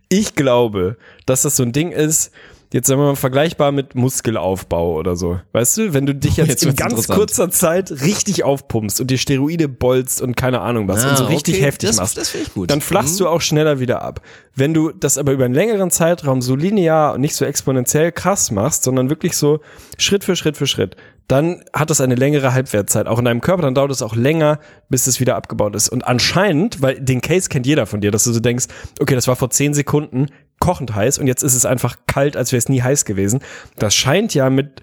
Ich 0.08 0.34
glaube, 0.34 0.96
dass 1.26 1.42
das 1.42 1.56
so 1.56 1.62
ein 1.62 1.72
Ding 1.72 1.92
ist, 1.92 2.32
jetzt 2.72 2.86
sagen 2.88 3.00
wir 3.00 3.06
mal 3.06 3.16
vergleichbar 3.16 3.72
mit 3.72 3.94
Muskelaufbau 3.94 4.94
oder 4.96 5.16
so. 5.16 5.40
Weißt 5.52 5.76
du, 5.78 5.92
wenn 5.94 6.06
du 6.06 6.14
dich 6.14 6.36
jetzt, 6.36 6.48
Jetzt 6.48 6.64
in 6.64 6.76
ganz 6.76 7.08
kurzer 7.08 7.50
Zeit 7.50 7.90
richtig 8.02 8.44
aufpumpst 8.44 9.00
und 9.00 9.10
dir 9.10 9.18
Steroide 9.18 9.68
bolzt 9.68 10.20
und 10.20 10.36
keine 10.36 10.60
Ahnung 10.60 10.88
was 10.88 11.04
und 11.04 11.16
so 11.16 11.24
Ah, 11.24 11.28
richtig 11.28 11.56
okay, 11.56 11.64
heftig 11.64 11.90
das- 11.90 11.96
machst, 11.98 12.16
das 12.16 12.34
ich 12.34 12.52
gut. 12.54 12.70
dann 12.70 12.80
flachst 12.80 13.14
Mhm. 13.14 13.24
du 13.24 13.28
auch 13.28 13.40
schneller 13.40 13.78
wieder 13.80 14.02
ab. 14.02 14.20
Wenn 14.54 14.74
du 14.74 14.90
das 14.90 15.18
aber 15.18 15.32
über 15.32 15.44
einen 15.44 15.54
längeren 15.54 15.90
Zeitraum 15.90 16.42
so 16.42 16.56
linear 16.56 17.14
und 17.14 17.20
nicht 17.20 17.34
so 17.34 17.44
exponentiell 17.44 18.10
krass 18.12 18.50
machst, 18.50 18.82
sondern 18.84 19.10
wirklich 19.10 19.36
so 19.36 19.60
Schritt 19.98 20.24
für 20.24 20.34
Schritt 20.36 20.56
für 20.56 20.66
Schritt, 20.66 20.96
dann 21.28 21.64
hat 21.72 21.90
das 21.90 22.00
eine 22.00 22.14
längere 22.14 22.52
Halbwertzeit, 22.54 23.08
auch 23.08 23.18
in 23.18 23.24
deinem 23.24 23.40
Körper, 23.40 23.62
dann 23.62 23.74
dauert 23.74 23.90
es 23.90 24.00
auch 24.00 24.14
länger, 24.14 24.60
bis 24.88 25.08
es 25.08 25.18
wieder 25.18 25.34
abgebaut 25.34 25.74
ist. 25.74 25.88
Und 25.88 26.06
anscheinend, 26.06 26.80
weil 26.82 27.00
den 27.00 27.20
Case 27.20 27.48
kennt 27.48 27.66
jeder 27.66 27.86
von 27.86 28.00
dir, 28.00 28.12
dass 28.12 28.22
du 28.24 28.32
so 28.32 28.38
denkst, 28.38 28.66
okay, 29.00 29.14
das 29.16 29.26
war 29.26 29.34
vor 29.34 29.50
zehn 29.50 29.74
Sekunden 29.74 30.26
kochend 30.58 30.94
heiß 30.94 31.18
und 31.18 31.26
jetzt 31.26 31.42
ist 31.42 31.54
es 31.54 31.66
einfach 31.66 31.96
kalt, 32.06 32.36
als 32.36 32.52
wäre 32.52 32.58
es 32.58 32.68
nie 32.68 32.82
heiß 32.82 33.04
gewesen. 33.04 33.40
Das 33.78 33.94
scheint 33.94 34.34
ja 34.34 34.50
mit 34.50 34.82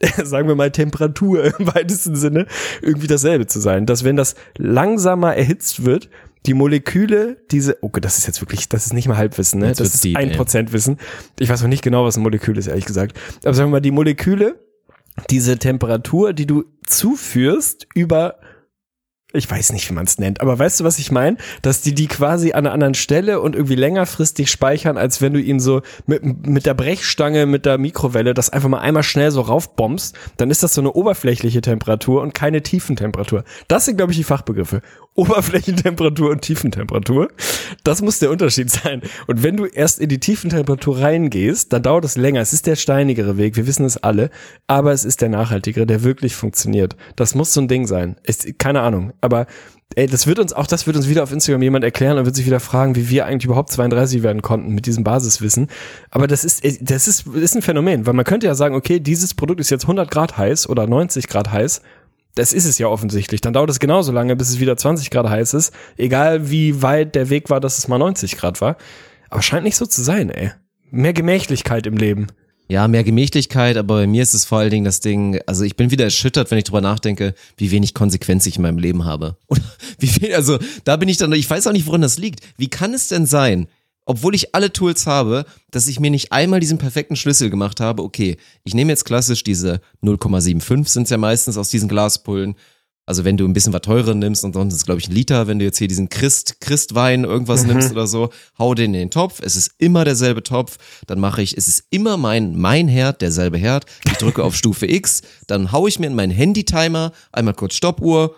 sagen 0.22 0.48
wir 0.48 0.54
mal 0.54 0.70
Temperatur 0.70 1.44
im 1.58 1.74
weitesten 1.74 2.16
Sinne 2.16 2.46
irgendwie 2.82 3.08
dasselbe 3.08 3.46
zu 3.46 3.60
sein, 3.60 3.86
dass 3.86 4.04
wenn 4.04 4.16
das 4.16 4.34
langsamer 4.56 5.34
erhitzt 5.34 5.84
wird, 5.84 6.08
die 6.46 6.54
Moleküle, 6.54 7.36
diese, 7.50 7.82
okay, 7.82 8.00
das 8.00 8.16
ist 8.18 8.26
jetzt 8.26 8.40
wirklich, 8.40 8.68
das 8.68 8.86
ist 8.86 8.92
nicht 8.92 9.08
mal 9.08 9.16
Halbwissen, 9.16 9.60
ne? 9.60 9.68
Jetzt 9.68 9.80
Das 9.80 9.94
ist 9.94 10.06
ein. 10.16 10.32
Prozent 10.32 10.72
Wissen. 10.72 10.98
Ich 11.38 11.48
weiß 11.48 11.62
noch 11.62 11.68
nicht 11.68 11.82
genau, 11.82 12.04
was 12.04 12.16
ein 12.16 12.22
Molekül 12.22 12.56
ist, 12.56 12.68
ehrlich 12.68 12.84
gesagt. 12.84 13.18
Aber 13.44 13.54
sagen 13.54 13.68
wir 13.68 13.72
mal, 13.72 13.80
die 13.80 13.90
Moleküle, 13.90 14.54
diese 15.30 15.58
Temperatur, 15.58 16.32
die 16.32 16.46
du 16.46 16.64
zuführst 16.86 17.88
über 17.94 18.38
ich 19.34 19.50
weiß 19.50 19.72
nicht, 19.72 19.88
wie 19.90 19.94
man 19.94 20.06
es 20.06 20.18
nennt, 20.18 20.40
aber 20.40 20.58
weißt 20.58 20.80
du, 20.80 20.84
was 20.84 20.98
ich 20.98 21.10
meine? 21.10 21.36
Dass 21.60 21.82
die 21.82 21.94
die 21.94 22.06
quasi 22.06 22.52
an 22.52 22.64
einer 22.64 22.72
anderen 22.72 22.94
Stelle 22.94 23.40
und 23.40 23.54
irgendwie 23.54 23.74
längerfristig 23.74 24.50
speichern, 24.50 24.96
als 24.96 25.20
wenn 25.20 25.34
du 25.34 25.40
ihn 25.40 25.60
so 25.60 25.82
mit, 26.06 26.46
mit 26.46 26.64
der 26.64 26.72
Brechstange, 26.72 27.44
mit 27.44 27.66
der 27.66 27.76
Mikrowelle, 27.76 28.32
das 28.32 28.48
einfach 28.48 28.70
mal 28.70 28.80
einmal 28.80 29.02
schnell 29.02 29.30
so 29.30 29.42
raufbombst, 29.42 30.16
dann 30.38 30.50
ist 30.50 30.62
das 30.62 30.72
so 30.72 30.80
eine 30.80 30.92
oberflächliche 30.92 31.60
Temperatur 31.60 32.22
und 32.22 32.32
keine 32.32 32.62
Tiefentemperatur. 32.62 33.44
Das 33.68 33.84
sind, 33.84 33.98
glaube 33.98 34.12
ich, 34.12 34.18
die 34.18 34.24
Fachbegriffe. 34.24 34.80
Oberflächentemperatur 35.18 36.30
und 36.30 36.42
Tiefentemperatur. 36.42 37.28
Das 37.82 38.02
muss 38.02 38.20
der 38.20 38.30
Unterschied 38.30 38.70
sein. 38.70 39.02
Und 39.26 39.42
wenn 39.42 39.56
du 39.56 39.66
erst 39.66 39.98
in 39.98 40.08
die 40.08 40.20
Tiefentemperatur 40.20 41.00
reingehst, 41.00 41.72
dann 41.72 41.82
dauert 41.82 42.04
es 42.04 42.16
länger. 42.16 42.40
Es 42.40 42.52
ist 42.52 42.68
der 42.68 42.76
steinigere 42.76 43.36
Weg, 43.36 43.56
wir 43.56 43.66
wissen 43.66 43.84
es 43.84 43.96
alle, 43.96 44.30
aber 44.68 44.92
es 44.92 45.04
ist 45.04 45.20
der 45.20 45.28
nachhaltigere, 45.28 45.86
der 45.86 46.04
wirklich 46.04 46.36
funktioniert. 46.36 46.96
Das 47.16 47.34
muss 47.34 47.52
so 47.52 47.60
ein 47.60 47.66
Ding 47.66 47.88
sein. 47.88 48.14
Ist, 48.22 48.60
keine 48.60 48.82
Ahnung. 48.82 49.12
Aber 49.20 49.46
ey, 49.96 50.06
das 50.06 50.28
wird 50.28 50.38
uns, 50.38 50.52
auch 50.52 50.68
das 50.68 50.86
wird 50.86 50.96
uns 50.96 51.08
wieder 51.08 51.24
auf 51.24 51.32
Instagram 51.32 51.62
jemand 51.62 51.84
erklären 51.84 52.16
und 52.18 52.24
wird 52.24 52.36
sich 52.36 52.46
wieder 52.46 52.60
fragen, 52.60 52.94
wie 52.94 53.08
wir 53.10 53.26
eigentlich 53.26 53.46
überhaupt 53.46 53.70
32 53.70 54.22
werden 54.22 54.42
konnten 54.42 54.72
mit 54.72 54.86
diesem 54.86 55.02
Basiswissen. 55.02 55.66
Aber 56.10 56.28
das 56.28 56.44
ist, 56.44 56.64
das 56.80 57.08
ist, 57.08 57.26
ist 57.26 57.56
ein 57.56 57.62
Phänomen, 57.62 58.06
weil 58.06 58.14
man 58.14 58.24
könnte 58.24 58.46
ja 58.46 58.54
sagen, 58.54 58.76
okay, 58.76 59.00
dieses 59.00 59.34
Produkt 59.34 59.58
ist 59.58 59.70
jetzt 59.70 59.84
100 59.84 60.10
Grad 60.10 60.38
heiß 60.38 60.68
oder 60.68 60.86
90 60.86 61.26
Grad 61.26 61.50
heiß. 61.50 61.82
Das 62.38 62.52
ist 62.52 62.66
es 62.66 62.78
ja 62.78 62.86
offensichtlich. 62.86 63.40
Dann 63.40 63.52
dauert 63.52 63.68
es 63.68 63.80
genauso 63.80 64.12
lange, 64.12 64.36
bis 64.36 64.48
es 64.48 64.60
wieder 64.60 64.76
20 64.76 65.10
Grad 65.10 65.28
heiß 65.28 65.54
ist. 65.54 65.74
Egal 65.96 66.52
wie 66.52 66.82
weit 66.82 67.16
der 67.16 67.30
Weg 67.30 67.50
war, 67.50 67.58
dass 67.58 67.78
es 67.78 67.88
mal 67.88 67.98
90 67.98 68.36
Grad 68.36 68.60
war. 68.60 68.76
Aber 69.28 69.42
scheint 69.42 69.64
nicht 69.64 69.74
so 69.74 69.86
zu 69.86 70.02
sein, 70.02 70.30
ey. 70.30 70.52
Mehr 70.92 71.12
Gemächlichkeit 71.12 71.84
im 71.88 71.96
Leben. 71.96 72.28
Ja, 72.68 72.86
mehr 72.86 73.02
Gemächlichkeit, 73.02 73.76
aber 73.76 73.96
bei 73.96 74.06
mir 74.06 74.22
ist 74.22 74.34
es 74.34 74.44
vor 74.44 74.58
allen 74.58 74.70
Dingen 74.70 74.84
das 74.84 75.00
Ding, 75.00 75.40
also 75.46 75.64
ich 75.64 75.74
bin 75.74 75.90
wieder 75.90 76.04
erschüttert, 76.04 76.50
wenn 76.50 76.58
ich 76.58 76.64
drüber 76.64 76.80
nachdenke, 76.80 77.34
wie 77.56 77.72
wenig 77.72 77.92
Konsequenz 77.92 78.46
ich 78.46 78.56
in 78.56 78.62
meinem 78.62 78.78
Leben 78.78 79.04
habe. 79.04 79.36
Oder 79.48 79.62
wie 79.98 80.06
viel, 80.06 80.32
also 80.32 80.58
da 80.84 80.96
bin 80.96 81.08
ich 81.08 81.16
dann, 81.16 81.32
ich 81.32 81.50
weiß 81.50 81.66
auch 81.66 81.72
nicht, 81.72 81.86
woran 81.86 82.02
das 82.02 82.18
liegt. 82.18 82.40
Wie 82.56 82.68
kann 82.68 82.94
es 82.94 83.08
denn 83.08 83.26
sein, 83.26 83.66
obwohl 84.08 84.34
ich 84.34 84.54
alle 84.54 84.72
Tools 84.72 85.06
habe, 85.06 85.44
dass 85.70 85.86
ich 85.86 86.00
mir 86.00 86.10
nicht 86.10 86.32
einmal 86.32 86.60
diesen 86.60 86.78
perfekten 86.78 87.14
Schlüssel 87.14 87.50
gemacht 87.50 87.78
habe, 87.78 88.02
okay, 88.02 88.38
ich 88.64 88.74
nehme 88.74 88.90
jetzt 88.90 89.04
klassisch 89.04 89.44
diese 89.44 89.82
0,75 90.02 90.88
sind 90.88 91.10
ja 91.10 91.18
meistens 91.18 91.58
aus 91.58 91.68
diesen 91.68 91.90
Glaspullen. 91.90 92.54
Also 93.04 93.24
wenn 93.24 93.36
du 93.36 93.46
ein 93.46 93.52
bisschen 93.52 93.74
was 93.74 93.82
teurer 93.82 94.14
nimmst 94.14 94.44
und 94.44 94.54
sonst 94.54 94.72
ist 94.72 94.80
es, 94.80 94.86
glaube 94.86 95.00
ich, 95.00 95.08
ein 95.08 95.14
Liter, 95.14 95.46
wenn 95.46 95.58
du 95.58 95.66
jetzt 95.66 95.76
hier 95.76 95.88
diesen 95.88 96.08
Christ, 96.08 96.58
Christwein 96.62 97.24
irgendwas 97.24 97.66
nimmst 97.66 97.90
oder 97.90 98.06
so, 98.06 98.30
hau 98.58 98.74
den 98.74 98.94
in 98.94 99.00
den 99.00 99.10
Topf, 99.10 99.40
es 99.42 99.56
ist 99.56 99.72
immer 99.76 100.06
derselbe 100.06 100.42
Topf, 100.42 100.78
dann 101.06 101.20
mache 101.20 101.42
ich, 101.42 101.56
es 101.58 101.68
ist 101.68 101.84
immer 101.90 102.16
mein, 102.16 102.56
mein 102.56 102.88
Herd, 102.88 103.20
derselbe 103.20 103.58
Herd, 103.58 103.84
ich 104.06 104.14
drücke 104.14 104.42
auf 104.42 104.56
Stufe 104.56 104.86
X, 104.86 105.20
dann 105.46 105.70
hau 105.70 105.86
ich 105.86 105.98
mir 105.98 106.06
in 106.06 106.14
meinen 106.14 106.32
Handy-Timer, 106.32 107.12
einmal 107.30 107.54
kurz 107.54 107.74
Stoppuhr, 107.74 108.36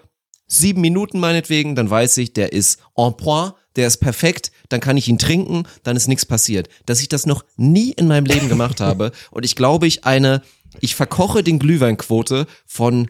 sieben 0.51 0.81
Minuten 0.81 1.21
meinetwegen, 1.21 1.75
dann 1.75 1.89
weiß 1.89 2.19
ich, 2.19 2.33
der 2.33 2.53
ist 2.53 2.81
en 2.97 3.17
point, 3.17 3.55
der 3.77 3.87
ist 3.87 3.99
perfekt, 3.99 4.51
dann 4.69 4.81
kann 4.81 4.97
ich 4.97 5.09
ihn 5.09 5.19
trinken, 5.19 5.65
dann 5.83 5.97
ist 5.97 6.09
nichts 6.09 6.27
passiert. 6.27 6.69
Dass 6.87 7.01
ich 7.01 7.09
das 7.09 7.25
noch 7.25 7.45
nie 7.57 7.93
in 7.93 8.09
meinem 8.09 8.27
Leben 8.27 8.49
gemacht 8.49 8.81
habe 8.81 9.13
und 9.31 9.45
ich 9.45 9.57
glaube, 9.57 9.87
ich 9.87 10.05
eine, 10.05 10.43
ich 10.81 10.95
verkoche 10.95 11.43
den 11.43 11.59
Glühweinquote 11.59 12.47
von 12.67 13.09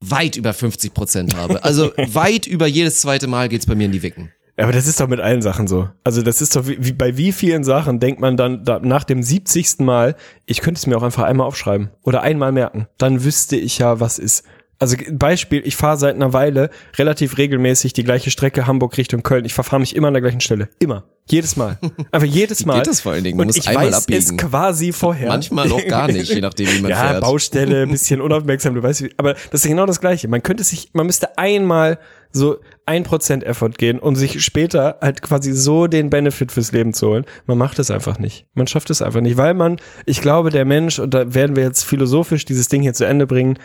weit 0.00 0.36
über 0.36 0.52
50 0.52 0.92
Prozent 0.92 1.34
habe. 1.34 1.64
Also 1.64 1.92
weit 1.96 2.46
über 2.46 2.66
jedes 2.66 3.00
zweite 3.00 3.26
Mal 3.26 3.48
geht's 3.48 3.66
bei 3.66 3.74
mir 3.74 3.86
in 3.86 3.92
die 3.92 4.02
Wicken. 4.02 4.30
Aber 4.56 4.70
das 4.70 4.86
ist 4.86 5.00
doch 5.00 5.08
mit 5.08 5.18
allen 5.18 5.42
Sachen 5.42 5.66
so. 5.66 5.88
Also 6.04 6.22
das 6.22 6.40
ist 6.40 6.54
doch 6.54 6.68
wie, 6.68 6.76
wie 6.78 6.92
bei 6.92 7.16
wie 7.16 7.32
vielen 7.32 7.64
Sachen 7.64 7.98
denkt 7.98 8.20
man 8.20 8.36
dann 8.36 8.64
da, 8.64 8.78
nach 8.78 9.02
dem 9.02 9.22
70. 9.22 9.80
Mal, 9.80 10.14
ich 10.46 10.60
könnte 10.60 10.78
es 10.78 10.86
mir 10.86 10.96
auch 10.96 11.02
einfach 11.02 11.24
einmal 11.24 11.46
aufschreiben 11.46 11.90
oder 12.02 12.22
einmal 12.22 12.52
merken. 12.52 12.86
Dann 12.96 13.24
wüsste 13.24 13.56
ich 13.56 13.78
ja, 13.78 13.98
was 13.98 14.18
ist. 14.18 14.44
Also 14.78 14.96
Beispiel, 15.12 15.62
ich 15.64 15.76
fahre 15.76 15.96
seit 15.96 16.14
einer 16.14 16.32
Weile 16.32 16.70
relativ 16.96 17.38
regelmäßig 17.38 17.92
die 17.92 18.04
gleiche 18.04 18.30
Strecke 18.30 18.66
Hamburg 18.66 18.96
Richtung 18.96 19.22
Köln. 19.22 19.44
Ich 19.44 19.54
verfahre 19.54 19.80
mich 19.80 19.94
immer 19.94 20.08
an 20.08 20.14
der 20.14 20.22
gleichen 20.22 20.40
Stelle. 20.40 20.68
Immer. 20.78 21.04
Jedes 21.30 21.56
Mal. 21.56 21.78
Einfach 22.10 22.28
jedes 22.28 22.66
Mal. 22.66 22.74
geht 22.76 22.86
das 22.86 23.00
vor 23.00 23.12
allen 23.12 23.24
Dingen? 23.24 23.38
Man 23.38 23.44
Und 23.48 23.56
muss 23.56 23.56
ich 23.56 23.68
einmal 23.68 23.86
weiß 23.86 24.06
es 24.08 24.28
abbiegen. 24.28 24.36
quasi 24.36 24.92
vorher. 24.92 25.28
Manchmal 25.28 25.72
auch 25.72 25.86
gar 25.86 26.08
nicht, 26.08 26.30
je 26.30 26.40
nachdem, 26.42 26.68
wie 26.68 26.80
man 26.82 26.90
ja, 26.90 26.96
fährt. 26.96 27.20
Baustelle, 27.22 27.82
ein 27.84 27.90
bisschen 27.90 28.20
unaufmerksam, 28.20 28.74
du 28.74 28.82
weißt 28.82 29.04
wie. 29.04 29.10
Aber 29.16 29.32
das 29.32 29.60
ist 29.60 29.64
ja 29.64 29.70
genau 29.70 29.86
das 29.86 30.00
Gleiche. 30.00 30.28
Man 30.28 30.42
könnte 30.42 30.64
sich, 30.64 30.90
man 30.92 31.06
müsste 31.06 31.38
einmal 31.38 31.98
so 32.30 32.58
ein 32.84 33.04
Prozent 33.04 33.44
Effort 33.44 33.70
gehen, 33.78 33.98
um 34.00 34.16
sich 34.16 34.44
später 34.44 34.98
halt 35.00 35.22
quasi 35.22 35.52
so 35.52 35.86
den 35.86 36.10
Benefit 36.10 36.52
fürs 36.52 36.72
Leben 36.72 36.92
zu 36.92 37.06
holen. 37.08 37.24
Man 37.46 37.56
macht 37.56 37.78
es 37.78 37.90
einfach 37.90 38.18
nicht. 38.18 38.46
Man 38.54 38.66
schafft 38.66 38.90
es 38.90 39.00
einfach 39.00 39.20
nicht, 39.20 39.36
weil 39.38 39.54
man, 39.54 39.78
ich 40.04 40.20
glaube, 40.20 40.50
der 40.50 40.64
Mensch, 40.64 40.98
und 40.98 41.14
da 41.14 41.32
werden 41.32 41.56
wir 41.56 41.62
jetzt 41.62 41.84
philosophisch 41.84 42.44
dieses 42.44 42.68
Ding 42.68 42.82
hier 42.82 42.92
zu 42.92 43.04
Ende 43.04 43.26
bringen, 43.26 43.58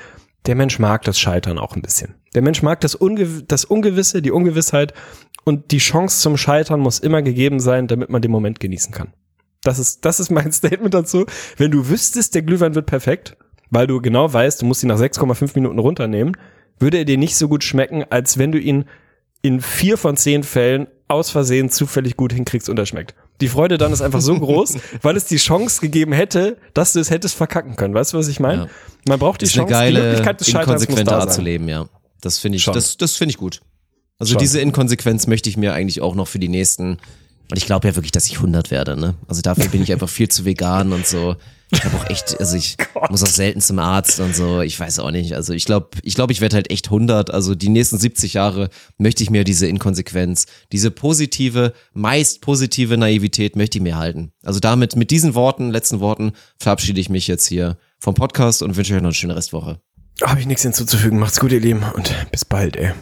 der 0.45 0.55
Mensch 0.55 0.79
mag 0.79 1.03
das 1.03 1.19
Scheitern 1.19 1.57
auch 1.57 1.75
ein 1.75 1.81
bisschen. 1.81 2.15
Der 2.33 2.41
Mensch 2.41 2.61
mag 2.61 2.81
das, 2.81 2.95
Ungew 2.95 3.41
das 3.47 3.65
Ungewisse, 3.65 4.21
die 4.21 4.31
Ungewissheit 4.31 4.93
und 5.43 5.71
die 5.71 5.79
Chance 5.79 6.21
zum 6.21 6.37
Scheitern 6.37 6.79
muss 6.79 6.99
immer 6.99 7.21
gegeben 7.21 7.59
sein, 7.59 7.87
damit 7.87 8.09
man 8.09 8.21
den 8.21 8.31
Moment 8.31 8.59
genießen 8.59 8.93
kann. 8.93 9.13
Das 9.63 9.79
ist, 9.79 10.05
das 10.05 10.19
ist 10.19 10.29
mein 10.29 10.51
Statement 10.53 10.93
dazu. 10.93 11.25
Wenn 11.57 11.71
du 11.71 11.89
wüsstest, 11.89 12.35
der 12.35 12.43
Glühwein 12.43 12.75
wird 12.75 12.85
perfekt, 12.85 13.37
weil 13.69 13.87
du 13.87 14.01
genau 14.01 14.31
weißt, 14.31 14.61
du 14.61 14.65
musst 14.65 14.83
ihn 14.83 14.89
nach 14.89 14.99
6,5 14.99 15.51
Minuten 15.55 15.79
runternehmen, 15.79 16.37
würde 16.79 16.97
er 16.97 17.05
dir 17.05 17.17
nicht 17.17 17.35
so 17.35 17.47
gut 17.47 17.63
schmecken, 17.63 18.05
als 18.09 18.37
wenn 18.37 18.51
du 18.51 18.59
ihn 18.59 18.85
in 19.41 19.61
vier 19.61 19.97
von 19.97 20.17
zehn 20.17 20.43
Fällen 20.43 20.87
aus 21.07 21.29
Versehen 21.29 21.69
zufällig 21.69 22.15
gut 22.17 22.33
hinkriegst 22.33 22.69
und 22.69 22.79
er 22.79 22.85
schmeckt. 22.85 23.15
Die 23.41 23.47
Freude 23.47 23.77
dann 23.77 23.93
ist 23.93 24.01
einfach 24.01 24.21
so 24.21 24.37
groß, 24.37 24.77
weil 25.01 25.15
es 25.15 25.25
die 25.25 25.37
Chance 25.37 25.81
gegeben 25.81 26.11
hätte, 26.11 26.57
dass 26.73 26.93
du 26.93 26.99
es 26.99 27.09
hättest 27.09 27.35
verkacken 27.35 27.75
können. 27.75 27.93
Weißt 27.93 28.13
du, 28.13 28.17
was 28.17 28.27
ich 28.27 28.39
meine? 28.39 28.63
Ja. 28.63 28.69
Man 29.07 29.19
braucht 29.19 29.41
die 29.41 29.45
ist 29.45 29.53
Chance, 29.53 29.75
eine 29.75 29.89
die 29.89 29.93
geile, 29.95 30.07
Möglichkeit 30.07 30.39
des 30.39 30.49
Scheiterns 30.49 30.89
muss 30.89 31.03
da 31.03 31.19
Art 31.19 31.33
zu 31.33 31.41
leben, 31.41 31.69
ja. 31.69 31.87
Das 32.21 32.39
finde 32.39 32.57
ich, 32.57 32.63
Schon. 32.63 32.73
das, 32.73 32.97
das 32.97 33.15
finde 33.15 33.31
ich 33.31 33.37
gut. 33.37 33.61
Also 34.17 34.33
Schon. 34.33 34.39
diese 34.39 34.59
Inkonsequenz 34.59 35.27
möchte 35.27 35.49
ich 35.49 35.55
mir 35.55 35.73
eigentlich 35.73 36.01
auch 36.01 36.15
noch 36.15 36.27
für 36.27 36.39
die 36.39 36.49
nächsten, 36.49 36.97
und 37.49 37.57
ich 37.57 37.65
glaube 37.65 37.87
ja 37.87 37.95
wirklich, 37.95 38.11
dass 38.11 38.27
ich 38.27 38.35
100 38.35 38.71
werde, 38.71 38.97
ne? 38.97 39.15
Also 39.27 39.41
dafür 39.41 39.67
bin 39.69 39.81
ich 39.81 39.91
einfach 39.93 40.09
viel 40.09 40.27
zu 40.27 40.43
vegan 40.43 40.91
und 40.91 41.07
so. 41.07 41.37
Ich 41.72 41.84
habe 41.84 41.97
auch 41.97 42.09
echt, 42.09 42.39
also 42.39 42.55
ich 42.55 42.78
muss 43.09 43.24
auch 43.24 43.28
selten 43.28 43.61
zum 43.61 43.80
Arzt 43.80 44.20
und 44.20 44.36
so, 44.36 44.61
ich 44.61 44.80
weiß 44.80 44.99
auch 44.99 45.11
nicht. 45.11 45.34
Also 45.34 45.53
ich 45.53 45.65
glaube, 45.65 45.89
ich 46.03 46.15
glaube, 46.15 46.34
ich 46.34 46.41
werde 46.41 46.55
halt 46.55 46.72
echt 46.72 46.88
100. 46.88 47.32
Also 47.32 47.55
die 47.55 47.70
nächsten 47.70 47.97
70 47.97 48.34
Jahre 48.34 48.70
möchte 48.97 49.24
ich 49.24 49.30
mir 49.30 49.43
diese 49.43 49.67
Inkonsequenz, 49.67 50.47
diese 50.72 50.91
positive, 50.91 51.74
meist 51.93 52.41
positive 52.41 52.97
Naivität 52.97 53.55
möchte 53.55 53.78
ich 53.78 53.84
mir 53.84 53.97
halten. 53.97 54.32
Also 54.43 54.59
damit, 54.59 54.95
mit 54.95 55.11
diesen 55.11 55.36
Worten, 55.36 55.70
letzten 55.70 55.99
Worten, 55.99 56.34
verabschiede 56.57 56.99
ich 56.99 57.09
mich 57.09 57.28
jetzt 57.28 57.47
hier 57.47 57.78
vom 57.99 58.15
Podcast 58.15 58.63
und 58.63 58.76
wünsche 58.76 58.95
euch 58.95 59.01
noch 59.01 59.09
eine 59.09 59.13
schöne 59.13 59.36
Restwoche. 59.36 59.80
Habe 60.24 60.39
ich 60.39 60.47
nichts 60.47 60.63
hinzuzufügen. 60.63 61.20
Macht's 61.20 61.39
gut, 61.39 61.51
ihr 61.51 61.61
Lieben, 61.61 61.84
und 61.95 62.13
bis 62.32 62.43
bald, 62.45 62.76
ey. 62.76 62.93